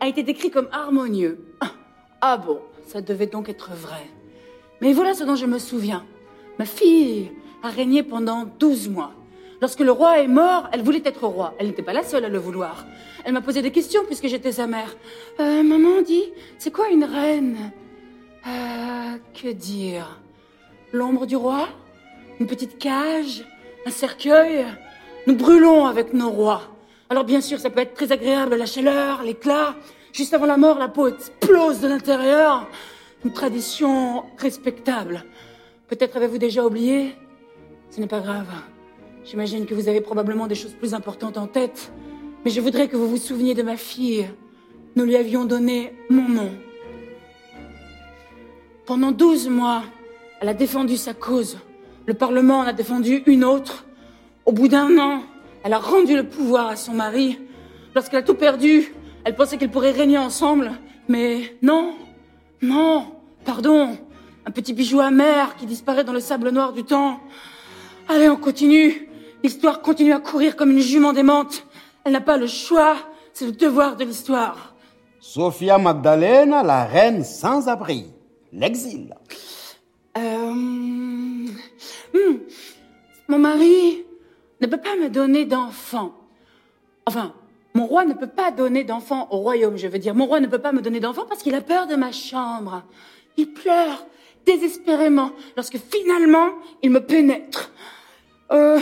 a 0.00 0.08
été 0.08 0.22
décrit 0.22 0.50
comme 0.50 0.68
harmonieux. 0.72 1.44
Ah, 1.60 1.72
ah 2.20 2.36
bon, 2.36 2.60
ça 2.86 3.00
devait 3.00 3.26
donc 3.26 3.48
être 3.48 3.70
vrai. 3.72 4.06
Mais 4.80 4.92
voilà 4.92 5.14
ce 5.14 5.24
dont 5.24 5.36
je 5.36 5.46
me 5.46 5.58
souviens. 5.58 6.04
Ma 6.58 6.64
fille 6.64 7.30
a 7.62 7.68
régné 7.68 8.02
pendant 8.02 8.44
12 8.58 8.88
mois. 8.88 9.12
Lorsque 9.60 9.80
le 9.80 9.92
roi 9.92 10.18
est 10.20 10.26
mort, 10.28 10.68
elle 10.72 10.82
voulait 10.82 11.02
être 11.04 11.24
roi. 11.26 11.54
Elle 11.58 11.68
n'était 11.68 11.82
pas 11.82 11.92
la 11.92 12.02
seule 12.02 12.24
à 12.24 12.28
le 12.28 12.38
vouloir. 12.38 12.84
Elle 13.24 13.32
m'a 13.32 13.40
posé 13.40 13.62
des 13.62 13.70
questions 13.70 14.02
puisque 14.06 14.26
j'étais 14.26 14.50
sa 14.52 14.66
mère. 14.66 14.96
Euh, 15.38 15.62
maman 15.62 16.02
dit, 16.02 16.24
c'est 16.58 16.72
quoi 16.72 16.88
une 16.90 17.04
reine? 17.04 17.70
Euh, 18.46 19.16
Que 19.40 19.52
dire? 19.52 20.18
L'ombre 20.92 21.26
du 21.26 21.36
roi? 21.36 21.68
Une 22.40 22.46
petite 22.48 22.78
cage? 22.78 23.44
Un 23.86 23.90
cercueil? 23.90 24.66
Nous 25.28 25.36
brûlons 25.36 25.86
avec 25.86 26.12
nos 26.12 26.30
rois. 26.30 26.62
Alors 27.08 27.22
bien 27.24 27.40
sûr, 27.40 27.60
ça 27.60 27.70
peut 27.70 27.80
être 27.80 27.94
très 27.94 28.10
agréable, 28.10 28.56
la 28.56 28.66
chaleur, 28.66 29.22
l'éclat. 29.22 29.76
Juste 30.12 30.34
avant 30.34 30.44
la 30.44 30.58
mort, 30.58 30.78
la 30.78 30.88
peau 30.88 31.06
explose 31.06 31.80
de 31.80 31.88
l'intérieur. 31.88 32.68
Une 33.24 33.32
tradition 33.32 34.24
respectable. 34.36 35.24
Peut-être 35.88 36.16
avez-vous 36.16 36.36
déjà 36.38 36.66
oublié 36.66 37.14
Ce 37.88 37.98
n'est 37.98 38.06
pas 38.06 38.20
grave. 38.20 38.48
J'imagine 39.24 39.64
que 39.64 39.74
vous 39.74 39.88
avez 39.88 40.02
probablement 40.02 40.46
des 40.46 40.54
choses 40.54 40.74
plus 40.74 40.92
importantes 40.92 41.38
en 41.38 41.46
tête. 41.46 41.92
Mais 42.44 42.50
je 42.50 42.60
voudrais 42.60 42.88
que 42.88 42.96
vous 42.96 43.08
vous 43.08 43.16
souveniez 43.16 43.54
de 43.54 43.62
ma 43.62 43.76
fille. 43.78 44.28
Nous 44.96 45.04
lui 45.04 45.16
avions 45.16 45.46
donné 45.46 45.94
mon 46.10 46.28
nom. 46.28 46.50
Pendant 48.84 49.12
douze 49.12 49.48
mois, 49.48 49.82
elle 50.40 50.48
a 50.48 50.54
défendu 50.54 50.98
sa 50.98 51.14
cause. 51.14 51.58
Le 52.04 52.12
Parlement 52.12 52.58
en 52.58 52.66
a 52.66 52.74
défendu 52.74 53.22
une 53.26 53.44
autre. 53.44 53.86
Au 54.44 54.52
bout 54.52 54.68
d'un 54.68 54.98
an, 54.98 55.22
elle 55.64 55.72
a 55.72 55.78
rendu 55.78 56.16
le 56.16 56.24
pouvoir 56.24 56.66
à 56.66 56.76
son 56.76 56.92
mari. 56.92 57.38
Lorsqu'elle 57.94 58.18
a 58.18 58.22
tout 58.22 58.34
perdu, 58.34 58.92
elle 59.24 59.34
pensait 59.34 59.56
qu'elle 59.56 59.70
pourrait 59.70 59.92
régner 59.92 60.18
ensemble. 60.18 60.72
Mais 61.08 61.56
non, 61.62 61.94
non, 62.60 63.06
pardon. 63.44 63.96
Un 64.44 64.50
petit 64.50 64.72
bijou 64.72 65.00
amer 65.00 65.54
qui 65.56 65.66
disparaît 65.66 66.04
dans 66.04 66.12
le 66.12 66.20
sable 66.20 66.50
noir 66.50 66.72
du 66.72 66.84
temps. 66.84 67.20
Allez, 68.08 68.28
on 68.28 68.36
continue. 68.36 69.08
L'histoire 69.42 69.82
continue 69.82 70.12
à 70.12 70.20
courir 70.20 70.56
comme 70.56 70.70
une 70.70 70.80
jument 70.80 71.12
démente. 71.12 71.66
Elle 72.04 72.12
n'a 72.12 72.20
pas 72.20 72.36
le 72.36 72.46
choix. 72.46 72.96
C'est 73.32 73.46
le 73.46 73.52
devoir 73.52 73.96
de 73.96 74.04
l'histoire. 74.04 74.74
Sophia 75.20 75.78
Magdalena, 75.78 76.62
la 76.62 76.84
reine 76.84 77.24
sans 77.24 77.68
abri. 77.68 78.06
L'exil. 78.52 79.14
Euh... 80.18 80.52
hmm. 80.52 81.48
Mon 83.28 83.38
mari 83.38 84.04
ne 84.60 84.66
peut 84.66 84.80
pas 84.80 84.96
me 84.96 85.08
donner 85.08 85.44
d'enfant. 85.44 86.12
Enfin, 87.06 87.32
mon 87.74 87.86
roi 87.86 88.04
ne 88.04 88.12
peut 88.14 88.28
pas 88.28 88.50
donner 88.50 88.84
d'enfant 88.84 89.28
au 89.30 89.38
royaume, 89.38 89.76
je 89.76 89.86
veux 89.88 89.98
dire. 89.98 90.14
Mon 90.14 90.26
roi 90.26 90.40
ne 90.40 90.46
peut 90.46 90.58
pas 90.58 90.72
me 90.72 90.82
donner 90.82 91.00
d'enfant 91.00 91.24
parce 91.28 91.42
qu'il 91.42 91.54
a 91.54 91.60
peur 91.60 91.86
de 91.86 91.96
ma 91.96 92.12
chambre. 92.12 92.82
Il 93.36 93.52
pleure 93.52 94.06
désespérément 94.44 95.32
lorsque 95.56 95.78
finalement 95.78 96.48
il 96.82 96.90
me 96.90 97.00
pénètre. 97.00 97.72
Euh, 98.50 98.78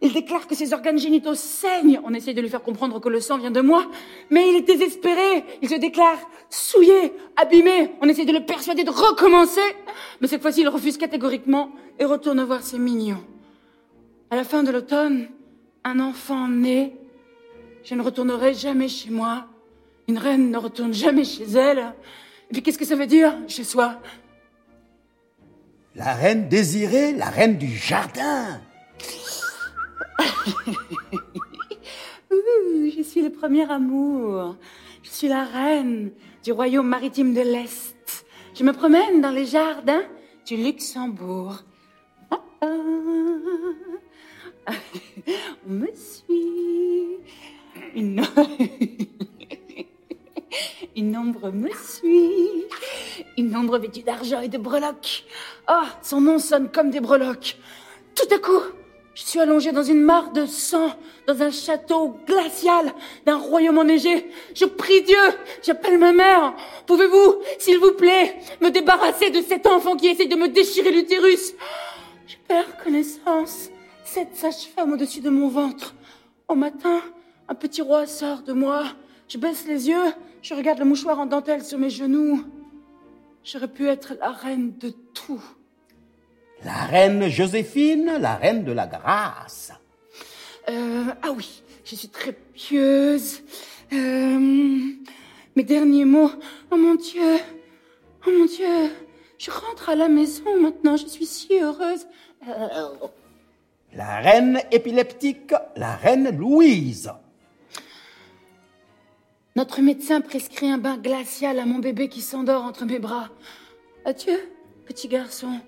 il 0.00 0.12
déclare 0.12 0.46
que 0.46 0.54
ses 0.54 0.72
organes 0.72 0.98
génitaux 0.98 1.34
saignent. 1.34 2.00
On 2.04 2.14
essaie 2.14 2.32
de 2.32 2.40
lui 2.40 2.48
faire 2.48 2.62
comprendre 2.62 3.00
que 3.00 3.08
le 3.08 3.20
sang 3.20 3.38
vient 3.38 3.50
de 3.50 3.60
moi, 3.60 3.84
mais 4.30 4.48
il 4.48 4.56
est 4.56 4.62
désespéré. 4.62 5.44
Il 5.60 5.68
se 5.68 5.74
déclare 5.74 6.18
souillé, 6.48 7.12
abîmé. 7.36 7.90
On 8.00 8.08
essaie 8.08 8.24
de 8.24 8.32
le 8.32 8.44
persuader 8.44 8.84
de 8.84 8.90
recommencer, 8.90 9.60
mais 10.20 10.28
cette 10.28 10.42
fois-ci 10.42 10.60
il 10.60 10.68
refuse 10.68 10.96
catégoriquement 10.96 11.70
et 11.98 12.04
retourne 12.04 12.40
voir 12.44 12.62
ses 12.62 12.78
mignons. 12.78 13.24
À 14.30 14.36
la 14.36 14.44
fin 14.44 14.62
de 14.62 14.70
l'automne, 14.70 15.28
un 15.82 15.98
enfant 15.98 16.46
naît. 16.46 16.92
Je 17.84 17.94
ne 17.94 18.02
retournerai 18.02 18.54
jamais 18.54 18.88
chez 18.88 19.10
moi. 19.10 19.46
Une 20.08 20.18
reine 20.18 20.50
ne 20.50 20.58
retourne 20.58 20.92
jamais 20.92 21.24
chez 21.24 21.44
elle. 21.44 21.94
Et 22.50 22.52
puis 22.52 22.62
qu'est-ce 22.62 22.78
que 22.78 22.84
ça 22.84 22.96
veut 22.96 23.06
dire 23.06 23.34
chez 23.46 23.64
soi? 23.64 24.00
La 25.94 26.14
reine 26.14 26.48
désirée, 26.48 27.12
la 27.12 27.28
reine 27.28 27.58
du 27.58 27.68
jardin. 27.68 28.60
Ouh, 32.30 32.90
je 32.96 33.02
suis 33.02 33.22
le 33.22 33.30
premier 33.30 33.70
amour. 33.70 34.56
Je 35.02 35.10
suis 35.10 35.28
la 35.28 35.44
reine 35.44 36.10
du 36.44 36.52
royaume 36.52 36.88
maritime 36.88 37.34
de 37.34 37.40
l'Est. 37.40 38.24
Je 38.54 38.64
me 38.64 38.72
promène 38.72 39.20
dans 39.20 39.30
les 39.30 39.46
jardins 39.46 40.02
du 40.46 40.56
Luxembourg. 40.56 41.62
Ah, 42.30 42.40
ah. 42.62 42.66
On 45.68 45.72
me 45.72 45.88
suit. 45.94 47.18
Une... 50.96 51.16
Ombre 51.16 51.50
me 51.52 51.68
suit. 51.70 52.64
Une 53.36 53.56
ombre 53.56 53.78
vêtue 53.78 54.02
d'argent 54.02 54.40
et 54.40 54.48
de 54.48 54.58
breloques. 54.58 55.24
Ah, 55.66 55.84
son 56.02 56.20
nom 56.20 56.38
sonne 56.38 56.70
comme 56.70 56.90
des 56.90 57.00
breloques. 57.00 57.56
Tout 58.14 58.34
à 58.34 58.38
coup, 58.38 58.60
Je 59.18 59.24
suis 59.24 59.40
allongée 59.40 59.72
dans 59.72 59.82
une 59.82 60.00
mare 60.00 60.30
de 60.30 60.46
sang, 60.46 60.92
dans 61.26 61.42
un 61.42 61.50
château 61.50 62.20
glacial 62.24 62.94
d'un 63.26 63.36
royaume 63.36 63.78
enneigé. 63.78 64.30
Je 64.54 64.64
prie 64.64 65.02
Dieu, 65.02 65.18
j'appelle 65.60 65.98
ma 65.98 66.12
mère. 66.12 66.54
Pouvez-vous, 66.86 67.42
s'il 67.58 67.78
vous 67.78 67.94
plaît, 67.94 68.36
me 68.60 68.70
débarrasser 68.70 69.30
de 69.30 69.42
cet 69.42 69.66
enfant 69.66 69.96
qui 69.96 70.06
essaie 70.06 70.26
de 70.26 70.36
me 70.36 70.46
déchirer 70.46 70.92
l'utérus? 70.92 71.52
Je 72.28 72.36
perds 72.46 72.76
connaissance. 72.84 73.70
Cette 74.04 74.36
sage-femme 74.36 74.92
au-dessus 74.92 75.20
de 75.20 75.30
mon 75.30 75.48
ventre. 75.48 75.96
Au 76.46 76.54
matin, 76.54 77.02
un 77.48 77.54
petit 77.54 77.82
roi 77.82 78.06
sort 78.06 78.42
de 78.42 78.52
moi. 78.52 78.84
Je 79.28 79.38
baisse 79.38 79.66
les 79.66 79.88
yeux, 79.88 80.12
je 80.42 80.54
regarde 80.54 80.78
le 80.78 80.84
mouchoir 80.84 81.18
en 81.18 81.26
dentelle 81.26 81.62
sur 81.62 81.78
mes 81.78 81.90
genoux. 81.90 82.44
J'aurais 83.44 83.68
pu 83.68 83.88
être 83.88 84.14
la 84.20 84.30
reine 84.30 84.76
de 84.78 84.90
tout. 85.14 85.42
La 86.64 86.84
reine 86.86 87.28
Joséphine, 87.28 88.18
la 88.18 88.36
reine 88.36 88.64
de 88.64 88.72
la 88.72 88.86
grâce. 88.86 89.72
Euh, 90.68 91.04
ah 91.22 91.30
oui, 91.34 91.62
je 91.84 91.94
suis 91.94 92.08
très 92.08 92.32
pieuse. 92.32 93.42
Euh, 93.92 94.38
mes 95.56 95.62
derniers 95.62 96.04
mots. 96.04 96.30
Oh 96.70 96.76
mon 96.76 96.94
Dieu, 96.94 97.38
oh 98.26 98.30
mon 98.30 98.44
Dieu, 98.44 98.90
je 99.38 99.50
rentre 99.50 99.88
à 99.88 99.94
la 99.94 100.08
maison 100.08 100.60
maintenant, 100.60 100.96
je 100.96 101.06
suis 101.06 101.26
si 101.26 101.58
heureuse. 101.58 102.06
Euh, 102.48 102.88
La 103.94 104.18
reine 104.18 104.60
épileptique, 104.70 105.54
la 105.76 105.94
reine 105.96 106.36
Louise. 106.36 107.10
Notre 109.58 109.80
médecin 109.80 110.20
prescrit 110.20 110.70
un 110.70 110.78
bain 110.78 110.96
glacial 110.96 111.58
à 111.58 111.66
mon 111.66 111.80
bébé 111.80 112.08
qui 112.08 112.20
s'endort 112.20 112.62
entre 112.62 112.84
mes 112.84 113.00
bras. 113.00 113.28
Adieu, 114.04 114.38
petit 114.86 115.08
garçon. 115.08 115.58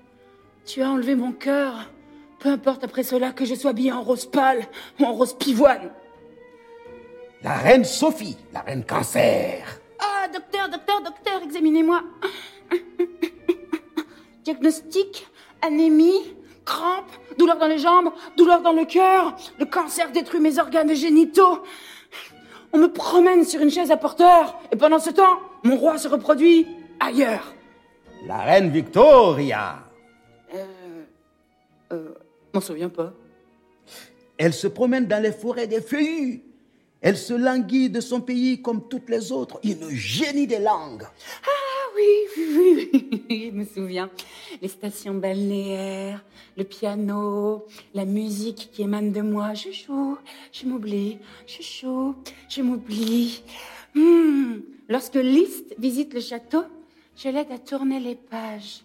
Tu 0.64 0.80
as 0.80 0.88
enlevé 0.88 1.16
mon 1.16 1.32
cœur. 1.32 1.90
Peu 2.38 2.50
importe 2.50 2.84
après 2.84 3.02
cela 3.02 3.32
que 3.32 3.44
je 3.44 3.56
sois 3.56 3.72
habillée 3.72 3.90
en 3.90 4.02
rose 4.02 4.26
pâle 4.26 4.64
ou 5.00 5.06
en 5.06 5.12
rose 5.12 5.36
pivoine. 5.36 5.90
La 7.42 7.54
reine 7.54 7.82
Sophie, 7.84 8.36
la 8.52 8.60
reine 8.60 8.84
cancer. 8.84 9.80
Ah, 9.98 10.28
docteur, 10.28 10.68
docteur, 10.68 11.02
docteur, 11.02 11.42
examinez-moi. 11.42 12.04
Diagnostic, 14.44 15.26
anémie, 15.62 16.36
crampes, 16.64 17.10
douleur 17.38 17.58
dans 17.58 17.66
les 17.66 17.78
jambes, 17.78 18.12
douleur 18.36 18.62
dans 18.62 18.72
le 18.72 18.84
cœur. 18.84 19.34
Le 19.58 19.64
cancer 19.64 20.12
détruit 20.12 20.38
mes 20.38 20.60
organes 20.60 20.94
génitaux. 20.94 21.64
On 22.72 22.78
me 22.78 22.92
promène 22.92 23.44
sur 23.44 23.60
une 23.60 23.70
chaise 23.70 23.90
à 23.90 23.96
porteur. 23.96 24.58
Et 24.72 24.76
pendant 24.76 24.98
ce 24.98 25.10
temps, 25.10 25.40
mon 25.64 25.76
roi 25.76 25.98
se 25.98 26.08
reproduit 26.08 26.66
ailleurs. 27.00 27.54
La 28.26 28.38
reine 28.38 28.70
Victoria. 28.70 29.84
Euh, 30.54 30.64
euh, 31.92 32.14
m'en 32.54 32.60
souviens 32.60 32.88
pas. 32.88 33.12
Elle 34.38 34.52
se 34.52 34.66
promène 34.66 35.06
dans 35.06 35.22
les 35.22 35.32
forêts 35.32 35.66
des 35.66 35.80
feuillus. 35.80 36.42
Elle 37.00 37.16
se 37.16 37.32
languit 37.32 37.90
de 37.90 38.00
son 38.00 38.20
pays 38.20 38.60
comme 38.60 38.88
toutes 38.88 39.08
les 39.08 39.32
autres. 39.32 39.58
Une 39.64 39.88
génie 39.90 40.46
des 40.46 40.58
langues. 40.58 41.04
Ah 41.44 41.69
oui, 41.96 42.26
oui, 42.36 42.90
oui, 43.28 43.50
je 43.52 43.56
me 43.56 43.64
souviens. 43.64 44.10
Les 44.60 44.68
stations 44.68 45.14
balnéaires, 45.14 46.24
le 46.56 46.64
piano, 46.64 47.66
la 47.94 48.04
musique 48.04 48.70
qui 48.72 48.82
émane 48.82 49.12
de 49.12 49.20
moi. 49.20 49.54
Je 49.54 49.70
joue, 49.70 50.18
je 50.52 50.66
m'oublie, 50.66 51.18
je 51.46 51.62
joue, 51.62 52.14
je 52.48 52.62
m'oublie. 52.62 53.42
Hmm. 53.94 54.60
Lorsque 54.88 55.16
Liszt 55.16 55.74
visite 55.78 56.14
le 56.14 56.20
château, 56.20 56.64
je 57.16 57.28
l'aide 57.28 57.50
à 57.52 57.58
tourner 57.58 58.00
les 58.00 58.16
pages. 58.16 58.82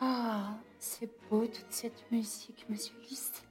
Ah, 0.00 0.54
c'est 0.78 1.10
beau 1.30 1.46
toute 1.46 1.70
cette 1.70 2.04
musique, 2.10 2.64
monsieur 2.68 2.94
Liszt. 3.08 3.42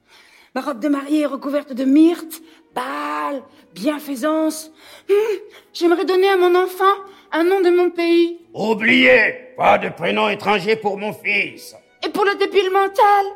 Ma 0.54 0.60
robe 0.60 0.80
de 0.80 0.88
mariée 0.88 1.20
est 1.20 1.26
recouverte 1.26 1.72
de 1.72 1.84
myrte, 1.84 2.42
pâle, 2.74 3.42
bienfaisance. 3.74 4.70
Hmm. 5.08 5.38
J'aimerais 5.72 6.04
donner 6.04 6.28
à 6.28 6.36
mon 6.36 6.54
enfant 6.54 6.94
un 7.32 7.44
nom 7.44 7.60
de 7.60 7.70
mon 7.70 7.90
pays. 7.90 8.38
Oubliez, 8.54 9.54
pas 9.56 9.78
de 9.78 9.88
prénom 9.88 10.28
étranger 10.28 10.76
pour 10.76 10.98
mon 10.98 11.12
fils. 11.12 11.74
Et 12.04 12.08
pour 12.10 12.24
le 12.24 12.34
débile 12.36 12.70
mental 12.70 13.26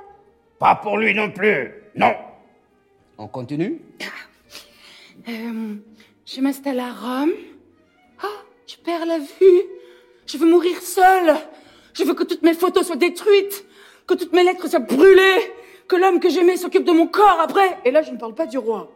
Pas 0.58 0.74
pour 0.76 0.98
lui 0.98 1.14
non 1.14 1.30
plus. 1.30 1.72
Non. 1.94 2.14
On 3.18 3.28
continue 3.28 3.80
Euh, 5.28 5.74
je 6.24 6.40
m'installe 6.40 6.78
à 6.80 6.92
Rome. 6.92 7.32
Oh, 8.22 8.26
je 8.66 8.76
perds 8.76 9.06
la 9.06 9.18
vue. 9.18 9.62
Je 10.26 10.36
veux 10.38 10.46
mourir 10.48 10.80
seule. 10.82 11.34
Je 11.94 12.04
veux 12.04 12.14
que 12.14 12.24
toutes 12.24 12.42
mes 12.42 12.54
photos 12.54 12.86
soient 12.86 12.96
détruites, 12.96 13.64
que 14.06 14.14
toutes 14.14 14.32
mes 14.32 14.44
lettres 14.44 14.68
soient 14.68 14.78
brûlées, 14.80 15.52
que 15.88 15.96
l'homme 15.96 16.20
que 16.20 16.28
j'aimais 16.28 16.56
s'occupe 16.56 16.84
de 16.84 16.92
mon 16.92 17.06
corps 17.06 17.40
après. 17.40 17.78
Et 17.84 17.90
là, 17.90 18.02
je 18.02 18.10
ne 18.12 18.18
parle 18.18 18.34
pas 18.34 18.46
du 18.46 18.58
roi. 18.58 18.92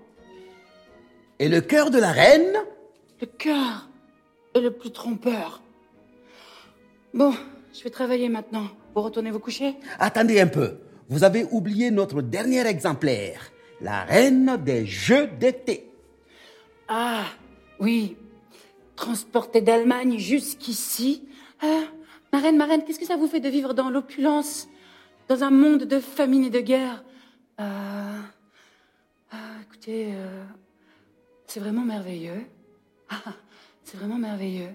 Et 1.39 1.48
le 1.48 1.60
cœur 1.62 1.90
de 1.90 1.98
la 1.98 2.12
reine? 2.12 2.52
Le 3.20 3.27
cœur 3.27 3.89
est 4.55 4.60
le 4.60 4.70
plus 4.70 4.90
trompeur. 4.90 5.62
Bon, 7.14 7.35
je 7.72 7.82
vais 7.82 7.90
travailler 7.90 8.28
maintenant. 8.28 8.68
Vous 8.94 9.02
retournez 9.02 9.31
vous 9.31 9.39
coucher? 9.39 9.77
Attendez 9.98 10.40
un 10.40 10.47
peu. 10.47 10.78
Vous 11.09 11.24
avez 11.24 11.44
oublié 11.51 11.90
notre 11.90 12.22
dernier 12.22 12.66
exemplaire. 12.66 13.51
La 13.81 14.05
reine 14.05 14.56
des 14.64 14.86
jeux 14.86 15.27
d'été. 15.27 15.90
Ah, 16.89 17.24
oui. 17.78 18.16
Transporté 18.97 19.60
d'Allemagne 19.60 20.18
jusqu'ici. 20.18 21.27
Ah, 21.62 21.85
ma 22.32 22.40
reine, 22.40 22.56
ma 22.56 22.66
reine, 22.66 22.85
qu'est-ce 22.85 22.98
que 22.98 23.06
ça 23.06 23.16
vous 23.16 23.27
fait 23.27 23.40
de 23.40 23.48
vivre 23.48 23.74
dans 23.74 23.90
l'opulence 23.90 24.68
Dans 25.28 25.43
un 25.43 25.51
monde 25.51 25.85
de 25.85 25.98
famine 26.01 26.44
et 26.44 26.51
de 26.51 26.60
guerre? 26.60 27.02
Euh, 27.60 28.18
ah, 29.32 29.36
Écoutez, 29.62 30.10
euh, 30.12 30.44
c'est 31.47 31.60
vraiment 31.60 31.82
merveilleux. 31.85 32.44
Ah, 33.09 33.32
c'est 33.90 33.96
vraiment 33.96 34.18
merveilleux. 34.18 34.70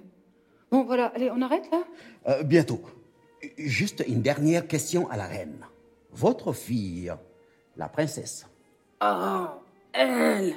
Bon, 0.71 0.83
voilà, 0.83 1.05
allez, 1.15 1.31
on 1.31 1.41
arrête 1.41 1.69
là? 1.71 1.83
Euh, 2.27 2.43
bientôt. 2.43 2.81
Juste 3.57 4.03
une 4.07 4.21
dernière 4.21 4.67
question 4.67 5.09
à 5.09 5.15
la 5.17 5.25
reine. 5.25 5.65
Votre 6.11 6.53
fille, 6.53 7.13
la 7.77 7.87
princesse, 7.87 8.45
Oh, 9.01 9.45
elle 9.93 10.53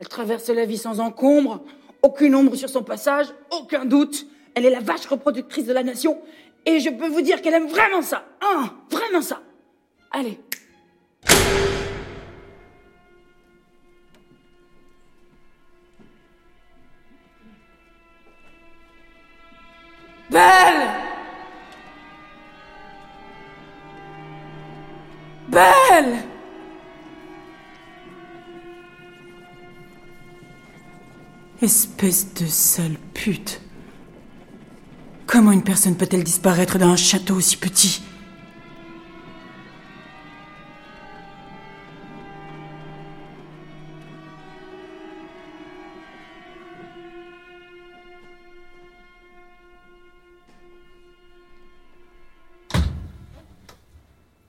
Elle 0.00 0.08
traverse 0.08 0.48
la 0.48 0.64
vie 0.64 0.78
sans 0.78 1.00
encombre, 1.00 1.62
aucune 2.02 2.34
ombre 2.34 2.54
sur 2.56 2.68
son 2.68 2.82
passage, 2.82 3.26
aucun 3.50 3.84
doute. 3.84 4.26
Elle 4.54 4.64
est 4.64 4.70
la 4.70 4.80
vache 4.80 5.06
reproductrice 5.06 5.66
de 5.66 5.72
la 5.72 5.82
nation, 5.82 6.20
et 6.64 6.80
je 6.80 6.90
peux 6.90 7.08
vous 7.08 7.20
dire 7.20 7.40
qu'elle 7.42 7.54
aime 7.54 7.68
vraiment 7.68 8.02
ça. 8.02 8.24
Hein, 8.42 8.74
vraiment 8.90 9.22
ça. 9.22 9.40
Allez. 10.10 10.40
Belle 25.48 26.24
Espèce 31.62 32.34
de 32.34 32.46
sale 32.46 32.96
pute. 33.14 33.60
Comment 35.26 35.52
une 35.52 35.64
personne 35.64 35.96
peut-elle 35.96 36.22
disparaître 36.22 36.78
dans 36.78 36.88
un 36.88 36.96
château 36.96 37.34
aussi 37.34 37.56
petit? 37.56 38.02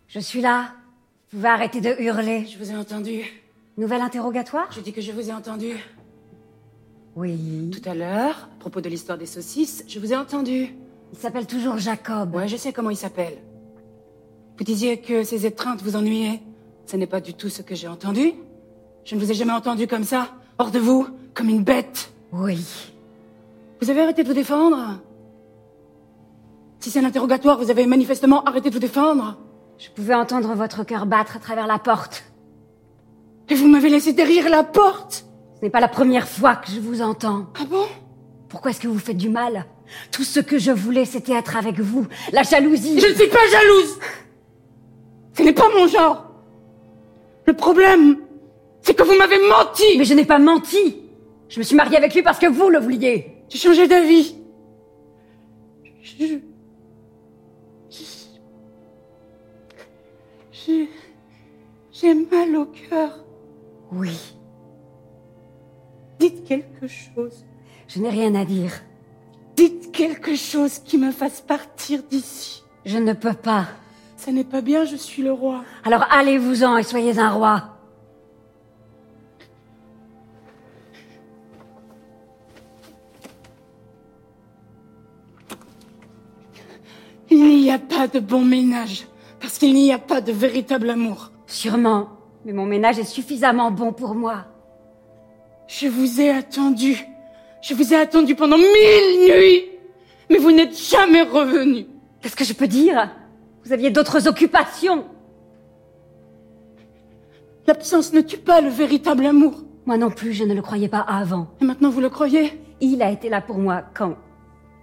Je 0.10 0.20
suis 0.20 0.42
là. 0.42 0.77
Vous 1.30 1.40
pouvez 1.40 1.50
arrêter 1.50 1.82
de 1.82 1.94
hurler. 2.00 2.46
Je 2.46 2.58
vous 2.58 2.72
ai 2.72 2.76
entendu. 2.78 3.22
Nouvel 3.78 4.00
interrogatoire? 4.00 4.70
Je 4.72 4.80
dis 4.80 4.94
que 4.94 5.02
je 5.02 5.12
vous 5.12 5.30
ai 5.30 5.34
entendu. 5.34 5.74
Oui. 7.18 7.70
Tout 7.70 7.90
à 7.90 7.96
l'heure, 7.96 8.48
à 8.56 8.60
propos 8.60 8.80
de 8.80 8.88
l'histoire 8.88 9.18
des 9.18 9.26
saucisses, 9.26 9.84
je 9.90 10.00
vous 10.00 10.14
ai 10.14 10.16
entendu. 10.16 10.74
Il 11.12 11.20
s'appelle 11.20 11.46
toujours 11.46 11.78
Jacob. 11.80 12.34
Ouais, 12.34 12.48
je 12.48 12.56
sais 12.56 12.72
comment 12.72 12.92
il 12.92 12.96
s'appelle. 12.96 13.38
Vous 14.58 14.64
disiez 14.64 15.02
que 15.02 15.24
ces 15.24 15.46
étreintes 15.46 15.82
vous 15.82 15.98
ennuyaient. 15.98 16.40
Ce 16.86 16.96
n'est 16.96 17.08
pas 17.08 17.20
du 17.20 17.34
tout 17.34 17.50
ce 17.50 17.62
que 17.62 17.76
j'ai 17.76 17.90
entendu. 17.90 18.32
Je 19.04 19.16
ne 19.16 19.20
vous 19.20 19.30
ai 19.30 19.34
jamais 19.34 19.52
entendu 19.52 19.86
comme 19.86 20.06
ça, 20.06 20.30
hors 20.58 20.72
de 20.72 20.80
vous, 20.80 21.08
comme 21.34 21.50
une 21.50 21.64
bête. 21.64 22.10
Oui. 22.32 22.66
Vous 23.82 23.90
avez 23.90 24.00
arrêté 24.00 24.24
de 24.24 24.30
vous 24.30 24.34
défendre? 24.34 25.02
Si 26.80 26.90
c'est 26.90 27.00
un 27.00 27.06
interrogatoire, 27.06 27.58
vous 27.58 27.70
avez 27.70 27.86
manifestement 27.86 28.46
arrêté 28.46 28.70
de 28.70 28.74
vous 28.74 28.80
défendre. 28.80 29.38
Je 29.78 29.90
pouvais 29.90 30.16
entendre 30.16 30.54
votre 30.56 30.84
cœur 30.84 31.06
battre 31.06 31.38
à 31.38 31.40
travers 31.40 31.68
la 31.68 31.78
porte. 31.78 32.24
Et 33.50 33.56
vous 33.56 33.68
m'avez 33.68 33.90
laissé 33.90 34.14
derrière 34.14 34.50
la 34.50 34.64
porte? 34.64 35.26
Ce 35.58 35.62
n'est 35.62 35.70
pas 35.70 35.80
la 35.80 35.88
première 35.88 36.28
fois 36.28 36.56
que 36.56 36.72
je 36.72 36.80
vous 36.80 37.02
entends. 37.02 37.46
Ah 37.60 37.66
bon? 37.70 37.86
Pourquoi 38.50 38.72
est-ce 38.72 38.80
que 38.80 38.88
vous 38.88 39.00
faites 39.00 39.18
du 39.18 39.30
mal? 39.30 39.66
Tout 40.12 40.24
ce 40.24 40.40
que 40.40 40.58
je 40.58 40.72
voulais, 40.72 41.06
c'était 41.06 41.34
être 41.34 41.56
avec 41.56 41.80
vous. 41.80 42.08
La 42.32 42.44
jalousie. 42.44 43.00
Je 43.00 43.08
ne 43.08 43.14
suis 43.14 43.28
pas 43.28 43.48
jalouse 43.52 44.00
Ce 45.38 45.44
n'est 45.44 45.54
pas 45.54 45.70
mon 45.76 45.88
genre 45.88 46.32
Le 47.46 47.54
problème, 47.54 48.18
c'est 48.82 48.96
que 48.96 49.04
vous 49.04 49.18
m'avez 49.18 49.40
menti 49.48 49.84
Mais 49.98 50.06
je 50.06 50.14
n'ai 50.14 50.26
pas 50.26 50.40
menti 50.40 51.02
Je 51.50 51.60
me 51.60 51.64
suis 51.64 51.76
mariée 51.76 51.98
avec 51.98 52.14
lui 52.14 52.24
parce 52.24 52.40
que 52.40 52.48
vous 52.48 52.70
le 52.70 52.80
vouliez 52.80 53.44
J'ai 53.50 53.60
changé 53.60 53.88
d'avis. 53.88 54.36
Je... 56.04 56.40
J'ai... 60.68 60.90
J'ai 61.92 62.14
mal 62.14 62.56
au 62.58 62.66
cœur. 62.66 63.24
Oui. 63.92 64.36
Dites 66.20 66.44
quelque 66.44 66.88
chose. 66.88 67.46
Je 67.88 68.00
n'ai 68.00 68.10
rien 68.10 68.36
à 68.36 68.46
dire. 68.46 68.72
Dites 69.56 69.92
quelque 69.92 70.36
chose 70.36 70.80
qui 70.80 70.98
me 70.98 71.12
fasse 71.12 71.42
partir 71.42 72.04
d'ici. 72.04 72.64
Je 72.86 72.98
ne 72.98 73.14
peux 73.14 73.34
pas. 73.34 73.68
Ce 74.18 74.30
n'est 74.30 74.44
pas 74.44 74.62
bien, 74.62 74.86
je 74.86 74.96
suis 74.96 75.24
le 75.24 75.32
roi. 75.32 75.64
Alors 75.84 76.06
allez-vous-en 76.12 76.78
et 76.78 76.84
soyez 76.84 77.18
un 77.18 77.32
roi. 77.32 77.78
Il 87.30 87.62
n'y 87.62 87.72
a 87.72 87.80
pas 87.80 88.08
de 88.08 88.20
bon 88.20 88.44
ménage, 88.44 89.08
parce 89.48 89.60
qu'il 89.60 89.74
n'y 89.76 89.94
a 89.94 89.98
pas 89.98 90.20
de 90.20 90.34
véritable 90.34 90.90
amour. 90.90 91.32
Sûrement, 91.46 92.10
mais 92.44 92.52
mon 92.52 92.66
ménage 92.66 93.00
est 93.00 93.06
suffisamment 93.06 93.72
bon 93.72 93.94
pour 93.94 94.14
moi. 94.14 94.44
Je 95.70 95.88
vous 95.88 96.20
ai 96.20 96.32
attendu. 96.32 97.08
Je 97.62 97.74
vous 97.74 97.94
ai 97.94 97.96
attendu 97.96 98.36
pendant 98.36 98.58
mille 98.58 99.26
nuits. 99.26 99.70
Mais 100.30 100.38
vous 100.38 100.52
n'êtes 100.52 100.78
jamais 100.78 101.22
revenu. 101.22 101.86
Qu'est-ce 102.22 102.36
que 102.36 102.44
je 102.44 102.52
peux 102.52 102.68
dire? 102.68 103.10
Vous 103.64 103.72
aviez 103.72 103.90
d'autres 103.90 104.28
occupations. 104.28 105.06
L'absence 107.68 108.12
ne 108.12 108.20
tue 108.20 108.40
pas 108.40 108.60
le 108.60 108.68
véritable 108.68 109.26
amour. 109.26 109.64
Moi 109.86 109.98
non 109.98 110.10
plus, 110.10 110.34
je 110.34 110.44
ne 110.44 110.54
le 110.54 110.62
croyais 110.62 110.90
pas 110.90 111.06
avant. 111.08 111.48
Et 111.62 111.64
maintenant 111.64 111.90
vous 111.90 112.02
le 112.02 112.10
croyez? 112.10 112.52
Il 112.82 113.02
a 113.02 113.12
été 113.12 113.30
là 113.30 113.40
pour 113.40 113.60
moi 113.60 113.84
quand? 113.94 114.18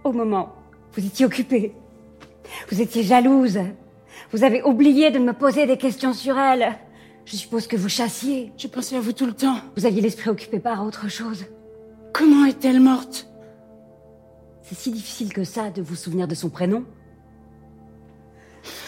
Au 0.05 0.13
moment. 0.13 0.55
Vous 0.95 1.05
étiez 1.05 1.27
occupée. 1.27 1.75
Vous 2.71 2.81
étiez 2.81 3.03
jalouse. 3.03 3.59
Vous 4.33 4.45
avez 4.45 4.63
oublié 4.63 5.11
de 5.11 5.19
me 5.19 5.33
poser 5.33 5.67
des 5.67 5.77
questions 5.77 6.13
sur 6.13 6.39
elle. 6.39 6.77
Je 7.25 7.37
suppose 7.37 7.67
que 7.67 7.77
vous 7.77 7.89
chassiez. 7.89 8.53
J'ai 8.57 8.69
pensé 8.69 8.97
à 8.97 9.01
vous 9.01 9.13
tout 9.13 9.27
le 9.27 9.33
temps. 9.33 9.57
Vous 9.77 9.87
aviez 9.87 10.01
l'esprit 10.01 10.31
occupé 10.31 10.59
par 10.59 10.85
autre 10.85 11.09
chose. 11.09 11.45
Comment 12.13 12.45
est-elle 12.45 12.81
morte? 12.81 13.29
C'est 14.63 14.75
si 14.77 14.91
difficile 14.91 15.33
que 15.33 15.45
ça 15.45 15.71
de 15.71 15.83
vous 15.83 15.95
souvenir 15.97 16.27
de 16.29 16.35
son 16.35 16.49
prénom 16.49 16.85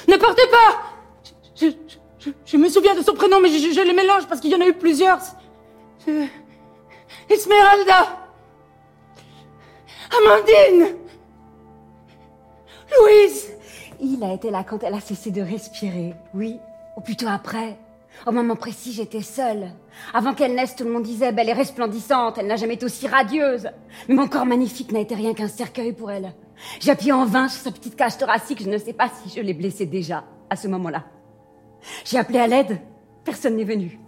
Ne 0.08 0.16
partez 0.16 0.46
pas 0.50 0.86
je, 1.54 1.66
je, 1.66 1.72
je, 2.18 2.30
je 2.44 2.56
me 2.56 2.68
souviens 2.68 2.94
de 2.94 3.02
son 3.02 3.14
prénom, 3.14 3.40
mais 3.40 3.48
je, 3.48 3.80
les 3.80 3.92
mélange 3.92 4.26
parce 4.28 4.40
qu'il 4.40 4.50
y 4.50 4.54
en 4.54 4.60
a 4.60 4.66
eu 4.66 4.74
plusieurs. 4.74 5.18
Esmeralda 7.28 8.28
Amandine 10.16 10.96
Louise 13.00 13.55
Il 14.01 14.23
a 14.24 14.32
été 14.32 14.51
là 14.51 14.64
quand 14.64 14.82
elle 14.82 14.94
a 14.94 15.01
cessé 15.01 15.31
de 15.31 15.40
respirer, 15.40 16.14
oui, 16.35 16.59
ou 16.97 17.01
plutôt 17.01 17.28
après. 17.28 17.78
Au 18.27 18.32
moment 18.32 18.56
précis, 18.56 18.93
j'étais 18.93 19.23
seule. 19.23 19.70
Avant 20.12 20.35
qu'elle 20.35 20.55
naisse, 20.55 20.74
tout 20.74 20.85
le 20.85 20.90
monde 20.90 21.02
disait, 21.02 21.32
belle 21.32 21.48
et 21.48 21.55
resplendissante, 21.55 22.39
elle 22.39 22.47
n'a 22.47 22.56
jamais 22.56 22.74
été 22.74 22.86
aussi 22.86 23.06
radieuse. 23.06 23.68
Mais 24.09 24.14
mon 24.14 24.27
corps 24.27 24.47
magnifique 24.47 24.93
n'a 24.93 25.01
été 25.01 25.14
rien 25.14 25.35
qu'un 25.35 25.48
cercueil 25.48 25.93
pour 25.93 26.10
elle. 26.10 26.32
Appuyé 26.89 27.12
en 27.12 27.27
vain 27.27 27.48
sur 27.48 27.62
sa 27.62 27.70
petite 27.70 27.97
cage 27.97 28.18
thoracique, 28.18 28.62
je 28.62 28.70
ne 28.70 28.78
sais 28.78 28.93
pas 28.93 29.09
si 29.09 29.35
je 29.35 29.43
l'ai 29.43 29.55
blessée 29.55 29.86
déjà, 29.86 30.24
à 30.51 30.56
ce 30.56 30.68
moment-là. 30.68 31.05
J'ai 32.05 32.18
appelé 32.18 32.39
à 32.39 32.47
l'aide, 32.47 32.81
personne 33.24 33.56
n'est 33.56 33.64
venu. 33.64 34.01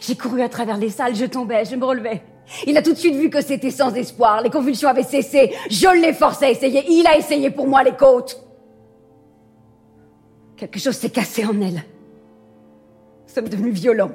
J'ai 0.00 0.16
couru 0.16 0.42
à 0.42 0.48
travers 0.48 0.76
les 0.76 0.90
salles, 0.90 1.14
je 1.14 1.24
tombais, 1.24 1.64
je 1.64 1.76
me 1.76 1.84
relevais. 1.84 2.22
Il 2.66 2.76
a 2.76 2.82
tout 2.82 2.92
de 2.92 2.98
suite 2.98 3.14
vu 3.14 3.30
que 3.30 3.40
c'était 3.40 3.70
sans 3.70 3.94
espoir, 3.94 4.42
les 4.42 4.50
convulsions 4.50 4.88
avaient 4.88 5.02
cessé, 5.02 5.54
je 5.70 5.88
l'ai 6.00 6.12
forcé 6.12 6.44
à 6.46 6.50
essayer, 6.50 6.84
il 6.88 7.06
a 7.06 7.16
essayé 7.16 7.50
pour 7.50 7.66
moi 7.66 7.82
les 7.82 7.96
côtes. 7.96 8.43
Quelque 10.64 10.80
chose 10.80 10.96
s'est 10.96 11.10
cassé 11.10 11.44
en 11.44 11.60
elle. 11.60 11.74
Nous 11.74 13.34
sommes 13.34 13.50
devenus 13.50 13.74
violents. 13.74 14.12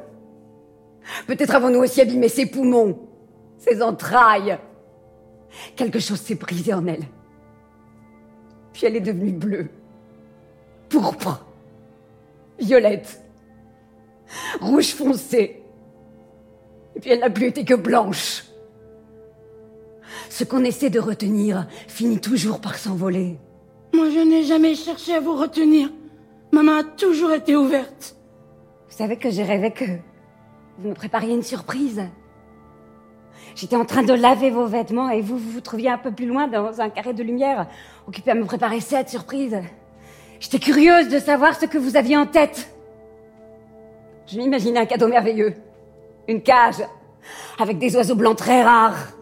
Peut-être 1.27 1.53
avons-nous 1.53 1.81
aussi 1.81 2.01
abîmé 2.01 2.27
ses 2.27 2.47
poumons, 2.47 3.07
ses 3.59 3.83
entrailles. 3.83 4.57
Quelque 5.75 5.99
chose 5.99 6.19
s'est 6.19 6.33
brisé 6.33 6.73
en 6.73 6.87
elle. 6.87 7.03
Puis 8.73 8.87
elle 8.87 8.95
est 8.95 8.99
devenue 8.99 9.31
bleue, 9.31 9.69
pourpre, 10.89 11.45
violette, 12.59 13.21
rouge 14.59 14.95
foncé. 14.95 15.61
Et 16.95 16.99
puis 16.99 17.11
elle 17.11 17.19
n'a 17.19 17.29
plus 17.29 17.45
été 17.45 17.63
que 17.63 17.75
blanche. 17.75 18.45
Ce 20.31 20.43
qu'on 20.43 20.63
essaie 20.63 20.89
de 20.89 20.99
retenir 20.99 21.67
finit 21.87 22.19
toujours 22.19 22.59
par 22.59 22.75
s'envoler. 22.75 23.37
Moi, 23.93 24.09
je 24.09 24.27
n'ai 24.27 24.45
jamais 24.45 24.73
cherché 24.73 25.13
à 25.13 25.19
vous 25.19 25.35
retenir. 25.35 25.91
Ma 26.51 26.63
main 26.63 26.79
a 26.79 26.83
toujours 26.83 27.31
été 27.31 27.55
ouverte. 27.55 28.15
Vous 28.89 28.97
savez 28.97 29.17
que 29.17 29.29
j'ai 29.29 29.43
rêvé 29.43 29.71
que 29.71 29.85
vous 30.79 30.89
me 30.89 30.93
prépariez 30.93 31.33
une 31.33 31.43
surprise. 31.43 32.01
J'étais 33.55 33.75
en 33.75 33.85
train 33.85 34.03
de 34.03 34.13
laver 34.13 34.49
vos 34.49 34.65
vêtements 34.65 35.09
et 35.09 35.21
vous, 35.21 35.37
vous 35.37 35.51
vous 35.51 35.61
trouviez 35.61 35.89
un 35.89 35.97
peu 35.97 36.11
plus 36.11 36.25
loin 36.25 36.47
dans 36.47 36.81
un 36.81 36.89
carré 36.89 37.13
de 37.13 37.23
lumière, 37.23 37.67
occupé 38.07 38.31
à 38.31 38.35
me 38.35 38.45
préparer 38.45 38.79
cette 38.79 39.09
surprise. 39.09 39.57
J'étais 40.39 40.59
curieuse 40.59 41.09
de 41.09 41.19
savoir 41.19 41.55
ce 41.55 41.65
que 41.65 41.77
vous 41.77 41.97
aviez 41.97 42.17
en 42.17 42.25
tête. 42.25 42.73
Je 44.27 44.37
m'imaginais 44.37 44.79
un 44.79 44.85
cadeau 44.85 45.07
merveilleux. 45.07 45.55
Une 46.27 46.41
cage, 46.41 46.83
avec 47.59 47.77
des 47.77 47.95
oiseaux 47.95 48.15
blancs 48.15 48.37
très 48.37 48.63
rares. 48.63 49.13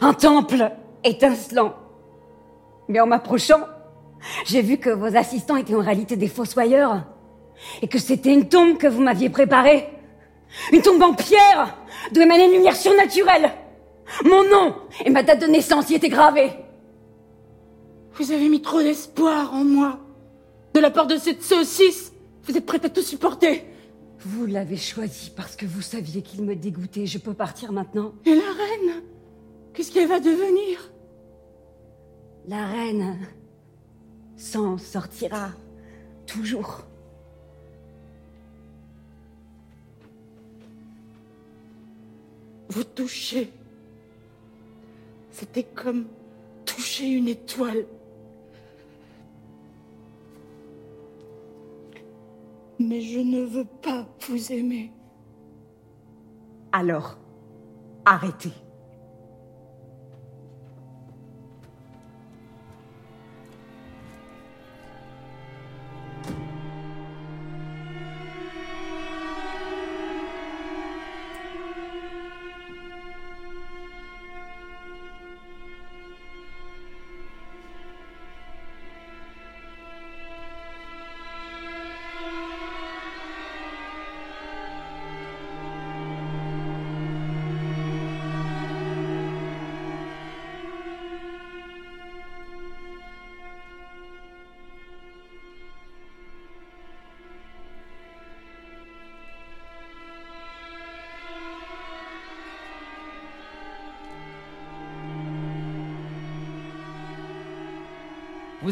Un 0.00 0.14
temple 0.14 0.72
étincelant. 1.04 1.74
Mais 2.88 3.00
en 3.00 3.06
m'approchant, 3.06 3.60
j'ai 4.44 4.62
vu 4.62 4.78
que 4.78 4.90
vos 4.90 5.16
assistants 5.16 5.56
étaient 5.56 5.74
en 5.74 5.80
réalité 5.80 6.16
des 6.16 6.28
fossoyeurs 6.28 7.04
et 7.82 7.88
que 7.88 7.98
c'était 7.98 8.32
une 8.32 8.48
tombe 8.48 8.78
que 8.78 8.86
vous 8.86 9.00
m'aviez 9.00 9.30
préparée. 9.30 9.88
Une 10.72 10.82
tombe 10.82 11.02
en 11.02 11.14
pierre, 11.14 11.76
d'où 12.12 12.20
émanait 12.20 12.46
une 12.46 12.52
lumière 12.52 12.76
surnaturelle. 12.76 13.52
Mon 14.24 14.42
nom 14.44 14.74
et 15.04 15.10
ma 15.10 15.22
date 15.22 15.42
de 15.42 15.46
naissance 15.46 15.90
y 15.90 15.94
étaient 15.94 16.08
gravés. 16.08 16.50
Vous 18.14 18.32
avez 18.32 18.48
mis 18.48 18.62
trop 18.62 18.82
d'espoir 18.82 19.52
en 19.54 19.64
moi. 19.64 20.00
De 20.74 20.80
la 20.80 20.90
part 20.90 21.06
de 21.06 21.16
cette 21.16 21.42
saucisse, 21.42 22.12
vous 22.44 22.56
êtes 22.56 22.66
prête 22.66 22.84
à 22.84 22.90
tout 22.90 23.02
supporter. 23.02 23.64
Vous 24.20 24.46
l'avez 24.46 24.76
choisi 24.76 25.30
parce 25.36 25.54
que 25.54 25.66
vous 25.66 25.82
saviez 25.82 26.22
qu'il 26.22 26.42
me 26.42 26.56
dégoûtait. 26.56 27.06
Je 27.06 27.18
peux 27.18 27.34
partir 27.34 27.72
maintenant. 27.72 28.12
Et 28.24 28.34
la 28.34 28.40
reine 28.40 29.02
Qu'est-ce 29.72 29.92
qu'elle 29.92 30.08
va 30.08 30.18
devenir? 30.18 30.90
La 32.48 32.66
reine 32.66 33.18
s'en 34.38 34.78
sortira 34.78 35.50
toujours. 36.26 36.84
Vous 42.70 42.84
touchez. 42.84 43.52
C'était 45.32 45.64
comme 45.64 46.06
toucher 46.64 47.08
une 47.08 47.28
étoile. 47.28 47.84
Mais 52.78 53.00
je 53.00 53.18
ne 53.18 53.44
veux 53.44 53.64
pas 53.64 54.06
vous 54.28 54.52
aimer. 54.52 54.92
Alors, 56.70 57.18
arrêtez. 58.04 58.52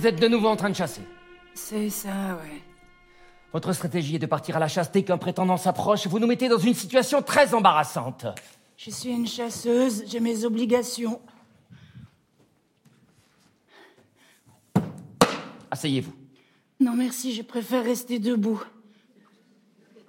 Vous 0.07 0.13
êtes 0.13 0.21
de 0.21 0.29
nouveau 0.29 0.47
en 0.47 0.55
train 0.55 0.71
de 0.71 0.77
chasser. 0.77 1.01
C'est 1.53 1.91
ça, 1.91 2.37
ouais. 2.37 2.63
Votre 3.53 3.73
stratégie 3.73 4.15
est 4.15 4.21
de 4.21 4.27
partir 4.27 4.57
à 4.57 4.61
la 4.61 4.69
chasse 4.69 4.93
dès 4.93 5.03
qu'un 5.03 5.19
prétendant 5.19 5.57
s'approche. 5.57 6.07
Vous 6.07 6.21
nous 6.21 6.29
mettez 6.29 6.49
dans 6.49 6.59
une 6.59 6.75
situation 6.75 7.23
très 7.23 7.55
embarrassante. 7.55 8.25
Je 8.77 8.93
suis 8.93 9.11
une 9.11 9.27
chasseuse, 9.27 10.05
j'ai 10.07 10.21
mes 10.21 10.45
obligations. 10.45 11.21
Asseyez-vous. 15.73 16.15
Non, 16.79 16.95
merci, 16.95 17.35
je 17.35 17.43
préfère 17.43 17.83
rester 17.83 18.21
debout. 18.21 18.63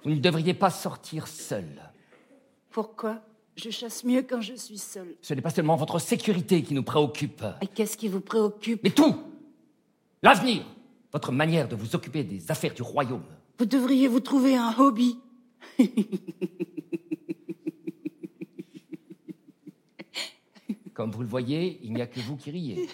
Vous 0.04 0.10
ne 0.10 0.20
devriez 0.20 0.54
pas 0.54 0.70
sortir 0.70 1.26
seul. 1.26 1.66
Pourquoi? 2.70 3.18
Je 3.56 3.70
chasse 3.70 4.04
mieux 4.04 4.22
quand 4.22 4.42
je 4.42 4.54
suis 4.54 4.78
seule. 4.78 5.16
Ce 5.22 5.34
n'est 5.34 5.42
pas 5.42 5.50
seulement 5.50 5.74
votre 5.74 5.98
sécurité 5.98 6.62
qui 6.62 6.72
nous 6.72 6.84
préoccupe, 6.84 7.42
Et 7.60 7.66
qu'est-ce 7.66 7.96
qui 7.96 8.06
vous 8.06 8.20
préoccupe? 8.20 8.84
Mais 8.84 8.90
tout 8.90 9.16
L'avenir 10.22 10.64
Votre 11.12 11.32
manière 11.32 11.68
de 11.68 11.76
vous 11.76 11.94
occuper 11.94 12.24
des 12.24 12.50
affaires 12.50 12.74
du 12.74 12.82
royaume. 12.82 13.24
Vous 13.58 13.66
devriez 13.66 14.08
vous 14.08 14.20
trouver 14.20 14.56
un 14.56 14.74
hobby. 14.78 15.18
Comme 20.94 21.10
vous 21.12 21.22
le 21.22 21.28
voyez, 21.28 21.78
il 21.84 21.92
n'y 21.94 22.02
a 22.02 22.06
que 22.06 22.18
vous 22.20 22.36
qui 22.36 22.50
riez. 22.50 22.88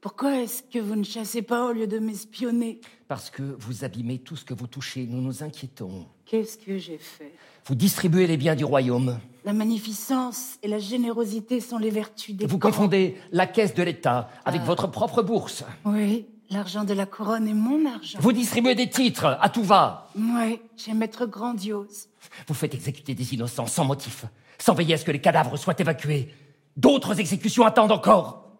Pourquoi 0.00 0.40
est-ce 0.42 0.62
que 0.62 0.78
vous 0.78 0.94
ne 0.94 1.02
chassez 1.02 1.42
pas 1.42 1.66
au 1.66 1.72
lieu 1.72 1.86
de 1.86 1.98
m'espionner? 1.98 2.80
Parce 3.08 3.30
que 3.30 3.42
vous 3.42 3.84
abîmez 3.84 4.18
tout 4.18 4.36
ce 4.36 4.44
que 4.44 4.54
vous 4.54 4.66
touchez, 4.66 5.06
nous 5.06 5.20
nous 5.20 5.42
inquiétons. 5.42 6.06
Qu'est-ce 6.24 6.56
que 6.58 6.78
j'ai 6.78 6.98
fait? 6.98 7.32
Vous 7.64 7.74
distribuez 7.74 8.26
les 8.26 8.36
biens 8.36 8.54
du 8.54 8.64
royaume. 8.64 9.18
La 9.48 9.54
magnificence 9.54 10.58
et 10.62 10.68
la 10.68 10.78
générosité 10.78 11.62
sont 11.62 11.78
les 11.78 11.88
vertus 11.88 12.36
des 12.36 12.44
Vous 12.44 12.58
confondez 12.58 13.16
la 13.32 13.46
caisse 13.46 13.72
de 13.72 13.82
l'État 13.82 14.28
avec 14.44 14.60
Ah. 14.62 14.66
votre 14.66 14.88
propre 14.88 15.22
bourse. 15.22 15.64
Oui, 15.86 16.26
l'argent 16.50 16.84
de 16.84 16.92
la 16.92 17.06
couronne 17.06 17.48
est 17.48 17.54
mon 17.54 17.86
argent. 17.86 18.18
Vous 18.20 18.32
distribuez 18.34 18.74
des 18.74 18.90
titres 18.90 19.38
à 19.40 19.48
tout 19.48 19.62
va. 19.62 20.10
Oui, 20.14 20.60
j'aime 20.76 21.02
être 21.02 21.24
grandiose. 21.24 22.08
Vous 22.46 22.52
faites 22.52 22.74
exécuter 22.74 23.14
des 23.14 23.32
innocents 23.32 23.66
sans 23.66 23.86
motif, 23.86 24.26
sans 24.58 24.74
veiller 24.74 24.92
à 24.92 24.98
ce 24.98 25.06
que 25.06 25.12
les 25.12 25.20
cadavres 25.22 25.56
soient 25.56 25.80
évacués. 25.80 26.28
D'autres 26.76 27.18
exécutions 27.18 27.64
attendent 27.64 27.92
encore. 27.92 28.50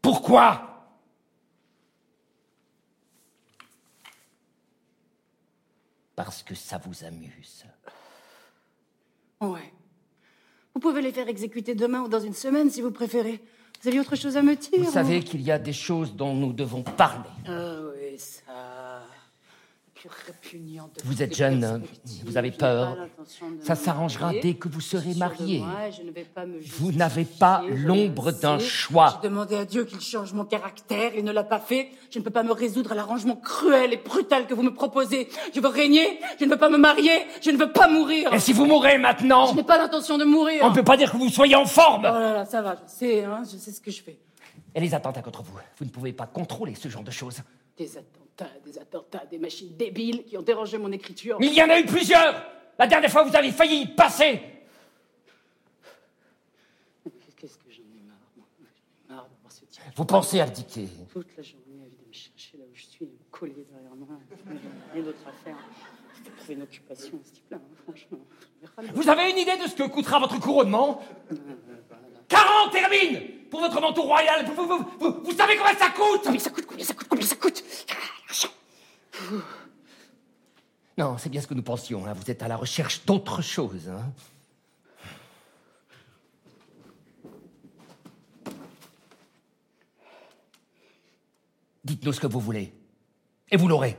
Pourquoi? 0.00 0.88
Parce 6.16 6.42
que 6.42 6.54
ça 6.54 6.78
vous 6.78 7.04
amuse. 7.04 7.66
Ouais. 9.42 9.70
Vous 10.74 10.80
pouvez 10.80 11.02
les 11.02 11.12
faire 11.12 11.28
exécuter 11.28 11.74
demain 11.74 12.00
ou 12.02 12.08
dans 12.08 12.20
une 12.20 12.34
semaine 12.34 12.68
si 12.70 12.82
vous 12.82 12.90
préférez. 12.90 13.40
Vous 13.82 13.88
avez 13.88 14.00
autre 14.00 14.16
chose 14.16 14.36
à 14.36 14.42
me 14.42 14.56
dire 14.56 14.70
Vous 14.78 14.88
ou- 14.88 14.92
savez 14.92 15.20
qu'il 15.22 15.42
y 15.42 15.52
a 15.52 15.58
des 15.58 15.72
choses 15.72 16.14
dont 16.14 16.34
nous 16.34 16.52
devons 16.52 16.82
parler. 16.82 17.28
Ah 17.46 17.76
oui, 17.94 18.18
ça. 18.18 18.42
Vous 21.04 21.22
êtes 21.22 21.34
jeune, 21.34 21.60
perspectives. 21.60 22.24
vous 22.26 22.36
avez 22.36 22.50
peur. 22.50 22.96
Ça 23.60 23.74
s'arrangera 23.74 24.32
dès 24.42 24.54
que 24.54 24.68
vous 24.68 24.80
serez 24.80 25.14
marié. 25.14 25.62
Vous 26.78 26.92
n'avez 26.92 27.24
pas 27.24 27.62
l'ombre 27.68 28.32
d'un 28.32 28.58
choix. 28.58 29.18
J'ai 29.22 29.28
demandé 29.28 29.56
à 29.56 29.64
Dieu 29.64 29.84
qu'il 29.84 30.00
change 30.00 30.32
mon 30.32 30.44
caractère, 30.44 31.12
il 31.16 31.24
ne 31.24 31.32
l'a 31.32 31.44
pas 31.44 31.58
fait. 31.58 31.90
Je 32.10 32.18
ne 32.18 32.24
peux 32.24 32.30
pas 32.30 32.42
me 32.42 32.52
résoudre 32.52 32.92
à 32.92 32.94
l'arrangement 32.94 33.36
cruel 33.36 33.92
et 33.92 33.96
brutal 33.96 34.46
que 34.46 34.54
vous 34.54 34.62
me 34.62 34.74
proposez. 34.74 35.28
Je 35.54 35.60
veux 35.60 35.68
régner, 35.68 36.20
je 36.38 36.44
ne 36.44 36.50
veux 36.50 36.58
pas 36.58 36.68
me 36.68 36.78
marier, 36.78 37.26
je 37.40 37.50
ne 37.50 37.56
veux 37.56 37.72
pas 37.72 37.88
mourir. 37.88 38.32
Et 38.34 38.40
si 38.40 38.52
vous 38.52 38.66
mourrez 38.66 38.98
maintenant 38.98 39.46
Je 39.46 39.54
n'ai 39.54 39.62
pas 39.62 39.78
l'intention 39.78 40.18
de 40.18 40.24
mourir. 40.24 40.62
On 40.64 40.70
ne 40.70 40.74
peut 40.74 40.84
pas 40.84 40.96
dire 40.96 41.12
que 41.12 41.16
vous 41.16 41.28
soyez 41.28 41.56
en 41.56 41.66
forme 41.66 42.02
Oh 42.06 42.18
là 42.18 42.32
là, 42.32 42.44
ça 42.44 42.62
va, 42.62 42.76
je 42.86 42.92
sais, 42.92 43.24
hein, 43.24 43.42
je 43.50 43.56
sais 43.56 43.72
ce 43.72 43.80
que 43.80 43.90
je 43.90 44.02
fais. 44.02 44.18
Et 44.74 44.80
les 44.80 44.94
attentats 44.94 45.22
contre 45.22 45.42
vous 45.42 45.58
Vous 45.78 45.84
ne 45.84 45.90
pouvez 45.90 46.12
pas 46.12 46.26
contrôler 46.26 46.74
ce 46.74 46.88
genre 46.88 47.04
de 47.04 47.10
choses. 47.10 47.38
Des 47.76 47.96
attentats, 47.96 48.23
des 48.64 48.78
attentats, 48.78 49.24
des 49.30 49.38
machines 49.38 49.76
débiles 49.76 50.24
qui 50.24 50.36
ont 50.36 50.42
dérangé 50.42 50.78
mon 50.78 50.90
écriture. 50.92 51.38
Il 51.40 51.52
y 51.52 51.62
en 51.62 51.70
a 51.70 51.78
eu 51.78 51.84
plusieurs 51.84 52.34
La 52.78 52.86
dernière 52.86 53.10
fois, 53.10 53.22
vous 53.22 53.36
avez 53.36 53.52
failli 53.52 53.82
y 53.82 53.86
passer 53.86 54.40
Qu'est-ce 57.36 57.58
que 57.58 57.70
j'en 57.70 57.82
ai 57.82 58.02
marre, 58.08 58.16
moi. 58.36 58.46
J'en 58.58 59.14
ai 59.14 59.16
marre 59.16 59.28
d'avoir 59.28 59.52
ce 59.52 59.64
type. 59.66 59.82
Vous 59.94 60.04
pensez 60.04 60.40
abdiquer 60.40 60.88
Toute 61.12 61.36
la 61.36 61.42
journée 61.42 61.82
à 61.82 61.84
de 61.84 62.08
me 62.08 62.12
chercher 62.12 62.56
là 62.56 62.64
où 62.64 62.74
je 62.74 62.84
suis, 62.84 63.04
me 63.04 63.10
coller 63.30 63.66
derrière 63.70 63.94
moi. 63.94 64.18
Rien 64.94 65.02
d'autre 65.02 65.18
à 65.28 65.32
faire. 65.44 65.56
Peux 66.24 66.30
trouver 66.30 66.54
une 66.54 66.62
occupation 66.62 67.20
à 67.20 67.26
ce 67.26 67.32
type-là, 67.32 67.58
hein, 67.58 67.76
franchement. 67.82 68.94
Vous 68.94 69.08
avez 69.10 69.30
une 69.30 69.36
idée 69.36 69.58
de 69.62 69.68
ce 69.68 69.74
que 69.74 69.82
coûtera 69.82 70.18
votre 70.18 70.40
couronnement? 70.40 71.02
40 72.28 72.72
termine 72.72 73.20
Pour 73.50 73.60
votre 73.60 73.78
manteau 73.80 74.02
royal 74.02 74.46
vous, 74.46 74.54
vous, 74.54 74.84
vous, 74.98 75.20
vous, 75.22 75.32
savez 75.32 75.56
combien 75.56 75.74
ça 75.74 75.90
coûte? 75.90 76.22
Combien 76.24 76.40
ça 76.40 76.50
coûte? 76.50 76.64
Combien 76.66 76.84
ça 76.84 76.94
coûte? 76.94 77.08
Combien 77.08 77.26
ça 77.26 77.36
coûte? 77.36 77.62
Ah. 77.90 78.13
Non, 80.96 81.18
c'est 81.18 81.28
bien 81.28 81.40
ce 81.40 81.46
que 81.48 81.54
nous 81.54 81.62
pensions. 81.62 82.06
hein. 82.06 82.12
Vous 82.12 82.30
êtes 82.30 82.42
à 82.42 82.48
la 82.48 82.56
recherche 82.56 83.04
d'autre 83.04 83.42
chose. 83.42 83.88
hein. 83.88 84.12
Dites-nous 91.84 92.12
ce 92.12 92.20
que 92.20 92.26
vous 92.26 92.40
voulez. 92.40 92.72
Et 93.50 93.56
vous 93.56 93.68
l'aurez. 93.68 93.96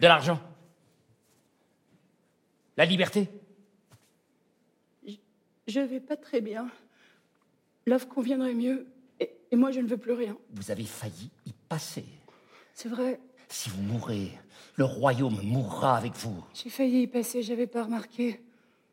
De 0.00 0.06
l'argent 0.06 0.40
La 2.76 2.84
liberté 2.84 3.28
Je 5.66 5.80
vais 5.80 6.00
pas 6.00 6.16
très 6.16 6.40
bien. 6.40 6.70
L'offre 7.88 8.06
conviendrait 8.08 8.54
mieux. 8.54 8.86
Et, 9.18 9.30
et 9.50 9.56
moi, 9.56 9.70
je 9.70 9.80
ne 9.80 9.86
veux 9.88 9.96
plus 9.96 10.12
rien. 10.12 10.36
Vous 10.52 10.70
avez 10.70 10.84
failli 10.84 11.30
y 11.46 11.52
passer. 11.68 12.04
C'est 12.74 12.88
vrai, 12.88 13.18
Si 13.48 13.70
vous 13.70 13.80
mourrez, 13.82 14.30
le 14.76 14.84
royaume 14.84 15.40
mourra 15.42 15.96
avec 15.96 16.12
vous. 16.14 16.44
j'ai 16.54 16.68
failli 16.70 17.02
y 17.02 17.06
passer, 17.06 17.42
j'avais 17.42 17.66
pas 17.66 17.84
remarqué. 17.84 18.40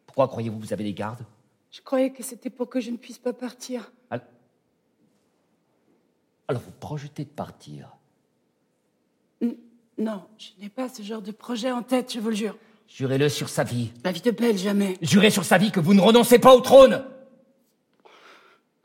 Pourquoi 0.07 0.27
croyez-vous 0.29 0.57
que 0.59 0.65
vous 0.65 0.73
avez 0.73 0.85
des 0.85 0.93
gardes? 0.93 1.25
Je 1.71 1.81
croyais 1.81 2.11
que 2.11 2.23
c'était 2.23 2.49
pour 2.49 2.69
que 2.69 2.79
je 2.79 2.89
ne 2.89 2.95
puisse 2.97 3.17
pas 3.19 3.33
partir. 3.33 3.91
Al- 4.09 4.25
Alors 6.47 6.61
vous 6.61 6.71
projetez 6.79 7.25
de 7.25 7.29
partir? 7.29 7.89
N- 9.41 9.57
non, 9.97 10.23
je 10.37 10.49
n'ai 10.61 10.69
pas 10.69 10.87
ce 10.87 11.01
genre 11.01 11.21
de 11.21 11.31
projet 11.31 11.69
en 11.71 11.83
tête, 11.83 12.13
je 12.13 12.19
vous 12.21 12.29
le 12.29 12.35
jure. 12.35 12.57
Jurez-le 12.87 13.27
sur 13.29 13.49
sa 13.49 13.63
vie. 13.65 13.91
La 14.05 14.11
vie 14.13 14.21
de 14.21 14.31
belle, 14.31 14.57
jamais. 14.57 14.97
Jurez 15.01 15.31
sur 15.31 15.43
sa 15.43 15.57
vie 15.57 15.71
que 15.71 15.79
vous 15.81 15.93
ne 15.93 16.01
renoncez 16.01 16.39
pas 16.39 16.55
au 16.55 16.61
trône. 16.61 17.03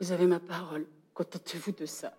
Vous 0.01 0.11
avez 0.11 0.25
ma 0.25 0.39
parole. 0.39 0.87
Contentez-vous 1.13 1.73
de 1.73 1.85
ça. 1.85 2.11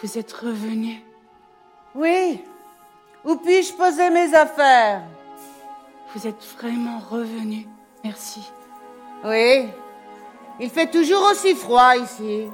Vous 0.00 0.18
êtes 0.18 0.32
revenu. 0.32 1.04
Oui. 1.94 2.42
Où 3.26 3.36
puis-je 3.36 3.74
poser 3.74 4.08
mes 4.08 4.34
affaires? 4.34 5.02
Vous 6.14 6.26
êtes 6.26 6.42
vraiment 6.56 7.00
revenu. 7.00 7.68
Merci. 8.02 8.50
Oui. 9.26 9.68
Il 10.58 10.70
fait 10.70 10.90
toujours 10.90 11.22
aussi 11.30 11.54
froid 11.54 11.96
ici. 11.98 12.48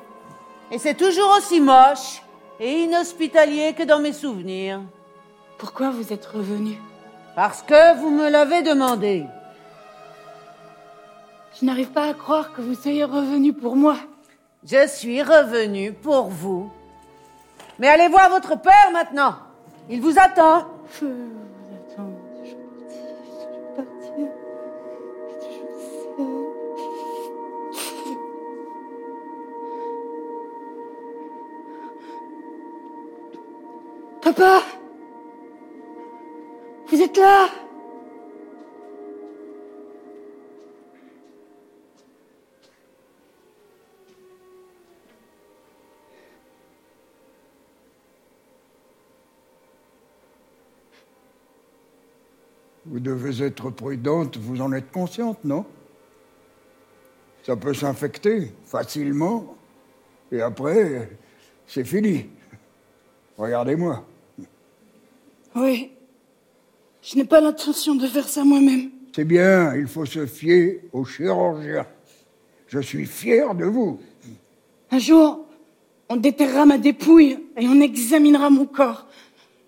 Et 0.72 0.78
c'est 0.80 0.96
toujours 0.96 1.36
aussi 1.38 1.60
moche 1.60 2.20
et 2.58 2.82
inhospitalier 2.82 3.74
que 3.74 3.84
dans 3.84 4.00
mes 4.00 4.12
souvenirs. 4.12 4.82
Pourquoi 5.60 5.90
vous 5.90 6.10
êtes 6.10 6.24
revenu 6.24 6.80
Parce 7.36 7.60
que 7.60 7.98
vous 7.98 8.08
me 8.08 8.30
l'avez 8.30 8.62
demandé. 8.62 9.26
Je 11.60 11.66
n'arrive 11.66 11.90
pas 11.90 12.08
à 12.08 12.14
croire 12.14 12.54
que 12.54 12.62
vous 12.62 12.74
soyez 12.74 13.04
revenu 13.04 13.52
pour 13.52 13.76
moi. 13.76 13.96
Je 14.64 14.88
suis 14.88 15.22
revenu 15.22 15.92
pour 15.92 16.28
vous. 16.28 16.72
Mais 17.78 17.88
allez 17.88 18.08
voir 18.08 18.30
votre 18.30 18.58
père 18.58 18.90
maintenant. 18.94 19.34
Il 19.90 20.00
vous 20.00 20.18
attend. 20.18 20.66
Je 20.98 21.04
vous 21.04 21.12
attends. 21.92 22.10
Je 22.42 22.48
sais. 22.48 24.30
Papa 34.22 34.62
Vous 37.00 37.06
êtes 37.06 37.16
là 37.16 37.48
Vous 52.84 53.00
devez 53.00 53.46
être 53.46 53.70
prudente, 53.70 54.36
vous 54.36 54.60
en 54.60 54.70
êtes 54.74 54.92
consciente, 54.92 55.42
non? 55.42 55.64
Ça 57.44 57.56
peut 57.56 57.72
s'infecter 57.72 58.52
facilement, 58.66 59.56
et 60.30 60.42
après, 60.42 61.08
c'est 61.66 61.86
fini. 61.86 62.28
Regardez-moi. 63.38 64.04
Oui. 65.56 65.92
Je 67.02 67.16
n'ai 67.16 67.24
pas 67.24 67.40
l'intention 67.40 67.94
de 67.94 68.06
faire 68.06 68.28
ça 68.28 68.44
moi-même. 68.44 68.90
C'est 69.14 69.24
bien, 69.24 69.74
il 69.74 69.86
faut 69.86 70.06
se 70.06 70.26
fier 70.26 70.82
au 70.92 71.04
chirurgien. 71.04 71.86
Je 72.68 72.78
suis 72.78 73.06
fier 73.06 73.54
de 73.54 73.64
vous. 73.64 73.98
Un 74.90 74.98
jour, 74.98 75.46
on 76.08 76.16
déterrera 76.16 76.66
ma 76.66 76.78
dépouille 76.78 77.38
et 77.56 77.66
on 77.66 77.80
examinera 77.80 78.50
mon 78.50 78.66
corps. 78.66 79.06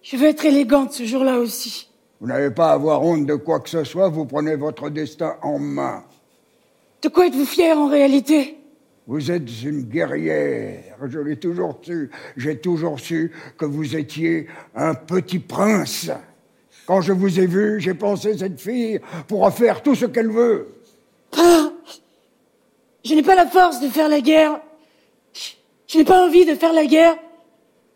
Je 0.03 0.17
veux 0.17 0.27
être 0.27 0.45
élégante 0.45 0.93
ce 0.93 1.05
jour-là 1.05 1.39
aussi. 1.39 1.89
Vous 2.21 2.27
n'avez 2.27 2.51
pas 2.51 2.71
à 2.71 2.75
avoir 2.75 3.03
honte 3.03 3.27
de 3.27 3.35
quoi 3.35 3.61
que 3.61 3.71
ce 3.71 3.83
soit, 3.83 4.09
vous 4.09 4.27
prenez 4.27 4.57
votre 4.57 4.91
destin 4.91 5.37
en 5.43 5.59
main. 5.59 6.05
De 7.03 7.09
quoi 7.09 7.27
êtes-vous 7.27 7.47
fier 7.47 7.77
en 7.77 7.89
réalité? 7.89 8.59
Vous 9.09 9.33
êtes 9.33 9.63
une 9.65 9.83
guerrière, 9.83 10.97
je 11.09 11.19
l'ai 11.19 11.37
toujours 11.37 11.81
su. 11.83 12.11
J'ai 12.37 12.59
toujours 12.59 13.01
su 13.01 13.33
que 13.59 13.65
vous 13.65 13.97
étiez 13.97 14.47
un 14.77 14.95
petit 14.95 15.41
prince. 15.41 16.11
Quand 16.93 17.01
je 17.01 17.15
vous 17.15 17.41
ai 17.41 17.47
vu, 17.47 17.81
j'ai 17.81 17.95
pensé 17.95 18.37
cette 18.37 18.61
fille 18.61 19.01
pourra 19.27 19.51
faire 19.51 19.81
tout 19.81 19.95
ce 19.95 20.05
qu'elle 20.05 20.31
veut. 20.31 20.69
Père, 21.31 21.73
je 23.03 23.15
n'ai 23.15 23.23
pas 23.23 23.35
la 23.35 23.47
force 23.47 23.81
de 23.81 23.89
faire 23.89 24.11
la 24.11 24.21
guerre. 24.21 24.61
Je 25.87 25.97
n'ai 25.97 26.05
pas 26.05 26.27
envie 26.27 26.45
de 26.45 26.55
faire 26.55 26.75
la 26.75 26.85
guerre. 26.85 27.17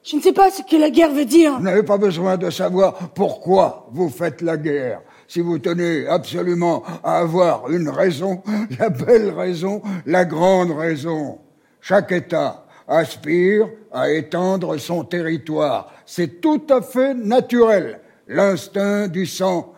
Je 0.02 0.16
ne 0.16 0.22
sais 0.22 0.32
pas 0.32 0.50
ce 0.50 0.62
que 0.62 0.76
la 0.76 0.88
guerre 0.88 1.12
veut 1.12 1.26
dire. 1.26 1.58
Vous 1.58 1.62
n'avez 1.62 1.82
pas 1.82 1.98
besoin 1.98 2.38
de 2.38 2.48
savoir 2.48 3.10
pourquoi 3.14 3.86
vous 3.92 4.08
faites 4.08 4.40
la 4.40 4.56
guerre. 4.56 5.02
Si 5.28 5.40
vous 5.40 5.58
tenez 5.58 6.06
absolument 6.06 6.82
à 7.04 7.18
avoir 7.18 7.68
une 7.70 7.90
raison, 7.90 8.42
la 8.78 8.88
belle 8.88 9.28
raison, 9.28 9.82
la 10.06 10.24
grande 10.24 10.70
raison. 10.70 11.38
Chaque 11.82 12.12
État 12.12 12.64
aspire 12.88 13.68
à 13.92 14.10
étendre 14.10 14.78
son 14.78 15.04
territoire. 15.04 15.92
C'est 16.06 16.40
tout 16.40 16.62
à 16.70 16.80
fait 16.80 17.12
naturel. 17.12 18.00
L'instinct 18.28 19.08
du 19.08 19.24
sang, 19.24 19.74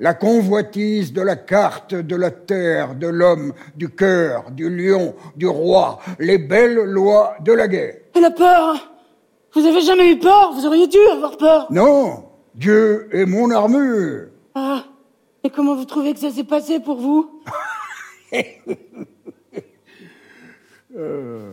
la 0.00 0.14
convoitise 0.14 1.12
de 1.12 1.22
la 1.22 1.36
carte 1.36 1.94
de 1.94 2.16
la 2.16 2.32
terre, 2.32 2.96
de 2.96 3.06
l'homme, 3.06 3.52
du 3.76 3.88
cœur, 3.88 4.50
du 4.50 4.68
lion, 4.68 5.14
du 5.36 5.46
roi, 5.46 6.00
les 6.18 6.38
belles 6.38 6.82
lois 6.84 7.36
de 7.44 7.52
la 7.52 7.68
guerre. 7.68 7.96
Et 8.14 8.20
la 8.20 8.32
peur 8.32 8.92
Vous 9.54 9.64
avez 9.64 9.82
jamais 9.82 10.10
eu 10.10 10.18
peur? 10.18 10.52
Vous 10.52 10.66
auriez 10.66 10.88
dû 10.88 10.98
avoir 11.12 11.36
peur. 11.36 11.66
Non, 11.70 12.24
Dieu 12.54 13.08
est 13.12 13.26
mon 13.26 13.50
armure. 13.50 14.28
Ah, 14.56 14.84
et 15.44 15.50
comment 15.50 15.76
vous 15.76 15.84
trouvez 15.84 16.12
que 16.12 16.18
ça 16.18 16.30
s'est 16.30 16.44
passé 16.44 16.80
pour 16.80 16.98
vous? 16.98 17.42
Euh, 20.94 21.52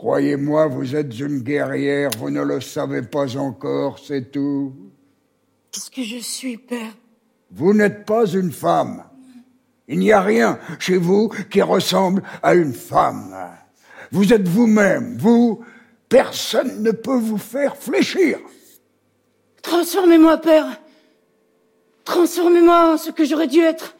Croyez-moi, 0.00 0.66
vous 0.68 0.96
êtes 0.96 1.18
une 1.18 1.40
guerrière, 1.40 2.08
vous 2.18 2.30
ne 2.30 2.40
le 2.40 2.62
savez 2.62 3.02
pas 3.02 3.36
encore, 3.36 3.98
c'est 3.98 4.32
tout. 4.32 4.72
Qu'est-ce 5.70 5.90
que 5.90 6.02
je 6.02 6.16
suis, 6.16 6.56
père? 6.56 6.94
Vous 7.50 7.74
n'êtes 7.74 8.06
pas 8.06 8.24
une 8.24 8.50
femme. 8.50 9.04
Il 9.88 9.98
n'y 9.98 10.10
a 10.10 10.22
rien 10.22 10.58
chez 10.78 10.96
vous 10.96 11.28
qui 11.50 11.60
ressemble 11.60 12.22
à 12.42 12.54
une 12.54 12.72
femme. 12.72 13.36
Vous 14.10 14.32
êtes 14.32 14.48
vous-même, 14.48 15.18
vous, 15.18 15.62
personne 16.08 16.82
ne 16.82 16.92
peut 16.92 17.18
vous 17.18 17.36
faire 17.36 17.76
fléchir. 17.76 18.38
Transformez-moi, 19.60 20.38
père. 20.38 20.80
Transformez-moi 22.06 22.94
en 22.94 22.96
ce 22.96 23.10
que 23.10 23.26
j'aurais 23.26 23.48
dû 23.48 23.60
être. 23.60 23.94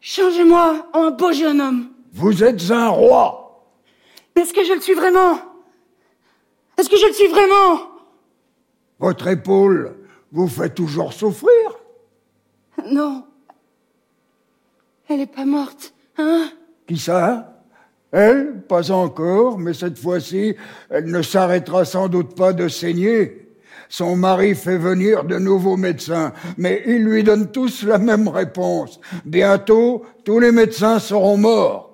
Changez-moi 0.00 0.86
en 0.92 1.06
un 1.06 1.10
beau 1.10 1.32
jeune 1.32 1.60
homme. 1.60 1.88
Vous 2.12 2.44
êtes 2.44 2.70
un 2.70 2.90
roi. 2.90 3.45
Est-ce 4.36 4.52
que 4.52 4.64
je 4.64 4.74
le 4.74 4.80
suis 4.80 4.94
vraiment? 4.94 5.38
Est-ce 6.76 6.90
que 6.90 6.96
je 6.96 7.06
le 7.06 7.12
suis 7.12 7.28
vraiment? 7.28 7.80
Votre 8.98 9.28
épaule 9.28 9.96
vous 10.30 10.48
fait 10.48 10.74
toujours 10.74 11.12
souffrir. 11.12 11.78
Non. 12.90 13.24
Elle 15.08 15.20
est 15.20 15.26
pas 15.26 15.44
morte, 15.46 15.94
hein? 16.18 16.50
Qui 16.86 16.98
ça? 16.98 17.62
Elle? 18.12 18.62
Pas 18.68 18.90
encore, 18.90 19.58
mais 19.58 19.72
cette 19.72 19.98
fois-ci, 19.98 20.54
elle 20.90 21.06
ne 21.06 21.22
s'arrêtera 21.22 21.84
sans 21.84 22.08
doute 22.08 22.34
pas 22.34 22.52
de 22.52 22.68
saigner. 22.68 23.48
Son 23.88 24.16
mari 24.16 24.54
fait 24.54 24.78
venir 24.78 25.24
de 25.24 25.38
nouveaux 25.38 25.76
médecins, 25.76 26.32
mais 26.58 26.82
ils 26.86 27.04
lui 27.04 27.22
donnent 27.22 27.52
tous 27.52 27.84
la 27.84 27.98
même 27.98 28.28
réponse. 28.28 29.00
Bientôt, 29.24 30.04
tous 30.24 30.40
les 30.40 30.52
médecins 30.52 30.98
seront 30.98 31.36
morts. 31.36 31.85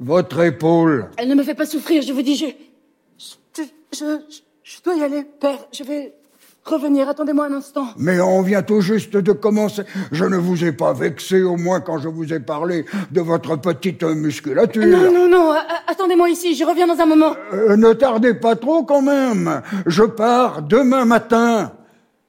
Votre 0.00 0.40
épaule, 0.40 1.08
Elle 1.16 1.28
ne 1.28 1.34
me 1.34 1.42
fait 1.42 1.54
pas 1.54 1.66
souffrir, 1.66 2.02
je 2.02 2.12
vous 2.12 2.22
dis, 2.22 2.36
je... 2.36 2.46
Je, 3.56 3.62
je, 3.96 4.18
je 4.64 4.82
dois 4.82 4.94
y 4.96 5.02
aller, 5.04 5.22
père. 5.40 5.58
Je 5.72 5.84
vais 5.84 6.12
revenir, 6.64 7.08
attendez-moi 7.08 7.46
un 7.46 7.52
instant. 7.52 7.86
mais 7.96 8.18
on 8.20 8.42
vient 8.42 8.62
tout 8.62 8.80
juste 8.80 9.16
de 9.16 9.32
commencer. 9.32 9.82
Je 10.10 10.24
ne 10.24 10.36
vous 10.36 10.64
ai 10.64 10.72
pas 10.72 10.92
vexé, 10.92 11.42
au 11.42 11.56
moins 11.56 11.80
quand 11.80 11.98
je 11.98 12.08
vous 12.08 12.32
ai 12.32 12.40
parlé 12.40 12.84
de 13.12 13.20
votre 13.20 13.54
petite 13.60 14.02
musculature. 14.02 14.84
Non, 14.84 15.12
non, 15.12 15.28
non, 15.28 15.54
attendez-moi 15.86 16.28
ici, 16.30 16.56
je 16.56 16.64
reviens 16.64 16.88
dans 16.88 16.98
un 17.00 17.06
moment. 17.06 17.36
Euh, 17.52 17.76
ne 17.76 17.92
tardez 17.92 18.34
pas 18.34 18.56
trop 18.56 18.82
quand 18.82 19.02
même. 19.02 19.62
Je 19.86 20.02
pars 20.02 20.62
demain 20.62 21.04
matin. 21.04 21.70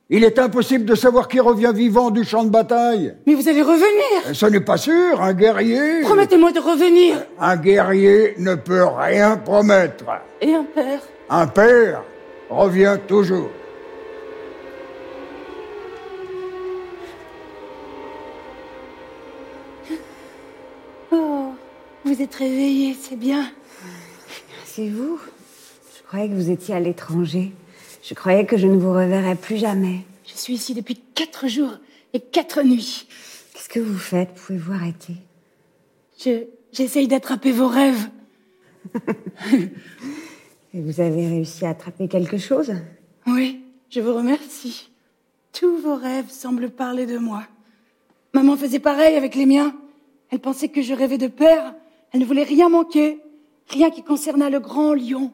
Il 0.07 0.23
est 0.23 0.37
impossible 0.37 0.85
de 0.85 0.93
savoir 0.93 1.27
qui 1.27 1.39
revient 1.39 1.71
vivant 1.73 2.11
du 2.11 2.23
champ 2.23 2.43
de 2.43 2.49
bataille. 2.49 3.15
Mais 3.25 3.33
vous 3.33 3.49
allez 3.49 3.63
revenir 3.63 4.35
Ce 4.35 4.45
n'est 4.45 4.59
pas 4.59 4.77
sûr, 4.77 5.19
un 5.19 5.33
guerrier. 5.33 6.01
Promettez-moi 6.01 6.51
de 6.51 6.59
revenir. 6.59 7.25
Un 7.39 7.57
guerrier 7.57 8.35
ne 8.37 8.53
peut 8.53 8.85
rien 8.85 9.35
promettre. 9.37 10.05
Et 10.41 10.53
un 10.53 10.63
père 10.63 11.01
Un 11.27 11.47
père 11.47 12.03
revient 12.51 12.99
toujours. 13.07 13.49
Oh, 21.11 21.53
vous 22.03 22.21
êtes 22.21 22.35
réveillé, 22.35 22.95
c'est 22.99 23.15
bien. 23.17 23.51
C'est 24.65 24.89
vous 24.89 25.19
Je 25.97 26.03
croyais 26.07 26.29
que 26.29 26.35
vous 26.35 26.51
étiez 26.51 26.75
à 26.75 26.79
l'étranger. 26.79 27.53
Je 28.07 28.13
croyais 28.13 28.45
que 28.45 28.55
je 28.55 28.67
ne 28.67 28.77
vous 28.77 28.93
reverrais 28.93 29.35
plus 29.35 29.57
jamais. 29.57 30.01
Je 30.27 30.33
suis 30.35 30.53
ici 30.53 30.75
depuis 30.75 31.01
quatre 31.15 31.47
jours 31.47 31.79
et 32.13 32.19
quatre 32.19 32.61
nuits. 32.61 33.07
Qu'est-ce 33.51 33.67
que 33.67 33.79
vous 33.79 33.97
faites? 33.97 34.35
Pouvez-vous 34.35 34.73
arrêter? 34.73 35.15
Je, 36.19 36.43
j'essaye 36.71 37.07
d'attraper 37.07 37.51
vos 37.51 37.67
rêves. 37.67 38.09
Et 40.73 40.81
vous 40.81 41.01
avez 41.01 41.27
réussi 41.27 41.65
à 41.65 41.69
attraper 41.69 42.07
quelque 42.07 42.37
chose? 42.37 42.73
Oui, 43.25 43.61
je 43.89 44.01
vous 44.01 44.13
remercie. 44.13 44.91
Tous 45.51 45.77
vos 45.77 45.95
rêves 45.95 46.29
semblent 46.29 46.69
parler 46.69 47.07
de 47.07 47.17
moi. 47.17 47.43
Maman 48.33 48.55
faisait 48.55 48.79
pareil 48.79 49.15
avec 49.15 49.33
les 49.33 49.47
miens. 49.47 49.75
Elle 50.29 50.39
pensait 50.39 50.69
que 50.69 50.83
je 50.83 50.93
rêvais 50.93 51.17
de 51.17 51.27
père. 51.27 51.73
Elle 52.11 52.19
ne 52.19 52.25
voulait 52.25 52.43
rien 52.43 52.69
manquer. 52.69 53.19
Rien 53.69 53.89
qui 53.89 54.03
concernât 54.03 54.51
le 54.51 54.59
grand 54.59 54.93
lion. 54.93 55.33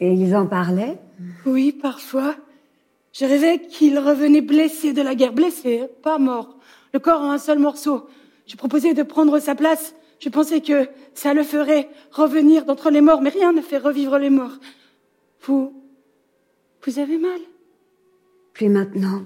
Et 0.00 0.12
ils 0.12 0.34
en 0.36 0.46
parlaient 0.46 0.98
Oui, 1.46 1.72
parfois. 1.72 2.36
Je 3.12 3.24
rêvais 3.24 3.60
qu'il 3.60 3.98
revenait 3.98 4.40
blessé 4.40 4.92
de 4.92 5.02
la 5.02 5.14
guerre. 5.14 5.32
Blessé, 5.32 5.80
hein, 5.80 5.88
pas 6.02 6.18
mort. 6.18 6.58
Le 6.92 7.00
corps 7.00 7.20
en 7.20 7.30
un 7.30 7.38
seul 7.38 7.58
morceau. 7.58 8.08
Je 8.46 8.56
proposais 8.56 8.94
de 8.94 9.02
prendre 9.02 9.38
sa 9.38 9.54
place. 9.54 9.94
Je 10.20 10.28
pensais 10.28 10.60
que 10.60 10.88
ça 11.14 11.34
le 11.34 11.42
ferait 11.42 11.88
revenir 12.12 12.64
d'entre 12.64 12.90
les 12.90 13.00
morts, 13.00 13.20
mais 13.20 13.30
rien 13.30 13.52
ne 13.52 13.60
fait 13.60 13.78
revivre 13.78 14.18
les 14.18 14.30
morts. 14.30 14.58
Vous... 15.42 15.74
Vous 16.84 16.98
avez 16.98 17.18
mal? 17.18 17.40
Plus 18.52 18.68
maintenant. 18.68 19.22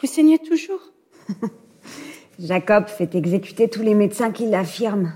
Vous 0.00 0.06
saignez 0.06 0.38
toujours? 0.38 0.92
Jacob 2.38 2.88
fait 2.88 3.14
exécuter 3.14 3.68
tous 3.68 3.82
les 3.82 3.94
médecins 3.94 4.32
qui 4.32 4.46
l'affirment. 4.46 5.12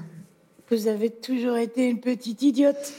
Vous 0.70 0.86
avez 0.86 1.10
toujours 1.10 1.56
été 1.56 1.88
une 1.88 2.00
petite 2.00 2.42
idiote. 2.42 2.92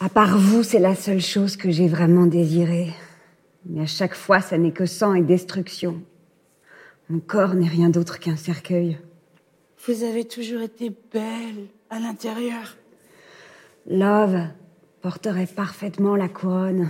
À 0.00 0.08
part 0.08 0.38
vous, 0.38 0.62
c'est 0.62 0.78
la 0.78 0.94
seule 0.94 1.20
chose 1.20 1.56
que 1.56 1.70
j'ai 1.70 1.86
vraiment 1.86 2.26
désirée. 2.26 2.92
Mais 3.66 3.82
à 3.82 3.86
chaque 3.86 4.14
fois, 4.14 4.40
ça 4.40 4.58
n'est 4.58 4.72
que 4.72 4.86
sang 4.86 5.14
et 5.14 5.22
destruction. 5.22 6.02
Mon 7.08 7.20
corps 7.20 7.54
n'est 7.54 7.68
rien 7.68 7.90
d'autre 7.90 8.18
qu'un 8.18 8.36
cercueil. 8.36 8.98
Vous 9.86 10.02
avez 10.02 10.24
toujours 10.24 10.62
été 10.62 10.90
belle 11.12 11.66
à 11.90 12.00
l'intérieur. 12.00 12.76
Love 13.86 14.46
porterait 15.02 15.46
parfaitement 15.46 16.16
la 16.16 16.28
couronne. 16.28 16.88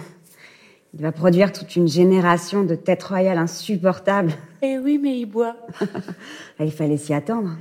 Il 0.95 1.01
va 1.01 1.13
produire 1.13 1.53
toute 1.53 1.75
une 1.77 1.89
génération 1.89 2.65
de 2.65 2.75
têtes 2.75 3.03
royales 3.03 3.39
insupportables. 3.39 4.33
Eh 4.61 4.79
oui, 4.79 4.99
mais 4.99 5.19
il 5.19 5.27
boit. 5.27 5.57
Il 6.61 6.71
fallait 6.71 6.99
s'y 6.99 7.15
attendre. 7.15 7.57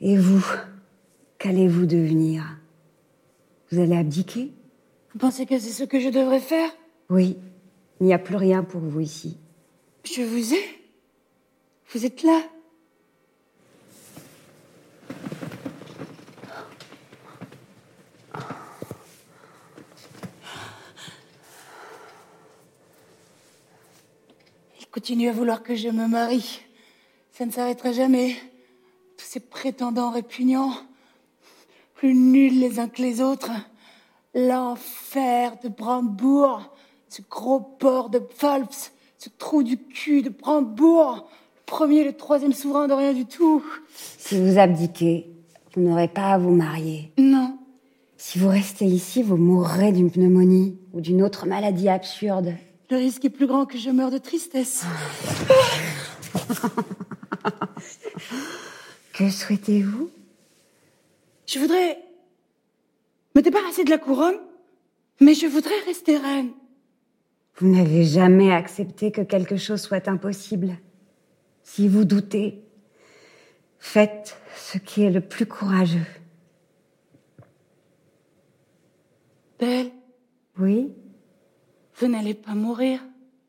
Et 0.00 0.16
vous, 0.16 0.44
qu'allez-vous 1.38 1.86
devenir? 1.86 2.44
Vous 3.70 3.80
allez 3.80 3.96
abdiquer? 3.96 4.52
Vous 5.12 5.18
pensez 5.18 5.46
que 5.46 5.58
c'est 5.58 5.70
ce 5.70 5.84
que 5.84 6.00
je 6.00 6.08
devrais 6.08 6.40
faire? 6.40 6.70
Oui, 7.08 7.38
il 8.00 8.06
n'y 8.06 8.14
a 8.14 8.18
plus 8.18 8.36
rien 8.36 8.62
pour 8.62 8.80
vous 8.80 9.00
ici. 9.00 9.38
Je 10.04 10.22
vous 10.22 10.54
ai. 10.54 10.62
Vous 11.92 12.04
êtes 12.04 12.22
là. 12.22 12.42
Continue 24.98 25.28
à 25.28 25.32
vouloir 25.32 25.62
que 25.62 25.76
je 25.76 25.88
me 25.90 26.08
marie. 26.08 26.58
Ça 27.30 27.46
ne 27.46 27.52
s'arrêtera 27.52 27.92
jamais. 27.92 28.34
Tous 29.16 29.26
ces 29.26 29.38
prétendants 29.38 30.10
répugnants, 30.10 30.72
plus 31.94 32.14
nuls 32.14 32.58
les 32.58 32.80
uns 32.80 32.88
que 32.88 33.00
les 33.00 33.20
autres. 33.20 33.52
L'enfer 34.34 35.52
de 35.62 35.68
Brandebourg, 35.68 36.74
ce 37.08 37.22
gros 37.30 37.60
porc 37.60 38.10
de 38.10 38.18
Pfalz, 38.18 38.90
ce 39.18 39.28
trou 39.38 39.62
du 39.62 39.78
cul 39.78 40.22
de 40.22 40.30
Brandebourg, 40.30 41.28
le 41.54 41.64
premier 41.64 41.98
et 41.98 42.04
le 42.04 42.16
troisième 42.16 42.52
souverain 42.52 42.88
de 42.88 42.94
rien 42.94 43.12
du 43.12 43.24
tout. 43.24 43.64
Si 43.94 44.36
vous 44.36 44.58
abdiquez, 44.58 45.30
vous 45.76 45.82
n'aurez 45.82 46.08
pas 46.08 46.32
à 46.32 46.38
vous 46.38 46.56
marier. 46.56 47.12
Non. 47.18 47.56
Si 48.16 48.40
vous 48.40 48.48
restez 48.48 48.86
ici, 48.86 49.22
vous 49.22 49.36
mourrez 49.36 49.92
d'une 49.92 50.10
pneumonie 50.10 50.76
ou 50.92 51.00
d'une 51.00 51.22
autre 51.22 51.46
maladie 51.46 51.88
absurde. 51.88 52.54
Le 52.90 52.96
risque 52.96 53.24
est 53.24 53.30
plus 53.30 53.46
grand 53.46 53.66
que 53.66 53.78
je 53.78 53.90
meure 53.90 54.10
de 54.10 54.18
tristesse. 54.18 54.84
Que 59.12 59.30
souhaitez-vous? 59.30 60.10
Je 61.46 61.58
voudrais 61.58 61.98
me 63.34 63.42
débarrasser 63.42 63.82
de 63.82 63.90
la 63.90 63.98
couronne, 63.98 64.38
mais 65.20 65.34
je 65.34 65.46
voudrais 65.46 65.78
rester 65.86 66.16
reine. 66.16 66.52
Vous 67.56 67.66
n'avez 67.68 68.04
jamais 68.04 68.52
accepté 68.52 69.10
que 69.10 69.22
quelque 69.22 69.56
chose 69.56 69.80
soit 69.80 70.06
impossible. 70.06 70.78
Si 71.64 71.88
vous 71.88 72.04
doutez, 72.04 72.62
faites 73.80 74.38
ce 74.56 74.78
qui 74.78 75.02
est 75.02 75.10
le 75.10 75.20
plus 75.20 75.46
courageux. 75.46 76.06
Belle, 79.58 79.90
Oui? 80.60 80.92
Vous 81.98 82.06
n'allez 82.06 82.34
pas 82.34 82.54
mourir, 82.54 83.00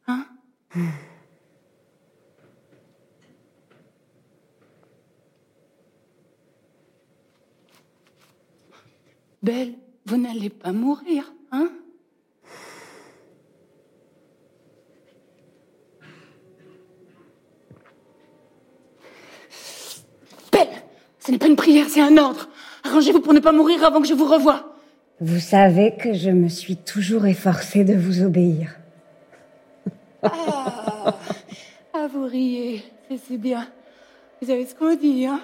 hein? 0.07 0.25
Belle, 9.41 9.75
vous 10.05 10.17
n'allez 10.17 10.49
pas 10.49 10.73
mourir, 10.73 11.31
hein? 11.51 11.69
Belle, 20.51 20.67
ce 21.19 21.31
n'est 21.31 21.37
pas 21.37 21.47
une 21.47 21.55
prière, 21.55 21.87
c'est 21.87 22.01
un 22.01 22.17
ordre. 22.17 22.49
Arrangez-vous 22.83 23.21
pour 23.21 23.33
ne 23.33 23.39
pas 23.39 23.53
mourir 23.53 23.85
avant 23.85 24.01
que 24.01 24.07
je 24.07 24.13
vous 24.13 24.25
revoie. 24.25 24.68
Vous 25.21 25.41
savez 25.41 25.95
que 25.95 26.13
je 26.13 26.29
me 26.29 26.47
suis 26.47 26.77
toujours 26.77 27.25
efforcée 27.25 27.83
de 27.83 27.93
vous 27.93 28.21
obéir. 28.23 28.77
Ah, 30.23 31.13
ah, 31.93 32.07
vous 32.09 32.23
riez, 32.25 32.85
c'est 33.27 33.37
bien. 33.37 33.67
Vous 34.41 34.47
savez 34.47 34.65
ce 34.65 34.73
qu'on 34.73 34.95
dit, 34.95 35.25
hein? 35.25 35.41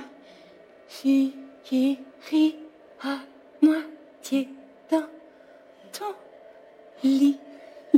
Fille 0.87 1.33
qui 1.65 1.99
rit 2.29 2.55
à 3.03 3.17
moitié 3.61 4.47
dans 4.89 5.03
ton 5.91 6.05
lit. 7.03 7.37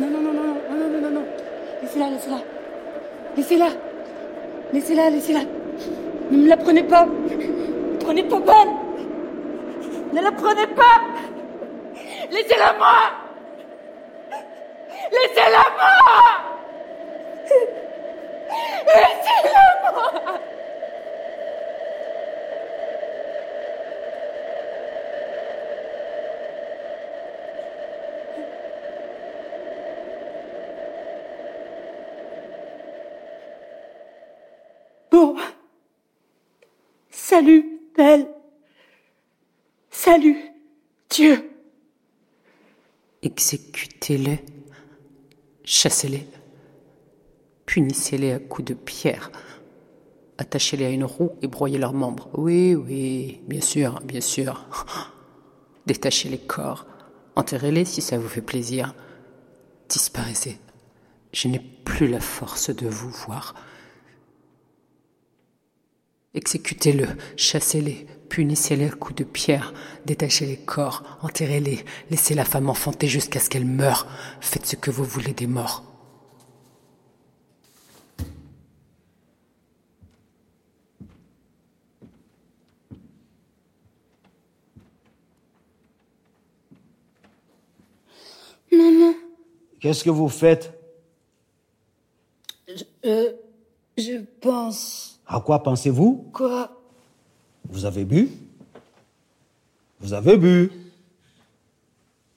non, 0.00 0.10
non, 0.10 0.20
non, 0.20 0.32
non, 0.34 0.44
non, 0.44 0.54
non, 0.68 0.88
non, 0.90 1.00
non, 1.00 1.10
non. 1.12 1.24
Laissez-la, 1.80 2.10
laissez-la. 2.10 2.42
Laissez-la. 3.36 3.83
Laissez-la, 4.74 5.08
laissez-la. 5.08 5.42
Ne 6.32 6.36
me 6.36 6.48
la 6.48 6.56
prenez 6.56 6.82
pas. 6.82 7.06
Prenez 8.00 8.24
pas 8.24 8.40
bonne. 8.40 8.74
Ne 10.12 10.20
la 10.20 10.32
prenez 10.32 10.66
pas. 10.66 11.00
Laissez-la 12.32 12.72
moi. 12.72 13.12
Laissez-la 15.12 15.64
moi. 15.78 15.94
Laissez-la 18.86 19.92
moi. 19.92 20.10
Bon. 35.10 35.36
Salut, 37.08 37.80
Belle. 37.96 38.26
Salut, 39.90 40.50
Dieu. 41.08 41.50
Exécutez-les, 43.22 44.40
chassez-les, 45.84 46.26
punissez-les 47.66 48.32
à 48.32 48.38
coups 48.38 48.68
de 48.68 48.72
pierre, 48.72 49.30
attachez-les 50.38 50.86
à 50.86 50.88
une 50.88 51.04
roue 51.04 51.32
et 51.42 51.46
broyez 51.46 51.76
leurs 51.76 51.92
membres. 51.92 52.30
Oui, 52.32 52.74
oui, 52.74 53.42
bien 53.46 53.60
sûr, 53.60 54.00
bien 54.02 54.22
sûr. 54.22 54.66
Détachez 55.86 56.30
les 56.30 56.38
corps, 56.38 56.86
enterrez-les 57.36 57.84
si 57.84 58.00
ça 58.00 58.16
vous 58.16 58.28
fait 58.28 58.40
plaisir. 58.40 58.94
Disparaissez. 59.90 60.58
Je 61.34 61.48
n'ai 61.48 61.58
plus 61.58 62.08
la 62.08 62.20
force 62.20 62.70
de 62.70 62.88
vous 62.88 63.10
voir. 63.10 63.54
Exécutez-le, 66.34 67.06
chassez-les, 67.36 68.06
punissez-les 68.28 68.86
à 68.86 68.90
coups 68.90 69.14
de 69.14 69.24
pierre, 69.24 69.72
détachez 70.04 70.46
les 70.46 70.56
corps, 70.56 71.04
enterrez-les, 71.22 71.84
laissez 72.10 72.34
la 72.34 72.44
femme 72.44 72.68
enfanter 72.68 73.06
jusqu'à 73.06 73.38
ce 73.38 73.48
qu'elle 73.48 73.64
meure. 73.64 74.08
Faites 74.40 74.66
ce 74.66 74.74
que 74.74 74.90
vous 74.90 75.04
voulez 75.04 75.32
des 75.32 75.46
morts. 75.46 75.84
Maman, 88.72 89.14
Qu'est-ce 89.78 90.02
que 90.02 90.10
vous 90.10 90.28
faites? 90.28 90.72
Je, 92.66 92.82
euh, 93.04 93.32
je 93.96 94.18
pense 94.40 95.13
À 95.26 95.40
quoi 95.40 95.62
pensez-vous? 95.62 96.28
Quoi? 96.32 96.70
Vous 97.68 97.84
avez 97.86 98.04
bu? 98.04 98.30
Vous 100.00 100.12
avez 100.12 100.36
bu? 100.36 100.70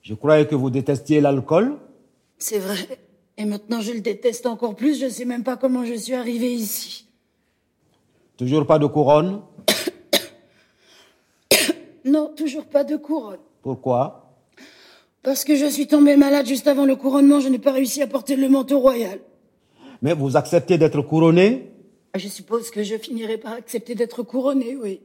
Je 0.01 0.14
croyais 0.14 0.47
que 0.47 0.55
vous 0.55 0.69
détestiez 0.69 1.19
l'alcool. 1.19 1.77
C'est 2.38 2.59
vrai. 2.59 2.99
Et 3.38 3.45
maintenant, 3.45 3.81
je 3.81 3.91
le 3.91 3.99
déteste 3.99 4.45
encore 4.45 4.76
plus. 4.76 4.99
Je 4.99 5.09
sais 5.09 5.26
même 5.26 5.43
pas 5.43 5.57
comment 5.57 5.85
je 5.85 5.93
suis 5.95 6.14
arrivée 6.14 6.53
ici. 6.53 7.05
Toujours 8.38 8.65
pas 8.65 8.80
de 8.80 8.85
couronne? 8.85 9.41
Non, 12.05 12.31
toujours 12.38 12.65
pas 12.65 12.85
de 12.85 12.95
couronne. 12.95 13.39
Pourquoi? 13.61 14.31
Parce 15.23 15.43
que 15.43 15.57
je 15.57 15.65
suis 15.65 15.88
tombée 15.88 16.15
malade 16.15 16.45
juste 16.45 16.68
avant 16.69 16.85
le 16.85 16.95
couronnement, 16.95 17.41
je 17.41 17.49
n'ai 17.49 17.59
pas 17.59 17.73
réussi 17.73 18.01
à 18.01 18.07
porter 18.07 18.38
le 18.38 18.47
manteau 18.47 18.80
royal. 18.80 19.19
Mais 20.01 20.14
vous 20.14 20.38
acceptez 20.38 20.77
d'être 20.77 21.01
couronné? 21.01 21.69
Je 22.18 22.27
suppose 22.27 22.69
que 22.72 22.84
je 22.84 22.98
finirai 22.98 23.38
par 23.38 23.53
accepter 23.53 23.95
d'être 23.95 24.23
couronnée, 24.23 24.76
oui. 24.76 25.02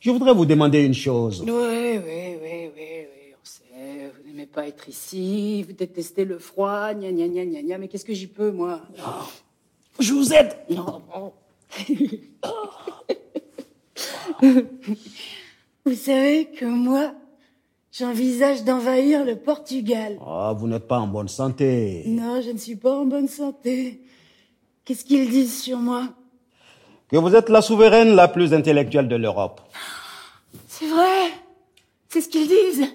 Je 0.00 0.10
voudrais 0.10 0.34
vous 0.34 0.46
demander 0.46 0.84
une 0.84 0.94
chose. 0.94 1.42
Oui, 1.42 1.50
oui, 1.50 2.36
oui, 2.42 2.70
oui, 2.76 3.06
oui, 3.06 3.32
on 3.32 3.44
sait. 3.44 4.12
Vous 4.14 4.28
n'aimez 4.28 4.46
pas 4.46 4.66
être 4.68 4.88
ici, 4.88 5.62
vous 5.62 5.72
détestez 5.72 6.24
le 6.24 6.38
froid, 6.38 6.92
gna 6.94 7.10
gna 7.10 7.26
gna 7.28 7.44
gna 7.44 7.62
gna. 7.62 7.78
Mais 7.78 7.88
qu'est-ce 7.88 8.04
que 8.04 8.14
j'y 8.14 8.26
peux, 8.26 8.50
moi? 8.50 8.82
Je 9.98 10.12
vous 10.12 10.32
aide 10.32 10.56
Non, 10.70 11.02
bon. 11.12 11.32
Vous 15.84 15.94
savez 15.94 16.46
que 16.46 16.64
moi, 16.66 17.14
j'envisage 17.92 18.64
d'envahir 18.64 19.24
le 19.24 19.36
Portugal. 19.36 20.18
Ah, 20.24 20.54
vous 20.56 20.66
n'êtes 20.68 20.86
pas 20.86 20.98
en 20.98 21.06
bonne 21.06 21.28
santé. 21.28 22.02
Non, 22.06 22.40
je 22.42 22.50
ne 22.50 22.58
suis 22.58 22.76
pas 22.76 22.98
en 22.98 23.06
bonne 23.06 23.28
santé. 23.28 24.00
Qu'est-ce 24.86 25.04
qu'ils 25.04 25.28
disent 25.28 25.64
sur 25.64 25.78
moi? 25.78 26.04
Que 27.08 27.16
vous 27.16 27.34
êtes 27.34 27.48
la 27.48 27.60
souveraine 27.60 28.14
la 28.14 28.28
plus 28.28 28.54
intellectuelle 28.54 29.08
de 29.08 29.16
l'Europe. 29.16 29.60
C'est 30.68 30.86
vrai. 30.86 31.32
C'est 32.08 32.20
ce 32.20 32.28
qu'ils 32.28 32.46
disent. 32.46 32.86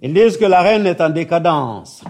Ils 0.00 0.14
disent 0.14 0.36
que 0.36 0.44
la 0.44 0.62
reine 0.62 0.86
est 0.86 1.00
en 1.00 1.10
décadence, 1.10 2.04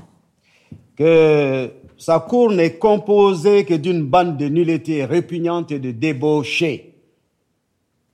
que 0.96 1.70
sa 1.96 2.20
cour 2.20 2.52
n'est 2.52 2.76
composée 2.76 3.64
que 3.64 3.72
d'une 3.72 4.04
bande 4.04 4.36
de 4.36 4.48
nullité 4.48 5.06
répugnante 5.06 5.72
et 5.72 5.78
de 5.78 5.92
débauchés, 5.92 6.94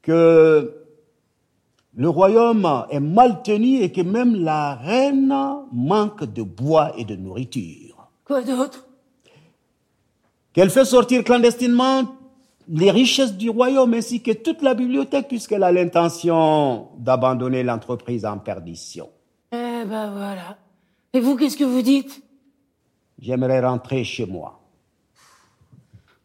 que 0.03 0.73
le 1.97 2.09
royaume 2.09 2.87
est 2.91 3.01
mal 3.01 3.43
tenu 3.43 3.83
et 3.83 3.91
que 3.91 4.03
même 4.03 4.37
la 4.37 4.77
reine 4.77 5.35
manque 5.73 6.24
de 6.33 6.43
bois 6.45 6.93
et 6.97 7.05
de 7.05 7.16
nourriture, 7.16 8.09
Quoi 8.24 8.43
d'autre? 8.43 8.87
Qu'elle 10.53 10.70
fait 10.70 10.85
sortir 10.85 11.24
clandestinement 11.24 12.05
les 12.69 12.91
richesses 12.91 13.35
du 13.35 13.51
royaume 13.51 13.95
ainsi 13.95 14.23
que 14.23 14.33
toute 14.33 14.62
la 14.62 14.74
bibliothèque 14.74 15.29
puisqu'elle 15.29 15.62
a 15.62 15.73
l'intention 15.73 16.89
d'abandonner 16.99 17.62
l'entreprise 17.62 18.24
en 18.24 18.39
perdition. 18.39 19.09
Eh 19.53 19.57
ben 19.57 20.11
voilà. 20.12 20.59
Et 21.12 21.20
vous, 21.20 21.37
qu'est-ce 21.37 21.57
que 21.57 21.65
vous 21.65 21.83
dites? 21.83 22.23
J'aimerais 23.20 23.61
rentrer 23.61 24.05
chez 24.05 24.27
moi. 24.27 24.61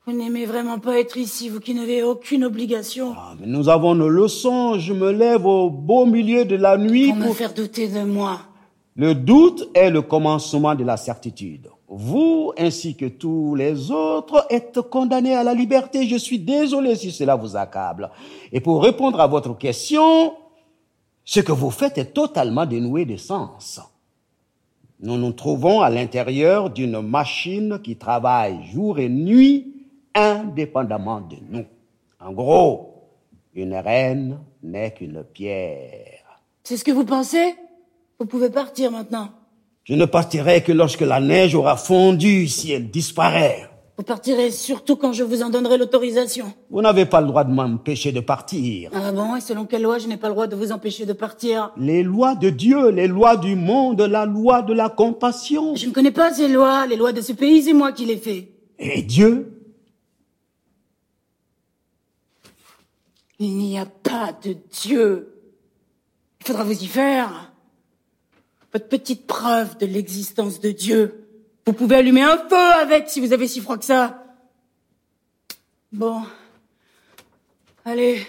Vous 0.05 0.13
n'aimez 0.13 0.45
vraiment 0.45 0.79
pas 0.79 0.97
être 0.99 1.17
ici, 1.17 1.49
vous 1.49 1.59
qui 1.59 1.73
n'avez 1.73 2.01
aucune 2.01 2.45
obligation. 2.45 3.13
Ah, 3.17 3.33
mais 3.37 3.47
nous 3.47 3.67
avons 3.67 3.93
nos 3.93 4.07
leçons. 4.07 4.79
Je 4.79 4.93
me 4.93 5.11
lève 5.11 5.45
au 5.45 5.69
beau 5.69 6.05
milieu 6.05 6.45
de 6.45 6.55
la 6.55 6.77
nuit 6.77 7.09
Pour 7.09 7.17
me 7.17 7.25
pour... 7.25 7.35
faire 7.35 7.53
douter 7.53 7.89
de 7.89 8.03
moi. 8.03 8.39
Le 8.95 9.13
doute 9.13 9.67
est 9.73 9.89
le 9.89 10.01
commencement 10.01 10.75
de 10.75 10.85
la 10.85 10.95
certitude. 10.95 11.67
Vous, 11.87 12.51
ainsi 12.57 12.95
que 12.95 13.05
tous 13.05 13.55
les 13.55 13.91
autres, 13.91 14.45
êtes 14.49 14.81
condamnés 14.81 15.35
à 15.35 15.43
la 15.43 15.53
liberté. 15.53 16.05
Je 16.05 16.17
suis 16.17 16.39
désolé 16.39 16.95
si 16.95 17.11
cela 17.11 17.35
vous 17.35 17.55
accable. 17.55 18.09
Et 18.51 18.59
pour 18.59 18.83
répondre 18.83 19.21
à 19.21 19.27
votre 19.27 19.57
question, 19.57 20.33
ce 21.23 21.39
que 21.39 21.53
vous 21.53 21.71
faites 21.71 21.97
est 21.97 22.13
totalement 22.13 22.65
dénoué 22.65 23.05
de 23.05 23.15
sens. 23.15 23.79
Nous 24.99 25.17
nous 25.17 25.31
trouvons 25.31 25.81
à 25.81 25.89
l'intérieur 25.89 26.69
d'une 26.69 27.01
machine 27.01 27.79
qui 27.81 27.95
travaille 27.95 28.65
jour 28.65 28.99
et 28.99 29.09
nuit 29.09 29.75
indépendamment 30.13 31.21
de 31.21 31.37
nous. 31.49 31.65
En 32.19 32.33
gros, 32.33 33.03
une 33.53 33.75
reine 33.75 34.39
n'est 34.63 34.91
qu'une 34.91 35.23
pierre. 35.23 36.41
C'est 36.63 36.77
ce 36.77 36.83
que 36.83 36.91
vous 36.91 37.05
pensez? 37.05 37.55
Vous 38.19 38.25
pouvez 38.25 38.49
partir 38.49 38.91
maintenant. 38.91 39.29
Je 39.87 39.93
ne 39.93 40.03
partirai 40.03 40.63
que 40.63 40.73
lorsque 40.73 40.99
la 40.99 41.21
neige 41.21 41.55
aura 41.55 41.77
fondu 41.77 42.49
si 42.49 42.73
elle 42.73 42.91
disparaît. 42.91 43.69
Vous 43.97 44.03
partirez 44.03 44.51
surtout 44.51 44.97
quand 44.97 45.13
je 45.13 45.23
vous 45.23 45.43
en 45.43 45.49
donnerai 45.49 45.77
l'autorisation. 45.77 46.53
Vous 46.69 46.81
n'avez 46.81 47.05
pas 47.05 47.21
le 47.21 47.27
droit 47.27 47.45
de 47.45 47.53
m'empêcher 47.53 48.11
de 48.11 48.19
partir. 48.19 48.91
Ah 48.93 49.13
bon 49.13 49.37
Et 49.37 49.41
selon 49.41 49.65
quelle 49.65 49.83
loi 49.83 49.97
je 49.97 50.07
n'ai 50.09 50.17
pas 50.17 50.27
le 50.27 50.33
droit 50.33 50.47
de 50.47 50.57
vous 50.57 50.73
empêcher 50.73 51.05
de 51.05 51.13
partir? 51.13 51.71
Les 51.77 52.03
lois 52.03 52.35
de 52.35 52.49
Dieu, 52.49 52.89
les 52.89 53.07
lois 53.07 53.37
du 53.37 53.55
monde, 53.55 54.01
la 54.01 54.25
loi 54.25 54.61
de 54.61 54.73
la 54.73 54.89
compassion. 54.89 55.77
Je 55.77 55.85
ne 55.85 55.93
connais 55.93 56.11
pas 56.11 56.33
ces 56.33 56.49
lois. 56.49 56.85
Les 56.85 56.97
lois 56.97 57.13
de 57.13 57.21
ce 57.21 57.31
pays, 57.31 57.63
c'est 57.63 57.71
moi 57.71 57.93
qui 57.93 58.05
les 58.05 58.17
fais. 58.17 58.51
Et 58.77 59.01
Dieu? 59.01 59.53
Il 63.39 63.55
n'y 63.55 63.79
a 63.79 63.85
pas 63.85 64.33
de 64.43 64.57
Dieu. 64.83 65.33
Il 66.41 66.47
faudra 66.47 66.65
vous 66.65 66.83
y 66.83 66.87
faire. 66.87 67.53
Votre 68.73 68.87
petite 68.87 69.27
preuve 69.27 69.77
de 69.77 69.85
l'existence 69.85 70.59
de 70.59 70.71
Dieu. 70.71 71.27
Vous 71.65 71.73
pouvez 71.73 71.97
allumer 71.97 72.23
un 72.23 72.37
feu 72.37 72.55
avec 72.81 73.09
si 73.09 73.19
vous 73.19 73.33
avez 73.33 73.47
si 73.47 73.61
froid 73.61 73.77
que 73.77 73.85
ça. 73.85 74.23
Bon. 75.91 76.21
Allez. 77.85 78.21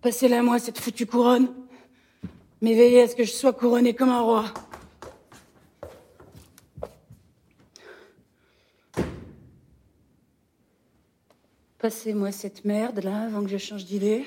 Passez-la 0.00 0.42
moi, 0.42 0.58
cette 0.58 0.78
foutue 0.78 1.06
couronne. 1.06 1.52
Mais 2.60 2.74
veillez 2.74 3.02
à 3.02 3.08
ce 3.08 3.16
que 3.16 3.24
je 3.24 3.32
sois 3.32 3.52
couronné 3.52 3.94
comme 3.94 4.10
un 4.10 4.20
roi. 4.20 4.44
Passez-moi 11.78 12.32
cette 12.32 12.64
merde 12.64 13.04
là 13.04 13.26
avant 13.26 13.42
que 13.42 13.48
je 13.48 13.58
change 13.58 13.84
d'idée. 13.84 14.24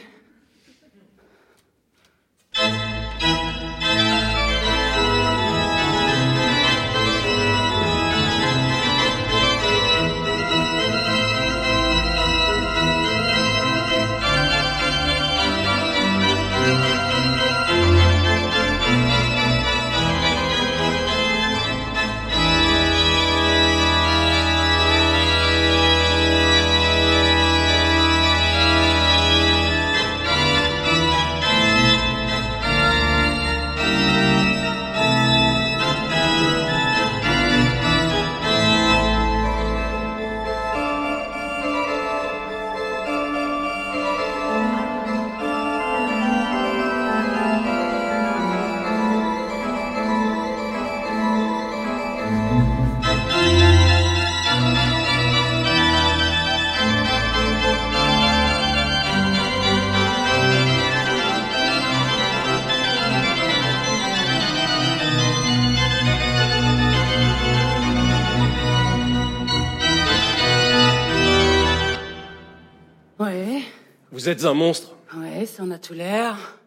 Vous 74.20 74.28
êtes 74.28 74.44
un 74.44 74.54
monstre. 74.54 74.98
ouais, 75.16 75.46
ça 75.46 75.64
en 75.64 75.72
a 75.72 75.78
tout 75.78 75.94
l'air. 75.94 76.60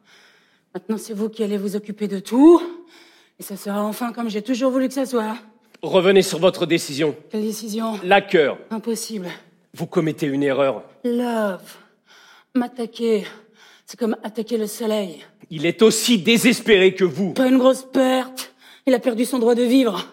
Maintenant, 0.72 0.96
c'est 0.96 1.12
vous 1.12 1.28
qui 1.28 1.44
allez 1.44 1.58
vous 1.58 1.76
occuper 1.76 2.08
de 2.08 2.18
tout. 2.18 2.62
Et 3.38 3.42
ça 3.42 3.58
sera 3.58 3.84
enfin 3.84 4.14
comme 4.14 4.30
j'ai 4.30 4.40
toujours 4.40 4.70
voulu 4.70 4.88
que 4.88 4.94
ça 4.94 5.04
soit. 5.04 5.36
Revenez 5.82 6.22
sur 6.22 6.38
votre 6.38 6.64
décision. 6.64 7.14
Quelle 7.30 7.42
décision? 7.42 8.00
La 8.04 8.22
cœur. 8.22 8.56
Impossible. 8.70 9.28
Vous 9.74 9.86
commettez 9.86 10.24
une 10.24 10.42
erreur. 10.42 10.82
Love. 11.04 11.60
M'attaquer. 12.54 13.26
C'est 13.84 14.00
comme 14.00 14.16
attaquer 14.22 14.56
le 14.56 14.66
soleil. 14.66 15.22
Il 15.50 15.66
est 15.66 15.82
aussi 15.82 16.16
désespéré 16.16 16.94
que 16.94 17.04
vous. 17.04 17.34
Pas 17.34 17.48
une 17.48 17.58
grosse 17.58 17.84
perte. 17.84 18.54
Il 18.86 18.94
a 18.94 18.98
perdu 18.98 19.26
son 19.26 19.38
droit 19.38 19.54
de 19.54 19.62
vivre. 19.64 20.06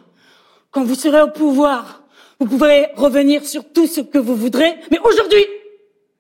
Quand 0.72 0.84
vous 0.84 0.96
serez 0.96 1.22
au 1.22 1.30
pouvoir, 1.30 2.04
vous 2.42 2.48
pourrez 2.48 2.88
revenir 2.98 3.46
sur 3.46 3.64
tout 3.72 3.88
ce 3.88 4.02
que 4.02 4.18
vous 4.18 4.36
voudrez. 4.36 4.76
Mais 4.92 5.00
aujourd'hui, 5.00 5.46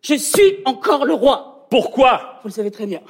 je 0.01 0.15
suis 0.15 0.57
encore 0.65 1.05
le 1.05 1.13
roi. 1.13 1.67
Pourquoi? 1.69 2.39
Vous 2.43 2.49
le 2.49 2.53
savez 2.53 2.71
très 2.71 2.85
bien. 2.85 3.01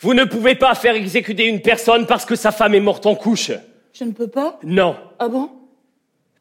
Vous 0.00 0.14
ne 0.14 0.24
pouvez 0.24 0.54
pas 0.54 0.74
faire 0.74 0.94
exécuter 0.94 1.46
une 1.46 1.62
personne 1.62 2.06
parce 2.06 2.24
que 2.24 2.36
sa 2.36 2.52
femme 2.52 2.74
est 2.74 2.80
morte 2.80 3.06
en 3.06 3.14
couche. 3.14 3.52
Je 3.92 4.04
ne 4.04 4.12
peux 4.12 4.28
pas? 4.28 4.58
Non. 4.62 4.96
Ah 5.18 5.28
bon? 5.28 5.50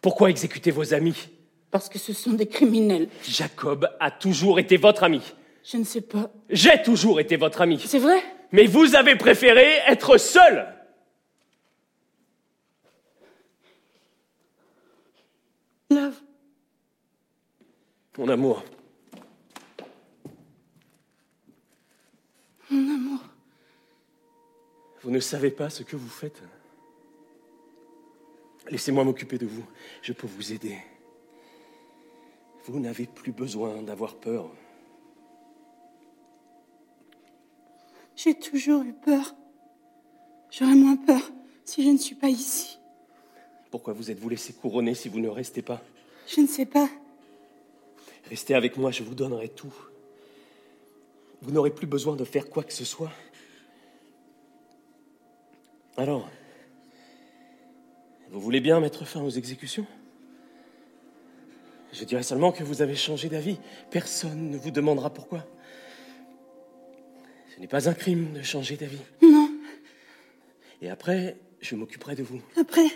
Pourquoi 0.01 0.29
exécuter 0.29 0.71
vos 0.71 0.93
amis? 0.93 1.29
Parce 1.71 1.89
que 1.89 1.99
ce 1.99 2.13
sont 2.13 2.33
des 2.33 2.47
criminels. 2.47 3.09
Jacob 3.23 3.89
a 3.99 4.11
toujours 4.11 4.59
été 4.59 4.77
votre 4.77 5.03
ami. 5.03 5.21
Je 5.63 5.77
ne 5.77 5.83
sais 5.83 6.01
pas. 6.01 6.29
J'ai 6.49 6.81
toujours 6.83 7.19
été 7.19 7.37
votre 7.37 7.61
ami. 7.61 7.81
C'est 7.85 7.99
vrai? 7.99 8.21
Mais 8.51 8.65
vous 8.65 8.95
avez 8.95 9.15
préféré 9.15 9.65
être 9.87 10.17
seul. 10.17 10.67
Love. 15.89 16.13
Mon 18.17 18.29
amour, 18.29 18.63
Mon 22.69 22.95
amour. 22.95 23.19
vous 25.03 25.11
ne 25.11 25.19
savez 25.19 25.51
pas 25.51 25.69
ce 25.69 25.83
que 25.83 25.95
vous 25.95 26.09
faites. 26.09 26.41
Laissez-moi 28.69 29.03
m'occuper 29.03 29.37
de 29.37 29.45
vous. 29.45 29.65
Je 30.01 30.13
peux 30.13 30.27
vous 30.27 30.51
aider. 30.51 30.77
Vous 32.65 32.79
n'avez 32.79 33.05
plus 33.05 33.31
besoin 33.31 33.83
d'avoir 33.83 34.15
peur. 34.15 34.49
J'ai 38.15 38.33
toujours 38.33 38.81
eu 38.81 38.93
peur. 38.93 39.35
J'aurais 40.49 40.75
moins 40.75 40.95
peur 40.95 41.21
si 41.63 41.83
je 41.83 41.89
ne 41.89 41.97
suis 41.97 42.15
pas 42.15 42.29
ici. 42.29 42.79
Pourquoi 43.69 43.93
vous 43.93 44.09
êtes-vous 44.09 44.29
laissé 44.29 44.53
couronner 44.53 44.95
si 44.95 45.09
vous 45.09 45.19
ne 45.19 45.27
restez 45.27 45.61
pas? 45.61 45.81
Je 46.27 46.41
ne 46.41 46.47
sais 46.47 46.65
pas. 46.65 46.89
Restez 48.29 48.55
avec 48.55 48.77
moi, 48.77 48.89
je 48.89 49.03
vous 49.03 49.13
donnerai 49.13 49.49
tout. 49.49 49.73
Vous 51.41 51.51
n'aurez 51.51 51.71
plus 51.71 51.87
besoin 51.87 52.15
de 52.15 52.23
faire 52.23 52.49
quoi 52.49 52.63
que 52.63 52.73
ce 52.73 52.85
soit. 52.85 53.11
Alors, 55.97 56.29
vous 58.31 58.39
voulez 58.39 58.59
bien 58.59 58.79
mettre 58.79 59.05
fin 59.05 59.21
aux 59.21 59.29
exécutions? 59.29 59.85
Je 61.93 62.03
dirais 62.03 62.23
seulement 62.23 62.51
que 62.51 62.63
vous 62.63 62.81
avez 62.81 62.95
changé 62.95 63.29
d'avis. 63.29 63.57
Personne 63.91 64.49
ne 64.49 64.57
vous 64.57 64.71
demandera 64.71 65.09
pourquoi. 65.09 65.45
Ce 67.53 67.61
n'est 67.61 67.67
pas 67.67 67.87
un 67.87 67.93
crime 67.93 68.33
de 68.33 68.41
changer 68.41 68.75
d'avis. 68.75 68.99
Non. 69.21 69.49
Et 70.81 70.89
après, 70.89 71.37
je 71.61 71.75
m'occuperai 71.75 72.15
de 72.15 72.23
vous. 72.23 72.41
Après, 72.57 72.87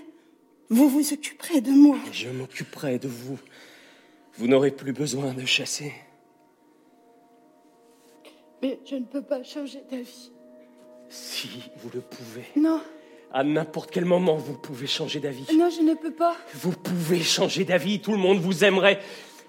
vous 0.69 0.89
vous 0.89 1.13
occuperez 1.13 1.61
de 1.61 1.71
moi. 1.71 1.97
Je 2.11 2.27
m'occuperai 2.27 2.99
de 2.99 3.07
vous. 3.07 3.39
Vous 4.33 4.47
n'aurez 4.47 4.71
plus 4.71 4.91
besoin 4.91 5.33
de 5.33 5.45
chasser. 5.45 5.93
Mais 8.61 8.79
je 8.85 8.95
ne 8.95 9.05
peux 9.05 9.21
pas 9.21 9.43
changer 9.43 9.81
d'avis. 9.89 10.31
Si 11.09 11.47
vous 11.77 11.89
le 11.93 12.01
pouvez. 12.01 12.43
Non, 12.55 12.81
À 13.31 13.43
n'importe 13.43 13.91
quel 13.91 14.05
moment, 14.05 14.35
vous 14.35 14.57
pouvez 14.57 14.87
changer 14.87 15.19
d'avis. 15.19 15.45
non, 15.55 15.69
je 15.69 15.81
ne 15.81 15.93
peux 15.93 16.11
pas. 16.13 16.35
Vous 16.55 16.71
pouvez 16.71 17.21
changer 17.21 17.63
d'avis. 17.63 18.01
Tout 18.01 18.11
le 18.11 18.17
monde 18.17 18.39
vous 18.39 18.63
aimerait. 18.63 18.99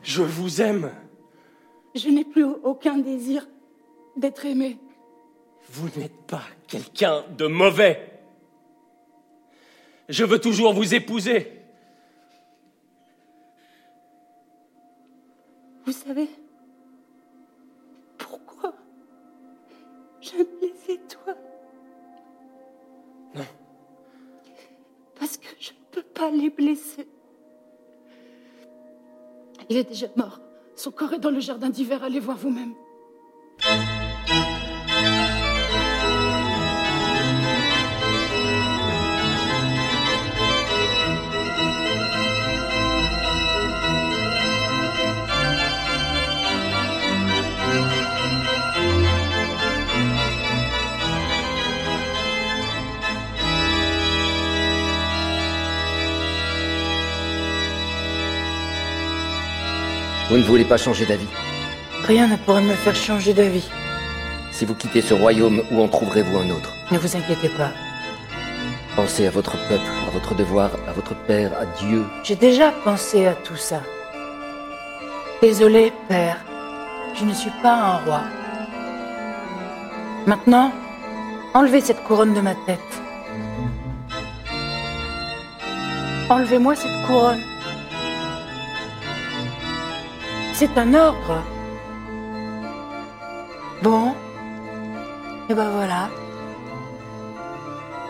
Je 0.02 0.22
vous 0.22 0.60
aime. 0.62 0.92
Je 1.94 2.08
n'ai 2.08 2.24
plus 2.24 2.44
aucun 2.44 2.98
désir 2.98 3.46
d'être 4.16 4.46
aimé. 4.46 4.78
Vous 5.70 5.88
n'êtes 5.98 6.16
pas 6.26 6.42
quelqu'un 6.68 7.24
de 7.36 7.46
mauvais. 7.46 8.20
Je 10.08 10.24
veux 10.24 10.38
toujours 10.40 10.72
vous 10.72 10.94
épouser. 10.94 11.52
Vous 15.84 15.92
savez 15.92 16.28
j'aime 20.30 20.46
les 20.60 20.94
étoiles 20.94 21.36
Non. 23.34 23.44
Parce 25.18 25.36
que 25.36 25.48
je 25.58 25.70
ne 25.70 25.78
peux 25.90 26.02
pas 26.02 26.30
les 26.30 26.50
blesser. 26.50 27.08
Il 29.68 29.76
est 29.76 29.84
déjà 29.84 30.06
mort. 30.16 30.40
Son 30.74 30.90
corps 30.90 31.12
est 31.12 31.18
dans 31.18 31.30
le 31.30 31.40
jardin 31.40 31.70
d'hiver. 31.70 32.02
Allez 32.02 32.20
voir 32.20 32.36
vous-même. 32.36 32.74
Vous 60.30 60.36
ne 60.36 60.44
voulez 60.44 60.64
pas 60.64 60.76
changer 60.76 61.06
d'avis. 61.06 61.26
Rien 62.04 62.28
ne 62.28 62.36
pourrait 62.36 62.62
me 62.62 62.74
faire 62.74 62.94
changer 62.94 63.34
d'avis. 63.34 63.68
Si 64.52 64.64
vous 64.64 64.76
quittez 64.76 65.02
ce 65.02 65.12
royaume, 65.12 65.60
où 65.72 65.82
en 65.82 65.88
trouverez-vous 65.88 66.38
un 66.38 66.50
autre? 66.50 66.72
Ne 66.92 66.98
vous 66.98 67.16
inquiétez 67.16 67.48
pas. 67.48 67.70
Pensez 68.94 69.26
à 69.26 69.30
votre 69.30 69.56
peuple, 69.66 69.90
à 70.06 70.10
votre 70.12 70.36
devoir, 70.36 70.70
à 70.86 70.92
votre 70.92 71.16
père, 71.16 71.50
à 71.60 71.66
Dieu. 71.80 72.04
J'ai 72.22 72.36
déjà 72.36 72.70
pensé 72.70 73.26
à 73.26 73.34
tout 73.34 73.56
ça. 73.56 73.82
Désolé, 75.42 75.92
père. 76.08 76.36
Je 77.16 77.24
ne 77.24 77.34
suis 77.34 77.50
pas 77.60 77.74
un 77.74 77.96
roi. 78.04 78.22
Maintenant, 80.28 80.70
enlevez 81.54 81.80
cette 81.80 82.04
couronne 82.04 82.34
de 82.34 82.40
ma 82.40 82.54
tête. 82.54 82.78
Enlevez-moi 86.28 86.76
cette 86.76 87.06
couronne. 87.08 87.40
C'est 90.60 90.76
un 90.76 90.92
ordre. 90.92 91.42
Bon. 93.82 94.14
Et 95.48 95.54
ben 95.54 95.70
voilà. 95.70 96.10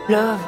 Love, 0.09 0.41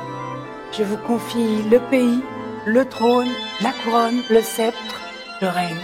je 0.76 0.82
vous 0.82 0.96
confie 0.96 1.62
le 1.70 1.78
pays, 1.78 2.20
le 2.66 2.84
trône, 2.86 3.28
la 3.60 3.70
couronne, 3.70 4.20
le 4.30 4.40
sceptre, 4.40 5.00
le 5.40 5.46
règne. 5.46 5.76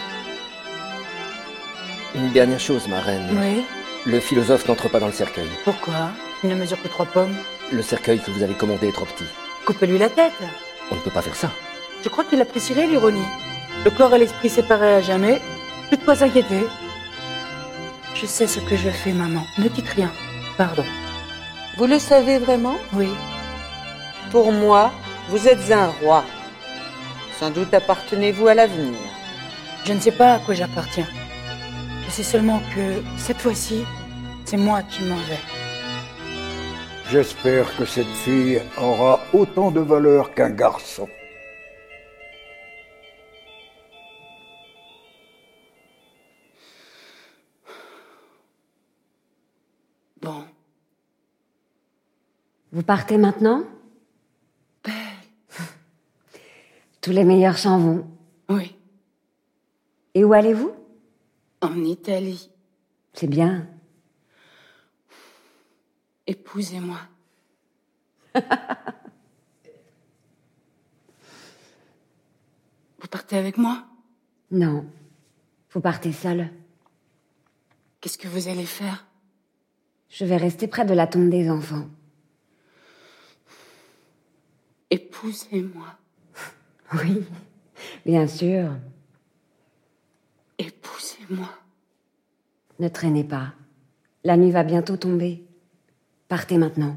Une 2.17 2.33
dernière 2.33 2.59
chose, 2.59 2.89
ma 2.89 2.99
reine. 2.99 3.39
Oui. 3.41 3.65
Le 4.05 4.19
philosophe 4.19 4.67
n'entre 4.67 4.89
pas 4.89 4.99
dans 4.99 5.07
le 5.07 5.13
cercueil. 5.13 5.47
Pourquoi? 5.63 6.11
Il 6.43 6.51
ne 6.51 6.57
mesure 6.57 6.83
que 6.83 6.89
trois 6.89 7.07
pommes. 7.07 7.37
Le 7.71 7.81
cercueil 7.81 8.19
que 8.19 8.33
vous 8.33 8.43
avez 8.43 8.55
commandé 8.55 8.89
est 8.89 8.93
trop 8.93 9.07
petit. 9.07 9.31
Coupez-lui 9.65 9.99
la 9.99 10.09
tête. 10.09 10.33
On 10.91 10.97
ne 10.97 11.01
peut 11.01 11.11
pas 11.11 11.23
faire 11.23 11.37
ça. 11.37 11.53
Je 12.03 12.09
crois 12.09 12.25
qu'il 12.25 12.41
apprécierait 12.41 12.89
l'ironie. 12.89 13.29
Le 13.85 13.93
corps 13.93 14.13
et 14.17 14.19
l'esprit 14.19 14.49
séparés 14.49 14.97
à 14.97 15.01
jamais. 15.01 15.41
Plus 15.89 15.97
de 15.97 16.05
quoi 16.05 16.17
s'inquiéter. 16.17 16.67
Je 18.15 18.27
sais 18.27 18.47
ce 18.47 18.61
que 18.61 18.77
je 18.77 18.91
fais, 18.91 19.13
maman. 19.13 19.45
Ne 19.59 19.69
dites 19.69 19.89
rien. 19.89 20.11
Pardon. 20.57 20.85
Vous 21.77 21.87
le 21.87 21.99
savez 21.99 22.39
vraiment? 22.39 22.77
Oui. 22.93 23.09
Pour 24.31 24.53
moi, 24.53 24.91
vous 25.29 25.49
êtes 25.49 25.71
un 25.71 25.87
roi. 26.03 26.25
Sans 27.39 27.51
doute 27.51 27.73
appartenez-vous 27.73 28.49
à 28.49 28.55
l'avenir. 28.55 28.99
Je 29.85 29.93
ne 29.93 30.01
sais 30.01 30.13
pas 30.13 30.35
à 30.35 30.39
quoi 30.41 30.55
j'appartiens. 30.55 31.07
Je 32.05 32.11
sais 32.11 32.23
seulement 32.23 32.61
que 32.75 33.03
cette 33.17 33.41
fois-ci, 33.41 33.85
c'est 34.45 34.57
moi 34.57 34.83
qui 34.83 35.05
m'en 35.05 35.17
vais. 35.17 35.41
J'espère 37.11 37.75
que 37.77 37.85
cette 37.87 38.07
fille 38.25 38.61
aura 38.77 39.21
autant 39.33 39.71
de 39.71 39.81
valeur 39.81 40.35
qu'un 40.35 40.51
garçon. 40.51 41.09
Vous 52.73 52.83
partez 52.83 53.19
maintenant? 53.19 53.65
Tous 57.01 57.11
les 57.11 57.25
meilleurs 57.25 57.57
s'en 57.57 57.79
vont. 57.79 58.07
Oui. 58.49 58.77
Et 60.15 60.25
où 60.25 60.33
allez-vous? 60.33 60.75
En 61.63 61.83
Italie. 61.85 62.51
C'est 63.15 63.29
bien. 63.29 63.67
Épousez-moi. 66.27 66.99
Vous 73.01 73.09
partez 73.09 73.39
avec 73.39 73.57
moi? 73.57 73.87
Non. 74.51 74.85
Vous 75.71 75.81
partez 75.81 76.13
seul. 76.13 76.51
Qu'est-ce 78.01 78.19
que 78.19 78.29
vous 78.29 78.49
allez 78.49 78.67
faire? 78.67 79.07
Je 80.11 80.25
vais 80.25 80.37
rester 80.37 80.69
près 80.69 80.85
de 80.85 80.95
la 80.95 81.07
tombe 81.07 81.31
des 81.31 81.49
enfants. 81.49 81.89
Épousez-moi. 84.91 85.87
Oui, 86.95 87.27
bien 88.07 88.27
sûr. 88.27 88.71
Épousez-moi. 90.59 91.51
Ne 92.79 92.89
traînez 92.89 93.25
pas. 93.25 93.53
La 94.25 94.37
nuit 94.37 94.51
va 94.51 94.65
bientôt 94.65 94.97
tomber. 94.97 95.45
Partez 96.29 96.59
maintenant. 96.59 96.97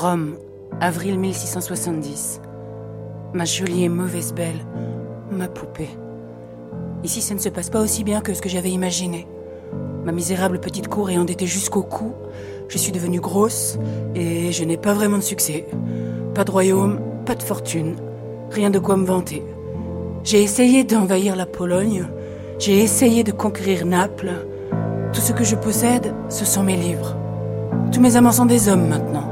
Rome, 0.00 0.36
avril 0.80 1.18
1670. 1.18 2.40
Ma 3.34 3.44
jolie 3.44 3.82
et 3.82 3.88
mauvaise 3.88 4.32
belle, 4.32 4.64
ma 5.32 5.48
poupée. 5.48 5.88
Ici, 7.02 7.20
ça 7.20 7.34
ne 7.34 7.40
se 7.40 7.48
passe 7.48 7.68
pas 7.68 7.80
aussi 7.80 8.04
bien 8.04 8.20
que 8.20 8.32
ce 8.32 8.40
que 8.40 8.48
j'avais 8.48 8.70
imaginé. 8.70 9.26
Ma 10.04 10.12
misérable 10.12 10.60
petite 10.60 10.86
cour 10.86 11.10
est 11.10 11.18
endettée 11.18 11.46
jusqu'au 11.46 11.82
cou. 11.82 12.12
Je 12.68 12.78
suis 12.78 12.92
devenue 12.92 13.18
grosse 13.18 13.76
et 14.14 14.52
je 14.52 14.62
n'ai 14.62 14.76
pas 14.76 14.92
vraiment 14.92 15.18
de 15.18 15.22
succès. 15.24 15.66
Pas 16.32 16.44
de 16.44 16.52
royaume, 16.52 17.00
pas 17.26 17.34
de 17.34 17.42
fortune, 17.42 17.96
rien 18.52 18.70
de 18.70 18.78
quoi 18.78 18.96
me 18.96 19.04
vanter. 19.04 19.42
J'ai 20.22 20.44
essayé 20.44 20.84
d'envahir 20.84 21.34
la 21.34 21.46
Pologne, 21.46 22.06
j'ai 22.60 22.78
essayé 22.84 23.24
de 23.24 23.32
conquérir 23.32 23.84
Naples. 23.84 24.46
Tout 25.12 25.20
ce 25.20 25.32
que 25.32 25.42
je 25.42 25.56
possède, 25.56 26.14
ce 26.28 26.44
sont 26.44 26.62
mes 26.62 26.76
livres. 26.76 27.16
Tous 27.90 28.00
mes 28.00 28.14
amants 28.14 28.30
sont 28.30 28.46
des 28.46 28.68
hommes 28.68 28.86
maintenant. 28.86 29.27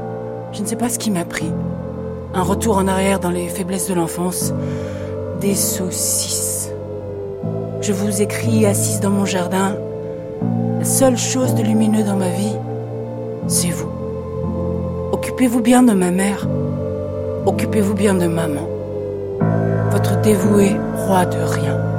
Je 0.57 0.63
ne 0.63 0.67
sais 0.67 0.75
pas 0.75 0.89
ce 0.89 0.97
qui 0.97 1.11
m'a 1.11 1.23
pris. 1.23 1.51
Un 2.33 2.41
retour 2.41 2.77
en 2.77 2.87
arrière 2.87 3.19
dans 3.19 3.29
les 3.29 3.47
faiblesses 3.47 3.89
de 3.89 3.93
l'enfance. 3.93 4.55
Des 5.39 5.53
saucisses. 5.53 6.71
Je 7.79 7.93
vous 7.93 8.23
écris 8.23 8.65
assise 8.65 8.99
dans 8.99 9.11
mon 9.11 9.25
jardin. 9.25 9.75
La 10.79 10.83
seule 10.83 11.15
chose 11.15 11.53
de 11.53 11.61
lumineux 11.61 12.01
dans 12.01 12.15
ma 12.15 12.29
vie, 12.29 12.55
c'est 13.45 13.69
vous. 13.69 13.91
Occupez-vous 15.11 15.61
bien 15.61 15.83
de 15.83 15.93
ma 15.93 16.09
mère. 16.09 16.47
Occupez-vous 17.45 17.93
bien 17.93 18.15
de 18.15 18.25
maman. 18.25 18.67
Votre 19.91 20.19
dévoué 20.21 20.75
roi 21.05 21.27
de 21.27 21.37
rien. 21.37 21.96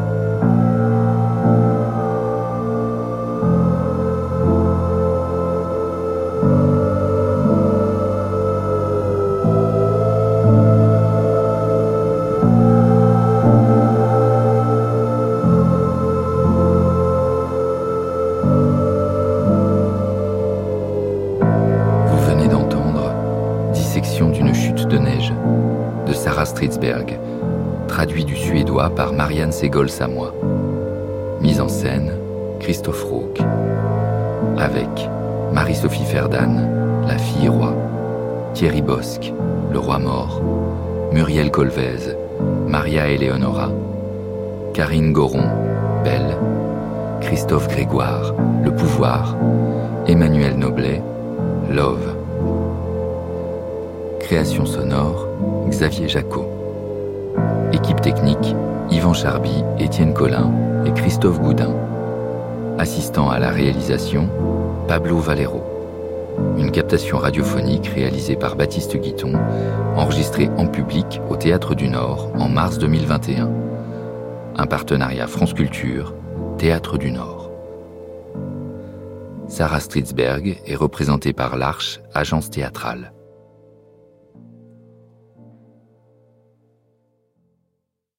Par 28.99 29.13
Marianne 29.13 29.53
Segol 29.53 29.89
Samoa. 29.89 30.35
Mise 31.41 31.61
en 31.61 31.69
scène, 31.69 32.11
Christophe 32.59 33.05
Rauque. 33.05 33.41
Avec 34.59 34.89
Marie-Sophie 35.53 36.05
Ferdan, 36.05 36.67
la 37.07 37.17
fille 37.17 37.49
roi, 37.49 37.75
Thierry 38.55 38.83
Bosque, 38.83 39.33
le 39.71 39.79
roi 39.79 40.01
mort, 40.01 40.43
Muriel 41.13 41.53
Colvez, 41.53 42.17
Maria 42.67 43.07
Eleonora, 43.07 43.71
Karine 44.75 45.13
Goron, 45.13 45.47
Belle, 46.03 46.37
Christophe 47.21 47.69
Grégoire, 47.69 48.35
Le 48.65 48.73
Pouvoir, 48.73 49.37
Emmanuel 50.09 50.59
Noblet, 50.59 51.01
Love. 51.71 52.17
Création 54.19 54.67
sonore, 54.67 55.29
Xavier 55.71 56.09
Jacot. 56.09 56.58
Technique, 58.01 58.55
Yvan 58.91 59.13
Charby, 59.13 59.65
Étienne 59.79 60.15
Collin 60.15 60.53
et 60.87 60.93
Christophe 60.93 61.41
Goudin. 61.41 61.75
Assistant 62.79 63.29
à 63.29 63.39
la 63.39 63.51
réalisation, 63.51 64.29
Pablo 64.87 65.19
Valero. 65.19 65.63
Une 66.57 66.71
captation 66.71 67.19
radiophonique 67.19 67.89
réalisée 67.89 68.37
par 68.37 68.57
Baptiste 68.57 68.97
Guiton, 68.97 69.33
enregistrée 69.97 70.49
en 70.57 70.67
public 70.67 71.21
au 71.29 71.37
Théâtre 71.37 71.75
du 71.75 71.89
Nord 71.89 72.31
en 72.39 72.49
mars 72.49 72.79
2021. 72.79 73.51
Un 74.57 74.67
partenariat 74.67 75.27
France 75.27 75.55
Culture, 75.55 76.15
Théâtre 76.57 76.99
du 76.99 77.11
Nord. 77.11 77.51
Sarah 79.49 79.81
Stritzberg 79.81 80.61
est 80.67 80.77
représentée 80.77 81.33
par 81.33 81.57
l'Arche, 81.57 82.01
agence 82.15 82.51
théâtrale. 82.51 83.13